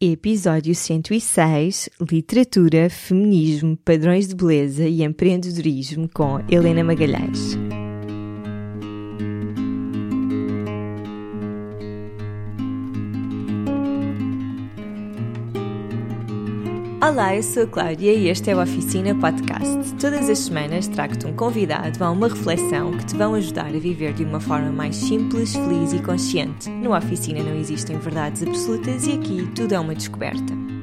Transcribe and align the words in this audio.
Episódio 0.00 0.76
106 0.76 1.90
Literatura, 2.08 2.88
Feminismo, 2.88 3.76
Padrões 3.78 4.28
de 4.28 4.36
Beleza 4.36 4.86
e 4.86 5.02
Empreendedorismo 5.02 6.08
com 6.08 6.38
Helena 6.48 6.84
Magalhães. 6.84 7.58
Olá, 17.08 17.34
eu 17.34 17.42
sou 17.42 17.62
a 17.62 17.66
Cláudia 17.66 18.12
e 18.12 18.28
este 18.28 18.50
é 18.50 18.54
o 18.54 18.60
Oficina 18.60 19.14
Podcast. 19.14 19.94
Todas 19.94 20.28
as 20.28 20.40
semanas 20.40 20.86
trago-te 20.88 21.26
um 21.26 21.34
convidado 21.34 22.04
a 22.04 22.10
uma 22.10 22.28
reflexão 22.28 22.92
que 22.98 23.06
te 23.06 23.16
vão 23.16 23.32
ajudar 23.32 23.68
a 23.68 23.78
viver 23.78 24.12
de 24.12 24.24
uma 24.24 24.38
forma 24.38 24.70
mais 24.70 24.94
simples, 24.94 25.54
feliz 25.54 25.94
e 25.94 26.02
consciente. 26.02 26.68
No 26.68 26.94
Oficina 26.94 27.42
não 27.42 27.56
existem 27.56 27.96
verdades 27.98 28.42
absolutas 28.42 29.06
e 29.06 29.12
aqui 29.12 29.50
tudo 29.54 29.74
é 29.74 29.80
uma 29.80 29.94
descoberta. 29.94 30.77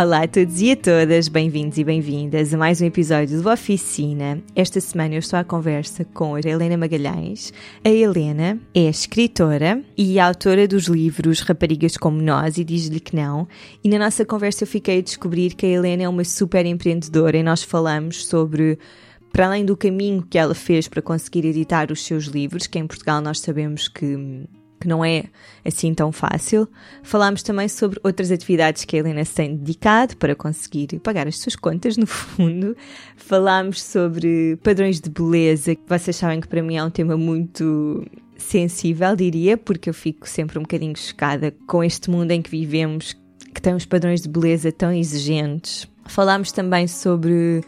Olá 0.00 0.22
a 0.22 0.26
todos 0.26 0.62
e 0.62 0.70
a 0.70 0.76
todas, 0.76 1.28
bem-vindos 1.28 1.76
e 1.76 1.84
bem-vindas 1.84 2.54
a 2.54 2.56
mais 2.56 2.80
um 2.80 2.86
episódio 2.86 3.42
do 3.42 3.50
Oficina. 3.50 4.42
Esta 4.56 4.80
semana 4.80 5.14
eu 5.14 5.18
estou 5.18 5.38
à 5.38 5.44
conversa 5.44 6.06
com 6.06 6.36
a 6.36 6.40
Helena 6.40 6.78
Magalhães. 6.78 7.52
A 7.84 7.90
Helena 7.90 8.58
é 8.74 8.88
escritora 8.88 9.84
e 9.98 10.18
autora 10.18 10.66
dos 10.66 10.84
livros 10.84 11.40
Raparigas 11.40 11.98
Como 11.98 12.22
Nós 12.22 12.56
e 12.56 12.64
Diz-lhe 12.64 12.98
Que 12.98 13.14
Não. 13.14 13.46
E 13.84 13.90
na 13.90 13.98
nossa 13.98 14.24
conversa 14.24 14.64
eu 14.64 14.68
fiquei 14.68 15.00
a 15.00 15.02
descobrir 15.02 15.52
que 15.52 15.66
a 15.66 15.68
Helena 15.68 16.04
é 16.04 16.08
uma 16.08 16.24
super 16.24 16.64
empreendedora 16.64 17.36
e 17.36 17.42
nós 17.42 17.62
falamos 17.62 18.24
sobre 18.24 18.78
para 19.30 19.48
além 19.48 19.66
do 19.66 19.76
caminho 19.76 20.22
que 20.22 20.38
ela 20.38 20.54
fez 20.54 20.88
para 20.88 21.02
conseguir 21.02 21.44
editar 21.44 21.92
os 21.92 22.06
seus 22.06 22.24
livros, 22.24 22.66
que 22.66 22.78
em 22.78 22.86
Portugal 22.86 23.20
nós 23.20 23.40
sabemos 23.40 23.86
que 23.86 24.16
que 24.80 24.88
não 24.88 25.04
é 25.04 25.24
assim 25.64 25.92
tão 25.92 26.10
fácil. 26.10 26.66
Falámos 27.02 27.42
também 27.42 27.68
sobre 27.68 28.00
outras 28.02 28.32
atividades 28.32 28.84
que 28.84 28.96
a 28.96 29.00
Helena 29.00 29.24
se 29.24 29.34
tem 29.34 29.54
dedicado 29.54 30.16
para 30.16 30.34
conseguir 30.34 30.98
pagar 31.00 31.28
as 31.28 31.38
suas 31.38 31.54
contas, 31.54 31.96
no 31.98 32.06
fundo. 32.06 32.74
Falámos 33.16 33.82
sobre 33.82 34.58
padrões 34.62 35.00
de 35.00 35.10
beleza, 35.10 35.74
que 35.74 35.82
vocês 35.86 36.16
sabem 36.16 36.40
que 36.40 36.48
para 36.48 36.62
mim 36.62 36.76
é 36.76 36.82
um 36.82 36.90
tema 36.90 37.16
muito 37.16 38.04
sensível, 38.38 39.14
diria, 39.14 39.58
porque 39.58 39.90
eu 39.90 39.94
fico 39.94 40.26
sempre 40.26 40.58
um 40.58 40.62
bocadinho 40.62 40.96
chocada 40.96 41.54
com 41.66 41.84
este 41.84 42.10
mundo 42.10 42.30
em 42.30 42.40
que 42.40 42.50
vivemos, 42.50 43.14
que 43.54 43.60
tem 43.60 43.74
uns 43.74 43.84
padrões 43.84 44.22
de 44.22 44.28
beleza 44.28 44.72
tão 44.72 44.92
exigentes. 44.92 45.86
Falámos 46.06 46.50
também 46.50 46.88
sobre 46.88 47.62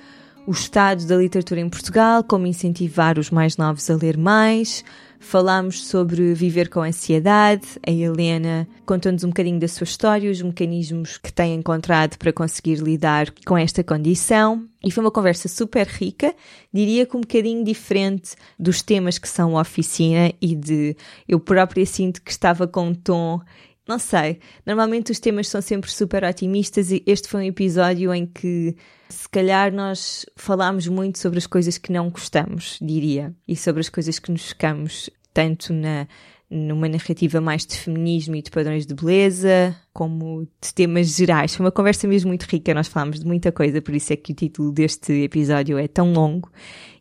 o 0.47 0.51
estado 0.51 1.07
da 1.07 1.17
literatura 1.17 1.61
em 1.61 1.69
Portugal, 1.69 2.25
como 2.25 2.47
incentivar 2.47 3.19
os 3.19 3.31
mais 3.31 3.57
novos 3.57 3.89
a 3.91 3.97
ler 3.97 4.17
mais 4.17 4.85
Falámos 5.23 5.87
sobre 5.87 6.35
viver 6.35 6.69
com 6.69 6.81
ansiedade. 6.81 7.79
A 7.87 7.93
Helena 7.93 8.67
contou-nos 8.85 9.23
um 9.23 9.29
bocadinho 9.29 9.59
da 9.59 9.69
sua 9.69 9.85
história, 9.85 10.29
os 10.29 10.43
mecanismos 10.43 11.17
que 11.17 11.33
tem 11.33 11.55
encontrado 11.55 12.19
para 12.19 12.33
conseguir 12.33 12.81
lidar 12.81 13.33
com 13.47 13.57
esta 13.57 13.85
condição. 13.85 14.67
E 14.85 14.91
foi 14.91 15.05
uma 15.05 15.13
conversa 15.13 15.49
super 15.49 15.87
rica, 15.87 16.35
diria 16.75 17.07
que 17.07 17.17
um 17.17 17.21
bocadinho 17.21 17.65
diferente 17.65 18.33
dos 18.59 18.83
temas 18.83 19.17
que 19.17 19.29
são 19.29 19.55
oficina 19.55 20.33
e 20.41 20.57
de 20.57 20.97
eu 21.27 21.39
própria 21.39 21.87
sinto 21.87 22.21
que 22.21 22.33
estava 22.33 22.67
com 22.67 22.89
um 22.89 22.95
tom 22.95 23.41
não 23.87 23.99
sei, 23.99 24.39
normalmente 24.65 25.11
os 25.11 25.19
temas 25.19 25.49
são 25.49 25.61
sempre 25.61 25.91
super 25.91 26.25
otimistas 26.25 26.91
e 26.91 27.03
este 27.07 27.29
foi 27.29 27.41
um 27.41 27.47
episódio 27.47 28.15
em 28.15 28.27
que 28.27 28.77
se 29.09 29.29
calhar 29.29 29.73
nós 29.73 30.25
falámos 30.37 30.87
muito 30.87 31.19
sobre 31.19 31.39
as 31.39 31.47
coisas 31.47 31.79
que 31.79 31.93
não 31.93 32.09
gostamos, 32.09 32.79
diria, 32.81 33.35
e 33.47 33.57
sobre 33.57 33.81
as 33.81 33.89
coisas 33.89 34.19
que 34.19 34.31
nos 34.31 34.49
ficamos 34.49 35.11
tanto 35.35 35.73
na 35.73 36.07
numa 36.53 36.87
narrativa 36.87 37.41
mais 37.41 37.65
de 37.65 37.79
feminismo 37.79 38.37
e 38.37 38.43
de 38.43 38.51
padrões 38.51 38.87
de 38.87 38.95
beleza, 38.95 39.75
como 39.91 40.47
de 40.61 40.75
temas 40.75 41.17
gerais. 41.17 41.55
Foi 41.55 41.65
uma 41.65 41.73
conversa 41.73 42.07
mesmo 42.07 42.29
muito 42.29 42.43
rica, 42.43 42.75
nós 42.75 42.89
falámos 42.89 43.21
de 43.21 43.27
muita 43.27 43.51
coisa, 43.51 43.81
por 43.81 43.95
isso 43.95 44.13
é 44.13 44.17
que 44.17 44.33
o 44.33 44.35
título 44.35 44.71
deste 44.71 45.13
episódio 45.23 45.79
é 45.79 45.89
tão 45.89 46.13
longo. 46.13 46.53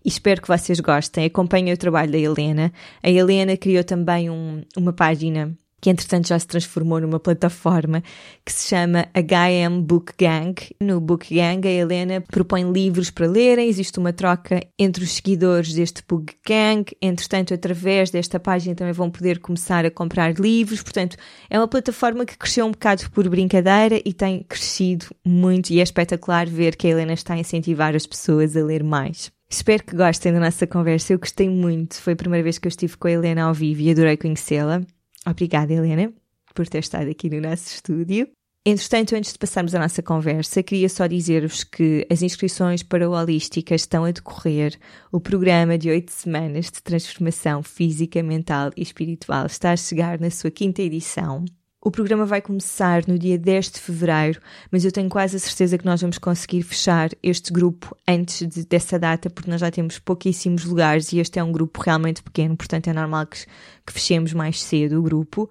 E 0.06 0.08
espero 0.08 0.42
que 0.42 0.48
vocês 0.48 0.80
gostem. 0.80 1.26
Acompanhem 1.26 1.74
o 1.74 1.78
trabalho 1.78 2.12
da 2.12 2.18
Helena. 2.18 2.72
A 3.04 3.10
Helena 3.10 3.58
criou 3.58 3.84
também 3.84 4.30
um, 4.30 4.64
uma 4.76 4.94
página 4.94 5.56
que 5.82 5.90
entretanto 5.90 6.28
já 6.28 6.38
se 6.38 6.46
transformou 6.46 7.02
numa 7.02 7.20
plataforma 7.20 8.04
que 8.46 8.54
se 8.54 8.70
chama 8.70 9.08
HM 9.16 9.82
Book 9.82 10.14
Gang. 10.18 10.56
No 10.80 11.02
Book 11.02 11.34
Gang, 11.34 11.68
a 11.68 11.72
Helena 11.72 12.22
propõe 12.22 12.72
livros 12.72 13.10
para 13.10 13.28
lerem, 13.28 13.68
existe 13.68 13.98
uma 13.98 14.14
troca 14.14 14.62
entre 14.78 15.04
os 15.04 15.12
seguidores 15.14 15.74
deste 15.74 16.04
Book 16.08 16.36
Gang. 16.48 16.86
Entretanto, 17.02 17.54
através 17.54 18.12
desta 18.12 18.40
página 18.40 18.76
também 18.76 18.94
vão 18.94 19.10
poder 19.10 19.40
começar 19.40 19.84
a 19.84 19.92
comprar 19.92 20.36
livros. 20.36 20.84
Portanto, 20.84 21.18
é 21.50 21.58
uma 21.58 21.68
plataforma 21.68 22.26
que 22.26 22.38
cresceu 22.38 22.66
um 22.66 22.72
bocado 22.72 23.10
por 23.10 23.28
brincadeira 23.28 24.00
e 24.06 24.14
tem 24.14 24.44
crescido 24.44 25.08
muito. 25.26 25.72
E 25.72 25.80
é 25.80 25.84
espetacular 25.84 26.48
ver 26.48 26.76
que 26.76 26.86
a 26.86 26.92
Helena 26.92 27.14
está 27.14 27.34
a 27.34 27.40
incentivar 27.40 27.96
as 27.96 28.06
pessoas 28.06 28.56
a 28.56 28.64
ler 28.64 28.84
mais. 28.84 29.32
Espero 29.50 29.84
que 29.84 29.96
gostem 29.96 30.32
da 30.32 30.40
nossa 30.40 30.68
conversa. 30.68 31.12
Eu 31.12 31.20
gostei 31.20 31.50
muito. 31.50 31.96
Foi 31.96 32.14
a 32.14 32.16
primeira 32.16 32.44
vez 32.44 32.58
que 32.58 32.68
eu 32.68 32.70
estive 32.70 32.96
com 32.96 33.08
a 33.08 33.12
Helena 33.12 33.44
ao 33.44 33.54
vivo 33.54 33.82
e 33.82 33.92
adorei 33.92 34.16
conhecê-la. 34.16 34.82
Obrigada, 35.26 35.74
Helena, 35.74 36.14
por 36.54 36.68
ter 36.68 36.80
estado 36.80 37.10
aqui 37.10 37.30
no 37.30 37.42
nosso 37.42 37.68
estúdio. 37.68 38.28
Entretanto, 38.64 39.16
antes 39.16 39.34
de 39.34 39.40
passarmos 39.40 39.74
a 39.74 39.80
nossa 39.80 40.04
conversa, 40.04 40.62
queria 40.62 40.88
só 40.88 41.08
dizer-vos 41.08 41.64
que 41.64 42.06
as 42.12 42.22
inscrições 42.22 42.84
para 42.84 43.10
o 43.10 43.14
Holística 43.14 43.74
estão 43.74 44.06
a 44.06 44.12
decorrer. 44.12 44.78
O 45.12 45.20
programa 45.20 45.80
de 45.80 45.90
oito 45.90 46.12
semanas 46.12 46.66
de 46.66 46.84
transformação 46.84 47.64
física, 47.64 48.22
mental 48.22 48.70
e 48.78 48.84
espiritual 48.84 49.48
está 49.48 49.72
a 49.72 49.78
chegar 49.78 50.20
na 50.20 50.30
sua 50.30 50.52
quinta 50.52 50.82
edição. 50.84 51.44
O 51.84 51.90
programa 51.90 52.28
vai 52.28 52.44
começar 52.44 53.08
no 53.08 53.18
dia 53.18 53.40
10 53.40 53.72
de 53.72 53.80
fevereiro, 53.80 54.40
mas 54.70 54.86
eu 54.86 54.92
tenho 54.92 55.10
quase 55.10 55.36
a 55.36 55.40
certeza 55.40 55.80
que 55.80 55.86
nós 55.86 56.00
vamos 56.00 56.20
conseguir 56.20 56.62
fechar 56.62 57.10
este 57.24 57.52
grupo 57.52 57.98
antes 58.08 58.48
de, 58.48 58.64
dessa 58.68 59.00
data, 59.00 59.32
porque 59.32 59.50
nós 59.50 59.60
já 59.60 59.72
temos 59.72 59.98
pouquíssimos 59.98 60.64
lugares 60.64 61.12
e 61.12 61.18
este 61.18 61.40
é 61.40 61.44
um 61.44 61.52
grupo 61.52 61.82
realmente 61.82 62.22
pequeno, 62.22 62.56
portanto 62.56 62.88
é 62.88 62.94
normal 62.94 63.26
que, 63.26 63.48
que 63.84 63.94
fechemos 63.94 64.32
mais 64.32 64.62
cedo 64.62 65.00
o 65.00 65.02
grupo. 65.02 65.50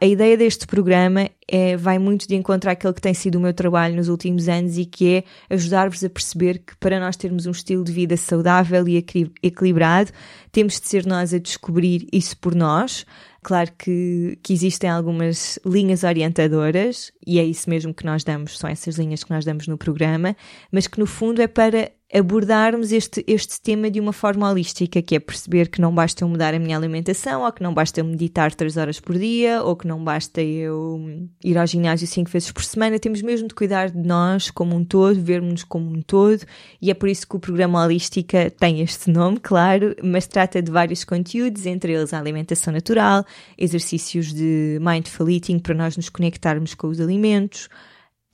A 0.00 0.06
ideia 0.06 0.34
deste 0.36 0.66
programa 0.66 1.28
é, 1.46 1.76
vai 1.76 1.98
muito 1.98 2.26
de 2.26 2.34
encontro 2.36 2.70
àquele 2.70 2.94
que 2.94 3.00
tem 3.00 3.14
sido 3.14 3.36
o 3.36 3.40
meu 3.40 3.52
trabalho 3.52 3.96
nos 3.96 4.08
últimos 4.08 4.48
anos 4.48 4.78
e 4.78 4.86
que 4.86 5.16
é 5.16 5.24
ajudar-vos 5.54 6.02
a 6.04 6.08
perceber 6.08 6.58
que 6.58 6.74
para 6.76 6.98
nós 6.98 7.16
termos 7.16 7.46
um 7.46 7.50
estilo 7.50 7.84
de 7.84 7.92
vida 7.92 8.16
saudável 8.16 8.88
e 8.88 8.96
equilibrado, 9.42 10.10
temos 10.52 10.80
de 10.80 10.88
ser 10.88 11.06
nós 11.06 11.32
a 11.32 11.38
descobrir 11.38 12.06
isso 12.12 12.36
por 12.36 12.54
nós, 12.54 13.06
Claro 13.46 13.70
que, 13.78 14.36
que 14.42 14.52
existem 14.52 14.90
algumas 14.90 15.56
linhas 15.64 16.02
orientadoras, 16.02 17.12
e 17.24 17.38
é 17.38 17.44
isso 17.44 17.70
mesmo 17.70 17.94
que 17.94 18.04
nós 18.04 18.24
damos, 18.24 18.58
são 18.58 18.68
essas 18.68 18.96
linhas 18.96 19.22
que 19.22 19.30
nós 19.30 19.44
damos 19.44 19.68
no 19.68 19.78
programa, 19.78 20.36
mas 20.72 20.88
que 20.88 20.98
no 20.98 21.06
fundo 21.06 21.40
é 21.40 21.46
para 21.46 21.92
abordarmos 22.12 22.92
este, 22.92 23.24
este 23.26 23.60
tema 23.60 23.90
de 23.90 23.98
uma 23.98 24.12
forma 24.12 24.48
holística, 24.48 25.02
que 25.02 25.16
é 25.16 25.20
perceber 25.20 25.68
que 25.68 25.80
não 25.80 25.92
basta 25.92 26.22
eu 26.22 26.28
mudar 26.28 26.54
a 26.54 26.58
minha 26.58 26.76
alimentação, 26.76 27.42
ou 27.42 27.52
que 27.52 27.62
não 27.62 27.74
basta 27.74 28.00
eu 28.00 28.04
meditar 28.04 28.54
3 28.54 28.76
horas 28.76 29.00
por 29.00 29.18
dia, 29.18 29.62
ou 29.62 29.74
que 29.74 29.88
não 29.88 30.02
basta 30.02 30.40
eu 30.40 31.28
ir 31.44 31.58
ao 31.58 31.66
ginásio 31.66 32.06
5 32.06 32.30
vezes 32.30 32.52
por 32.52 32.64
semana. 32.64 32.98
Temos 32.98 33.22
mesmo 33.22 33.48
de 33.48 33.54
cuidar 33.54 33.90
de 33.90 33.98
nós 33.98 34.50
como 34.50 34.76
um 34.76 34.84
todo, 34.84 35.20
vermos-nos 35.20 35.64
como 35.64 35.90
um 35.90 36.00
todo, 36.00 36.44
e 36.80 36.90
é 36.90 36.94
por 36.94 37.08
isso 37.08 37.26
que 37.26 37.36
o 37.36 37.40
programa 37.40 37.84
Holística 37.84 38.50
tem 38.50 38.80
este 38.80 39.10
nome, 39.10 39.40
claro, 39.40 39.94
mas 40.02 40.28
trata 40.28 40.62
de 40.62 40.70
vários 40.70 41.02
conteúdos, 41.02 41.66
entre 41.66 41.92
eles 41.92 42.14
a 42.14 42.20
alimentação 42.20 42.72
natural, 42.72 43.24
exercícios 43.56 44.32
de 44.32 44.78
mindful 44.80 45.30
eating 45.30 45.58
para 45.58 45.74
nós 45.74 45.96
nos 45.96 46.08
conectarmos 46.08 46.74
com 46.74 46.88
os 46.88 47.00
alimentos 47.00 47.68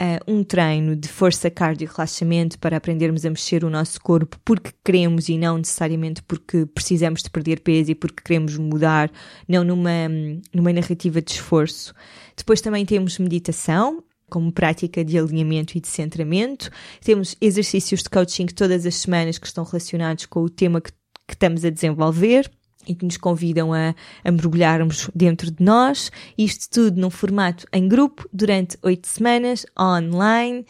uh, 0.01 0.33
um 0.33 0.43
treino 0.43 0.97
de 0.97 1.09
força 1.09 1.51
cardio-relaxamento 1.51 2.59
para 2.59 2.77
aprendermos 2.77 3.25
a 3.25 3.31
mexer 3.31 3.65
o 3.65 3.71
nosso 3.71 4.01
corpo 4.01 4.39
porque 4.45 4.73
queremos 4.85 5.29
e 5.29 5.39
não 5.39 5.59
necessariamente 5.59 6.23
porque 6.23 6.67
precisamos 6.67 7.23
de 7.23 7.31
perder 7.31 7.61
peso 7.61 7.91
e 7.91 7.95
porque 7.95 8.23
queremos 8.23 8.57
mudar, 8.57 9.11
não 9.49 9.65
numa, 9.65 10.09
numa 10.53 10.73
narrativa 10.73 11.21
de 11.21 11.33
esforço. 11.33 11.95
Depois 12.37 12.61
também 12.61 12.85
temos 12.85 13.19
meditação, 13.19 14.03
como 14.29 14.51
prática 14.51 15.05
de 15.05 15.19
alinhamento 15.19 15.77
e 15.77 15.81
de 15.81 15.89
centramento. 15.89 16.71
Temos 17.05 17.37
exercícios 17.39 18.03
de 18.03 18.09
coaching 18.09 18.47
todas 18.47 18.87
as 18.87 18.95
semanas 18.95 19.39
que 19.39 19.47
estão 19.47 19.63
relacionados 19.63 20.25
com 20.25 20.41
o 20.41 20.49
tema 20.49 20.81
que, 20.81 20.91
que 21.29 21.35
estamos 21.35 21.65
a 21.67 21.71
desenvolver 21.71 22.51
e 22.87 22.95
que 22.95 23.05
nos 23.05 23.17
convidam 23.17 23.73
a, 23.73 23.95
a, 24.25 24.31
mergulharmos 24.31 25.11
dentro 25.15 25.51
de 25.51 25.63
nós. 25.63 26.11
Isto 26.37 26.71
tudo 26.71 27.01
num 27.01 27.11
formato 27.11 27.67
em 27.73 27.89
grupo 27.89 28.29
durante 28.33 28.79
oito 28.83 29.07
semanas, 29.07 29.67
online 29.79 30.65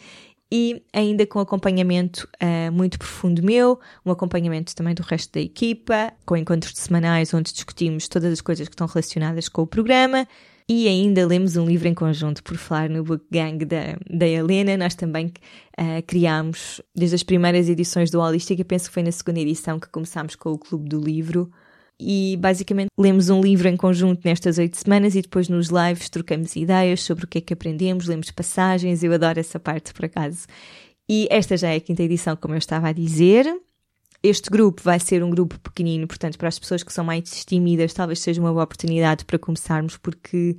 e 0.55 0.83
ainda 0.93 1.25
com 1.25 1.39
acompanhamento 1.39 2.29
uh, 2.35 2.71
muito 2.71 2.99
profundo 2.99 3.41
meu, 3.41 3.79
um 4.05 4.11
acompanhamento 4.11 4.75
também 4.75 4.93
do 4.93 5.01
resto 5.01 5.33
da 5.33 5.39
equipa, 5.39 6.13
com 6.27 6.37
encontros 6.37 6.77
semanais 6.77 7.33
onde 7.33 7.51
discutimos 7.51 8.07
todas 8.07 8.31
as 8.31 8.39
coisas 8.39 8.67
que 8.67 8.75
estão 8.75 8.85
relacionadas 8.85 9.49
com 9.49 9.63
o 9.63 9.67
programa. 9.67 10.27
E 10.69 10.87
ainda 10.87 11.25
lemos 11.25 11.57
um 11.57 11.65
livro 11.65 11.87
em 11.87 11.93
conjunto, 11.93 12.43
por 12.43 12.55
falar 12.55 12.87
no 12.87 13.03
Book 13.03 13.25
Gang 13.31 13.65
da, 13.65 13.97
da 14.07 14.27
Helena. 14.27 14.77
Nós 14.77 14.93
também 14.93 15.27
uh, 15.27 16.03
criámos, 16.05 16.79
desde 16.95 17.15
as 17.15 17.23
primeiras 17.23 17.67
edições 17.67 18.11
do 18.11 18.21
Holística, 18.21 18.63
penso 18.63 18.89
que 18.89 18.93
foi 18.93 19.03
na 19.03 19.11
segunda 19.11 19.39
edição 19.39 19.79
que 19.79 19.89
começámos 19.89 20.35
com 20.35 20.51
o 20.51 20.57
Clube 20.57 20.87
do 20.87 21.01
Livro, 21.01 21.51
e 21.99 22.37
basicamente 22.39 22.89
lemos 22.97 23.29
um 23.29 23.41
livro 23.41 23.67
em 23.67 23.77
conjunto 23.77 24.21
nestas 24.25 24.57
oito 24.57 24.77
semanas 24.77 25.15
e 25.15 25.21
depois 25.21 25.47
nos 25.47 25.69
lives 25.69 26.09
trocamos 26.09 26.55
ideias 26.55 27.01
sobre 27.01 27.25
o 27.25 27.27
que 27.27 27.37
é 27.37 27.41
que 27.41 27.53
aprendemos, 27.53 28.07
lemos 28.07 28.31
passagens, 28.31 29.03
eu 29.03 29.13
adoro 29.13 29.39
essa 29.39 29.59
parte 29.59 29.93
por 29.93 30.05
acaso. 30.05 30.45
E 31.07 31.27
esta 31.29 31.57
já 31.57 31.69
é 31.69 31.75
a 31.75 31.81
quinta 31.81 32.03
edição, 32.03 32.35
como 32.35 32.53
eu 32.53 32.57
estava 32.57 32.89
a 32.89 32.91
dizer. 32.91 33.45
Este 34.21 34.49
grupo 34.49 34.81
vai 34.81 34.99
ser 34.99 35.21
um 35.21 35.29
grupo 35.29 35.59
pequenino, 35.59 36.07
portanto, 36.07 36.37
para 36.37 36.47
as 36.47 36.57
pessoas 36.57 36.81
que 36.81 36.93
são 36.93 37.03
mais 37.03 37.43
tímidas, 37.43 37.93
talvez 37.93 38.19
seja 38.19 38.39
uma 38.39 38.51
boa 38.51 38.63
oportunidade 38.63 39.25
para 39.25 39.37
começarmos, 39.37 39.97
porque 39.97 40.55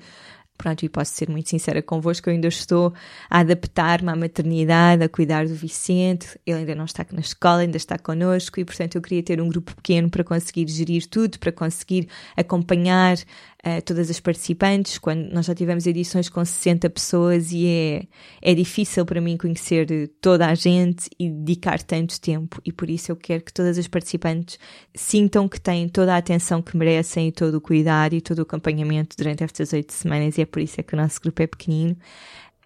Pronto, 0.56 0.84
e 0.84 0.88
posso 0.88 1.12
ser 1.12 1.28
muito 1.28 1.50
sincera 1.50 1.82
convosco, 1.82 2.28
eu 2.28 2.32
ainda 2.34 2.46
estou 2.46 2.94
a 3.28 3.40
adaptar-me 3.40 4.08
à 4.08 4.14
maternidade, 4.14 5.02
a 5.02 5.08
cuidar 5.08 5.48
do 5.48 5.54
Vicente, 5.54 6.38
ele 6.46 6.58
ainda 6.58 6.76
não 6.76 6.84
está 6.84 7.04
na 7.10 7.20
escola, 7.20 7.62
ainda 7.62 7.76
está 7.76 7.98
connosco 7.98 8.60
e, 8.60 8.64
portanto, 8.64 8.94
eu 8.94 9.02
queria 9.02 9.22
ter 9.22 9.40
um 9.40 9.48
grupo 9.48 9.74
pequeno 9.74 10.08
para 10.08 10.22
conseguir 10.22 10.68
gerir 10.68 11.08
tudo, 11.08 11.40
para 11.40 11.50
conseguir 11.50 12.08
acompanhar 12.36 13.16
uh, 13.64 13.82
todas 13.84 14.10
as 14.10 14.20
participantes, 14.20 14.98
quando 14.98 15.32
nós 15.32 15.46
já 15.46 15.54
tivemos 15.54 15.86
edições 15.86 16.28
com 16.28 16.44
60 16.44 16.88
pessoas 16.90 17.50
e 17.52 17.66
é, 17.66 18.02
é 18.42 18.54
difícil 18.54 19.04
para 19.06 19.20
mim 19.20 19.36
conhecer 19.36 20.10
toda 20.20 20.46
a 20.46 20.54
gente 20.54 21.08
e 21.18 21.30
dedicar 21.30 21.82
tanto 21.82 22.20
tempo 22.20 22.60
e 22.64 22.72
por 22.72 22.90
isso 22.90 23.10
eu 23.10 23.16
quero 23.16 23.42
que 23.42 23.52
todas 23.52 23.78
as 23.78 23.88
participantes 23.88 24.58
sintam 24.94 25.48
que 25.48 25.60
têm 25.60 25.88
toda 25.88 26.14
a 26.14 26.18
atenção 26.18 26.60
que 26.60 26.76
merecem 26.76 27.28
e 27.28 27.32
todo 27.32 27.56
o 27.56 27.60
cuidado 27.60 28.14
e 28.14 28.20
todo 28.20 28.40
o 28.40 28.42
acompanhamento 28.42 29.16
durante 29.16 29.42
estas 29.42 29.72
oito 29.72 29.92
semanas 29.92 30.36
e 30.36 30.42
é 30.42 30.46
por 30.46 30.60
isso 30.60 30.80
é 30.80 30.82
que 30.82 30.94
o 30.94 30.96
nosso 30.96 31.20
grupo 31.20 31.42
é 31.42 31.46
pequenino. 31.46 31.96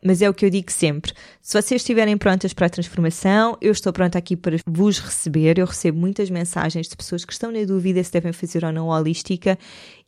Mas 0.05 0.23
é 0.23 0.29
o 0.29 0.35
que 0.35 0.45
eu 0.45 0.51
digo 0.51 0.71
sempre. 0.71 1.13
Se 1.41 1.61
vocês 1.61 1.81
estiverem 1.81 2.17
prontas 2.17 2.53
para 2.53 2.67
a 2.67 2.71
transformação, 2.71 3.57
eu 3.61 3.73
estou 3.73 3.93
pronta 3.93 4.19
aqui 4.19 4.37
para 4.37 4.57
vos 4.67 4.99
receber. 4.99 5.59
Eu 5.59 5.67
recebo 5.67 5.99
muitas 5.99 6.31
mensagens 6.31 6.89
de 6.89 6.97
pessoas 6.97 7.25
que 7.25 7.33
estão 7.33 7.51
na 7.51 7.65
dúvida 7.65 8.03
se 8.03 8.13
devem 8.13 8.33
fazer 8.33 8.65
ou 8.65 8.73
não 8.73 8.89
holística 8.89 9.59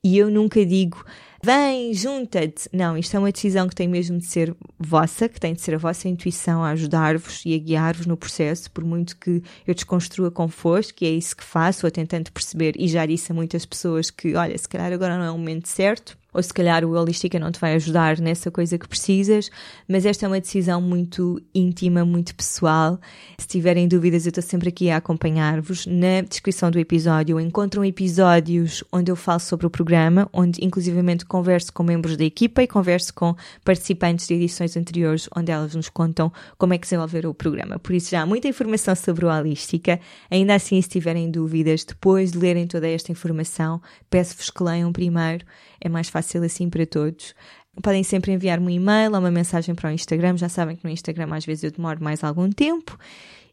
e 0.03 0.17
eu 0.17 0.31
nunca 0.31 0.65
digo 0.65 1.05
vem, 1.43 1.93
junta-te. 1.95 2.69
Não, 2.73 2.97
isto 2.97 3.17
é 3.17 3.19
uma 3.19 3.33
decisão 3.33 3.69
que 3.69 3.75
tem 3.75 3.89
mesmo 3.89 4.19
de 4.19 4.27
ser 4.27 4.55
vossa, 4.79 5.29
que 5.29 5.41
tem 5.41 5.55
de 5.55 5.61
ser 5.61 5.75
a 5.75 5.79
vossa 5.79 6.09
intuição 6.09 6.63
a 6.63 6.71
ajudar-vos 6.71 7.43
e 7.47 7.55
a 7.55 7.59
guiar-vos 7.59 8.07
no 8.07 8.17
processo, 8.17 8.71
por 8.71 8.85
muito 8.85 9.17
que 9.17 9.43
eu 9.67 9.75
desconstrua 9.75 10.31
convosco, 10.31 10.99
que 10.99 11.07
é 11.07 11.11
isso 11.11 11.37
que 11.37 11.45
faço, 11.45 11.87
a 11.87 11.91
tentando 11.91 12.31
perceber, 12.31 12.75
e 12.79 12.89
já 12.89 13.07
disse 13.07 13.33
a 13.33 13.35
muitas 13.35 13.65
pessoas 13.65 14.11
que, 14.11 14.35
olha, 14.35 14.57
se 14.57 14.69
calhar 14.69 14.93
agora 14.93 15.17
não 15.17 15.25
é 15.25 15.31
o 15.31 15.39
momento 15.39 15.67
certo, 15.67 16.17
ou 16.33 16.43
se 16.43 16.53
calhar 16.53 16.85
o 16.85 16.93
Holística 16.93 17.39
não 17.39 17.51
te 17.51 17.61
vai 17.61 17.75
ajudar 17.75 18.19
nessa 18.19 18.51
coisa 18.51 18.79
que 18.79 18.89
precisas, 18.89 19.51
mas 19.89 20.07
esta 20.07 20.27
é 20.27 20.29
uma 20.29 20.41
decisão 20.41 20.81
muito 20.81 21.41
íntima, 21.55 22.05
muito 22.05 22.35
pessoal. 22.35 22.99
Se 23.39 23.47
tiverem 23.47 23.89
dúvidas, 23.89 24.27
eu 24.27 24.31
estou 24.31 24.43
sempre 24.43 24.69
aqui 24.69 24.91
a 24.91 24.97
acompanhar-vos. 24.97 25.87
Na 25.87 26.21
descrição 26.21 26.71
do 26.71 26.79
episódio 26.79 27.41
encontram 27.41 27.85
episódios 27.85 28.85
onde 28.93 29.11
eu 29.11 29.17
falo 29.17 29.41
sobre 29.41 29.67
o 29.67 29.71
programa, 29.71 30.29
onde 30.33 30.65
inclusivamente 30.65 31.25
converso 31.25 31.73
com 31.73 31.83
membros 31.83 32.17
da 32.17 32.25
equipa 32.25 32.63
e 32.63 32.67
converso 32.67 33.13
com 33.15 33.35
participantes 33.65 34.27
de 34.27 34.35
edições 34.35 34.77
anteriores, 34.77 35.29
onde 35.37 35.51
elas 35.51 35.75
nos 35.75 35.89
contam 35.89 36.33
como 36.57 36.75
é 36.75 36.79
que 36.79 36.87
desenvolveram 36.87 37.31
o 37.31 37.35
programa. 37.35 37.79
Por 37.79 37.95
isso 37.95 38.11
já 38.11 38.23
há 38.23 38.27
muita 38.27 38.49
informação 38.49 38.95
sobre 38.95 39.25
o 39.25 39.29
Holística. 39.29 40.01
Ainda 40.31 40.55
assim, 40.55 40.81
se 40.81 40.89
tiverem 40.89 41.31
dúvidas, 41.31 41.85
depois 41.85 42.33
de 42.33 42.39
lerem 42.39 42.67
toda 42.67 42.89
esta 42.89 43.13
informação, 43.13 43.81
peço-vos 44.09 44.51
que 44.51 44.63
leiam 44.63 44.93
primeiro 44.93 45.45
é 45.81 45.89
mais 45.89 46.09
fácil 46.09 46.20
assim 46.45 46.69
para 46.69 46.87
todos. 46.87 47.35
Podem 47.83 48.03
sempre 48.03 48.33
enviar-me 48.33 48.67
um 48.67 48.71
e-mail 48.71 49.13
ou 49.13 49.19
uma 49.19 49.31
mensagem 49.31 49.75
para 49.75 49.91
o 49.91 49.93
Instagram. 49.93 50.37
Já 50.37 50.49
sabem 50.49 50.77
que 50.77 50.85
no 50.85 50.91
Instagram 50.91 51.29
às 51.33 51.45
vezes 51.45 51.65
eu 51.65 51.71
demoro 51.71 52.03
mais 52.03 52.23
algum 52.25 52.51
tempo. 52.51 52.99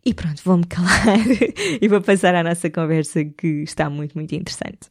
E 0.06 0.14
pronto, 0.14 0.42
vou-me 0.44 0.66
calar 0.68 1.18
e 1.82 1.88
vou 1.88 2.02
passar 2.02 2.36
à 2.36 2.44
nossa 2.44 2.70
conversa 2.70 3.24
que 3.24 3.64
está 3.64 3.90
muito, 3.90 4.16
muito 4.16 4.34
interessante. 4.34 4.90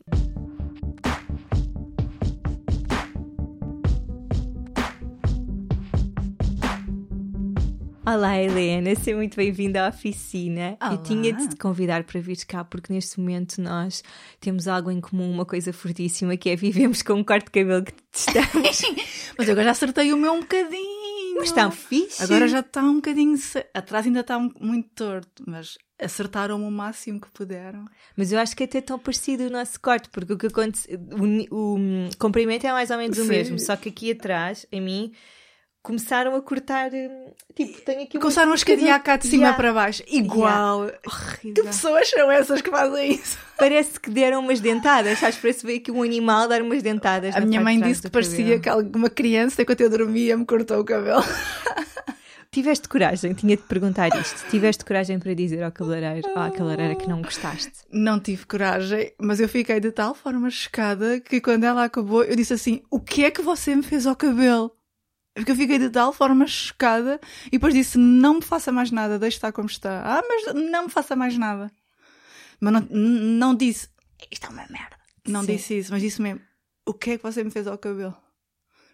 Olá, 8.08 8.41
Helena, 8.41 8.94
seja 8.94 9.17
muito 9.17 9.37
bem-vinda 9.37 9.85
à 9.85 9.88
oficina. 9.88 10.76
Olá. 10.81 10.93
Eu 10.93 11.03
tinha 11.03 11.32
de 11.32 11.49
te 11.49 11.56
convidar 11.56 12.05
para 12.05 12.20
vir 12.20 12.37
cá 12.47 12.62
porque 12.62 12.93
neste 12.93 13.19
momento 13.19 13.61
nós 13.61 14.00
temos 14.38 14.69
algo 14.69 14.93
em 14.93 15.00
comum, 15.00 15.29
uma 15.29 15.44
coisa 15.44 15.73
fortíssima, 15.73 16.37
que 16.37 16.49
é 16.49 16.55
vivemos 16.55 17.03
com 17.03 17.14
um 17.14 17.25
corte 17.25 17.47
de 17.47 17.50
cabelo 17.50 17.85
que 17.85 17.93
detestamos. 17.93 18.82
Mas 19.37 19.49
agora 19.49 19.64
já 19.64 19.70
acertei 19.73 20.12
o 20.12 20.17
meu 20.17 20.35
um 20.35 20.41
bocadinho. 20.41 21.35
Mas 21.35 21.49
está 21.49 21.69
fixe. 21.70 22.23
Agora 22.23 22.47
já 22.47 22.61
está 22.61 22.81
um 22.81 22.94
bocadinho. 22.94 23.37
Atrás 23.75 24.06
ainda 24.06 24.20
está 24.20 24.38
um- 24.38 24.53
muito 24.58 24.88
torto, 24.94 25.43
mas 25.47 25.76
acertaram 26.00 26.67
o 26.67 26.70
máximo 26.70 27.20
que 27.20 27.31
puderam. 27.31 27.85
Mas 28.17 28.32
eu 28.32 28.38
acho 28.38 28.56
que 28.56 28.64
até 28.64 28.81
tão 28.81 28.99
parecido 28.99 29.44
o 29.44 29.50
nosso 29.50 29.79
corte, 29.79 30.08
porque 30.08 30.32
o 30.32 30.38
que 30.38 30.47
acontece, 30.47 30.88
o, 30.94 31.55
o, 31.55 31.76
hum, 31.76 32.08
comprimento 32.19 32.67
é 32.67 32.73
mais 32.73 32.88
ou 32.91 32.97
menos 32.97 33.19
o 33.19 33.23
Sim. 33.23 33.29
mesmo, 33.29 33.58
só 33.58 33.76
que 33.76 33.91
aqui 33.91 34.12
atrás, 34.12 34.64
a 34.73 34.81
mim, 34.81 35.12
começaram 35.86 36.34
a 36.34 36.42
cortar, 36.42 36.90
hum, 36.92 37.30
tipo, 37.54 37.80
tenho 37.82 38.02
aqui 38.02 38.18
Começaram 38.18 38.50
a 38.50 38.54
escadear 38.56 39.00
cá 39.02 39.16
de 39.16 39.28
cima 39.28 39.44
Yeah. 39.44 39.56
para 39.56 39.72
baixo. 39.72 40.02
Igual. 40.08 40.88
Que 40.88 41.08
Horrível. 41.08 41.64
pessoas 41.66 42.10
são 42.10 42.28
essas 42.28 42.60
que 42.60 42.70
fazem 42.70 43.12
isso? 43.12 43.38
Parece 43.56 44.00
que 44.00 44.10
deram 44.10 44.40
umas 44.40 44.58
dentadas, 44.58 45.16
sabes? 45.20 45.36
Parece 45.38 45.64
ver 45.64 45.76
aqui 45.76 45.92
um 45.92 46.02
animal 46.02 46.48
dar 46.48 46.60
umas 46.60 46.82
dentadas 46.82 47.36
A 47.36 47.40
minha 47.40 47.60
mãe 47.60 47.80
disse 47.80 48.02
que 48.02 48.10
parecia 48.10 48.58
cabelo. 48.58 48.90
que 48.90 48.98
uma 48.98 49.08
criança, 49.08 49.62
enquanto 49.62 49.80
eu 49.80 49.88
dormia, 49.88 50.36
me 50.36 50.44
cortou 50.44 50.80
o 50.80 50.84
cabelo. 50.84 51.22
Tiveste 52.50 52.88
coragem, 52.88 53.34
tinha 53.34 53.54
de 53.56 53.62
perguntar 53.64 54.08
isto. 54.18 54.48
Tiveste 54.50 54.82
coragem 54.84 55.18
para 55.18 55.34
dizer 55.34 55.62
ao 55.62 55.70
cabeleireiro 55.70 56.28
à 56.38 56.50
cabeleireira 56.50 56.94
que 56.96 57.06
não 57.08 57.20
gostaste? 57.20 57.70
Não 57.92 58.18
tive 58.18 58.46
coragem, 58.46 59.12
mas 59.20 59.40
eu 59.40 59.48
fiquei 59.48 59.78
de 59.78 59.92
tal 59.92 60.14
forma 60.14 60.48
chocada 60.48 61.20
que 61.20 61.38
quando 61.40 61.64
ela 61.64 61.84
acabou, 61.84 62.24
eu 62.24 62.34
disse 62.34 62.54
assim: 62.54 62.82
O 62.90 62.98
que 62.98 63.24
é 63.24 63.30
que 63.30 63.42
você 63.42 63.76
me 63.76 63.82
fez 63.82 64.06
ao 64.06 64.16
cabelo? 64.16 64.72
Porque 65.36 65.52
eu 65.52 65.56
fiquei 65.56 65.78
de 65.78 65.90
tal 65.90 66.12
forma 66.12 66.46
chocada 66.46 67.20
e 67.46 67.50
depois 67.52 67.72
disse: 67.74 67.98
Não 67.98 68.34
me 68.34 68.42
faça 68.42 68.72
mais 68.72 68.90
nada, 68.90 69.18
deixe 69.18 69.36
estar 69.36 69.52
como 69.52 69.68
está. 69.68 70.02
Ah, 70.04 70.22
mas 70.28 70.54
não 70.54 70.84
me 70.84 70.90
faça 70.90 71.14
mais 71.14 71.36
nada. 71.38 71.70
Mas 72.60 72.72
não, 72.72 72.80
não 72.90 73.54
disse: 73.54 73.88
Isto 74.30 74.46
é 74.46 74.50
uma 74.50 74.66
merda. 74.70 74.96
Não 75.28 75.42
Sim. 75.42 75.56
disse 75.56 75.78
isso, 75.78 75.92
mas 75.92 76.00
disse 76.02 76.20
mesmo: 76.22 76.40
O 76.86 76.94
que 76.94 77.10
é 77.12 77.16
que 77.18 77.22
você 77.22 77.44
me 77.44 77.50
fez 77.50 77.66
ao 77.66 77.76
cabelo? 77.78 78.16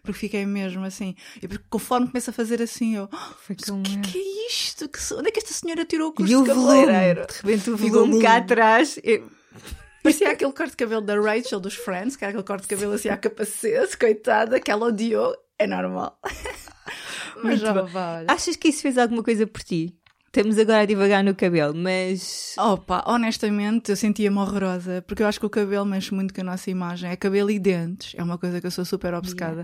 Porque 0.03 0.19
fiquei 0.19 0.45
mesmo 0.45 0.83
assim. 0.83 1.15
E 1.41 1.47
porque 1.47 1.63
conforme 1.69 2.07
começo 2.07 2.29
a 2.29 2.33
fazer 2.33 2.61
assim, 2.61 2.95
eu: 2.97 3.09
"Mas 3.47 3.69
O 3.69 3.81
que, 3.81 3.97
que 4.01 4.17
é 4.17 4.47
isto? 4.49 4.89
Que 4.89 4.99
onde 5.13 5.29
é 5.29 5.31
que 5.31 5.39
esta 5.39 5.53
senhora 5.53 5.85
tirou 5.85 6.09
o 6.09 6.11
curso 6.13 6.29
E 6.31 6.35
o 6.35 6.41
de 6.43 6.49
cabeleireiro? 6.49 7.25
de 7.25 7.33
repente 7.35 7.69
o 7.69 7.77
volume 7.77 8.21
cá 8.21 8.35
atrás. 8.37 8.99
eu- 9.01 9.31
Parecia 10.03 10.31
aquele 10.31 10.51
corte 10.51 10.71
de 10.71 10.75
cabelo 10.75 10.99
da 11.01 11.15
Rachel 11.17 11.61
dos 11.61 11.75
Friends, 11.75 12.17
que 12.17 12.25
era 12.25 12.31
aquele 12.31 12.43
corte 12.45 12.63
de 12.63 12.67
cabelo 12.67 12.91
assim 12.91 13.07
à 13.07 13.15
capacete, 13.15 13.97
coitada, 13.97 14.59
que 14.59 14.69
ela 14.69 14.87
odiou. 14.87 15.33
É 15.63 15.67
normal. 15.67 16.19
Mas 17.41 17.61
Muito 17.61 17.97
olha. 17.97 18.25
Achas 18.27 18.55
que 18.55 18.67
isso 18.67 18.81
fez 18.81 18.97
alguma 18.97 19.23
coisa 19.23 19.47
por 19.47 19.63
ti? 19.63 19.95
Estamos 20.27 20.57
agora 20.57 20.81
a 20.81 20.85
divagar 20.85 21.23
no 21.23 21.35
cabelo, 21.35 21.75
mas. 21.75 22.55
Opa, 22.57 23.03
honestamente, 23.05 23.91
eu 23.91 23.95
sentia-me 23.95 24.37
horrorosa, 24.39 25.03
porque 25.07 25.21
eu 25.21 25.27
acho 25.27 25.39
que 25.39 25.45
o 25.45 25.49
cabelo 25.49 25.85
mexe 25.85 26.11
muito 26.11 26.33
com 26.33 26.41
a 26.41 26.43
nossa 26.43 26.71
imagem. 26.71 27.11
É 27.11 27.15
cabelo 27.15 27.51
e 27.51 27.59
dentes, 27.59 28.15
é 28.17 28.23
uma 28.23 28.39
coisa 28.39 28.59
que 28.59 28.65
eu 28.65 28.71
sou 28.71 28.83
super 28.83 29.13
obcecada. 29.13 29.63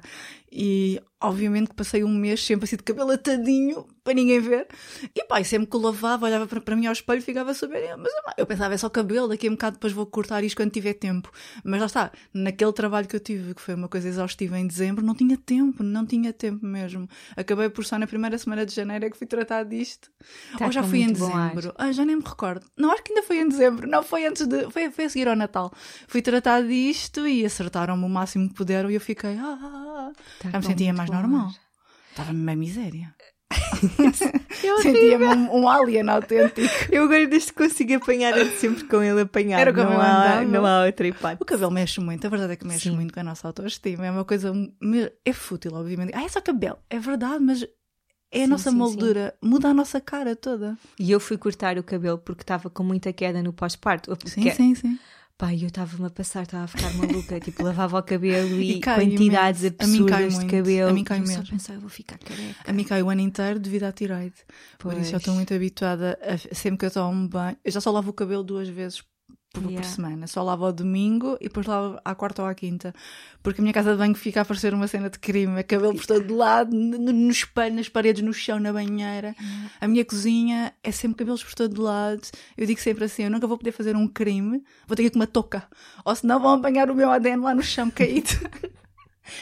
E, 0.51 1.01
obviamente, 1.21 1.69
que 1.69 1.75
passei 1.75 2.03
um 2.03 2.13
mês 2.13 2.43
sempre 2.43 2.65
assim 2.65 2.77
de 2.77 2.83
cabelo 2.83 3.11
atadinho, 3.11 3.85
para 4.03 4.13
ninguém 4.13 4.39
ver. 4.39 4.67
E 5.13 5.23
pá, 5.25 5.41
e 5.41 5.45
sempre 5.45 5.67
que 5.67 5.75
o 5.75 5.79
lavava, 5.79 6.25
olhava 6.25 6.47
para, 6.47 6.61
para 6.61 6.75
mim 6.75 6.85
ao 6.88 6.93
espelho, 6.93 7.21
ficava 7.21 7.53
super. 7.53 7.97
Mas 7.97 8.11
eu 8.38 8.45
pensava, 8.45 8.73
é 8.73 8.77
só 8.77 8.89
cabelo, 8.89 9.27
daqui 9.27 9.47
a 9.47 9.49
um 9.49 9.53
bocado 9.53 9.75
depois 9.75 9.93
vou 9.93 10.05
cortar 10.05 10.43
isto 10.43 10.55
quando 10.55 10.71
tiver 10.71 10.93
tempo. 10.93 11.31
Mas 11.63 11.79
lá 11.79 11.85
está, 11.85 12.11
naquele 12.33 12.71
trabalho 12.71 13.07
que 13.07 13.15
eu 13.15 13.19
tive, 13.19 13.53
que 13.53 13.61
foi 13.61 13.75
uma 13.75 13.88
coisa 13.88 14.07
exaustiva 14.07 14.57
em 14.57 14.65
dezembro, 14.65 15.05
não 15.05 15.13
tinha 15.13 15.38
tempo, 15.38 15.83
não 15.83 16.05
tinha 16.05 16.31
tempo 16.31 16.65
mesmo. 16.65 17.07
Acabei 17.35 17.69
por 17.69 17.83
só 17.85 17.99
na 17.99 18.07
primeira 18.07 18.38
semana 18.38 18.65
de 18.65 18.73
janeiro 18.73 19.05
é 19.05 19.09
que 19.09 19.17
fui 19.17 19.27
tratar 19.27 19.63
disto. 19.63 20.09
Tá 20.57 20.65
Ou 20.65 20.71
já 20.71 20.83
fui 20.83 21.01
em 21.01 21.11
dezembro. 21.11 21.73
Ah, 21.77 21.91
já 21.91 22.05
nem 22.05 22.15
me 22.15 22.23
recordo. 22.23 22.65
Não, 22.77 22.91
acho 22.91 23.03
que 23.03 23.11
ainda 23.11 23.23
foi 23.23 23.39
em 23.41 23.47
dezembro. 23.49 23.88
Não, 23.88 24.01
foi 24.03 24.25
antes 24.25 24.47
de. 24.47 24.69
Foi, 24.71 24.89
foi 24.89 25.05
a 25.05 25.09
seguir 25.09 25.27
ao 25.27 25.35
Natal. 25.35 25.71
Fui 26.07 26.21
tratar 26.21 26.63
disto 26.63 27.27
e 27.27 27.45
acertaram-me 27.45 28.05
o 28.05 28.09
máximo 28.09 28.47
que 28.47 28.55
puderam 28.55 28.89
e 28.89 28.95
eu 28.95 29.01
fiquei. 29.01 29.38
Ah, 29.38 29.59
ah, 29.61 30.09
ah. 30.09 30.11
Tá 30.39 30.49
já 30.51 30.59
me 30.59 30.65
sentia 30.65 30.93
muito 30.93 31.09
mais 31.10 31.22
normal. 31.22 31.51
Estava-me 32.12 32.42
uma 32.42 32.56
miséria. 32.56 33.13
Eu, 34.63 34.78
Sentia-me 34.82 35.25
um, 35.25 35.62
um 35.62 35.70
alien 35.70 36.10
autêntico. 36.10 36.68
eu 36.92 37.04
agora 37.04 37.25
desde 37.28 37.51
que 37.51 37.63
consigo 37.63 37.96
apanhar 37.96 38.38
é 38.38 38.46
sempre 38.51 38.84
com 38.84 39.01
ele 39.01 39.22
apanhado. 39.22 39.62
Era 39.62 39.74
como 39.74 39.89
não, 39.89 40.01
há, 40.01 40.42
não 40.44 40.66
há 40.66 40.86
outra 40.86 41.08
hipótese. 41.08 41.42
O 41.42 41.46
cabelo 41.46 41.72
mexe 41.72 42.00
muito, 42.00 42.25
a 42.25 42.30
verdade 42.30 42.54
é 42.54 42.56
que 42.56 42.68
mexe 42.68 42.89
Sim. 42.89 42.96
muito 42.96 43.13
com 43.13 43.20
a 43.20 43.24
nossa 43.24 43.48
autoestima. 43.48 44.06
É 44.06 44.12
uma 44.12 44.25
coisa. 44.25 44.51
É 45.25 45.34
fútil, 45.34 45.74
obviamente. 45.74 46.12
Ah, 46.13 46.24
é 46.24 46.28
só 46.28 46.42
cabelo. 46.42 46.78
É 46.89 47.00
verdade, 47.00 47.44
mas 47.44 47.63
é 48.32 48.42
a 48.42 48.44
Sim, 48.44 48.48
nossa 48.48 48.70
sim, 48.70 48.78
moldura. 48.78 49.34
Muda 49.42 49.70
a 49.70 49.74
nossa 49.74 50.00
cara 50.00 50.36
toda. 50.36 50.78
E 51.00 51.10
eu 51.10 51.20
fui 51.20 51.38
cortar 51.38 51.78
o 51.78 51.84
cabelo 51.84 52.20
porque 52.20 52.44
estava 52.44 52.70
com 52.70 52.84
muita 52.84 53.12
queda 53.12 53.42
no 53.42 53.54
pós-parto. 53.54 54.16
Sim, 54.25 54.51
sim, 54.51 54.75
sim. 54.75 55.00
Pá, 55.39 55.53
eu 55.55 55.67
estava-me 55.67 56.05
a 56.05 56.10
passar, 56.10 56.43
estava 56.43 56.65
a 56.65 56.67
ficar 56.67 56.93
maluca. 56.96 57.39
tipo, 57.39 57.63
lavava 57.63 57.98
o 57.98 58.03
cabelo 58.03 58.60
e, 58.62 58.74
E 58.74 58.81
quantidades 58.81 59.62
imenso. 59.63 59.75
Absurdas 59.79 60.34
de 60.34 60.36
muito. 60.36 60.51
cabelo. 60.51 60.89
A 60.89 60.93
mim 60.93 61.03
cai 61.05 61.19
eu 61.22 61.25
só 61.25 61.31
mesmo. 61.39 61.48
pensava, 61.50 61.77
eu 61.77 61.81
vou 61.81 61.89
ficar 61.89 62.17
careca. 62.17 62.55
A 62.67 62.74
mim 62.74 62.84
cai 62.84 63.01
o 63.01 63.10
ano 63.10 63.22
inteiro 63.22 63.58
devido 63.58 63.84
à 63.84 63.91
tiroide. 63.93 64.36
Por 64.77 64.91
isso 64.98 65.12
Pois. 65.12 65.22
estou 65.22 65.34
muito 65.36 65.53
habituada 65.53 66.19
a 66.22 66.38
sempre 66.53 66.79
que 66.79 66.86
eu 66.88 66.91
tomo 66.91 67.25
banho. 67.29 67.55
Eu 67.63 67.72
já 67.72 67.79
só 67.79 67.89
lavo 67.89 68.10
o 68.10 68.13
cabelo 68.13 68.43
duas 68.43 68.67
vezes 68.67 69.01
por, 69.53 69.63
por 69.63 69.72
Yeah. 69.72 69.88
semana. 69.88 70.27
Só 70.27 70.44
lavo 70.44 70.65
ao 70.65 70.72
domingo 70.74 71.38
e 71.41 71.46
depois 71.46 71.65
lavo 71.65 72.00
à 72.06 72.13
quarta 72.13 72.41
ou 72.44 72.48
à 72.48 72.53
quinta. 72.53 72.94
Porque 73.41 73.62
a 73.62 73.63
minha 73.63 73.74
casa 73.74 73.91
de 73.91 73.98
banho 73.98 74.15
fica 74.15 74.41
a 74.41 74.46
parecer 74.46 74.74
uma 74.74 74.88
cena 74.88 75.10
de 75.10 75.18
crime. 75.20 75.60
É 75.60 75.63
cabelo 75.63 75.96
por 75.96 76.06
todo 76.06 76.36
lado, 76.36 76.75
no, 76.75 77.32
espelho, 77.32 77.75
nas 77.75 77.89
paredes, 77.89 78.22
no 78.24 78.34
chão, 78.34 78.60
na 78.60 78.72
banheira. 78.72 79.36
A 79.82 79.88
minha 79.88 80.06
cozinha 80.06 80.74
é 80.84 80.91
sempre 80.91 81.20
cabelos 81.20 81.44
por 81.44 81.53
todo 81.56 81.82
lado. 81.82 82.22
Eu 82.58 82.65
digo 82.65 82.79
sempre 82.79 83.06
assim: 83.06 83.24
eu 83.24 83.32
nunca 83.32 83.48
vou 83.48 83.58
poder 83.58 83.72
fazer 83.72 83.96
um 83.96 84.08
crime, 84.08 84.63
vou 84.88 84.96
ter 84.96 85.03
que 85.03 85.08
ir 85.08 85.12
com 85.12 85.20
uma 85.20 85.27
touca. 85.27 85.63
Ou 86.06 86.15
senão 86.15 86.39
vão 86.39 86.53
apanhar 86.53 86.89
o 86.91 86.96
meu 86.96 87.10
ADN 87.10 87.41
lá 87.41 87.56
no 87.56 87.63
chão 87.63 87.89
caído. 87.89 88.29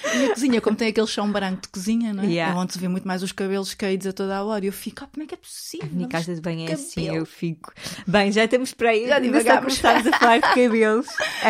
A 0.03 0.15
minha 0.15 0.33
cozinha, 0.33 0.59
como 0.59 0.75
tem 0.75 0.89
aquele 0.89 1.07
chão 1.07 1.31
branco 1.31 1.61
de 1.61 1.67
cozinha, 1.69 2.13
não 2.13 2.23
é? 2.23 2.27
Yeah. 2.27 2.53
É 2.53 2.57
onde 2.61 2.73
se 2.73 2.79
vê 2.79 2.87
muito 2.89 3.07
mais 3.07 3.23
os 3.23 3.31
cabelos 3.31 3.73
caídos 3.73 4.05
a 4.07 4.11
toda 4.11 4.35
a 4.35 4.43
hora. 4.43 4.65
E 4.65 4.67
eu 4.67 4.73
fico, 4.73 5.03
ah, 5.03 5.07
como 5.11 5.23
é 5.23 5.27
que 5.27 5.33
é 5.33 5.37
possível? 5.37 5.87
A 5.89 5.95
minha 5.95 6.07
casa 6.09 6.35
de 6.35 6.41
banho 6.41 6.69
é 6.69 6.73
assim, 6.73 7.07
eu 7.07 7.25
fico. 7.25 7.71
Bem, 8.05 8.31
já 8.31 8.43
estamos 8.43 8.73
para 8.73 8.89
aí. 8.89 9.07
Já 9.07 9.19
divagámos. 9.19 9.79
começámos 9.79 10.07
a 10.13 10.19
falar 10.19 10.35
de 10.37 10.41
cabelos. 10.41 11.07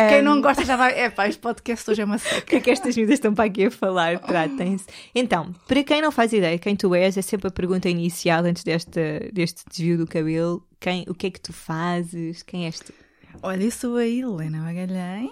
Quem 0.08 0.20
Um, 0.20 0.24
não 0.24 0.40
gosta 0.40 0.64
já 0.64 0.76
vai. 0.76 0.98
É 0.98 1.10
pá, 1.10 1.26
este 1.28 1.40
podcast 1.40 1.90
hoje 1.90 2.02
é 2.02 2.04
uma 2.04 2.16
O 2.16 2.18
seca. 2.20 2.40
que 2.42 2.56
é 2.56 2.60
que 2.60 2.70
estas 2.70 2.96
miúdas 2.96 3.14
estão 3.14 3.34
para 3.34 3.44
aqui 3.46 3.64
a 3.66 3.70
falar? 3.72 4.18
Tratem-se. 4.20 4.84
Então, 5.14 5.52
para 5.66 5.82
quem 5.82 6.00
não 6.00 6.12
faz 6.12 6.32
ideia 6.32 6.58
quem 6.58 6.76
tu 6.76 6.94
és, 6.94 7.16
é 7.16 7.22
sempre 7.22 7.48
a 7.48 7.50
pergunta 7.50 7.88
inicial 7.88 8.44
antes 8.44 8.62
desta, 8.62 9.00
deste 9.32 9.62
desvio 9.68 9.98
do 9.98 10.06
cabelo. 10.06 10.64
Quem, 10.78 11.04
o 11.08 11.14
que 11.14 11.26
é 11.26 11.30
que 11.30 11.40
tu 11.40 11.52
fazes? 11.52 12.42
Quem 12.44 12.66
és 12.66 12.78
tu? 12.78 12.92
Olha, 13.42 13.62
eu 13.64 13.70
sou 13.70 13.96
a 13.96 14.06
Helena 14.06 14.60
Magalhães. 14.60 15.30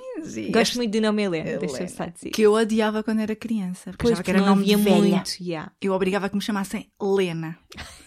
Gosto 0.52 0.76
muito 0.76 0.92
do 0.92 1.00
nome 1.00 1.22
Helena, 1.24 1.58
deixa-me 1.58 1.88
só 1.88 2.06
dizer. 2.06 2.30
que 2.30 2.42
eu 2.42 2.52
odiava 2.52 3.02
quando 3.02 3.20
era 3.20 3.34
criança. 3.34 3.90
Porque 3.90 4.02
Pois, 4.04 4.12
achava 4.12 4.22
que 4.24 4.30
era 4.30 4.40
não 4.40 4.48
nome 4.48 4.64
de 4.64 4.76
velha. 4.76 4.96
muito. 5.16 5.36
yeah. 5.40 5.72
Eu 5.80 5.92
obrigava 5.92 6.26
a 6.26 6.28
que 6.28 6.36
me 6.36 6.42
chamassem 6.42 6.90
Lena. 7.00 7.58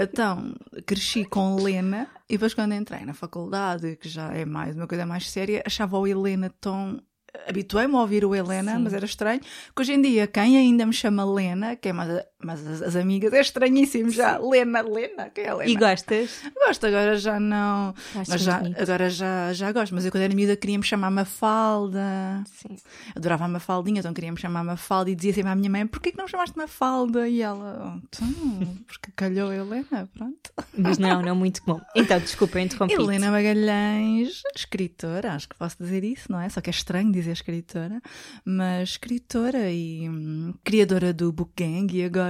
Então, 0.00 0.54
cresci 0.86 1.24
com 1.24 1.56
Lena 1.56 2.08
e 2.28 2.34
depois 2.34 2.54
quando 2.54 2.72
entrei 2.72 3.04
na 3.04 3.12
faculdade, 3.12 3.96
que 3.96 4.08
já 4.08 4.32
é 4.32 4.44
mais 4.44 4.76
uma 4.76 4.86
coisa 4.86 5.04
mais 5.04 5.28
séria, 5.28 5.60
achava 5.66 5.98
o 5.98 6.06
Helena 6.06 6.52
tão... 6.60 7.02
Habituei-me 7.48 7.96
a 7.96 8.00
ouvir 8.00 8.24
o 8.24 8.32
Helena, 8.32 8.76
Sim. 8.76 8.82
mas 8.84 8.94
era 8.94 9.04
estranho. 9.04 9.40
Que 9.40 9.82
hoje 9.82 9.92
em 9.92 10.00
dia, 10.00 10.26
quem 10.28 10.56
ainda 10.56 10.86
me 10.86 10.92
chama 10.92 11.24
Lena, 11.24 11.74
que 11.74 11.88
é 11.88 11.92
mais, 11.92 12.08
mas 12.42 12.66
as, 12.66 12.82
as 12.82 12.96
amigas, 12.96 13.32
é 13.32 13.40
estranhíssimo 13.40 14.10
já. 14.10 14.38
Lena, 14.38 14.82
Lena, 14.82 15.30
quem 15.30 15.44
é 15.44 15.54
Lena? 15.54 15.70
E 15.70 15.74
gostas? 15.74 16.42
Gosto, 16.54 16.86
agora 16.86 17.16
já 17.16 17.40
não. 17.40 17.94
Acho 18.14 18.30
Mas 18.30 18.42
já, 18.42 18.58
bonito. 18.58 18.80
agora 18.82 19.08
já, 19.08 19.52
já 19.54 19.72
gosto. 19.72 19.94
Mas 19.94 20.04
eu 20.04 20.12
quando 20.12 20.22
era 20.22 20.34
miúda 20.34 20.54
queria-me 20.54 20.84
chamar 20.84 21.10
Mafalda. 21.10 22.44
Sim. 22.52 22.76
Adorava 23.14 23.46
a 23.46 23.48
Mafaldinha, 23.48 24.00
então 24.00 24.12
queria-me 24.12 24.38
chamar 24.38 24.62
Mafalda 24.64 25.10
e 25.10 25.14
dizia 25.14 25.32
sempre 25.32 25.50
à 25.50 25.54
minha 25.54 25.70
mãe: 25.70 25.86
porquê 25.86 26.10
que 26.12 26.18
não 26.18 26.26
me 26.26 26.30
chamaste 26.30 26.56
Mafalda? 26.56 27.26
E 27.26 27.40
ela, 27.40 27.98
então, 28.04 28.76
porque 28.86 29.10
calhou 29.16 29.50
a 29.50 29.56
Helena, 29.56 30.08
pronto. 30.14 30.52
Mas 30.76 30.98
não, 30.98 31.22
não 31.22 31.34
muito 31.34 31.62
comum. 31.62 31.80
Então, 31.94 32.18
desculpa, 32.20 32.58
eu 32.58 32.64
interrompi. 32.64 32.94
Helena 32.94 33.30
Magalhães, 33.30 34.42
escritora, 34.54 35.32
acho 35.32 35.48
que 35.48 35.56
posso 35.56 35.76
dizer 35.80 36.04
isso, 36.04 36.30
não 36.30 36.40
é? 36.40 36.50
Só 36.50 36.60
que 36.60 36.68
é 36.68 36.72
estranho 36.72 37.10
dizer 37.10 37.32
escritora, 37.32 38.00
mas 38.44 38.90
escritora 38.90 39.70
e 39.70 40.06
hum, 40.08 40.52
criadora 40.62 41.14
do 41.14 41.32
Book 41.32 41.52
Gang 41.56 41.96
e 41.96 42.04
agora 42.04 42.25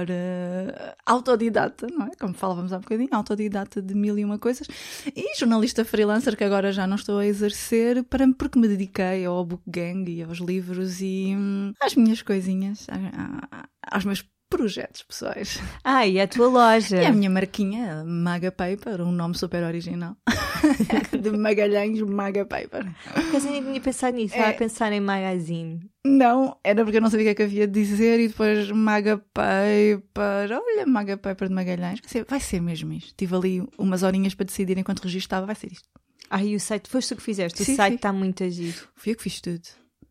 autodidata, 1.05 1.87
não 1.91 2.07
é? 2.07 2.11
Como 2.19 2.33
falávamos 2.33 2.73
há 2.73 2.79
bocadinho, 2.79 3.09
autodidata 3.11 3.81
de 3.81 3.93
mil 3.95 4.17
e 4.17 4.25
uma 4.25 4.37
coisas 4.39 4.67
e 5.15 5.37
jornalista 5.39 5.83
freelancer 5.85 6.35
que 6.37 6.43
agora 6.43 6.71
já 6.71 6.85
não 6.87 6.95
estou 6.95 7.19
a 7.19 7.25
exercer 7.25 8.03
para, 8.03 8.25
porque 8.33 8.59
me 8.59 8.67
dediquei 8.67 9.25
ao 9.25 9.45
Book 9.45 9.63
Gang 9.67 10.09
e 10.11 10.23
aos 10.23 10.39
livros 10.39 11.01
e 11.01 11.33
hum, 11.37 11.71
às 11.81 11.95
minhas 11.95 12.21
coisinhas, 12.21 12.87
a- 12.89 13.47
a- 13.61 13.69
aos 13.95 14.05
meus 14.05 14.23
projetos 14.49 15.03
pessoais. 15.03 15.59
Ah, 15.83 16.05
e 16.07 16.19
a 16.19 16.27
tua 16.27 16.47
loja? 16.47 17.01
E 17.01 17.05
a 17.05 17.11
minha 17.11 17.29
marquinha, 17.29 18.03
Maga 18.05 18.51
Paper, 18.51 19.01
um 19.01 19.11
nome 19.11 19.37
super 19.37 19.63
original. 19.63 20.15
de 21.21 21.31
Magalhães 21.37 22.01
Maga 22.01 22.45
Paper. 22.45 22.85
Por 23.13 23.19
acaso 23.27 23.47
eu 23.47 23.51
nem 23.51 23.63
tinha 23.63 23.81
pensado 23.81 24.15
nisso, 24.17 24.33
estava 24.35 24.51
É. 24.51 24.55
a 24.55 24.57
pensar 24.57 24.91
em 24.93 24.99
magazine. 24.99 25.89
Não, 26.05 26.57
era 26.63 26.83
porque 26.83 26.97
eu 26.97 27.01
não 27.01 27.09
sabia 27.09 27.23
o 27.23 27.27
que 27.27 27.31
é 27.31 27.35
que 27.35 27.43
havia 27.43 27.67
de 27.67 27.73
dizer 27.83 28.19
e 28.19 28.27
depois 28.29 28.71
Maga 28.71 29.17
Paper. 29.33 30.57
Olha, 30.57 30.85
Maga 30.85 31.17
Paper 31.17 31.47
de 31.49 31.53
Magalhães. 31.53 31.99
Vai 31.99 32.09
ser, 32.09 32.25
vai 32.25 32.39
ser 32.39 32.61
mesmo 32.61 32.93
isto. 32.93 33.13
Tive 33.15 33.35
ali 33.35 33.63
umas 33.77 34.03
horinhas 34.03 34.33
para 34.33 34.45
decidir 34.45 34.77
enquanto 34.77 35.03
registava, 35.03 35.45
vai 35.45 35.55
ser 35.55 35.71
isto. 35.71 35.87
Ah, 36.29 36.43
e 36.43 36.55
o 36.55 36.59
site, 36.59 36.89
foste 36.89 37.09
tu 37.09 37.17
que 37.17 37.23
fizeste. 37.23 37.61
O 37.61 37.65
Sim, 37.65 37.75
site 37.75 37.95
está 37.95 38.11
muito 38.11 38.43
agito. 38.43 38.89
Fui 38.95 39.11
eu 39.13 39.15
que 39.15 39.23
fiz 39.23 39.39
tudo. 39.39 39.61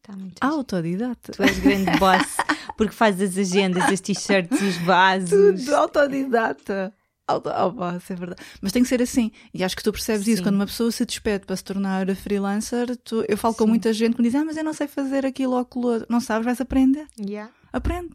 Está 0.06 0.16
muito. 0.16 0.42
Autodidata. 0.42 1.32
Tu 1.32 1.42
és 1.42 1.58
grande 1.58 1.98
boss, 1.98 2.36
porque 2.76 2.94
fazes 2.94 3.30
as 3.30 3.38
agendas, 3.50 3.84
as 3.84 4.00
t-shirts, 4.00 4.60
os 4.60 4.76
vasos. 4.78 5.30
Tudo, 5.64 5.74
autodidata. 5.74 6.92
Auto, 7.28 7.50
oh, 7.50 7.96
isso 7.96 8.12
é 8.12 8.16
verdade. 8.16 8.40
Mas 8.60 8.70
tem 8.70 8.82
que 8.84 8.88
ser 8.88 9.02
assim. 9.02 9.32
E 9.52 9.64
acho 9.64 9.76
que 9.76 9.82
tu 9.82 9.90
percebes 9.90 10.26
Sim. 10.26 10.32
isso. 10.34 10.42
Quando 10.44 10.54
uma 10.54 10.66
pessoa 10.66 10.92
se 10.92 11.04
despede 11.04 11.44
para 11.44 11.56
se 11.56 11.64
tornar 11.64 12.06
freelancer, 12.14 12.96
tu- 12.98 13.24
eu 13.28 13.36
falo 13.36 13.52
com 13.54 13.64
Sim. 13.64 13.70
muita 13.70 13.92
gente 13.92 14.14
que 14.14 14.22
me 14.22 14.28
diz: 14.28 14.36
Ah, 14.40 14.44
mas 14.44 14.56
eu 14.56 14.62
não 14.62 14.72
sei 14.72 14.86
fazer 14.86 15.26
aquilo 15.26 15.54
ou 15.54 15.58
aquilo. 15.58 16.06
Não 16.08 16.20
sabes, 16.20 16.44
vais 16.44 16.60
aprender. 16.60 17.04
Yeah. 17.18 17.50
Aprende. 17.72 18.14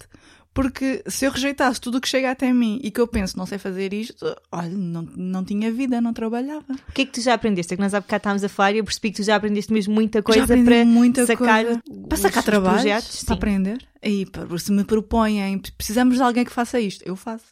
Porque 0.53 1.01
se 1.07 1.25
eu 1.25 1.31
rejeitasse 1.31 1.79
tudo 1.79 1.97
o 1.97 2.01
que 2.01 2.07
chega 2.09 2.29
até 2.29 2.51
mim 2.51 2.79
e 2.83 2.91
que 2.91 2.99
eu 2.99 3.07
penso, 3.07 3.37
não 3.37 3.45
sei 3.45 3.57
fazer 3.57 3.93
isto, 3.93 4.25
olha, 4.51 4.69
não, 4.69 5.01
não 5.15 5.45
tinha 5.45 5.71
vida, 5.71 6.01
não 6.01 6.11
trabalhava. 6.13 6.65
O 6.89 6.91
que 6.91 7.03
é 7.03 7.05
que 7.05 7.11
tu 7.13 7.21
já 7.21 7.33
aprendeste? 7.33 7.73
É 7.73 7.77
que 7.77 7.81
nós 7.81 7.93
há 7.93 8.01
bocado 8.01 8.17
estávamos 8.19 8.43
a 8.43 8.49
falar 8.49 8.73
e 8.73 8.79
eu 8.79 8.83
percebi 8.83 9.11
que 9.11 9.17
tu 9.17 9.23
já 9.23 9.37
aprendeste 9.37 9.71
mesmo 9.71 9.93
muita 9.93 10.21
coisa 10.21 10.43
aprendi 10.43 10.65
para 10.65 10.85
muita 10.85 11.25
sacar, 11.25 11.63
coisa. 11.63 11.81
para 12.09 12.17
sacar 12.17 12.43
trabalhos, 12.43 12.81
projetos. 12.81 13.23
para 13.23 13.35
aprender. 13.35 13.87
E 14.03 14.27
se 14.59 14.71
me 14.71 14.83
propõem, 14.83 15.59
precisamos 15.77 16.17
de 16.17 16.23
alguém 16.23 16.43
que 16.43 16.51
faça 16.51 16.79
isto, 16.79 17.03
eu 17.07 17.15
faço. 17.15 17.45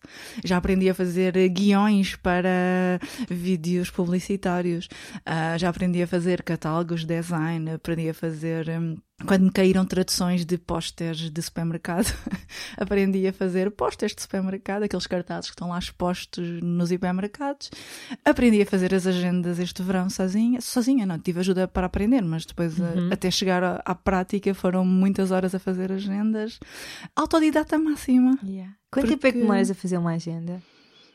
Já 0.43 0.57
aprendi 0.57 0.89
a 0.89 0.93
fazer 0.95 1.33
guiões 1.49 2.15
para 2.15 2.99
vídeos 3.29 3.89
publicitários, 3.89 4.89
Ah, 5.25 5.57
já 5.57 5.69
aprendi 5.69 6.01
a 6.01 6.07
fazer 6.07 6.41
catálogos, 6.43 7.05
design, 7.05 7.69
aprendi 7.71 8.09
a 8.09 8.13
fazer. 8.13 8.67
Quando 9.25 9.43
me 9.43 9.51
caíram 9.51 9.85
traduções 9.85 10.45
de 10.45 10.57
pósteres 10.57 11.29
de 11.29 11.41
supermercado, 11.41 12.05
aprendi 12.77 13.27
a 13.27 13.33
fazer 13.33 13.69
pósteres 13.71 14.15
de 14.15 14.21
supermercado, 14.21 14.83
aqueles 14.83 15.05
cartazes 15.07 15.49
que 15.49 15.53
estão 15.55 15.69
lá 15.69 15.77
expostos 15.79 16.61
nos 16.63 16.91
hipermercados. 16.91 17.69
Aprendi 18.23 18.61
a 18.61 18.65
fazer 18.65 18.93
as 18.93 19.05
agendas 19.05 19.59
este 19.59 19.83
verão 19.83 20.09
sozinha. 20.09 20.61
Sozinha, 20.61 21.05
não, 21.05 21.19
tive 21.19 21.39
ajuda 21.41 21.67
para 21.67 21.85
aprender, 21.87 22.21
mas 22.23 22.45
depois, 22.45 22.79
a- 22.79 22.85
Uhum. 22.85 23.09
até 23.11 23.29
chegar 23.29 23.63
à, 23.63 23.81
à 23.85 23.93
prática, 23.93 24.53
foram 24.53 24.85
muitas 24.85 25.31
horas 25.31 25.53
a 25.53 25.59
fazer 25.59 25.91
agendas. 25.91 26.59
Autodidata 27.15 27.77
máxima. 27.77 28.37
Yeah. 28.43 28.73
Quanto 28.91 29.07
tempo 29.09 29.27
é 29.27 29.31
que 29.31 29.37
Porque- 29.37 29.39
demoras 29.41 29.69
a 29.69 29.75
fazer 29.75 29.97
uma 29.97 30.13
agenda? 30.13 30.61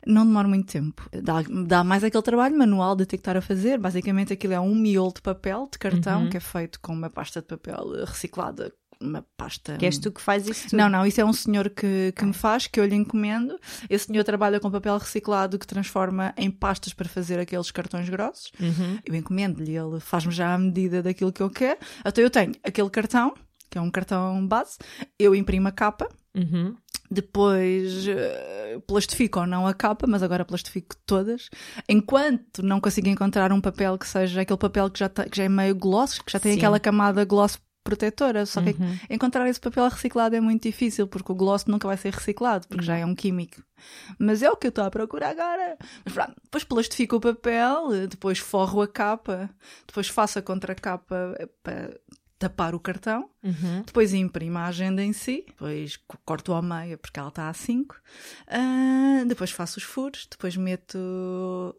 Não 0.05 0.25
demora 0.25 0.47
muito 0.47 0.71
tempo. 0.71 1.09
Dá, 1.23 1.41
dá 1.65 1.83
mais 1.83 2.03
aquele 2.03 2.23
trabalho 2.23 2.57
manual 2.57 2.95
de 2.95 3.05
ter 3.05 3.17
que 3.17 3.21
estar 3.21 3.35
a 3.37 3.41
fazer. 3.41 3.77
Basicamente, 3.79 4.31
aquilo 4.33 4.53
é 4.53 4.59
um 4.59 4.75
miolo 4.75 5.13
de 5.13 5.21
papel, 5.21 5.67
de 5.71 5.77
cartão, 5.79 6.23
Uhum. 6.23 6.29
que 6.29 6.37
é 6.37 6.39
feito 6.39 6.79
com 6.79 6.93
uma 6.93 7.09
pasta 7.09 7.41
de 7.41 7.47
papel 7.47 8.05
reciclada. 8.05 8.71
Uma 9.01 9.25
pasta. 9.35 9.75
Que 9.77 9.85
és 9.85 9.97
tu 9.97 10.09
que 10.09 10.21
fazes 10.21 10.47
isso 10.57 10.69
tudo? 10.69 10.79
Não, 10.79 10.87
não, 10.87 11.05
isso 11.05 11.19
é 11.19 11.25
um 11.25 11.33
senhor 11.33 11.69
que, 11.69 12.13
que 12.15 12.23
me 12.25 12.31
faz, 12.33 12.65
que 12.65 12.79
eu 12.79 12.85
lhe 12.85 12.95
encomendo. 12.95 13.59
Esse 13.89 14.05
senhor 14.05 14.23
trabalha 14.23 14.57
com 14.57 14.71
papel 14.71 14.97
reciclado 14.97 15.59
que 15.59 15.67
transforma 15.67 16.33
em 16.37 16.49
pastas 16.49 16.93
para 16.93 17.07
fazer 17.09 17.37
aqueles 17.37 17.71
cartões 17.71 18.07
grossos. 18.07 18.53
Uhum. 18.57 18.97
Eu 19.05 19.13
encomendo-lhe, 19.15 19.75
ele 19.75 19.99
faz-me 19.99 20.31
já 20.31 20.53
à 20.53 20.57
medida 20.57 21.03
daquilo 21.03 21.33
que 21.33 21.43
eu 21.43 21.49
quero. 21.49 21.77
Então 22.05 22.23
eu 22.23 22.29
tenho 22.29 22.53
aquele 22.63 22.89
cartão, 22.89 23.33
que 23.69 23.77
é 23.77 23.81
um 23.81 23.91
cartão 23.91 24.47
base, 24.47 24.77
eu 25.19 25.35
imprimo 25.35 25.67
a 25.67 25.71
capa, 25.71 26.07
Uhum. 26.33 26.75
Depois 27.09 28.07
eh, 28.07 28.79
plastifico 28.87 29.39
ou 29.39 29.47
não 29.47 29.67
a 29.67 29.73
capa, 29.73 30.05
mas 30.07 30.23
agora 30.23 30.45
plastifico 30.45 30.95
todas. 31.05 31.49
Enquanto 31.87 32.61
não 32.63 32.79
consigo 32.81 33.07
encontrar 33.07 33.51
um 33.51 33.61
papel 33.61 33.97
que 33.97 34.07
seja 34.07 34.41
aquele 34.41 34.59
papel 34.59 34.89
que 34.89 34.99
já, 34.99 35.09
tá- 35.09 35.25
que 35.25 35.37
já 35.37 35.43
é 35.43 35.49
meio 35.49 35.75
gloss, 35.75 36.19
que 36.19 36.31
já 36.31 36.39
tem 36.39 36.53
Sim. 36.53 36.57
aquela 36.59 36.79
camada 36.79 37.23
gloss 37.25 37.59
protetora, 37.83 38.47
só 38.47 38.63
que 38.63 38.71
Uhum. 38.71 38.97
encontrar 39.11 39.47
esse 39.47 39.59
papel 39.59 39.87
reciclado 39.87 40.35
é 40.35 40.41
muito 40.41 40.63
difícil, 40.63 41.05
porque 41.07 41.31
o 41.31 41.35
gloss 41.35 41.65
nunca 41.65 41.87
vai 41.87 41.95
ser 41.95 42.11
reciclado, 42.13 42.67
porque 42.67 42.83
já 42.83 42.97
é 42.97 43.05
um 43.05 43.13
químico. 43.13 43.61
Mas 44.17 44.41
é 44.41 44.49
o 44.49 44.57
que 44.57 44.65
eu 44.65 44.69
estou 44.69 44.83
a 44.85 44.89
procurar 44.89 45.29
agora. 45.29 45.77
Mas 46.03 46.11
pronto, 46.11 46.33
depois 46.43 46.63
plastifico 46.63 47.17
o 47.17 47.21
papel, 47.21 47.93
eh, 47.93 48.07
depois 48.07 48.39
forro 48.39 48.81
a 48.81 48.87
capa, 48.87 49.51
depois 49.85 50.07
faço 50.07 50.39
a 50.39 50.41
contracapa 50.41 51.35
eh, 51.37 51.47
para 51.61 51.95
tapar 52.37 52.75
o 52.75 52.79
cartão, 52.79 53.29
Uhum. 53.43 53.81
depois 53.85 54.13
imprimo 54.13 54.57
a 54.57 54.65
agenda 54.65 55.01
em 55.03 55.13
si, 55.13 55.43
depois 55.47 55.95
co- 56.07 56.17
corto 56.25 56.51
ao 56.53 56.61
meio 56.61 56.97
porque 56.97 57.19
ela 57.19 57.29
está 57.29 57.47
a 57.49 57.53
5, 57.53 57.95
depois 59.27 59.51
faço 59.51 59.77
os 59.77 59.83
furos, 59.83 60.27
depois 60.29 60.55
meto 60.57 60.97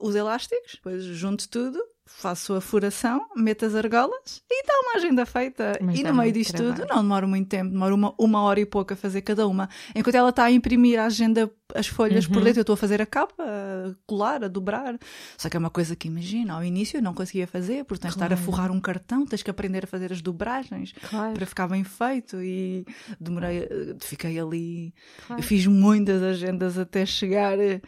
os 0.00 0.14
elásticos, 0.14 0.72
depois 0.74 1.04
junto 1.04 1.48
tudo, 1.48 1.78
faço 2.08 2.54
a 2.54 2.60
furação, 2.60 3.26
meto 3.36 3.66
as 3.66 3.74
argolas 3.74 4.42
e 4.50 4.60
está 4.60 4.72
uma 4.80 4.94
agenda 4.96 5.26
feita. 5.26 5.78
Mas 5.82 5.98
e 5.98 6.02
no 6.04 6.14
meio 6.14 6.32
disto 6.32 6.52
trabalho. 6.54 6.74
tudo 6.76 6.88
não 6.88 7.02
demora 7.02 7.26
muito 7.26 7.48
tempo, 7.48 7.70
demora 7.72 7.94
uma, 7.94 8.14
uma 8.16 8.42
hora 8.42 8.60
e 8.60 8.64
pouco 8.64 8.92
a 8.94 8.96
fazer 8.96 9.20
cada 9.22 9.46
uma. 9.46 9.68
Enquanto 9.94 10.14
ela 10.14 10.30
está 10.30 10.44
a 10.44 10.50
imprimir 10.50 10.98
a 11.00 11.06
agenda, 11.06 11.50
as 11.74 11.86
folhas 11.88 12.26
por 12.26 12.38
Uhum. 12.38 12.44
dentro, 12.44 12.60
eu 12.60 12.62
estou 12.62 12.74
a 12.74 12.76
fazer 12.76 13.02
a 13.02 13.06
capa, 13.06 13.42
a 13.42 13.94
colar, 14.06 14.44
a 14.44 14.48
dobrar. 14.48 14.96
Só 15.36 15.48
que 15.48 15.56
é 15.56 15.60
uma 15.60 15.68
coisa 15.68 15.96
que 15.96 16.06
imagina, 16.08 16.54
ao 16.54 16.64
início 16.64 16.96
eu 16.98 17.02
não 17.02 17.12
conseguia 17.12 17.46
fazer, 17.46 17.84
porque 17.84 18.02
tens 18.02 18.10
de 18.12 18.16
estar 18.16 18.26
a 18.26 18.36
Claro. 18.36 18.42
forrar 18.42 18.70
um 18.70 18.80
cartão, 18.80 19.26
tens 19.26 19.42
que 19.42 19.50
aprender 19.50 19.84
a 19.84 19.86
fazer 19.88 20.12
as 20.12 20.22
dobragens 20.22 20.92
Claro. 21.10 21.34
para 21.34 21.44
ficar 21.46 21.66
bem 21.68 21.82
feito 21.84 22.40
e 22.40 22.86
demorei, 23.20 23.64
eh, 23.70 23.96
fiquei 24.00 24.38
ali, 24.38 24.94
Claro. 25.26 25.42
fiz 25.42 25.66
muitas 25.66 26.22
agendas 26.22 26.78
até 26.78 27.04
chegar. 27.04 27.58
eh, 27.58 27.80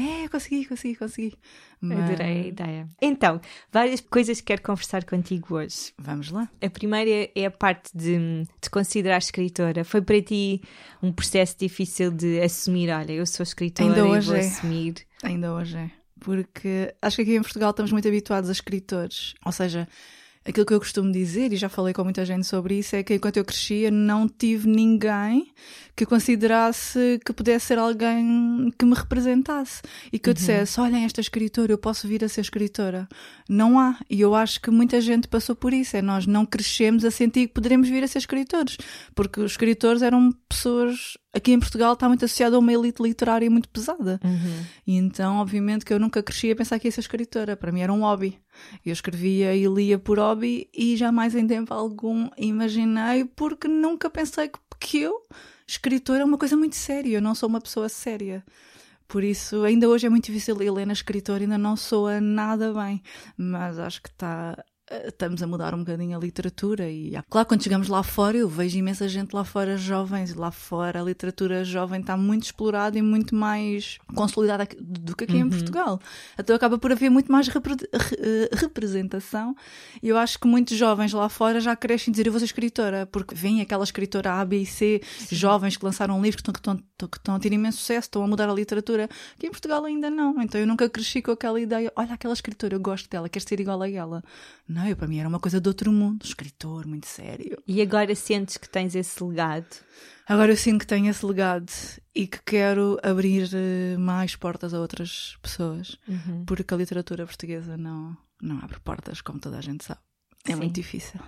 É, 0.00 0.28
consegui, 0.28 0.64
consegui, 0.64 0.96
consegui. 0.96 1.34
Mas... 1.78 1.98
Adorei 1.98 2.42
a 2.42 2.46
ideia. 2.46 2.88
Então, 3.02 3.38
várias 3.70 4.00
coisas 4.00 4.40
que 4.40 4.46
quero 4.46 4.62
conversar 4.62 5.04
contigo 5.04 5.56
hoje. 5.56 5.92
Vamos 5.98 6.30
lá. 6.30 6.48
A 6.62 6.70
primeira 6.70 7.30
é 7.34 7.44
a 7.44 7.50
parte 7.50 7.90
de 7.94 8.46
te 8.60 8.70
considerar 8.70 9.18
escritora. 9.18 9.84
Foi 9.84 10.00
para 10.00 10.22
ti 10.22 10.62
um 11.02 11.12
processo 11.12 11.56
difícil 11.58 12.10
de 12.10 12.40
assumir, 12.40 12.90
olha, 12.90 13.12
eu 13.12 13.26
sou 13.26 13.44
escritora 13.44 13.90
Ainda 13.90 14.00
e 14.00 14.02
hoje 14.02 14.26
vou 14.26 14.36
é. 14.36 14.40
assumir. 14.40 14.94
Ainda 15.22 15.52
hoje 15.52 15.76
é. 15.76 15.90
Porque 16.18 16.94
acho 17.00 17.16
que 17.16 17.22
aqui 17.22 17.36
em 17.36 17.42
Portugal 17.42 17.70
estamos 17.70 17.92
muito 17.92 18.08
habituados 18.08 18.48
a 18.48 18.52
escritores. 18.52 19.34
Ou 19.44 19.52
seja, 19.52 19.86
aquilo 20.44 20.64
que 20.64 20.72
eu 20.72 20.80
costumo 20.80 21.12
dizer, 21.12 21.52
e 21.52 21.56
já 21.56 21.68
falei 21.68 21.92
com 21.92 22.02
muita 22.02 22.24
gente 22.24 22.46
sobre 22.46 22.78
isso, 22.78 22.96
é 22.96 23.02
que 23.02 23.14
enquanto 23.14 23.36
eu 23.36 23.44
crescia 23.44 23.90
não 23.90 24.28
tive 24.28 24.68
ninguém 24.68 25.52
que 26.00 26.06
considerasse 26.06 27.20
que 27.24 27.30
pudesse 27.30 27.66
ser 27.66 27.78
alguém 27.78 28.72
que 28.78 28.86
me 28.86 28.94
representasse 28.94 29.82
e 30.10 30.18
que 30.18 30.30
eu 30.30 30.34
dissesse: 30.34 30.80
Olhem, 30.80 31.04
esta 31.04 31.20
escritora, 31.20 31.70
eu 31.70 31.76
posso 31.76 32.08
vir 32.08 32.24
a 32.24 32.28
ser 32.28 32.40
escritora. 32.40 33.06
Não 33.46 33.78
há. 33.78 33.98
E 34.08 34.18
eu 34.18 34.34
acho 34.34 34.62
que 34.62 34.70
muita 34.70 34.98
gente 34.98 35.28
passou 35.28 35.54
por 35.54 35.74
isso. 35.74 35.98
É 35.98 36.02
nós 36.02 36.26
não 36.26 36.46
crescemos 36.46 37.04
a 37.04 37.10
sentir 37.10 37.48
que 37.48 37.52
poderemos 37.52 37.88
vir 37.88 38.02
a 38.02 38.08
ser 38.08 38.18
escritores. 38.18 38.78
Porque 39.14 39.40
os 39.40 39.52
escritores 39.52 40.00
eram 40.00 40.32
pessoas. 40.48 41.18
Aqui 41.34 41.52
em 41.52 41.60
Portugal 41.60 41.92
está 41.92 42.08
muito 42.08 42.24
associado 42.24 42.56
a 42.56 42.58
uma 42.58 42.72
elite 42.72 43.02
literária 43.02 43.50
muito 43.50 43.68
pesada. 43.68 44.18
Uhum. 44.24 44.64
E 44.86 44.96
então, 44.96 45.36
obviamente, 45.36 45.84
que 45.84 45.92
eu 45.92 46.00
nunca 46.00 46.22
cresci 46.22 46.50
a 46.50 46.56
pensar 46.56 46.78
que 46.78 46.88
ia 46.88 46.92
ser 46.92 47.00
escritora. 47.00 47.58
Para 47.58 47.70
mim 47.70 47.82
era 47.82 47.92
um 47.92 48.00
hobby. 48.00 48.38
Eu 48.84 48.92
escrevia 48.92 49.54
e 49.54 49.66
lia 49.66 49.98
por 49.98 50.18
hobby 50.18 50.68
e 50.74 50.96
jamais 50.96 51.34
em 51.34 51.46
tempo 51.46 51.72
algum 51.74 52.28
imaginei, 52.36 53.24
porque 53.24 53.68
nunca 53.68 54.08
pensei 54.08 54.48
que, 54.48 54.58
que 54.78 54.98
eu, 54.98 55.22
escritora, 55.66 56.22
é 56.22 56.24
uma 56.24 56.38
coisa 56.38 56.56
muito 56.56 56.76
séria. 56.76 57.16
Eu 57.16 57.22
não 57.22 57.34
sou 57.34 57.48
uma 57.48 57.60
pessoa 57.60 57.88
séria. 57.88 58.44
Por 59.10 59.24
isso, 59.24 59.64
ainda 59.64 59.88
hoje 59.88 60.06
é 60.06 60.10
muito 60.10 60.26
difícil. 60.26 60.62
Helena, 60.62 60.92
escritora, 60.92 61.42
ainda 61.42 61.58
não 61.58 61.76
soa 61.76 62.20
nada 62.20 62.72
bem. 62.72 63.02
Mas 63.36 63.78
acho 63.78 64.00
que 64.02 64.08
está. 64.08 64.62
Estamos 65.06 65.40
a 65.40 65.46
mudar 65.46 65.72
um 65.72 65.78
bocadinho 65.78 66.16
a 66.16 66.20
literatura 66.20 66.90
e 66.90 67.12
claro, 67.30 67.46
quando 67.46 67.62
chegamos 67.62 67.86
lá 67.86 68.02
fora, 68.02 68.36
eu 68.36 68.48
vejo 68.48 68.76
imensa 68.76 69.08
gente 69.08 69.32
lá 69.32 69.44
fora, 69.44 69.76
jovens, 69.76 70.30
e 70.30 70.34
lá 70.34 70.50
fora 70.50 71.00
a 71.00 71.04
literatura 71.04 71.64
jovem 71.64 72.00
está 72.00 72.16
muito 72.16 72.42
explorada 72.46 72.98
e 72.98 73.02
muito 73.02 73.32
mais 73.32 73.98
consolidada 74.16 74.66
do 74.80 75.14
que 75.14 75.24
aqui 75.24 75.36
em 75.36 75.48
Portugal. 75.48 76.00
Então 76.36 76.56
acaba 76.56 76.76
por 76.76 76.90
haver 76.90 77.08
muito 77.08 77.30
mais 77.30 77.46
repre- 77.46 77.76
re- 77.92 78.16
eh, 78.18 78.50
representação 78.52 79.54
e 80.02 80.08
eu 80.08 80.18
acho 80.18 80.38
que 80.40 80.48
muitos 80.48 80.76
jovens 80.76 81.12
lá 81.12 81.28
fora 81.28 81.60
já 81.60 81.76
crescem 81.76 82.10
dizer 82.10 82.26
eu 82.26 82.32
vou 82.32 82.40
ser 82.40 82.46
escritora, 82.46 83.06
porque 83.06 83.32
vem 83.32 83.60
aquela 83.60 83.84
escritora 83.84 84.32
A, 84.40 84.44
B 84.44 84.58
e 84.62 84.66
C, 84.66 85.00
jovens 85.30 85.76
que 85.76 85.84
lançaram 85.84 86.20
livros 86.20 86.42
que 86.42 86.50
estão, 86.50 86.74
que, 86.74 86.80
estão, 86.82 87.08
que 87.08 87.16
estão 87.16 87.34
a 87.36 87.38
ter 87.38 87.52
imenso 87.52 87.78
sucesso, 87.78 88.06
estão 88.06 88.24
a 88.24 88.26
mudar 88.26 88.48
a 88.48 88.52
literatura. 88.52 89.08
Aqui 89.36 89.46
em 89.46 89.50
Portugal 89.50 89.84
ainda 89.84 90.10
não. 90.10 90.42
Então 90.42 90.60
eu 90.60 90.66
nunca 90.66 90.88
cresci 90.90 91.22
com 91.22 91.30
aquela 91.30 91.60
ideia, 91.60 91.92
olha 91.94 92.12
aquela 92.14 92.34
escritora, 92.34 92.74
eu 92.74 92.80
gosto 92.80 93.08
dela, 93.08 93.28
quero 93.28 93.46
ser 93.48 93.60
igual 93.60 93.80
a 93.82 93.88
ela. 93.88 94.22
Não, 94.72 94.86
eu, 94.86 94.96
para 94.96 95.08
mim 95.08 95.18
era 95.18 95.28
uma 95.28 95.40
coisa 95.40 95.60
de 95.60 95.68
outro 95.68 95.90
mundo, 95.90 96.24
escritor, 96.24 96.86
muito 96.86 97.06
sério. 97.06 97.60
E 97.66 97.82
agora 97.82 98.14
sentes 98.14 98.56
que 98.56 98.68
tens 98.68 98.94
esse 98.94 99.22
legado? 99.24 99.66
Agora 100.28 100.52
eu 100.52 100.56
sinto 100.56 100.80
que 100.80 100.86
tenho 100.86 101.10
esse 101.10 101.26
legado 101.26 101.72
e 102.14 102.26
que 102.28 102.38
quero 102.44 102.96
abrir 103.02 103.50
eh, 103.52 103.96
mais 103.98 104.36
portas 104.36 104.72
a 104.72 104.78
outras 104.80 105.36
pessoas, 105.42 105.96
Uhum. 106.06 106.44
porque 106.46 106.72
a 106.72 106.76
literatura 106.76 107.26
portuguesa 107.26 107.76
não, 107.76 108.16
não 108.40 108.58
abre 108.60 108.78
portas, 108.78 109.20
como 109.20 109.40
toda 109.40 109.58
a 109.58 109.60
gente 109.60 109.84
sabe. 109.84 110.00
É 110.46 110.52
Sim. 110.52 110.58
muito 110.58 110.74
difícil. 110.76 111.18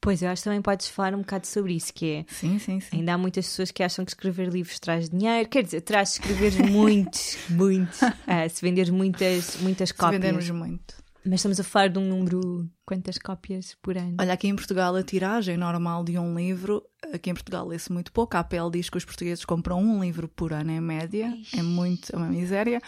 Pois, 0.00 0.20
eu 0.22 0.28
acho 0.28 0.42
que 0.42 0.44
também 0.44 0.62
podes 0.62 0.88
falar 0.88 1.14
um 1.14 1.18
bocado 1.20 1.46
sobre 1.46 1.74
isso, 1.74 1.92
que 1.94 2.06
é 2.06 2.24
Sim, 2.28 2.58
sim, 2.58 2.80
sim. 2.80 2.96
Ainda 2.98 3.14
há 3.14 3.18
muitas 3.18 3.46
pessoas 3.46 3.70
que 3.70 3.82
acham 3.82 4.04
que 4.04 4.10
escrever 4.12 4.48
livros 4.48 4.78
traz 4.80 5.08
dinheiro. 5.08 5.48
Quer 5.48 5.62
dizer, 5.64 5.80
traz 5.82 6.12
escrever 6.14 6.52
muitos, 6.70 7.36
muitos. 7.48 8.00
Ah, 8.26 8.46
se 8.50 8.60
venderes 8.62 8.90
muitas, 8.90 9.56
muitas 9.60 9.88
Se 9.90 9.94
cópias. 9.94 10.20
vendermos 10.20 10.50
muito. 10.50 11.03
Mas 11.26 11.40
estamos 11.40 11.58
a 11.58 11.64
falar 11.64 11.88
de 11.88 11.98
um 11.98 12.06
número. 12.06 12.68
Quantas 12.86 13.16
cópias 13.16 13.74
por 13.80 13.96
ano? 13.96 14.16
Olha, 14.20 14.34
aqui 14.34 14.46
em 14.46 14.54
Portugal 14.54 14.94
a 14.94 15.02
tiragem 15.02 15.56
normal 15.56 16.04
de 16.04 16.18
um 16.18 16.36
livro, 16.36 16.82
aqui 17.14 17.30
em 17.30 17.34
Portugal 17.34 17.66
lê-se 17.66 17.90
muito 17.90 18.12
pouco. 18.12 18.36
A 18.36 18.40
APL 18.40 18.68
diz 18.70 18.90
que 18.90 18.98
os 18.98 19.06
portugueses 19.06 19.42
compram 19.46 19.80
um 19.80 20.02
livro 20.02 20.28
por 20.28 20.52
ano 20.52 20.70
em 20.70 20.82
média, 20.82 21.34
é 21.56 21.62
muito, 21.62 22.14
é 22.14 22.16
uma 22.18 22.28
miséria. 22.28 22.82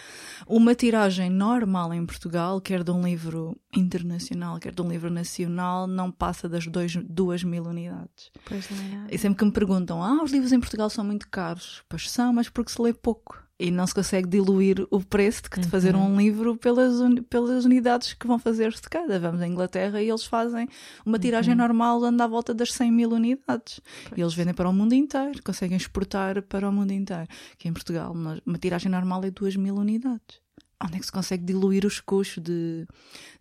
Uma 0.47 0.75
tiragem 0.75 1.31
normal 1.31 1.95
em 1.95 2.05
Portugal, 2.05 2.61
quer 2.61 2.85
de 2.85 2.91
um 2.91 3.03
livro 3.03 3.59
internacional, 3.75 4.59
quer 4.61 4.75
de 4.75 4.83
um 4.83 4.89
livro 4.91 5.09
nacional, 5.09 5.87
não 5.87 6.13
passa 6.13 6.47
das 6.47 6.67
dois, 6.67 6.95
duas 7.09 7.43
mil 7.43 7.65
unidades. 7.65 8.31
Pois 8.45 8.69
não 8.69 9.07
é. 9.07 9.15
E 9.15 9.17
sempre 9.17 9.39
que 9.39 9.45
me 9.47 9.53
perguntam, 9.53 10.03
ah, 10.03 10.23
os 10.23 10.31
livros 10.31 10.53
em 10.53 10.61
Portugal 10.61 10.91
são 10.91 11.03
muito 11.03 11.27
caros. 11.31 11.83
Pois 11.89 12.11
são, 12.11 12.35
mas 12.35 12.51
porque 12.51 12.71
se 12.71 12.83
lê 12.83 12.93
pouco. 12.93 13.46
E 13.59 13.71
não 13.71 13.87
se 13.87 13.95
consegue 13.95 14.29
diluir 14.29 14.87
o 14.91 15.01
preço 15.03 15.45
de 15.45 15.51
que 15.51 15.61
de 15.61 15.69
fazer 15.69 15.97
um 15.97 16.15
livro 16.17 16.57
pelas, 16.59 17.01
uni- 17.01 17.23
pelas 17.23 17.65
unidades 17.65 18.13
que 18.13 18.27
vão 18.27 18.39
fazer-se 18.39 18.83
de 18.83 18.89
cada. 18.91 19.19
Vamos 19.19 19.41
à 19.41 19.47
Inglaterra 19.49 20.03
e 20.03 20.09
eles 20.11 20.25
fazem 20.27 20.69
uma 21.07 21.19
tiragem 21.19 21.55
normal 21.55 22.05
anda 22.05 22.25
à 22.25 22.27
volta 22.27 22.53
das 22.53 22.71
100 22.75 22.93
mil 22.93 23.11
unidades. 23.13 23.81
E 24.15 24.21
eles 24.21 24.35
vendem 24.35 24.53
para 24.53 24.69
o 24.69 24.73
mundo 24.75 24.93
inteiro, 24.93 25.43
conseguem 25.43 25.77
exportar 25.79 26.43
para 26.43 26.69
o 26.69 26.73
mundo 26.73 26.91
inteiro. 26.93 27.27
Que 27.57 27.67
em 27.67 27.73
Portugal 27.73 28.13
uma 28.13 28.59
tiragem 28.59 28.91
normal 28.93 29.25
é 29.25 29.31
2 29.31 29.57
mil 29.57 29.77
unidades. 29.77 30.45
Onde 30.85 30.97
é 30.97 31.01
que 31.01 31.07
se 31.07 31.13
consegue 31.13 31.43
diluir 31.43 31.87
os 31.87 32.01
custos 32.01 32.43
de, 32.43 32.87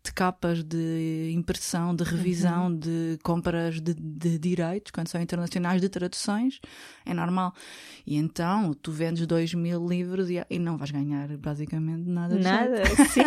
de 0.02 0.14
capas, 0.14 0.64
de 0.64 1.32
impressão, 1.34 1.94
de 1.94 2.04
revisão, 2.04 2.74
de 2.74 3.20
compras 3.24 3.82
de, 3.82 3.94
de 3.94 4.40
direitos, 4.40 4.92
quando 4.92 5.10
são 5.10 5.22
internacionais, 5.22 5.82
de 5.82 5.90
traduções? 5.90 6.62
É 7.06 7.14
normal. 7.14 7.54
E 8.06 8.16
então, 8.16 8.74
tu 8.74 8.90
vendes 8.90 9.28
2 9.28 9.54
mil 9.54 9.86
livros 9.86 10.30
e, 10.30 10.46
e 10.50 10.58
não 10.58 10.78
vais 10.78 10.92
ganhar 10.92 11.28
basicamente 11.38 12.08
nada. 12.08 12.36
Nada, 12.36 12.84
sim. 13.12 13.24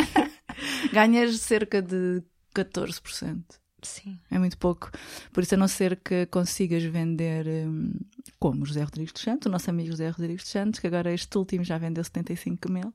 Ganhas 0.90 1.38
cerca 1.40 1.82
de 1.82 2.22
14%. 2.54 3.44
Sim. 3.82 4.18
É 4.30 4.38
muito 4.38 4.58
pouco. 4.58 4.90
Por 5.32 5.42
isso, 5.42 5.54
a 5.54 5.58
não 5.58 5.68
ser 5.68 5.96
que 5.96 6.26
consigas 6.26 6.82
vender 6.82 7.46
hum, 7.46 7.92
como 8.38 8.64
José 8.64 8.82
Rodrigues 8.82 9.12
dos 9.12 9.22
Santos, 9.22 9.46
o 9.46 9.50
nosso 9.50 9.70
amigo 9.70 9.88
José 9.88 10.08
Rodrigues 10.08 10.42
dos 10.42 10.52
Santos, 10.52 10.80
que 10.80 10.86
agora 10.86 11.12
este 11.12 11.36
último 11.38 11.64
já 11.64 11.78
vendeu 11.78 12.02
75 12.02 12.70
mil, 12.70 12.92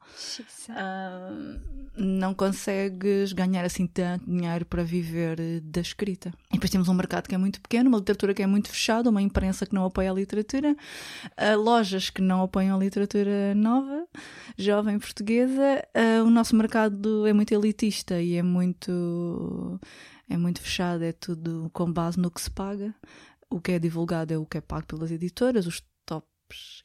hum, 0.69 1.59
não 1.95 2.33
consegues 2.33 3.33
ganhar 3.33 3.65
assim 3.65 3.87
tanto 3.87 4.25
dinheiro 4.25 4.65
para 4.65 4.83
viver 4.83 5.61
da 5.61 5.81
escrita. 5.81 6.33
E 6.49 6.53
depois 6.53 6.71
temos 6.71 6.87
um 6.87 6.93
mercado 6.93 7.27
que 7.27 7.35
é 7.35 7.37
muito 7.37 7.61
pequeno, 7.61 7.89
uma 7.89 7.97
literatura 7.97 8.33
que 8.33 8.41
é 8.41 8.47
muito 8.47 8.69
fechada, 8.69 9.09
uma 9.09 9.21
imprensa 9.21 9.65
que 9.65 9.73
não 9.73 9.85
apoia 9.85 10.11
a 10.11 10.13
literatura, 10.13 10.75
ah, 11.37 11.55
lojas 11.55 12.09
que 12.09 12.21
não 12.21 12.43
apoiam 12.43 12.75
a 12.75 12.79
literatura 12.79 13.53
nova, 13.55 14.05
jovem 14.57 14.99
portuguesa. 14.99 15.83
Ah, 15.93 16.23
o 16.23 16.29
nosso 16.29 16.55
mercado 16.55 17.27
é 17.27 17.33
muito 17.33 17.53
elitista 17.53 18.21
e 18.21 18.35
é 18.35 18.43
muito 18.43 19.79
é 20.29 20.38
muito 20.38 20.62
fechado, 20.62 21.03
é 21.03 21.12
tudo 21.12 21.69
com 21.73 21.91
base 21.91 22.19
no 22.19 22.31
que 22.31 22.41
se 22.41 22.49
paga. 22.49 22.93
O 23.49 23.59
que 23.62 23.73
é 23.73 23.79
divulgado 23.79 24.33
é 24.33 24.38
o 24.38 24.45
que 24.45 24.57
é 24.57 24.62
pago 24.62 24.88
pelas 24.88 25.12
editoras, 25.12 25.67
os. 25.67 25.83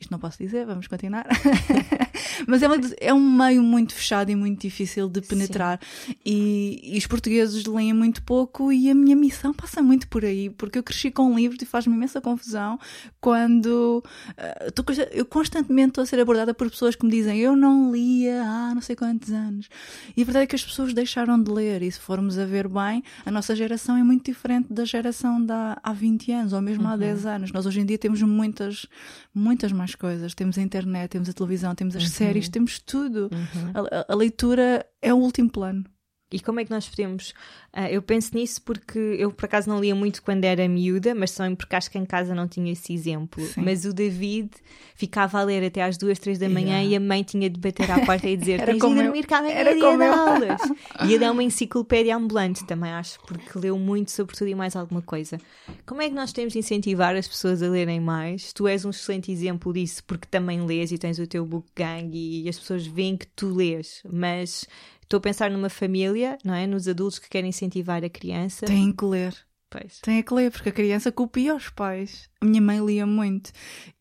Isto 0.01 0.11
não 0.13 0.19
posso 0.19 0.39
dizer, 0.39 0.65
vamos 0.65 0.87
continuar. 0.87 1.27
Mas 2.47 2.63
é, 2.63 2.69
uma- 2.69 2.77
é 3.01 3.13
um 3.13 3.31
meio 3.31 3.63
muito 3.63 3.93
fechado 3.93 4.31
e 4.31 4.37
muito 4.37 4.61
difícil 4.63 5.09
de 5.09 5.21
penetrar. 5.21 5.81
E, 6.25 6.81
e 6.95 6.97
os 6.97 7.07
portugueses 7.07 7.65
leem 7.67 7.93
muito 7.93 8.23
pouco, 8.23 8.73
e 8.73 8.89
a 8.91 8.95
minha 8.95 9.17
missão 9.17 9.53
passa 9.53 9.83
muito 9.83 10.07
por 10.09 10.25
aí, 10.25 10.49
porque 10.51 10.79
eu 10.79 10.83
cresci 10.83 11.11
com 11.11 11.35
livros 11.35 11.61
e 11.61 11.67
faz-me 11.67 11.95
imensa 11.95 12.21
confusão 12.21 12.79
quando 13.21 14.03
ah, 14.37 14.71
tô 14.75 14.85
eu 15.13 15.27
constantemente 15.27 15.89
estou 15.91 16.03
a 16.03 16.07
ser 16.07 16.19
abordada 16.21 16.55
por 16.55 16.71
pessoas 16.71 16.95
que 16.95 17.05
me 17.05 17.11
dizem 17.13 17.39
eu 17.41 17.55
não 17.55 17.93
lia 17.93 18.43
há 18.43 18.75
não 18.75 18.81
sei 18.81 18.95
quantos 18.97 19.31
anos. 19.33 19.69
E 20.17 20.23
a 20.23 20.25
verdade 20.25 20.45
é 20.45 20.47
que 20.47 20.57
as 20.57 20.65
pessoas 20.65 20.95
deixaram 20.95 21.43
de 21.43 21.51
ler, 21.51 21.83
e 21.83 21.91
se 21.91 21.99
formos 22.01 22.39
a 22.39 22.47
ver 22.47 22.69
bem, 22.69 23.03
a 23.27 23.31
nossa 23.31 23.55
geração 23.55 23.97
é 23.97 24.03
muito 24.03 24.25
diferente 24.25 24.73
da 24.73 24.85
geração 24.85 25.45
de 25.45 25.53
há, 25.53 25.79
há 25.83 25.93
20 25.93 26.33
anos, 26.33 26.53
ou 26.53 26.63
mesmo 26.63 26.87
há 26.87 26.97
10 26.97 27.27
anos. 27.27 27.53
Nós 27.53 27.67
hoje 27.67 27.81
em 27.81 27.85
dia 27.87 27.99
temos 27.99 28.23
muitas, 28.23 28.87
muitas 29.35 29.58
mais 29.73 29.95
coisas. 29.95 30.35
Temos 30.35 30.57
a 30.59 30.63
internet, 30.63 31.11
temos 31.11 31.29
a 31.29 31.33
televisão, 31.33 31.75
temos 31.75 31.95
as 31.97 32.03
séries, 32.11 32.49
temos 32.49 32.79
tudo. 32.79 33.29
A, 33.75 33.81
a- 34.01 34.07
a 34.13 34.15
leitura 34.15 34.85
é 35.03 35.13
o 35.13 35.17
último 35.19 35.51
plano. 35.51 35.85
E 36.31 36.41
como 36.41 36.61
é 36.61 36.65
que 36.65 36.71
nós 36.71 36.87
podemos. 36.89 37.33
ah, 37.73 37.91
eu 37.91 38.03
penso 38.03 38.35
nisso 38.35 38.61
porque 38.63 38.99
eu 38.99 39.33
por 39.33 39.47
acaso 39.47 39.69
não 39.69 39.81
lia 39.81 39.95
muito 39.95 40.23
quando 40.23 40.45
era 40.45 40.69
miúda, 40.69 41.15
mas 41.15 41.31
só 41.31 41.45
porque 41.57 41.75
acho 41.75 41.91
que 41.91 41.97
em 41.99 42.05
casa 42.05 42.35
não 42.35 42.47
tinha 42.47 42.71
esse 42.73 42.93
exemplo. 42.93 43.43
Sim. 43.45 43.63
Mas 43.63 43.85
o 43.87 43.95
David 43.95 44.51
ficava 44.95 45.41
a 45.41 45.43
ler 45.43 45.65
até 45.65 45.83
às 45.83 45.97
duas, 45.97 46.19
três 46.19 46.39
da 46.39 46.49
manhã 46.49 46.69
Yeah. 46.69 46.85
e 46.85 46.97
a 46.97 47.01
mãe 47.01 47.23
tinha 47.23 47.49
de 47.49 47.59
bater 47.59 47.91
à 47.91 48.01
porta 48.05 48.29
e 48.29 48.37
dizer: 48.37 48.61
Era 48.61 48.73
Tens 48.73 48.83
de 48.83 48.95
dormir 48.95 49.27
que 49.27 49.33
amanhã 49.35 49.55
Era 49.55 49.71
é 49.73 49.75
dia 49.75 49.97
de 49.97 50.03
aulas. 50.05 50.61
E 51.09 51.15
a 51.15 51.19
dar 51.19 51.33
uma 51.33 51.43
enciclopédia 51.43 52.15
ambulante 52.17 52.65
também, 52.67 52.91
acho, 52.91 53.19
porque 53.27 53.59
leu 53.59 53.79
muito 53.79 54.11
sobre 54.11 54.37
tudo 54.37 54.49
e 54.49 54.55
mais 54.55 54.77
alguma 54.77 55.01
coisa. 55.01 55.39
Como 55.87 56.03
é 56.03 56.09
que 56.09 56.15
nós 56.15 56.33
temos 56.33 56.53
de 56.53 56.59
incentivar 56.59 57.17
as 57.17 57.27
pessoas 57.27 57.63
a 57.63 57.69
lerem 57.69 58.01
mais? 58.01 58.53
Tu 58.53 58.69
és 58.69 58.85
um 58.85 58.91
excelente 58.91 59.33
exemplo 59.33 59.73
disso, 59.73 60.05
porque 60.05 60.27
também 60.31 60.65
lês 60.67 60.93
e 60.93 60.99
tens 60.99 61.19
o 61.19 61.27
teu 61.27 61.47
book 61.47 61.67
gang 61.75 62.11
e 62.15 62.47
as 62.49 62.59
pessoas 62.59 62.87
veem 62.87 63.17
que 63.17 63.27
tu 63.29 63.55
lês, 63.55 64.03
mas. 64.13 64.67
Estou 65.09 65.17
a 65.17 65.21
pensar 65.23 65.51
numa 65.51 65.71
família, 65.71 66.37
não 66.45 66.53
é? 66.53 66.67
Nos 66.67 66.87
adultos 66.87 67.19
que 67.19 67.31
querem 67.31 67.49
incentivar 67.49 68.05
a 68.05 68.11
criança. 68.11 68.67
Têm 68.67 68.93
que 68.93 69.07
ler. 69.07 69.35
Pois. 69.71 70.01
Tem 70.03 70.23
que 70.23 70.35
ler, 70.35 70.51
porque 70.51 70.69
a 70.69 70.73
criança 70.73 71.11
copia 71.11 71.55
os 71.55 71.71
pais. 71.71 72.29
A 72.43 72.45
minha 72.45 72.61
mãe 72.61 72.79
lia 72.79 73.07
muito. 73.07 73.51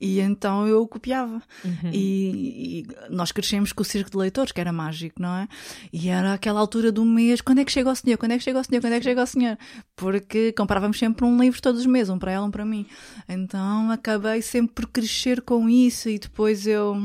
E 0.02 0.20
então 0.20 0.68
eu 0.68 0.86
copiava. 0.86 1.42
Uhum. 1.64 1.92
E, 1.94 2.82
e 2.82 2.88
nós 3.10 3.32
crescemos 3.32 3.72
com 3.72 3.84
o 3.84 3.86
circo 3.86 4.12
de 4.12 4.18
leitores, 4.18 4.52
que 4.52 4.60
era 4.60 4.74
mágico, 4.74 5.22
não 5.22 5.34
é? 5.34 5.48
E 5.94 6.10
era 6.10 6.34
aquela 6.34 6.60
altura 6.60 6.92
do 6.92 7.06
mês, 7.06 7.40
quando 7.40 7.60
é 7.60 7.66
que 7.66 7.72
chega 7.72 7.90
o 7.90 7.96
senhor? 7.96 8.18
Quando 8.18 8.34
é 8.34 8.38
que 8.38 8.44
chega 8.44 8.60
o 8.60 8.64
senhor? 8.66 8.82
Quando 8.82 8.94
é 8.94 8.98
que 8.98 9.06
chega 9.06 9.24
o 9.24 9.28
senhor? 9.28 9.58
Porque 9.96 10.52
comprávamos 10.52 11.00
sempre 11.00 11.24
um 11.24 11.40
livro 11.40 11.62
todos 11.62 11.80
os 11.80 11.88
meses, 11.88 12.10
um 12.10 12.20
para 12.20 12.34
ela, 12.34 12.46
um 12.46 12.52
para 12.52 12.66
mim. 12.66 12.86
Então 13.30 13.92
acabei 13.92 14.42
sempre 14.42 14.74
por 14.74 14.88
crescer 14.88 15.42
com 15.42 15.70
isso 15.70 16.10
e 16.10 16.20
depois 16.20 16.68
eu 16.68 16.98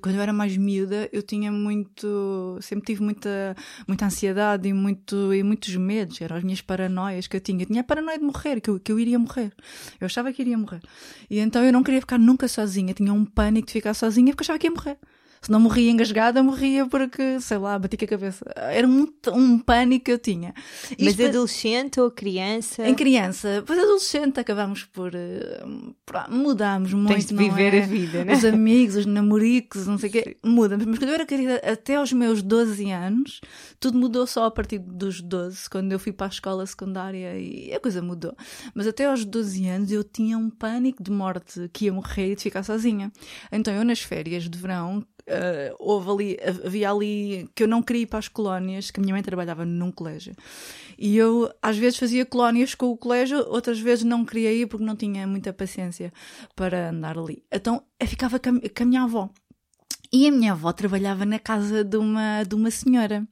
quando 0.00 0.16
eu 0.16 0.22
era 0.22 0.32
mais 0.32 0.56
miúda, 0.56 1.08
eu 1.12 1.22
tinha 1.22 1.52
muito, 1.52 2.58
sempre 2.60 2.86
tive 2.86 3.02
muita, 3.02 3.56
muita 3.86 4.06
ansiedade 4.06 4.68
e, 4.68 4.72
muito, 4.72 5.32
e 5.34 5.42
muitos 5.42 5.74
medos, 5.76 6.20
eram 6.20 6.36
as 6.36 6.44
minhas 6.44 6.60
paranoias 6.60 7.26
que 7.26 7.36
eu 7.36 7.40
tinha. 7.40 7.62
Eu 7.62 7.66
tinha 7.66 7.80
a 7.80 7.84
paranoia 7.84 8.18
de 8.18 8.24
morrer, 8.24 8.60
que 8.60 8.70
eu, 8.70 8.80
que 8.80 8.90
eu 8.90 8.98
iria 8.98 9.18
morrer. 9.18 9.52
Eu 10.00 10.06
achava 10.06 10.32
que 10.32 10.42
iria 10.42 10.56
morrer. 10.56 10.80
E 11.30 11.38
então 11.38 11.64
eu 11.64 11.72
não 11.72 11.82
queria 11.82 12.00
ficar 12.00 12.18
nunca 12.18 12.48
sozinha, 12.48 12.94
tinha 12.94 13.12
um 13.12 13.24
pânico 13.24 13.66
de 13.66 13.72
ficar 13.72 13.94
sozinha 13.94 14.32
porque 14.32 14.42
eu 14.42 14.44
achava 14.44 14.58
que 14.58 14.66
ia 14.66 14.70
morrer. 14.70 14.98
Se 15.44 15.50
não 15.50 15.60
morria 15.60 15.90
engasgada, 15.90 16.42
morria 16.42 16.86
porque, 16.86 17.38
sei 17.40 17.58
lá, 17.58 17.78
bati 17.78 17.96
com 17.98 18.04
a 18.06 18.08
cabeça. 18.08 18.44
Era 18.56 18.88
um, 18.88 19.06
um 19.34 19.58
pânico 19.58 20.06
que 20.06 20.12
eu 20.12 20.18
tinha. 20.18 20.54
Mas 20.98 21.08
Isto- 21.10 21.26
adolescente 21.26 22.00
ou 22.00 22.10
criança? 22.10 22.88
Em 22.88 22.94
criança, 22.94 23.56
depois 23.60 23.78
adolescente, 23.78 24.40
acabamos 24.40 24.84
por. 24.84 25.14
eh, 25.14 25.62
por- 26.06 26.30
Mudámos 26.30 26.94
muito. 26.94 27.08
Tens 27.12 27.26
de 27.26 27.34
viver 27.34 27.74
é? 27.74 27.82
a 27.82 27.86
vida, 27.86 28.24
né? 28.24 28.32
Os 28.32 28.44
amigos, 28.44 28.96
os 28.96 29.06
namoricos, 29.06 29.86
não 29.86 29.98
sei 29.98 30.08
o 30.08 30.12
quê, 30.12 30.36
mudamos. 30.42 30.86
Mas 30.86 30.98
quando 30.98 31.08
eu 31.10 31.14
era 31.14 31.26
querida, 31.26 31.56
até 31.56 31.96
aos 31.96 32.12
meus 32.12 32.40
12 32.42 32.90
anos, 32.90 33.40
tudo 33.78 33.98
mudou 33.98 34.26
só 34.26 34.44
a 34.46 34.50
partir 34.50 34.78
dos 34.78 35.20
12, 35.20 35.68
quando 35.68 35.92
eu 35.92 35.98
fui 35.98 36.12
para 36.12 36.26
a 36.26 36.30
escola 36.30 36.64
secundária 36.64 37.38
e 37.38 37.70
a 37.74 37.78
coisa 37.80 38.00
mudou. 38.00 38.34
Mas 38.74 38.86
até 38.86 39.04
aos 39.06 39.24
12 39.26 39.66
anos 39.68 39.90
eu 39.92 40.02
tinha 40.02 40.38
um 40.38 40.48
pânico 40.48 41.02
de 41.02 41.10
morte, 41.10 41.68
que 41.72 41.84
ia 41.84 41.92
morrer 41.92 42.32
e 42.32 42.36
de 42.36 42.42
ficar 42.42 42.62
sozinha. 42.62 43.12
Então 43.52 43.74
eu 43.74 43.84
nas 43.84 44.00
férias 44.00 44.48
de 44.48 44.58
verão. 44.58 45.04
Eh, 45.26 45.74
houve 45.78 46.10
ali, 46.10 46.38
havia 46.64 46.90
ali 46.90 47.48
que 47.54 47.62
eu 47.62 47.68
não 47.68 47.82
queria 47.82 48.02
ir 48.02 48.06
para 48.06 48.18
as 48.18 48.28
colónias, 48.28 48.90
que 48.90 49.00
a 49.00 49.02
minha 49.02 49.14
mãe 49.14 49.22
trabalhava 49.22 49.64
num 49.64 49.90
colégio. 49.90 50.34
E 50.98 51.16
eu, 51.16 51.50
às 51.62 51.76
vezes, 51.76 51.98
fazia 51.98 52.24
colónias 52.26 52.74
com 52.74 52.86
o 52.86 52.96
colégio, 52.96 53.38
outras 53.48 53.80
vezes 53.80 54.04
não 54.04 54.24
queria 54.24 54.52
ir 54.52 54.66
porque 54.66 54.84
não 54.84 54.96
tinha 54.96 55.26
muita 55.26 55.52
paciência 55.52 56.12
para 56.54 56.90
andar 56.90 57.18
ali. 57.18 57.42
Então, 57.50 57.82
eu 57.98 58.06
ficava 58.06 58.38
com 58.38 58.50
a, 58.50 58.52
com 58.60 58.82
a 58.82 58.86
minha 58.86 59.02
avó. 59.02 59.30
E 60.12 60.28
a 60.28 60.30
minha 60.30 60.52
avó 60.52 60.72
trabalhava 60.72 61.24
na 61.24 61.38
casa 61.38 61.82
de 61.82 61.96
uma, 61.96 62.44
de 62.44 62.54
uma 62.54 62.70
senhora. 62.70 63.26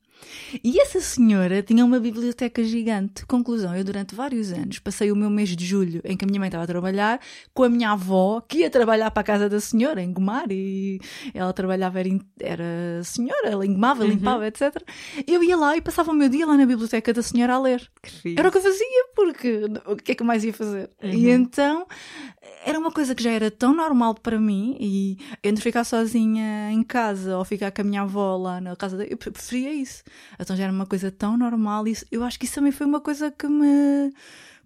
E 0.62 0.80
essa 0.80 1.00
senhora 1.00 1.62
tinha 1.62 1.84
uma 1.84 1.98
biblioteca 2.00 2.62
gigante. 2.64 3.24
Conclusão, 3.26 3.74
eu 3.76 3.84
durante 3.84 4.14
vários 4.14 4.52
anos 4.52 4.78
passei 4.78 5.10
o 5.12 5.16
meu 5.16 5.30
mês 5.30 5.50
de 5.50 5.64
julho 5.64 6.00
em 6.04 6.16
que 6.16 6.24
a 6.24 6.28
minha 6.28 6.38
mãe 6.40 6.48
estava 6.48 6.64
a 6.64 6.66
trabalhar 6.66 7.20
com 7.54 7.62
a 7.64 7.68
minha 7.68 7.90
avó, 7.92 8.40
que 8.40 8.58
ia 8.58 8.70
trabalhar 8.70 9.10
para 9.10 9.20
a 9.20 9.24
casa 9.24 9.48
da 9.48 9.60
senhora, 9.60 10.02
em 10.02 10.12
Gomar, 10.12 10.46
e 10.50 11.00
ela 11.34 11.52
trabalhava, 11.52 12.00
era, 12.00 12.08
era 12.40 13.04
senhora, 13.04 13.48
ela 13.48 13.66
engomava, 13.66 14.04
limpava, 14.04 14.46
etc. 14.46 14.76
Eu 15.26 15.42
ia 15.42 15.56
lá 15.56 15.76
e 15.76 15.80
passava 15.80 16.10
o 16.10 16.14
meu 16.14 16.28
dia 16.28 16.46
lá 16.46 16.56
na 16.56 16.66
biblioteca 16.66 17.12
da 17.12 17.22
senhora 17.22 17.54
a 17.54 17.58
ler. 17.60 17.90
Era 18.36 18.48
o 18.48 18.52
que 18.52 18.58
eu 18.58 18.62
fazia, 18.62 19.04
porque 19.14 19.60
o 19.86 19.96
que 19.96 20.12
é 20.12 20.14
que 20.14 20.22
eu 20.22 20.26
mais 20.26 20.44
ia 20.44 20.52
fazer? 20.52 20.90
E 21.02 21.28
então 21.30 21.86
era 22.64 22.78
uma 22.78 22.90
coisa 22.92 23.14
que 23.14 23.22
já 23.22 23.30
era 23.30 23.50
tão 23.50 23.74
normal 23.74 24.14
para 24.14 24.38
mim, 24.38 24.76
e 24.80 25.16
entre 25.42 25.62
ficar 25.62 25.84
sozinha 25.84 26.70
em 26.70 26.82
casa 26.82 27.36
ou 27.36 27.44
ficar 27.44 27.70
com 27.70 27.80
a 27.80 27.84
minha 27.84 28.02
avó 28.02 28.36
lá 28.36 28.60
na 28.60 28.76
casa 28.76 28.96
dela, 28.96 29.08
eu 29.10 29.16
pre- 29.16 29.30
preferia 29.30 29.72
isso. 29.72 30.02
Então 30.38 30.56
já 30.56 30.64
era 30.64 30.72
uma 30.72 30.86
coisa 30.86 31.10
tão 31.10 31.36
normal, 31.36 31.86
e 31.86 31.92
isso- 31.92 32.06
eu 32.10 32.22
acho 32.24 32.38
que 32.38 32.44
isso 32.46 32.54
também 32.56 32.72
foi 32.72 32.86
uma 32.86 33.00
coisa 33.00 33.30
que 33.30 33.46
me 33.48 34.12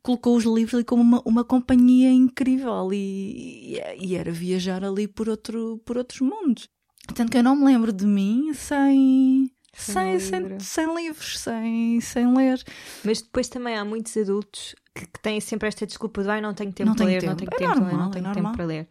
colocou 0.03 0.37
os 0.37 0.45
livros 0.45 0.75
ali 0.75 0.85
como 0.85 1.03
uma, 1.03 1.23
uma 1.25 1.45
companhia 1.45 2.11
incrível 2.11 2.93
e, 2.93 3.77
e, 3.77 4.07
e 4.09 4.15
era 4.17 4.31
viajar 4.31 4.85
ali 4.85 5.09
por, 5.09 5.29
outro, 5.29 5.81
por 5.85 5.97
outros 5.97 6.21
mundos. 6.21 6.69
Tanto 7.15 7.31
que 7.31 7.39
eu 7.39 7.43
não 7.43 7.57
me 7.57 7.65
lembro 7.65 7.93
de 7.93 8.07
mim 8.07 8.53
sem. 8.55 9.51
Sem 9.79 9.95
Sem, 9.95 10.21
sem, 10.21 10.41
livro. 10.43 10.57
sem 10.59 10.95
livros, 10.97 11.39
sem, 11.39 12.01
sem 12.01 12.35
ler. 12.35 12.63
Mas 13.05 13.21
depois 13.21 13.47
também 13.47 13.77
há 13.77 13.85
muitos 13.85 14.17
adultos 14.17 14.75
que, 14.95 15.07
que 15.07 15.21
têm 15.21 15.39
sempre 15.39 15.69
esta 15.69 15.87
desculpa 15.87 16.23
de 16.23 16.31
ai, 16.31 16.41
não 16.41 16.55
tenho 16.55 16.73
tempo 16.73 16.89
Não 16.89 16.95
para 16.97 17.05
tenho 17.07 17.21
ler, 17.21 17.27
não 17.29 17.37
tempo." 17.37 17.51
tenho 17.51 17.69
É 17.69 17.75
tempo 17.75 17.75
para 17.75 17.85
ler, 17.85 17.93
não 17.93 17.99
normal, 17.99 18.09
é 18.09 18.13
tenho 18.13 18.25
tempo 18.25 18.35
normal. 18.37 18.53
para 18.57 18.65
ler. 18.65 18.89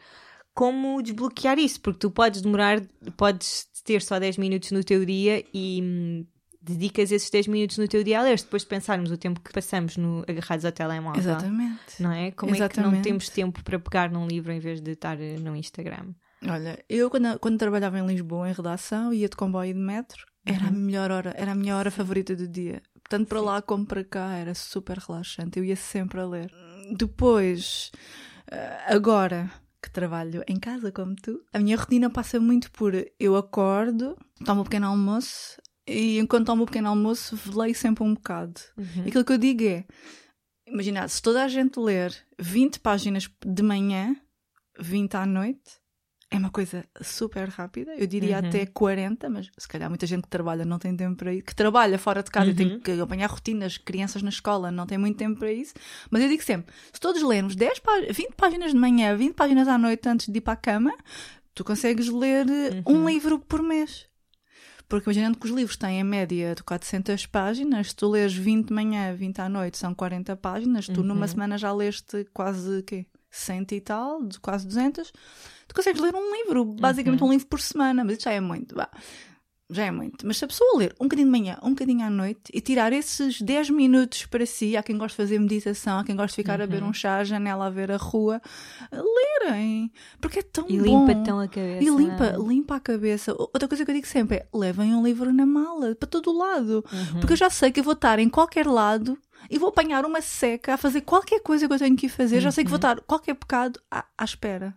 Como 0.53 1.01
desbloquear 1.01 1.57
isso? 1.57 1.81
Porque 1.81 1.99
tu 1.99 2.11
podes 2.11 2.41
demorar, 2.41 2.81
podes 3.17 3.67
ter 3.83 4.01
só 4.01 4.19
10 4.19 4.37
minutos 4.37 4.69
no 4.71 4.83
teu 4.83 5.03
dia 5.03 5.43
e 5.53 5.81
hum, 5.81 6.25
dedicas 6.65 7.11
esses 7.11 7.29
10 7.29 7.47
minutos 7.47 7.77
no 7.77 7.87
teu 7.87 8.03
dia 8.03 8.19
a 8.19 8.23
ler. 8.23 8.37
Depois 8.37 8.65
pensarmos 8.65 9.11
o 9.11 9.17
tempo 9.17 9.39
que 9.39 9.53
passamos 9.53 9.97
no, 9.97 10.23
agarrados 10.27 10.65
ao 10.65 10.71
telemóvel. 10.71 11.19
Exatamente. 11.19 12.01
Não 12.01 12.11
é? 12.11 12.31
Como 12.31 12.51
é 12.51 12.55
que 12.55 12.59
não 12.59 12.87
Exatamente. 12.87 13.03
temos 13.03 13.29
tempo 13.29 13.63
para 13.63 13.79
pegar 13.79 14.09
num 14.09 14.27
livro 14.27 14.51
em 14.51 14.59
vez 14.59 14.81
de 14.81 14.91
estar 14.91 15.19
eh, 15.21 15.37
no 15.37 15.55
Instagram? 15.55 16.13
Olha, 16.47 16.83
eu 16.89 17.09
quando, 17.09 17.39
quando 17.39 17.57
trabalhava 17.57 17.99
em 17.99 18.05
Lisboa 18.05 18.49
em 18.49 18.53
redação, 18.53 19.13
ia 19.13 19.29
de 19.29 19.35
comboio 19.35 19.71
e 19.71 19.73
de 19.73 19.79
metro, 19.79 20.25
era 20.45 20.67
a 20.67 20.71
melhor 20.71 21.11
hora, 21.11 21.33
era 21.37 21.53
a 21.53 21.55
minha 21.55 21.75
hora 21.75 21.89
favorita 21.89 22.35
do 22.35 22.47
dia. 22.47 22.81
Tanto 23.09 23.27
para 23.27 23.41
lá 23.41 23.61
como 23.61 23.85
para 23.85 24.03
cá, 24.03 24.33
era 24.33 24.53
super 24.53 24.97
relaxante. 24.97 25.59
Eu 25.59 25.65
ia 25.65 25.75
sempre 25.75 26.19
a 26.19 26.25
ler. 26.25 26.51
Depois, 26.91 27.91
eh, 28.51 28.77
agora 28.87 29.49
que 29.81 29.91
trabalho 29.91 30.43
em 30.47 30.59
casa 30.59 30.91
como 30.91 31.15
tu, 31.15 31.43
a 31.53 31.59
minha 31.59 31.77
rotina 31.77 32.09
passa 32.09 32.39
muito 32.39 32.71
por 32.71 32.93
eu 33.19 33.35
acordo, 33.35 34.17
tomo 34.43 34.61
um 34.61 34.63
pequeno 34.63 34.87
almoço 34.87 35.61
e 35.87 36.19
enquanto 36.19 36.47
tomo 36.47 36.63
o 36.63 36.65
pequeno 36.65 36.89
almoço, 36.89 37.37
leio 37.57 37.75
sempre 37.75 38.03
um 38.03 38.13
bocado. 38.13 38.59
E 39.05 39.09
Aquilo 39.09 39.23
que 39.25 39.33
eu 39.33 39.37
digo 39.37 39.63
é: 39.63 39.85
imagina, 40.67 41.07
se 41.07 41.21
toda 41.21 41.43
a 41.43 41.47
gente 41.47 41.79
ler 41.79 42.13
20 42.39 42.79
páginas 42.79 43.29
de 43.45 43.61
manhã, 43.63 44.15
20 44.79 45.15
à 45.15 45.25
noite, 45.25 45.79
é 46.31 46.37
uma 46.37 46.49
coisa 46.49 46.83
super 47.01 47.47
rápida. 47.49 47.93
Eu 47.95 48.07
diria 48.07 48.39
Uhum. 48.39 48.47
até 48.47 48.65
40, 48.65 49.29
mas 49.29 49.49
se 49.57 49.67
calhar 49.67 49.87
muita 49.89 50.07
gente 50.07 50.23
que 50.23 50.27
trabalha 50.29 50.65
não 50.65 50.79
tem 50.79 50.95
tempo 50.97 51.15
para 51.17 51.31
isso. 51.33 51.43
Que 51.45 51.55
trabalha 51.55 51.99
fora 51.99 52.23
de 52.23 52.31
casa 52.31 52.47
e 52.47 52.49
Uhum. 52.49 52.55
tem 52.55 52.79
que 52.79 52.91
acompanhar 52.91 53.29
rotinas, 53.29 53.77
crianças 53.77 54.21
na 54.23 54.29
escola, 54.29 54.71
não 54.71 54.87
tem 54.87 54.97
muito 54.97 55.17
tempo 55.17 55.37
para 55.39 55.51
isso. 55.53 55.73
Mas 56.09 56.23
eu 56.23 56.27
digo 56.29 56.41
sempre: 56.43 56.73
se 56.91 56.99
todos 56.99 57.21
lermos 57.21 57.55
10 57.55 57.79
pá 57.79 57.91
20 58.09 58.33
páginas 58.35 58.71
de 58.71 58.77
manhã, 58.77 59.15
20 59.15 59.35
páginas 59.35 59.67
à 59.67 59.77
noite 59.77 60.09
antes 60.09 60.27
de 60.27 60.37
ir 60.39 60.41
para 60.41 60.53
a 60.53 60.57
cama, 60.57 60.93
tu 61.53 61.63
consegues 61.63 62.09
ler 62.09 62.47
Uhum. 62.85 63.03
um 63.03 63.07
livro 63.07 63.39
por 63.39 63.61
mês. 63.61 64.07
Porque 64.87 65.09
imaginando 65.09 65.37
que 65.37 65.45
os 65.45 65.51
livros 65.51 65.77
têm 65.77 65.99
a 65.99 66.03
média 66.03 66.53
de 66.55 66.63
400 66.63 67.25
páginas, 67.25 67.87
se 67.89 67.95
tu 67.95 68.09
lês 68.09 68.33
20 68.33 68.67
de 68.67 68.73
manhã, 68.73 69.13
20 69.15 69.39
à 69.39 69.49
noite, 69.49 69.77
são 69.77 69.93
40 69.95 70.35
páginas, 70.35 70.87
tu 70.87 71.01
Uhum. 71.01 71.07
numa 71.07 71.27
semana 71.27 71.57
já 71.57 71.73
leste 71.73 72.25
quase 72.33 72.83
quê? 72.83 73.05
100 73.31 73.65
e 73.71 73.81
tal, 73.81 74.19
quase 74.41 74.65
200. 74.67 75.11
Tu 75.67 75.75
consegues 75.75 75.99
ler 76.01 76.13
um 76.15 76.31
livro, 76.35 76.63
basicamente 76.63 77.21
Uhum. 77.21 77.27
um 77.27 77.31
livro 77.31 77.47
por 77.47 77.59
semana, 77.59 78.03
mas 78.03 78.13
isso 78.17 78.23
já 78.25 78.31
é 78.31 78.39
muito, 78.39 78.75
vá. 78.75 78.89
Já 79.67 79.85
é 79.85 79.89
muito. 79.91 80.27
Mas 80.27 80.37
se 80.37 80.45
a 80.45 80.47
pessoa 80.47 80.77
ler 80.77 80.93
um 80.99 81.05
bocadinho 81.05 81.27
de 81.27 81.31
manhã, 81.31 81.57
um 81.63 81.69
bocadinho 81.71 82.05
à 82.05 82.09
noite 82.09 82.51
e 82.53 82.61
tirar 82.61 82.93
esses 82.93 83.41
10 83.41 83.71
minutos 83.71 84.25
para 84.27 84.45
si, 84.45 84.77
há 84.77 84.83
quem 84.83 84.95
gosta 84.95 85.23
de 85.23 85.27
fazer 85.27 85.39
meditação, 85.39 85.97
há 85.99 86.03
quem 86.03 86.15
gosta 86.15 86.29
de 86.33 86.35
ficar 86.35 86.61
a 86.61 86.67
beber 86.67 86.83
Uhum. 86.83 86.89
um 86.89 86.93
chá, 86.93 87.17
a 87.17 87.23
janela 87.23 87.65
a 87.65 87.69
ver 87.71 87.91
a 87.91 87.97
rua, 87.97 88.39
lerem. 88.91 89.91
Porque 90.21 90.39
é 90.39 90.41
tão 90.43 90.65
E 90.69 90.77
bom. 90.77 90.83
limpa 91.07 91.15
tão 91.23 91.39
a 91.39 91.47
cabeça. 91.47 91.83
E 91.83 91.89
limpa, 91.89 92.33
não 92.33 92.45
é? 92.45 92.47
limpa 92.47 92.75
a 92.75 92.79
cabeça. 92.79 93.33
Outra 93.37 93.67
coisa 93.67 93.83
que 93.83 93.91
eu 93.91 93.95
digo 93.95 94.07
sempre 94.07 94.37
é: 94.37 94.47
levem 94.53 94.93
um 94.93 95.03
livro 95.03 95.31
na 95.33 95.45
mala, 95.45 95.95
para 95.95 96.07
todo 96.07 96.31
lado. 96.37 96.83
Uhum. 96.91 97.19
Porque 97.19 97.33
eu 97.33 97.37
já 97.37 97.49
sei 97.49 97.71
que 97.71 97.79
eu 97.79 97.83
vou 97.83 97.93
estar 97.93 98.19
em 98.19 98.29
qualquer 98.29 98.67
lado 98.67 99.17
e 99.49 99.57
vou 99.57 99.69
apanhar 99.69 100.05
uma 100.05 100.21
seca 100.21 100.73
a 100.75 100.77
fazer 100.77 101.01
qualquer 101.01 101.39
coisa 101.41 101.67
que 101.67 101.73
eu 101.73 101.79
tenho 101.79 101.95
que 101.95 102.05
ir 102.05 102.09
fazer. 102.09 102.39
Já 102.39 102.51
sei 102.51 102.63
que 102.63 102.69
vou 102.69 102.75
Uhum. 102.77 102.91
estar 102.91 103.01
qualquer 103.01 103.33
bocado 103.33 103.79
à, 103.89 104.05
à 104.17 104.23
espera. 104.23 104.75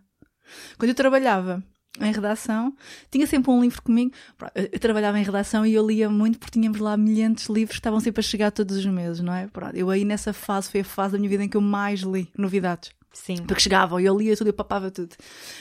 Quando 0.77 0.89
eu 0.89 0.95
trabalhava 0.95 1.63
em 2.05 2.11
redação, 2.11 2.73
tinha 3.11 3.25
sempre 3.27 3.51
um 3.51 3.61
livro 3.61 3.81
comigo. 3.81 4.11
Eu 4.55 4.79
trabalhava 4.79 5.19
em 5.19 5.23
redação 5.23 5.65
e 5.65 5.73
eu 5.73 5.85
lia 5.85 6.09
muito 6.09 6.39
porque 6.39 6.59
tínhamos 6.59 6.79
lá 6.79 6.95
milhares 6.95 7.47
de 7.47 7.53
livros 7.53 7.75
que 7.75 7.79
estavam 7.79 7.99
sempre 7.99 8.19
a 8.19 8.23
chegar 8.23 8.51
todos 8.51 8.77
os 8.77 8.85
meses, 8.85 9.21
não 9.21 9.33
é? 9.33 9.47
Pronto, 9.47 9.75
eu 9.75 9.89
aí 9.89 10.05
nessa 10.05 10.33
fase 10.33 10.69
foi 10.69 10.81
a 10.81 10.85
fase 10.85 11.13
da 11.13 11.19
minha 11.19 11.29
vida 11.29 11.43
em 11.43 11.49
que 11.49 11.57
eu 11.57 11.61
mais 11.61 12.01
li 12.01 12.29
novidades. 12.37 12.91
Sim. 13.11 13.37
Porque 13.37 13.61
chegavam 13.61 13.99
e 13.99 14.05
eu 14.05 14.17
lia 14.17 14.37
tudo, 14.37 14.47
eu 14.47 14.53
papava 14.53 14.91
tudo. 14.91 15.15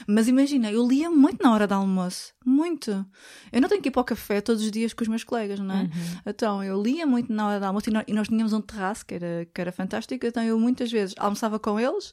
Mas 0.06 0.28
imagina, 0.28 0.70
eu 0.70 0.86
lia 0.86 1.10
muito 1.10 1.42
na 1.42 1.52
hora 1.52 1.66
do 1.66 1.74
almoço. 1.74 2.34
Muito. 2.44 3.06
Eu 3.50 3.60
não 3.60 3.68
tenho 3.68 3.80
que 3.80 3.88
ir 3.88 3.92
para 3.92 4.00
o 4.00 4.04
café 4.04 4.40
todos 4.40 4.62
os 4.62 4.70
dias 4.70 4.92
com 4.92 5.02
os 5.02 5.08
meus 5.08 5.24
colegas, 5.24 5.58
não 5.58 5.74
é? 5.74 5.82
Uhum. 5.82 5.90
Então, 6.26 6.62
eu 6.62 6.80
lia 6.80 7.06
muito 7.06 7.32
na 7.32 7.48
hora 7.48 7.60
do 7.60 7.66
almoço 7.66 7.88
e 7.88 7.92
nós, 7.92 8.04
e 8.06 8.12
nós 8.12 8.28
tínhamos 8.28 8.52
um 8.52 8.60
terraço 8.60 9.04
que 9.04 9.14
era, 9.14 9.46
que 9.52 9.60
era 9.60 9.72
fantástico. 9.72 10.26
Então, 10.26 10.42
eu 10.42 10.58
muitas 10.58 10.90
vezes 10.92 11.14
almoçava 11.18 11.58
com 11.58 11.80
eles 11.80 12.12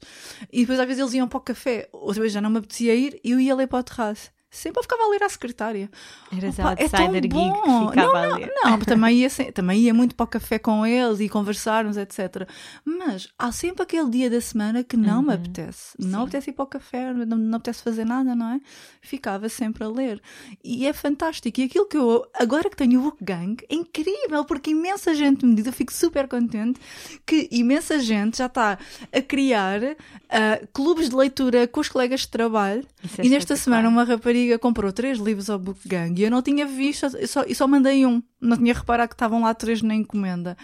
e 0.51 0.61
depois 0.61 0.79
às 0.79 0.87
vezes 0.87 1.01
eles 1.01 1.13
iam 1.13 1.27
para 1.27 1.37
o 1.37 1.41
café. 1.41 1.89
Outra 1.91 2.21
vez 2.21 2.33
já 2.33 2.41
não 2.41 2.49
me 2.49 2.59
apetecia 2.59 2.95
ir 2.95 3.19
e 3.23 3.31
eu 3.31 3.39
ia 3.39 3.55
ler 3.55 3.67
para 3.67 3.79
o 3.79 3.83
terraço. 3.83 4.34
Sempre 4.55 4.79
eu 4.79 4.83
ficava 4.83 5.03
a 5.03 5.09
ler 5.09 5.23
à 5.23 5.29
secretária. 5.29 5.89
Eras 6.35 6.59
Opa, 6.59 6.67
a 6.67 6.71
outsider 6.71 7.21
geek 7.21 7.53
que 7.53 7.87
ficava 7.89 8.13
não, 8.13 8.15
a 8.15 8.27
não, 8.27 8.37
ler. 8.37 8.51
Não, 8.63 8.79
também 8.79 9.17
ia, 9.17 9.29
também 9.53 9.81
ia 9.81 9.93
muito 9.93 10.15
para 10.15 10.23
o 10.23 10.27
café 10.27 10.57
com 10.59 10.85
eles 10.85 11.19
e 11.19 11.29
conversarmos, 11.29 11.97
etc. 11.97 12.47
Mas 12.83 13.27
há 13.37 13.51
sempre 13.51 13.83
aquele 13.83 14.09
dia 14.09 14.29
da 14.29 14.41
semana 14.41 14.83
que 14.83 14.97
não 14.97 15.21
me 15.21 15.33
apetece. 15.33 15.95
Não 15.99 16.19
Sim. 16.19 16.23
apetece 16.23 16.49
ir 16.49 16.53
para 16.53 16.63
o 16.63 16.67
café, 16.67 17.13
não, 17.13 17.37
não 17.37 17.57
apetece 17.57 17.83
fazer 17.83 18.05
nada, 18.05 18.35
não 18.35 18.53
é? 18.53 18.61
Ficava 19.01 19.49
sempre 19.49 19.83
a 19.83 19.87
ler. 19.87 20.21
E 20.63 20.87
é 20.87 20.93
fantástico. 20.93 21.59
E 21.59 21.63
aquilo 21.63 21.85
que 21.85 21.97
eu, 21.97 22.25
agora 22.33 22.69
que 22.69 22.75
tenho 22.75 22.99
o 22.99 23.03
Book 23.03 23.23
Gang, 23.23 23.57
é 23.69 23.75
incrível, 23.75 24.45
porque 24.45 24.71
imensa 24.71 25.13
gente 25.13 25.45
me 25.45 25.55
diz, 25.55 25.65
eu 25.65 25.73
fico 25.73 25.93
super 25.93 26.27
contente, 26.27 26.79
que 27.25 27.47
imensa 27.51 27.99
gente 27.99 28.37
já 28.37 28.45
está 28.45 28.77
a 29.11 29.21
criar 29.21 29.81
ah, 30.29 30.59
clubes 30.73 31.09
de 31.09 31.15
leitura 31.15 31.67
com 31.67 31.79
os 31.79 31.89
colegas 31.89 32.21
de 32.21 32.29
trabalho. 32.29 32.85
Isso 33.03 33.21
é 33.21 33.25
e 33.25 33.29
nesta 33.29 33.53
espetacular. 33.53 33.81
semana 33.81 33.89
uma 33.89 34.03
rapariga 34.03 34.44
comprou 34.59 34.91
três 34.91 35.17
livros 35.19 35.49
ao 35.49 35.59
Book 35.59 35.87
Gang 35.87 36.19
e 36.19 36.23
eu 36.23 36.31
não 36.31 36.41
tinha 36.41 36.65
visto, 36.65 37.05
eu 37.17 37.27
só, 37.27 37.43
só 37.53 37.67
mandei 37.67 38.05
um. 38.05 38.21
Não 38.45 38.57
tinha 38.57 38.73
reparado 38.73 39.09
que 39.09 39.15
estavam 39.15 39.41
lá 39.41 39.53
três 39.53 39.81
na 39.81 39.95
encomenda. 39.95 40.57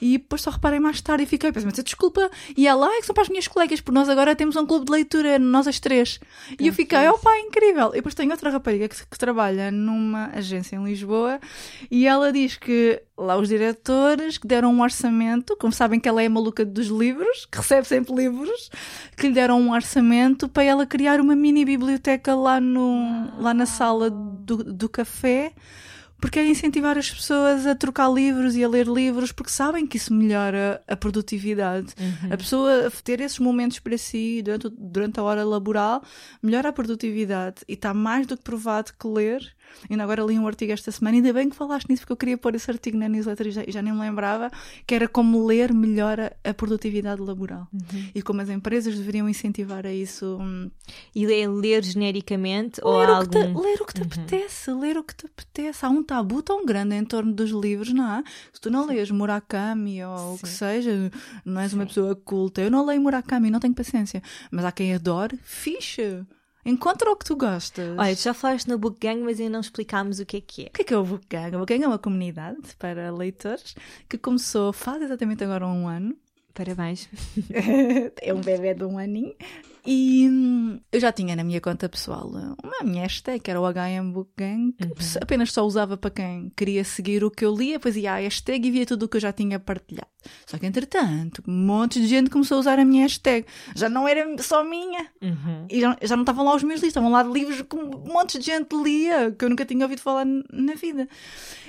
E 0.00 0.18
depois 0.18 0.42
só 0.42 0.50
reparei 0.50 0.78
mais 0.80 1.00
tarde 1.00 1.24
e 1.24 1.26
fiquei, 1.26 1.52
pensei, 1.52 1.82
desculpa. 1.82 2.30
E 2.56 2.66
ela, 2.66 2.86
ah, 2.86 2.96
é 2.96 3.00
que 3.00 3.06
são 3.06 3.14
para 3.14 3.22
as 3.22 3.28
minhas 3.28 3.48
colegas, 3.48 3.80
porque 3.80 3.94
nós 3.94 4.08
agora 4.08 4.34
temos 4.34 4.56
um 4.56 4.66
clube 4.66 4.86
de 4.86 4.92
leitura, 4.92 5.38
nós 5.38 5.66
as 5.66 5.80
três. 5.80 6.20
E 6.58 6.66
eu 6.66 6.72
fiquei, 6.72 7.08
opa, 7.08 7.30
incrível. 7.38 7.90
E 7.90 7.96
depois 7.96 8.14
tem 8.14 8.30
outra 8.30 8.50
rapariga 8.50 8.88
que, 8.88 9.06
que 9.06 9.18
trabalha 9.18 9.70
numa 9.70 10.30
agência 10.34 10.76
em 10.76 10.84
Lisboa 10.84 11.40
e 11.90 12.06
ela 12.06 12.32
diz 12.32 12.56
que 12.56 13.00
lá 13.16 13.36
os 13.36 13.48
diretores 13.48 14.38
que 14.38 14.46
deram 14.46 14.72
um 14.72 14.80
orçamento, 14.80 15.56
como 15.56 15.72
sabem 15.72 15.98
que 15.98 16.08
ela 16.08 16.22
é 16.22 16.26
a 16.26 16.30
maluca 16.30 16.64
dos 16.64 16.86
livros, 16.86 17.46
que 17.46 17.58
recebe 17.58 17.86
sempre 17.86 18.14
livros, 18.14 18.70
que 19.16 19.28
lhe 19.28 19.34
deram 19.34 19.60
um 19.60 19.72
orçamento 19.72 20.48
para 20.48 20.62
ela 20.62 20.86
criar 20.86 21.20
uma 21.20 21.34
mini 21.34 21.64
biblioteca 21.64 22.34
lá, 22.34 22.60
no, 22.60 23.40
lá 23.40 23.52
na 23.52 23.66
sala 23.66 24.08
do, 24.10 24.62
do 24.64 24.88
café. 24.88 25.52
Porque 26.20 26.38
é 26.40 26.46
incentivar 26.46 26.98
as 26.98 27.10
pessoas 27.10 27.66
a 27.66 27.74
trocar 27.74 28.12
livros 28.12 28.56
e 28.56 28.64
a 28.64 28.68
ler 28.68 28.86
livros, 28.86 29.30
porque 29.30 29.52
sabem 29.52 29.86
que 29.86 29.96
isso 29.96 30.12
melhora 30.12 30.82
a 30.86 30.96
produtividade. 30.96 31.94
A 32.30 32.36
pessoa 32.36 32.90
ter 33.04 33.20
esses 33.20 33.38
momentos 33.38 33.78
para 33.78 33.96
si 33.96 34.42
durante, 34.42 34.68
durante 34.76 35.20
a 35.20 35.22
hora 35.22 35.44
laboral 35.44 36.02
melhora 36.42 36.70
a 36.70 36.72
produtividade 36.72 37.62
e 37.68 37.74
está 37.74 37.94
mais 37.94 38.26
do 38.26 38.36
que 38.36 38.42
provado 38.42 38.92
que 38.98 39.06
ler. 39.06 39.54
Ainda 39.88 40.02
agora 40.02 40.22
li 40.22 40.38
um 40.38 40.46
artigo 40.46 40.72
esta 40.72 40.90
semana, 40.90 41.16
ainda 41.16 41.32
bem 41.32 41.48
que 41.48 41.56
falaste 41.56 41.88
nisso, 41.88 42.02
porque 42.02 42.12
eu 42.12 42.16
queria 42.16 42.38
pôr 42.38 42.54
esse 42.54 42.70
artigo 42.70 42.96
na 42.98 43.08
newsletter 43.08 43.46
e 43.46 43.50
já, 43.50 43.64
já 43.68 43.82
nem 43.82 43.92
me 43.92 44.00
lembrava, 44.00 44.50
que 44.86 44.94
era 44.94 45.06
como 45.08 45.46
ler 45.46 45.72
melhora 45.72 46.36
a 46.44 46.52
produtividade 46.52 47.20
laboral. 47.20 47.68
E 48.14 48.22
como 48.22 48.40
as 48.40 48.48
empresas 48.48 48.96
deveriam 48.96 49.28
incentivar 49.28 49.86
a 49.86 49.92
isso. 49.92 50.38
hum, 50.40 50.70
E 51.14 51.24
é 51.32 51.48
ler 51.48 51.84
genericamente 51.84 52.80
ou 52.82 52.98
ler, 52.98 53.08
há 53.08 53.18
o 53.20 53.22
que 53.22 53.28
te, 53.30 53.38
algum... 53.38 53.60
ler 53.60 53.80
o 53.80 53.86
que 53.86 53.94
te 53.94 54.02
apetece, 54.02 54.70
ler 54.72 54.96
o 54.96 55.02
que 55.04 55.14
te 55.14 55.26
apetece. 55.26 55.84
Há 55.84 55.88
um 55.88 56.02
tabu 56.02 56.42
tão 56.42 56.64
grande 56.66 56.94
em 56.94 57.04
torno 57.04 57.32
dos 57.32 57.50
livros, 57.50 57.92
não 57.92 58.04
há? 58.04 58.24
Se 58.52 58.60
tu 58.60 58.70
não 58.70 58.86
lês 58.86 59.10
Murakami 59.10 60.02
ou 60.04 60.34
o 60.34 60.38
que 60.38 60.48
Sim. 60.48 60.56
seja, 60.56 61.12
não 61.44 61.60
és 61.60 61.72
uma 61.72 61.82
Sim. 61.84 61.88
pessoa 61.88 62.16
culta. 62.16 62.60
Eu 62.60 62.70
não 62.70 62.84
leio 62.84 63.00
Murakami, 63.00 63.50
não 63.50 63.60
tenho 63.60 63.74
paciência. 63.74 64.22
Mas 64.50 64.64
há 64.64 64.72
quem 64.72 64.94
adore, 64.94 65.38
fixe. 65.42 66.24
Encontra 66.68 67.10
o 67.10 67.16
que 67.16 67.24
tu 67.24 67.34
gostas. 67.34 67.96
Olha, 67.96 68.14
tu 68.14 68.22
já 68.22 68.34
falaste 68.34 68.68
no 68.68 68.76
Book 68.76 68.98
Gang, 69.00 69.22
mas 69.22 69.40
ainda 69.40 69.52
não 69.52 69.60
explicámos 69.60 70.20
o 70.20 70.26
que 70.26 70.36
é 70.36 70.40
que 70.42 70.62
é. 70.64 70.66
O 70.66 70.70
que 70.70 70.82
é 70.82 70.84
que 70.84 70.92
é 70.92 70.98
o 70.98 71.02
Book 71.02 71.26
Gang? 71.26 71.56
O 71.56 71.60
Book 71.60 71.72
Gang 71.72 71.82
é 71.82 71.88
uma 71.88 71.98
comunidade 71.98 72.76
para 72.78 73.10
leitores 73.10 73.74
que 74.06 74.18
começou 74.18 74.70
faz 74.70 75.00
exatamente 75.00 75.42
agora 75.42 75.66
um 75.66 75.88
ano. 75.88 76.14
Parabéns. 76.52 77.08
é 78.20 78.34
um 78.34 78.42
bebê 78.42 78.74
de 78.74 78.84
um 78.84 78.98
aninho. 78.98 79.34
E 79.90 80.28
hum, 80.28 80.78
eu 80.92 81.00
já 81.00 81.10
tinha 81.10 81.34
na 81.34 81.42
minha 81.42 81.62
conta 81.62 81.88
pessoal 81.88 82.28
uma 82.62 82.84
minha 82.84 83.00
hashtag, 83.04 83.40
que 83.40 83.50
era 83.50 83.58
o 83.58 83.64
HM 83.66 84.12
Book 84.12 84.30
Gang, 84.36 84.74
que 84.94 85.02
se- 85.02 85.18
apenas 85.18 85.50
só 85.50 85.64
usava 85.64 85.96
para 85.96 86.10
quem 86.10 86.52
queria 86.54 86.84
seguir 86.84 87.24
o 87.24 87.30
que 87.30 87.42
eu 87.42 87.54
lia, 87.56 87.78
depois 87.78 87.96
ia 87.96 88.12
à 88.12 88.16
hashtag 88.16 88.68
e 88.68 88.70
via 88.70 88.84
tudo 88.84 89.04
o 89.04 89.08
que 89.08 89.16
eu 89.16 89.20
já 89.20 89.32
tinha 89.32 89.58
partilhado. 89.58 90.08
Só 90.44 90.58
que 90.58 90.66
entretanto, 90.66 91.42
um 91.48 91.52
monte 91.66 91.98
de 92.02 92.06
gente 92.06 92.28
começou 92.28 92.56
a 92.56 92.60
usar 92.60 92.78
a 92.78 92.84
minha 92.84 93.02
hashtag. 93.04 93.46
Já 93.74 93.88
não 93.88 94.06
era 94.06 94.26
só 94.42 94.62
minha. 94.62 95.06
Uhum. 95.22 95.66
E 95.70 95.80
já, 95.80 95.96
já 96.02 96.16
não 96.16 96.22
estavam 96.22 96.44
lá 96.44 96.54
os 96.54 96.62
meus 96.62 96.80
livros, 96.80 96.88
estavam 96.90 97.10
lá 97.10 97.22
livros 97.22 97.62
que 97.62 97.74
um 97.76 97.88
monte 98.12 98.38
de 98.38 98.44
gente 98.44 98.74
lia, 98.76 99.30
que 99.30 99.42
eu 99.42 99.48
nunca 99.48 99.64
tinha 99.64 99.82
ouvido 99.86 100.02
falar 100.02 100.26
na 100.26 100.74
vida. 100.74 101.08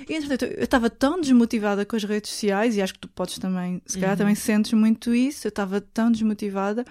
E 0.06 0.14
entretanto, 0.14 0.44
eu 0.44 0.64
estava 0.64 0.90
tão 0.90 1.18
desmotivada 1.18 1.86
com 1.86 1.96
as 1.96 2.04
redes 2.04 2.30
sociais, 2.30 2.76
e 2.76 2.82
acho 2.82 2.92
que 2.92 3.00
tu 3.00 3.08
podes 3.08 3.38
também, 3.38 3.80
se 3.86 3.98
calhar 3.98 4.14
também 4.16 4.34
sentes 4.34 4.74
muito 4.74 5.14
isso, 5.14 5.46
eu 5.46 5.50
estava 5.50 5.80
tão 5.80 6.12
desmotivada. 6.12 6.84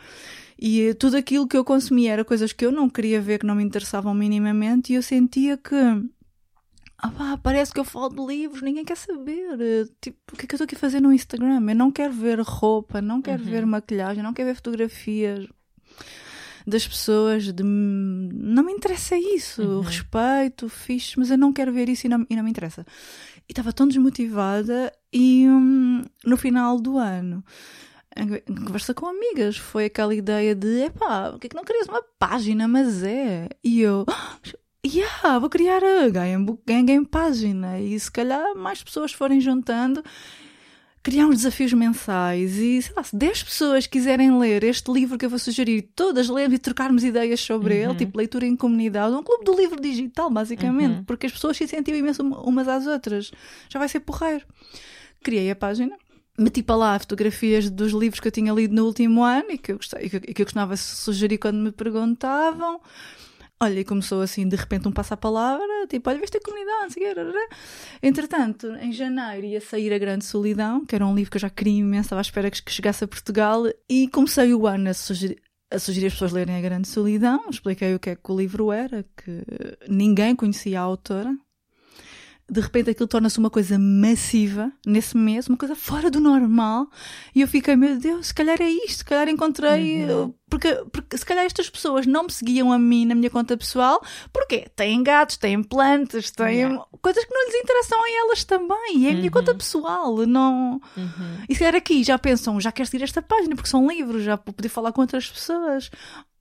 E 0.62 0.90
eh, 0.90 0.94
tudo 0.94 1.16
aquilo 1.16 1.48
que 1.48 1.56
eu 1.56 1.64
consumia 1.64 2.12
era 2.12 2.26
coisas 2.26 2.52
que 2.52 2.66
eu 2.66 2.72
não 2.72 2.90
queria 2.90 3.22
ver, 3.22 3.40
que 3.40 3.46
não 3.46 3.56
me 3.56 3.64
interessavam 3.64 4.14
minimamente, 4.14 4.92
e 4.92 4.96
eu 4.96 5.02
sentia 5.02 5.56
que. 5.58 5.76
Ah 6.98 7.12
pá, 7.12 7.38
parece 7.42 7.72
que 7.72 7.80
eu 7.80 7.86
falo 7.86 8.10
de 8.10 8.26
livros, 8.26 8.62
ninguém 8.62 8.84
quer 8.84 8.98
saber. 8.98 9.58
Eh, 9.60 9.86
Tipo, 10.02 10.18
o 10.34 10.38
que 10.38 10.44
é 10.44 10.48
que 10.48 10.54
eu 10.54 10.58
estou 10.58 10.66
aqui 10.66 10.76
a 10.76 10.80
fazer 10.80 11.00
no 11.00 11.14
Instagram? 11.14 11.64
Eu 11.70 11.76
não 11.76 11.92
quero 11.92 12.12
ver 12.12 12.42
roupa, 12.42 13.02
não 13.02 13.22
quero 13.22 13.42
ver 13.42 13.66
maquilhagem, 13.66 14.22
não 14.22 14.34
quero 14.34 14.50
ver 14.50 14.56
fotografias 14.56 15.48
das 16.68 16.86
pessoas. 16.86 17.54
De... 17.54 17.64
Não 17.64 18.64
me 18.64 18.74
interessa 18.74 19.16
isso. 19.18 19.80
Respeito, 19.80 20.68
fixe, 20.68 21.18
mas 21.18 21.32
eu 21.32 21.38
não 21.38 21.54
quero 21.54 21.72
ver 21.72 21.88
isso 21.88 22.06
e 22.06 22.10
não, 22.10 22.26
e 22.30 22.36
não 22.36 22.44
me 22.44 22.50
interessa. 22.50 22.86
E 23.48 23.54
estava 23.54 23.72
tão 23.72 23.88
desmotivada 23.88 24.92
e 25.12 25.48
hum, 25.48 26.04
no 26.26 26.36
final 26.36 26.80
do 26.82 26.98
ano 26.98 27.44
em 28.16 28.56
conversa 28.66 28.94
com 28.94 29.06
amigas, 29.06 29.58
foi 29.58 29.86
aquela 29.86 30.14
ideia 30.14 30.56
de 30.56 30.84
epá, 30.86 31.32
porque 31.32 31.48
é 31.48 31.50
que 31.50 31.56
não 31.56 31.64
crias 31.64 31.88
uma 31.88 32.04
página, 32.18 32.68
mas 32.68 33.04
é. 33.04 33.48
E 33.64 33.82
eu, 33.82 34.06
"Ah, 34.08 34.38
yeah, 34.86 35.40
vou 35.40 35.50
criar 35.50 35.82
a 35.84 36.40
Book 36.40 36.62
Gang 36.66 36.92
em 36.92 37.04
página. 37.04 37.80
E 37.80 38.00
se 38.00 38.12
calhar 38.12 38.56
mais 38.56 38.84
pessoas 38.84 39.12
forem 39.14 39.40
juntando, 39.40 40.04
criar 41.04 41.28
uns 41.28 41.38
desafios 41.38 41.74
mensais. 41.74 42.58
E 42.58 42.82
sei 42.82 42.94
lá, 42.96 43.04
se 43.04 43.16
10 43.16 43.44
pessoas 43.44 43.88
quiserem 43.88 44.38
ler 44.38 44.64
este 44.64 44.92
livro 44.92 45.18
que 45.18 45.26
eu 45.26 45.30
vou 45.30 45.40
sugerir, 45.40 45.90
todas 45.96 46.30
lermos 46.30 46.56
e 46.56 46.60
trocarmos 46.60 47.04
ideias 47.04 47.40
sobre 47.40 47.76
ele, 47.78 47.96
tipo 47.96 48.18
leitura 48.18 48.46
em 48.46 48.56
comunidade, 48.56 49.16
um 49.16 49.24
clube 49.24 49.44
do 49.44 49.56
livro 49.56 49.80
digital, 49.80 50.30
basicamente, 50.30 51.04
porque 51.06 51.26
as 51.28 51.32
pessoas 51.32 51.58
se 51.58 51.64
incentivam 51.64 52.00
imenso 52.00 52.24
umas 52.24 52.68
às 52.68 52.88
outras. 52.88 53.32
Já 53.70 53.80
vai 53.80 53.88
ser 53.88 54.00
porreiro. 54.02 54.46
Criei 55.22 55.52
a 55.52 55.56
página 55.56 55.96
meti 56.40 56.64
para 56.64 56.76
lá 56.76 57.00
fotografias 57.00 57.70
dos 57.70 57.92
livros 57.92 58.20
que 58.20 58.28
eu 58.28 58.32
tinha 58.32 58.54
lido 58.54 58.74
no 58.74 58.86
último 58.86 59.24
ano 59.24 59.52
e 59.52 59.58
que 59.58 59.72
eu, 59.72 59.78
gostei, 59.78 60.06
e 60.06 60.10
que, 60.10 60.42
eu 60.42 60.46
costumava 60.46 60.76
sugerir 60.78 61.38
quando 61.38 61.58
me 61.58 61.72
perguntavam. 61.72 62.80
Olha, 63.62 63.82
e 63.82 63.84
começou 63.84 64.22
assim, 64.22 64.48
de 64.48 64.56
repente, 64.56 64.88
um 64.88 64.92
passa-palavra, 64.92 65.66
tipo, 65.90 66.10
olha, 66.10 66.18
veste 66.18 66.38
a 66.38 66.40
comunidade, 66.40 66.96
não. 66.98 67.48
Entretanto, 68.02 68.68
em 68.76 68.94
janeiro 68.94 69.46
ia 69.46 69.60
sair 69.60 69.92
A 69.92 69.98
Grande 69.98 70.24
Solidão, 70.24 70.86
que 70.86 70.96
era 70.96 71.06
um 71.06 71.14
livro 71.14 71.30
que 71.30 71.36
eu 71.36 71.42
já 71.42 71.50
queria 71.50 71.80
imenso, 71.80 72.06
estava 72.06 72.22
à 72.22 72.24
espera 72.24 72.50
que 72.50 72.72
chegasse 72.72 73.04
a 73.04 73.08
Portugal, 73.08 73.66
e 73.90 74.08
comecei 74.08 74.54
o 74.54 74.66
ano 74.66 74.90
a 74.90 74.94
sugerir, 74.94 75.42
a 75.70 75.78
sugerir 75.78 76.08
as 76.08 76.14
pessoas 76.14 76.32
lerem 76.32 76.56
A 76.56 76.62
Grande 76.62 76.88
Solidão, 76.88 77.50
expliquei 77.50 77.94
o 77.94 78.00
que 78.00 78.12
é 78.12 78.16
que 78.16 78.32
o 78.32 78.38
livro 78.38 78.72
era, 78.72 79.04
que 79.04 79.44
ninguém 79.90 80.34
conhecia 80.38 80.80
a 80.80 80.84
autora, 80.84 81.36
de 82.50 82.60
repente 82.60 82.90
aquilo 82.90 83.08
torna-se 83.08 83.38
uma 83.38 83.50
coisa 83.50 83.78
massiva 83.78 84.72
nesse 84.86 85.16
mês, 85.16 85.48
uma 85.48 85.58
coisa 85.58 85.76
fora 85.76 86.10
do 86.10 86.20
normal, 86.20 86.88
e 87.36 87.42
eu 87.42 87.48
fiquei, 87.48 87.76
meu 87.76 87.98
Deus, 87.98 88.28
se 88.28 88.34
calhar 88.34 88.62
é 88.62 88.70
isto, 88.70 89.00
se 89.00 89.06
calhar 89.06 89.30
encontrei. 89.30 90.06
Porque, 90.50 90.74
porque 90.92 91.16
se 91.16 91.26
calhar 91.26 91.46
estas 91.46 91.70
pessoas 91.70 92.08
não 92.08 92.24
me 92.24 92.32
seguiam 92.32 92.72
a 92.72 92.80
mim 92.80 93.06
na 93.06 93.14
minha 93.14 93.30
conta 93.30 93.56
pessoal, 93.56 94.04
porque 94.34 94.68
têm 94.76 95.04
gatos, 95.04 95.38
têm 95.38 95.62
plantas, 95.62 96.32
têm 96.32 96.60
Yeah. 96.60 96.86
coisas 97.02 97.24
que 97.24 97.34
não 97.34 97.46
lhes 97.46 97.56
interessam 97.56 98.04
a 98.04 98.12
elas 98.12 98.44
também, 98.44 98.98
e 98.98 99.08
é 99.08 99.12
a 99.12 99.14
minha 99.14 99.30
conta 99.32 99.54
pessoal, 99.54 100.16
não. 100.26 100.82
Uhum. 100.98 101.38
E 101.48 101.54
se 101.54 101.60
calhar 101.60 101.76
aqui 101.76 102.04
já 102.04 102.18
pensam, 102.18 102.60
já 102.60 102.72
quero 102.72 102.90
seguir 102.90 103.04
esta 103.04 103.22
página, 103.22 103.56
porque 103.56 103.70
são 103.70 103.88
livros, 103.88 104.24
já 104.24 104.36
vou 104.36 104.54
poder 104.54 104.70
falar 104.70 104.92
com 104.92 105.02
outras 105.02 105.30
pessoas. 105.30 105.92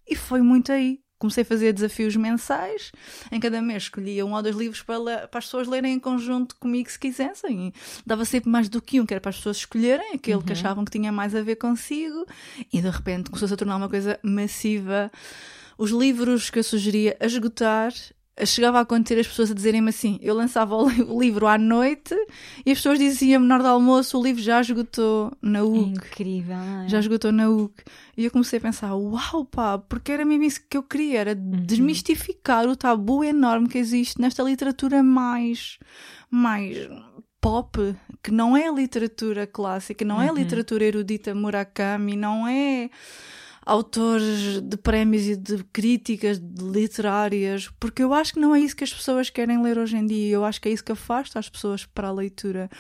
E 0.09 0.16
foi 0.16 0.40
muito 0.40 0.73
aí. 0.73 1.01
Comecei 1.18 1.42
a 1.42 1.44
fazer 1.44 1.72
desafios 1.72 2.14
mensais. 2.16 2.92
Em 3.33 3.40
cada 3.40 3.61
mês 3.61 3.85
escolhia 3.85 4.24
um 4.24 4.35
ou 4.35 4.42
dois 4.42 4.54
livros 4.54 4.83
para, 4.83 5.26
para 5.28 5.38
as 5.38 5.44
pessoas 5.44 5.66
lerem 5.66 5.94
em 5.94 5.98
conjunto 5.98 6.54
comigo 6.57 6.90
se 6.90 6.98
quisessem. 6.98 7.68
E 7.68 7.74
dava 8.07 8.24
sempre 8.24 8.50
mais 8.50 8.68
do 8.68 8.81
que 8.81 9.00
um, 9.00 9.07
que 9.07 9.14
era 9.14 9.20
para 9.20 9.31
as 9.31 9.37
pessoas 9.37 9.59
escolherem 9.59 10.12
aquele 10.14 10.42
que 10.42 10.52
achavam 10.52 10.85
que 10.85 10.92
tinha 10.92 11.11
mais 11.11 11.35
a 11.35 11.42
ver 11.42 11.57
consigo. 11.57 12.24
E 12.72 12.81
de 12.81 12.88
repente 12.88 13.31
começou-se 13.31 13.54
a 13.54 13.57
tornar 13.57 13.76
uma 13.76 13.88
coisa 13.88 14.18
massiva. 14.22 15.11
Os 15.76 15.90
livros 15.90 16.50
que 16.50 16.59
eu 16.59 16.64
sugeria 16.64 17.16
a 17.20 17.26
esgotar 17.26 17.92
chegava 18.46 18.79
a 18.79 18.81
acontecer 18.83 19.18
as 19.20 19.27
pessoas 19.27 19.51
a 19.51 19.55
dizerem-me 19.55 19.88
assim: 19.90 20.18
eu 20.22 20.35
lançava 20.35 20.74
o 20.77 20.88
li- 20.88 21.03
o 21.03 21.20
livro 21.20 21.46
à 21.46 21.57
noite 21.59 22.14
e 22.64 22.70
as 22.70 22.79
pessoas 22.79 22.98
diziam-me 22.98 23.46
na 23.46 23.55
hora 23.57 23.64
do 23.64 23.68
almoço: 23.70 24.18
o 24.18 24.22
livro 24.22 24.42
já 24.42 24.61
esgotou 24.61 25.33
na 25.42 25.59
É 25.61 25.62
UC. 25.62 25.90
incrível, 25.90 26.57
não 26.57 26.83
é? 26.85 26.88
Já 26.88 26.98
esgotou 27.01 27.33
na 27.33 27.48
UC. 27.48 27.74
E 28.16 28.24
eu 28.24 28.31
comecei 28.31 28.59
a 28.59 28.62
pensar: 28.62 28.94
uau, 28.94 29.44
pá, 29.44 29.79
porque 29.79 30.12
era 30.12 30.24
mesmo 30.24 30.44
isso 30.44 30.61
que 30.68 30.77
eu 30.77 30.83
queria: 30.83 31.20
era 31.20 31.35
desmistificar 31.35 32.66
o 32.66 32.77
tabu 32.77 33.22
enorme 33.24 33.68
que 33.68 33.79
existe 33.79 34.20
nesta 34.20 34.42
literatura 34.42 35.03
mais. 35.03 35.79
mais 36.31 36.77
pop, 37.40 37.94
que 38.20 38.33
não 38.33 38.57
é 38.57 38.68
literatura 38.68 39.46
clássica, 39.46 40.05
não 40.05 40.20
é 40.20 40.29
literatura 40.33 40.85
erudita 40.85 41.33
Murakami, 41.37 42.16
não 42.16 42.48
é 42.48 42.90
autores 43.68 44.62
de 44.62 44.76
prémios 44.78 45.26
e 45.26 45.37
de 45.37 45.62
críticas 45.64 46.40
literárias, 46.59 47.68
porque 47.78 48.02
eu 48.02 48.14
acho 48.14 48.33
que 48.33 48.40
não 48.40 48.54
é 48.54 48.61
isso 48.61 48.74
que 48.74 48.83
as 48.83 48.92
pessoas 48.92 49.28
querem 49.28 49.62
ler 49.62 49.76
hoje 49.76 49.98
em 49.98 50.07
dia. 50.07 50.35
Eu 50.35 50.44
acho 50.44 50.59
que 50.59 50.70
é 50.70 50.72
isso 50.72 50.83
que 50.83 50.92
afasta 50.92 51.38
as 51.38 51.50
pessoas 51.50 51.85
para 51.85 52.09
a 52.09 52.12
leitura. 52.12 52.70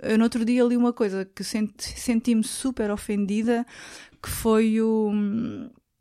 Eu, 0.00 0.16
no 0.16 0.22
outro 0.22 0.44
dia 0.44 0.62
li 0.62 0.76
uma 0.76 0.92
coisa 0.92 1.24
que 1.24 1.42
senti, 1.42 1.98
senti-me 1.98 2.44
super 2.44 2.92
ofendida, 2.92 3.66
que 4.22 4.28
foi 4.30 4.80
o 4.80 5.10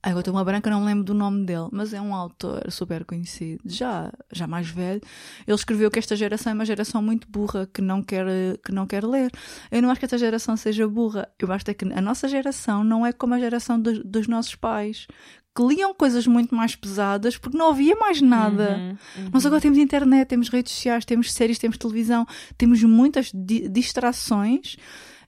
Agora 0.06 0.20
estou 0.20 0.36
uma 0.36 0.44
branca, 0.44 0.70
não 0.70 0.82
me 0.82 0.86
lembro 0.86 1.04
do 1.04 1.16
nome 1.16 1.46
dele, 1.48 1.68
mas 1.72 1.92
é 1.92 2.00
um 2.00 2.14
autor 2.14 2.72
super 2.72 3.04
conhecido, 3.04 3.64
já, 3.66 4.14
já 4.32 4.46
mais 4.46 4.70
velho. 4.70 5.02
Ele 5.48 5.56
escreveu 5.56 5.90
que 5.90 5.98
esta 5.98 6.16
geração 6.16 6.52
é 6.52 6.54
uma 6.54 6.66
geração 6.66 7.02
muito 7.02 7.28
burra, 7.28 7.68
que 7.74 7.82
não 7.82 8.04
quer, 8.04 8.28
que 8.64 8.72
não 8.72 8.86
quer 8.86 9.04
ler. 9.04 9.32
Eu 9.72 9.82
não 9.82 9.90
acho 9.90 9.98
que 10.00 10.06
esta 10.06 10.20
geração 10.20 10.56
seja 10.56 10.88
burra. 10.88 11.28
Eu 11.40 11.52
acho 11.52 11.66
que 11.66 11.86
a 11.92 12.02
nossa 12.02 12.28
geração 12.28 12.84
não 12.84 13.04
é 13.04 13.12
como 13.12 13.34
a 13.34 13.40
geração 13.40 13.82
do, 13.82 14.04
dos 14.04 14.28
nossos 14.28 14.54
pais, 14.54 15.08
que 15.56 15.64
liam 15.64 15.92
coisas 15.92 16.28
muito 16.28 16.54
mais 16.54 16.76
pesadas 16.76 17.36
porque 17.36 17.58
não 17.58 17.72
havia 17.72 17.96
mais 17.96 18.22
nada. 18.22 18.78
Uhum, 18.78 19.24
uhum. 19.24 19.30
Nós 19.34 19.44
agora 19.44 19.60
temos 19.60 19.80
internet, 19.80 20.28
temos 20.28 20.50
redes 20.50 20.72
sociais, 20.72 21.04
temos 21.04 21.34
séries, 21.34 21.58
temos 21.58 21.78
televisão, 21.80 22.28
temos 22.60 22.84
muitas 22.84 23.32
di 23.34 23.68
distrações 23.70 24.78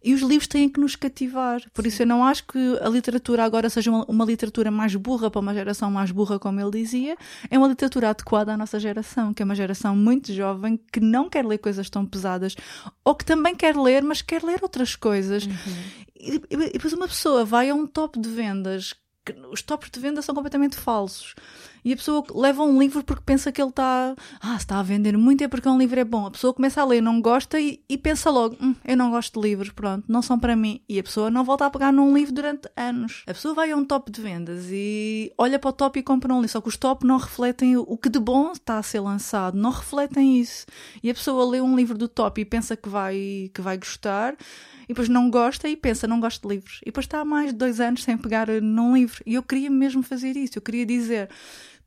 e 0.03 0.13
os 0.13 0.21
livros 0.21 0.47
têm 0.47 0.69
que 0.69 0.79
nos 0.79 0.95
cativar. 0.95 1.61
Por 1.73 1.83
Sim. 1.83 1.87
isso 1.87 2.01
eu 2.03 2.07
não 2.07 2.23
acho 2.23 2.45
que 2.45 2.77
a 2.81 2.89
literatura 2.89 3.43
agora 3.43 3.69
seja 3.69 3.91
uma, 3.91 4.05
uma, 4.05 4.25
literatura 4.25 4.71
mais 4.71 4.95
burra 4.95 5.29
para 5.29 5.41
uma 5.41 5.53
geração 5.53 5.89
mais 5.91 6.11
burra, 6.11 6.39
como 6.39 6.59
ele 6.59 6.71
dizia. 6.71 7.17
É 7.49 7.57
uma 7.57 7.67
literatura 7.67 8.09
adequada 8.09 8.53
à 8.53 8.57
nossa 8.57 8.79
geração, 8.79 9.33
que 9.33 9.41
é 9.41 9.45
uma 9.45 9.55
geração 9.55 9.95
muito 9.95 10.33
jovem 10.33 10.79
que 10.91 10.99
não 10.99 11.29
quer 11.29 11.45
ler 11.45 11.57
coisas 11.57 11.89
tão 11.89 12.05
pesadas 12.05 12.55
ou 13.03 13.15
que 13.15 13.25
também 13.25 13.55
quer 13.55 13.75
ler, 13.75 14.03
mas 14.03 14.21
quer 14.21 14.43
ler 14.43 14.59
outras 14.61 14.95
coisas. 14.95 15.45
Uhum. 15.45 15.53
E, 16.19 16.35
e, 16.35 16.55
e 16.55 16.71
depois 16.73 16.93
uma 16.93 17.07
pessoa 17.07 17.45
vai 17.45 17.69
a 17.69 17.75
um 17.75 17.85
top 17.85 18.19
de 18.19 18.29
vendas 18.29 18.95
os 19.51 19.61
tops 19.61 19.89
de 19.89 19.99
venda 19.99 20.21
são 20.21 20.33
completamente 20.33 20.75
falsos. 20.75 21.35
E 21.87 21.93
a 21.93 21.95
pessoa 21.95 22.21
leva 22.35 22.63
um 22.63 22.77
livro 22.77 23.01
porque 23.01 23.23
pensa 23.25 23.49
que 23.49 23.61
ele 23.61 23.69
está. 23.69 24.13
Ah, 24.41 24.57
se 24.57 24.65
está 24.65 24.77
a 24.77 24.83
vender 24.83 25.17
muito 25.17 25.41
é 25.41 25.47
porque 25.47 25.69
um 25.69 25.77
livro 25.77 25.97
é 25.97 26.03
bom. 26.03 26.25
A 26.25 26.31
pessoa 26.31 26.53
começa 26.53 26.81
a 26.81 26.85
ler, 26.85 26.99
não 26.99 27.21
gosta 27.21 27.61
e, 27.61 27.79
e 27.87 27.97
pensa 27.97 28.29
logo: 28.29 28.57
hum, 28.61 28.75
eu 28.83 28.97
não 28.97 29.09
gosto 29.09 29.39
de 29.39 29.47
livros, 29.47 29.69
pronto, 29.69 30.03
não 30.05 30.21
são 30.21 30.37
para 30.37 30.53
mim. 30.53 30.81
E 30.89 30.99
a 30.99 31.03
pessoa 31.03 31.31
não 31.31 31.45
volta 31.45 31.65
a 31.65 31.69
pegar 31.69 31.93
num 31.93 32.13
livro 32.13 32.33
durante 32.33 32.67
anos. 32.75 33.23
A 33.25 33.33
pessoa 33.33 33.53
vai 33.53 33.71
a 33.71 33.77
um 33.77 33.85
top 33.85 34.11
de 34.11 34.21
vendas 34.21 34.65
e 34.69 35.31
olha 35.37 35.57
para 35.57 35.69
o 35.69 35.71
top 35.71 35.97
e 35.97 36.03
compra 36.03 36.33
um 36.33 36.41
livro. 36.41 36.51
Só 36.51 36.59
que 36.59 36.67
os 36.67 36.75
top 36.75 37.05
não 37.07 37.15
refletem 37.15 37.77
o 37.77 37.97
que 37.97 38.09
de 38.09 38.19
bom 38.19 38.51
está 38.51 38.79
a 38.79 38.83
ser 38.83 38.99
lançado, 38.99 39.57
não 39.57 39.69
refletem 39.69 40.41
isso. 40.41 40.65
E 41.01 41.09
a 41.09 41.13
pessoa 41.13 41.49
lê 41.49 41.61
um 41.61 41.73
livro 41.73 41.97
do 41.97 42.09
top 42.09 42.41
e 42.41 42.43
pensa 42.43 42.75
que 42.75 42.89
vai, 42.89 43.49
que 43.53 43.61
vai 43.61 43.77
gostar 43.77 44.35
e 44.83 44.87
depois 44.89 45.09
não 45.09 45.29
gosta 45.29 45.67
e 45.67 45.75
pensa, 45.75 46.07
não 46.07 46.19
gosto 46.19 46.47
de 46.47 46.55
livros. 46.55 46.79
E 46.81 46.85
depois 46.85 47.05
está 47.05 47.19
há 47.19 47.25
mais 47.25 47.51
de 47.51 47.57
dois 47.57 47.81
anos 47.81 48.03
sem 48.03 48.17
pegar 48.17 48.47
num 48.61 48.95
livro. 48.95 49.21
E 49.25 49.35
eu 49.35 49.43
queria 49.43 49.69
mesmo 49.69 50.01
fazer 50.01 50.35
isso. 50.37 50.57
Eu 50.57 50.61
queria 50.61 50.85
dizer. 50.85 51.29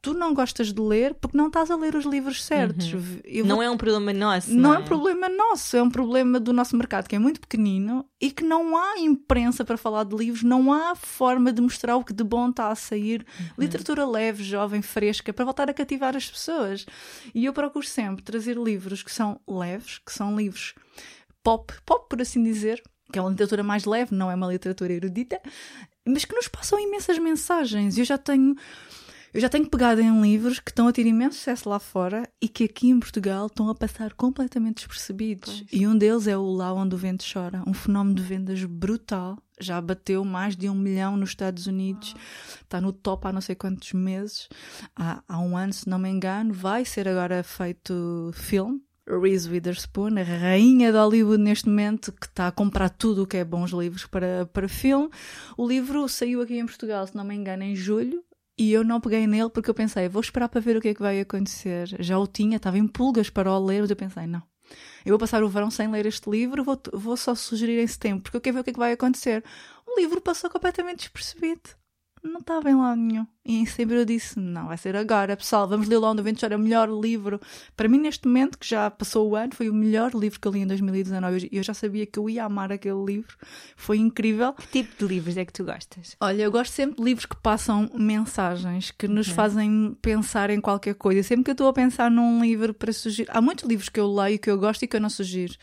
Tu 0.02 0.14
não 0.14 0.32
gostas 0.32 0.72
de 0.72 0.80
ler 0.80 1.14
porque 1.14 1.36
não 1.36 1.48
estás 1.48 1.70
a 1.70 1.76
ler 1.76 1.94
os 1.94 2.06
livros 2.06 2.42
certos. 2.42 2.92
Uhum. 2.92 3.20
Não 3.44 3.56
vou... 3.56 3.62
é 3.62 3.70
um 3.70 3.76
problema 3.76 4.12
nosso. 4.12 4.50
Não, 4.50 4.60
não 4.60 4.72
é? 4.72 4.76
é 4.76 4.78
um 4.78 4.84
problema 4.84 5.28
nosso, 5.28 5.76
é 5.76 5.82
um 5.82 5.90
problema 5.90 6.40
do 6.40 6.52
nosso 6.52 6.76
mercado 6.76 7.06
que 7.06 7.14
é 7.14 7.18
muito 7.18 7.40
pequenino 7.40 8.06
e 8.20 8.30
que 8.30 8.42
não 8.42 8.76
há 8.76 8.98
imprensa 8.98 9.64
para 9.64 9.76
falar 9.76 10.04
de 10.04 10.16
livros, 10.16 10.42
não 10.42 10.72
há 10.72 10.94
forma 10.94 11.52
de 11.52 11.60
mostrar 11.60 11.96
o 11.96 12.04
que 12.04 12.12
de 12.12 12.24
bom 12.24 12.48
está 12.48 12.68
a 12.68 12.74
sair. 12.74 13.26
Uhum. 13.38 13.46
Literatura 13.58 14.06
leve, 14.06 14.42
jovem, 14.42 14.80
fresca, 14.80 15.32
para 15.32 15.44
voltar 15.44 15.68
a 15.68 15.74
cativar 15.74 16.16
as 16.16 16.30
pessoas. 16.30 16.86
E 17.34 17.44
eu 17.44 17.52
procuro 17.52 17.86
sempre 17.86 18.22
trazer 18.22 18.56
livros 18.56 19.02
que 19.02 19.12
são 19.12 19.40
leves, 19.46 19.98
que 19.98 20.12
são 20.12 20.36
livros 20.36 20.74
pop, 21.42 21.72
pop 21.84 22.08
por 22.08 22.20
assim 22.20 22.42
dizer, 22.42 22.82
que 23.12 23.18
é 23.18 23.22
uma 23.22 23.30
literatura 23.30 23.62
mais 23.62 23.84
leve, 23.84 24.14
não 24.14 24.30
é 24.30 24.34
uma 24.34 24.46
literatura 24.46 24.92
erudita, 24.92 25.40
mas 26.06 26.24
que 26.24 26.34
nos 26.34 26.48
passam 26.48 26.78
imensas 26.78 27.18
mensagens. 27.18 27.98
Eu 27.98 28.04
já 28.04 28.18
tenho. 28.18 28.54
Eu 29.32 29.40
já 29.40 29.48
tenho 29.48 29.68
pegado 29.68 30.00
em 30.00 30.20
livros 30.20 30.58
que 30.58 30.70
estão 30.70 30.88
a 30.88 30.92
ter 30.92 31.06
imenso 31.06 31.36
sucesso 31.36 31.68
lá 31.68 31.78
fora 31.78 32.28
e 32.40 32.48
que 32.48 32.64
aqui 32.64 32.88
em 32.88 32.98
Portugal 32.98 33.46
estão 33.46 33.68
a 33.68 33.74
passar 33.74 34.12
completamente 34.14 34.78
despercebidos. 34.78 35.60
Pois. 35.60 35.80
E 35.80 35.86
um 35.86 35.96
deles 35.96 36.26
é 36.26 36.36
o 36.36 36.50
Lá 36.50 36.72
Onde 36.72 36.94
o 36.94 36.98
Vento 36.98 37.24
Chora, 37.30 37.62
um 37.66 37.72
fenómeno 37.72 38.16
de 38.16 38.22
vendas 38.22 38.64
brutal. 38.64 39.38
Já 39.60 39.80
bateu 39.80 40.24
mais 40.24 40.56
de 40.56 40.68
um 40.68 40.74
milhão 40.74 41.16
nos 41.16 41.30
Estados 41.30 41.66
Unidos, 41.66 42.14
está 42.62 42.80
no 42.80 42.92
top 42.92 43.28
há 43.28 43.32
não 43.32 43.40
sei 43.40 43.54
quantos 43.54 43.92
meses. 43.92 44.48
Há, 44.96 45.22
há 45.28 45.38
um 45.38 45.56
ano, 45.56 45.72
se 45.72 45.88
não 45.88 45.98
me 45.98 46.08
engano, 46.08 46.52
vai 46.52 46.84
ser 46.84 47.06
agora 47.06 47.42
feito 47.44 48.30
filme 48.32 48.82
Reese 49.18 49.50
Witherspoon, 49.50 50.18
a 50.18 50.22
rainha 50.22 50.92
de 50.92 50.98
Hollywood 50.98 51.42
neste 51.42 51.68
momento, 51.68 52.12
que 52.12 52.26
está 52.26 52.46
a 52.46 52.52
comprar 52.52 52.90
tudo 52.90 53.22
o 53.22 53.26
que 53.26 53.38
é 53.38 53.44
bons 53.44 53.70
livros 53.70 54.06
para, 54.06 54.46
para 54.52 54.68
filme. 54.68 55.10
O 55.56 55.66
livro 55.66 56.08
saiu 56.08 56.40
aqui 56.40 56.58
em 56.58 56.66
Portugal, 56.66 57.06
se 57.06 57.16
não 57.16 57.24
me 57.24 57.34
engano, 57.34 57.62
em 57.62 57.74
julho. 57.74 58.22
E 58.60 58.74
eu 58.74 58.84
não 58.84 59.00
peguei 59.00 59.26
nele 59.26 59.48
porque 59.48 59.70
eu 59.70 59.74
pensei, 59.74 60.06
vou 60.06 60.20
esperar 60.20 60.46
para 60.46 60.60
ver 60.60 60.76
o 60.76 60.82
que 60.82 60.88
é 60.88 60.94
que 60.94 61.00
vai 61.00 61.18
acontecer. 61.18 61.96
Já 61.98 62.18
o 62.18 62.26
tinha, 62.26 62.58
estava 62.58 62.76
em 62.76 62.86
pulgas 62.86 63.30
para 63.30 63.50
o 63.50 63.64
ler, 63.64 63.80
mas 63.80 63.88
eu 63.88 63.96
pensei, 63.96 64.26
não. 64.26 64.42
Eu 65.02 65.12
vou 65.12 65.18
passar 65.18 65.42
o 65.42 65.48
verão 65.48 65.70
sem 65.70 65.90
ler 65.90 66.04
este 66.04 66.28
livro, 66.28 66.62
vou, 66.62 66.78
vou 66.92 67.16
só 67.16 67.34
sugerir 67.34 67.82
em 67.82 67.86
setembro, 67.86 68.22
porque 68.22 68.36
eu 68.36 68.40
quero 68.42 68.56
ver 68.56 68.60
o 68.60 68.64
que 68.64 68.68
é 68.68 68.72
que 68.74 68.78
vai 68.78 68.92
acontecer. 68.92 69.42
O 69.86 69.98
livro 69.98 70.20
passou 70.20 70.50
completamente 70.50 70.98
despercebido 70.98 71.70
não 72.22 72.40
estava 72.40 72.70
em 72.70 72.74
lado 72.74 73.00
nenhum. 73.00 73.26
E 73.44 73.56
em 73.56 73.66
setembro 73.66 73.96
eu 73.96 74.04
disse: 74.04 74.38
não, 74.38 74.68
vai 74.68 74.76
ser 74.76 74.94
agora, 74.94 75.36
pessoal, 75.36 75.66
vamos 75.66 75.88
ler 75.88 75.98
lá 75.98 76.10
onde 76.10 76.20
o 76.20 76.24
vento 76.24 76.40
chora, 76.40 76.56
o 76.56 76.58
melhor 76.58 76.88
livro. 76.88 77.40
Para 77.76 77.88
mim, 77.88 77.98
neste 77.98 78.26
momento, 78.26 78.58
que 78.58 78.68
já 78.68 78.90
passou 78.90 79.30
o 79.30 79.36
ano, 79.36 79.54
foi 79.54 79.70
o 79.70 79.74
melhor 79.74 80.14
livro 80.14 80.38
que 80.38 80.46
eu 80.46 80.52
li 80.52 80.60
em 80.60 80.66
2019. 80.66 81.48
E 81.50 81.56
eu 81.56 81.62
já 81.62 81.72
sabia 81.72 82.04
que 82.06 82.18
eu 82.18 82.28
ia 82.28 82.44
amar 82.44 82.70
aquele 82.70 83.02
livro. 83.04 83.36
Foi 83.76 83.96
incrível. 83.98 84.52
Que 84.52 84.82
tipo 84.82 84.96
de 84.98 85.14
livros 85.14 85.36
é 85.36 85.44
que 85.44 85.52
tu 85.52 85.64
gostas? 85.64 86.16
Olha, 86.20 86.42
eu 86.42 86.50
gosto 86.50 86.72
sempre 86.72 86.96
de 86.96 87.02
livros 87.02 87.26
que 87.26 87.36
passam 87.36 87.90
mensagens, 87.94 88.90
que 88.90 89.08
nos 89.08 89.28
uhum. 89.28 89.34
fazem 89.34 89.96
pensar 90.02 90.50
em 90.50 90.60
qualquer 90.60 90.94
coisa. 90.94 91.22
Sempre 91.22 91.44
que 91.44 91.50
eu 91.50 91.54
estou 91.54 91.68
a 91.68 91.72
pensar 91.72 92.10
num 92.10 92.42
livro 92.42 92.74
para 92.74 92.92
sugerir. 92.92 93.30
Há 93.32 93.40
muitos 93.40 93.68
livros 93.68 93.88
que 93.88 93.98
eu 93.98 94.12
leio 94.12 94.38
que 94.38 94.50
eu 94.50 94.58
gosto 94.58 94.82
e 94.82 94.86
que 94.86 94.96
eu 94.96 95.00
não 95.00 95.10
sugiro 95.10 95.54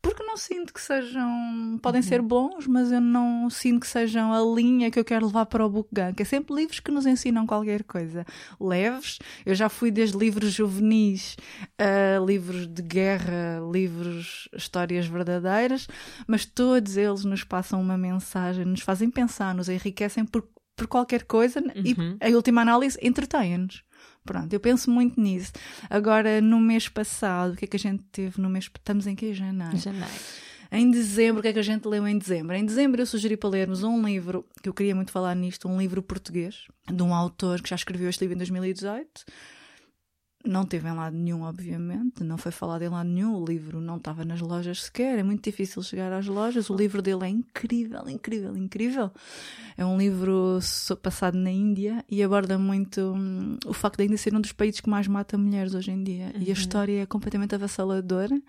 porque 0.00 0.22
não 0.22 0.36
sinto 0.36 0.72
que 0.72 0.80
sejam. 0.80 1.78
Podem 1.82 2.00
uhum. 2.00 2.06
ser 2.06 2.22
bons, 2.22 2.66
mas 2.66 2.92
eu 2.92 3.00
não 3.00 3.50
sinto 3.50 3.80
que 3.80 3.86
sejam 3.86 4.32
a 4.32 4.40
linha 4.54 4.90
que 4.90 4.98
eu 4.98 5.04
quero 5.04 5.26
levar 5.26 5.46
para 5.46 5.64
o 5.64 5.68
book 5.68 5.88
que 6.14 6.22
É 6.22 6.24
sempre 6.24 6.54
livros 6.54 6.80
que 6.80 6.90
nos 6.90 7.06
ensinam 7.06 7.46
qualquer 7.46 7.82
coisa. 7.82 8.24
Leves. 8.60 9.18
Eu 9.44 9.54
já 9.54 9.68
fui 9.68 9.90
desde 9.90 10.16
livros 10.16 10.52
juvenis 10.52 11.36
a 11.78 12.24
livros 12.24 12.66
de 12.66 12.82
guerra, 12.82 13.60
livros, 13.72 14.48
histórias 14.52 15.06
verdadeiras, 15.06 15.88
mas 16.26 16.44
todos 16.44 16.96
eles 16.96 17.24
nos 17.24 17.42
passam 17.42 17.80
uma 17.80 17.98
mensagem, 17.98 18.64
nos 18.64 18.80
fazem 18.80 19.10
pensar, 19.10 19.54
nos 19.54 19.68
enriquecem 19.68 20.24
por, 20.24 20.46
por 20.76 20.86
qualquer 20.86 21.24
coisa 21.24 21.60
uhum. 21.60 22.18
e, 22.20 22.28
em 22.28 22.34
última 22.34 22.62
análise, 22.62 22.98
entretêm-nos. 23.02 23.82
Pronto, 24.28 24.52
eu 24.52 24.60
penso 24.60 24.90
muito 24.90 25.18
nisso. 25.18 25.52
Agora, 25.88 26.38
no 26.42 26.60
mês 26.60 26.86
passado, 26.86 27.54
o 27.54 27.56
que 27.56 27.64
é 27.64 27.68
que 27.68 27.76
a 27.76 27.80
gente 27.80 28.04
teve 28.12 28.38
no 28.38 28.50
mês... 28.50 28.66
Estamos 28.66 29.06
em 29.06 29.16
que? 29.16 29.32
Janeiro. 29.32 29.78
Janeiro. 29.78 30.12
Em 30.70 30.90
dezembro, 30.90 31.38
o 31.38 31.42
que 31.42 31.48
é 31.48 31.52
que 31.54 31.58
a 31.58 31.62
gente 31.62 31.88
leu 31.88 32.06
em 32.06 32.18
dezembro? 32.18 32.54
Em 32.54 32.62
dezembro 32.62 33.00
eu 33.00 33.06
sugeri 33.06 33.38
para 33.38 33.48
lermos 33.48 33.82
um 33.82 34.04
livro, 34.04 34.44
que 34.62 34.68
eu 34.68 34.74
queria 34.74 34.94
muito 34.94 35.10
falar 35.10 35.34
nisto, 35.34 35.66
um 35.66 35.78
livro 35.80 36.02
português, 36.02 36.66
de 36.86 37.02
um 37.02 37.14
autor 37.14 37.62
que 37.62 37.70
já 37.70 37.76
escreveu 37.76 38.10
este 38.10 38.20
livro 38.20 38.34
em 38.34 38.36
2018, 38.36 39.24
não 40.44 40.64
teve 40.64 40.88
em 40.88 40.92
lado 40.92 41.16
nenhum, 41.16 41.42
obviamente, 41.42 42.22
não 42.22 42.38
foi 42.38 42.52
falado 42.52 42.82
em 42.82 42.88
lado 42.88 43.08
nenhum. 43.08 43.34
O 43.34 43.44
livro 43.44 43.80
não 43.80 43.96
estava 43.96 44.24
nas 44.24 44.40
lojas 44.40 44.84
sequer, 44.84 45.18
é 45.18 45.22
muito 45.22 45.42
difícil 45.42 45.82
chegar 45.82 46.12
às 46.12 46.26
lojas. 46.26 46.70
O 46.70 46.76
livro 46.76 47.02
dele 47.02 47.24
é 47.24 47.28
incrível, 47.28 48.08
incrível, 48.08 48.56
incrível. 48.56 49.10
É 49.76 49.84
um 49.84 49.98
livro 49.98 50.58
passado 51.02 51.36
na 51.36 51.50
Índia 51.50 52.04
e 52.08 52.22
aborda 52.22 52.56
muito 52.56 53.00
hum, 53.00 53.58
o 53.66 53.72
facto 53.72 53.98
de 53.98 54.04
ainda 54.04 54.16
ser 54.16 54.34
um 54.34 54.40
dos 54.40 54.52
países 54.52 54.80
que 54.80 54.88
mais 54.88 55.08
mata 55.08 55.36
mulheres 55.36 55.74
hoje 55.74 55.90
em 55.90 56.02
dia. 56.02 56.32
Uhum. 56.34 56.42
E 56.42 56.44
a 56.44 56.46
uhum. 56.46 56.52
história 56.52 57.02
é 57.02 57.06
completamente 57.06 57.54
avassaladora. 57.54 58.40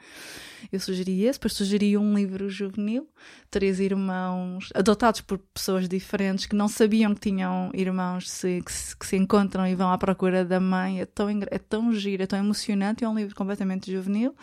Eu 0.72 0.80
sugeri 0.80 1.24
esse, 1.24 1.40
depois 1.40 1.54
sugeri 1.54 1.98
um 1.98 2.14
livro 2.14 2.50
juvenil, 2.50 3.08
três 3.50 3.80
irmãos 3.80 4.70
adotados 4.76 5.22
por 5.22 5.38
pessoas 5.54 5.88
diferentes 5.88 6.46
que 6.46 6.56
não 6.56 6.68
sabiam 6.68 7.14
que 7.16 7.22
tinham 7.22 7.72
irmãos 7.74 8.30
se, 8.30 8.62
que, 8.62 8.72
se, 8.72 8.96
que 8.98 9.08
se 9.08 9.16
encontram 9.16 9.66
e 9.66 9.74
vão 9.74 9.92
à 9.92 9.98
procura 9.98 10.44
da 10.44 10.60
mãe. 10.60 11.00
É 11.00 11.06
tão, 11.06 11.30
é 11.30 11.58
tão 11.58 11.79
giro, 11.94 12.24
é 12.24 12.28
tão 12.28 12.40
emocionante. 12.40 13.04
É 13.04 13.10
um 13.10 13.16
livro 13.16 13.36
completamente 13.36 13.92
juvenil. 13.92 14.36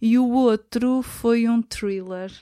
E 0.00 0.18
o 0.18 0.28
outro 0.30 1.02
foi 1.02 1.48
um 1.48 1.62
thriller 1.62 2.32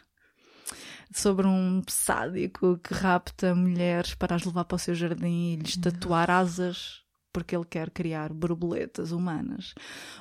sobre 1.13 1.47
um 1.47 1.83
sádico 1.89 2.79
que 2.79 2.93
rapta 2.93 3.55
mulheres 3.55 4.15
para 4.15 4.35
as 4.35 4.45
levar 4.45 4.65
para 4.65 4.77
o 4.77 4.79
seu 4.79 4.95
jardim 4.95 5.53
e 5.53 5.57
lhes 5.57 5.77
tatuar 5.77 6.31
asas 6.31 7.05
porque 7.35 7.57
ele 7.57 7.65
quer 7.69 7.91
criar 7.91 8.33
borboletas 8.33 9.11
humanas. 9.11 9.75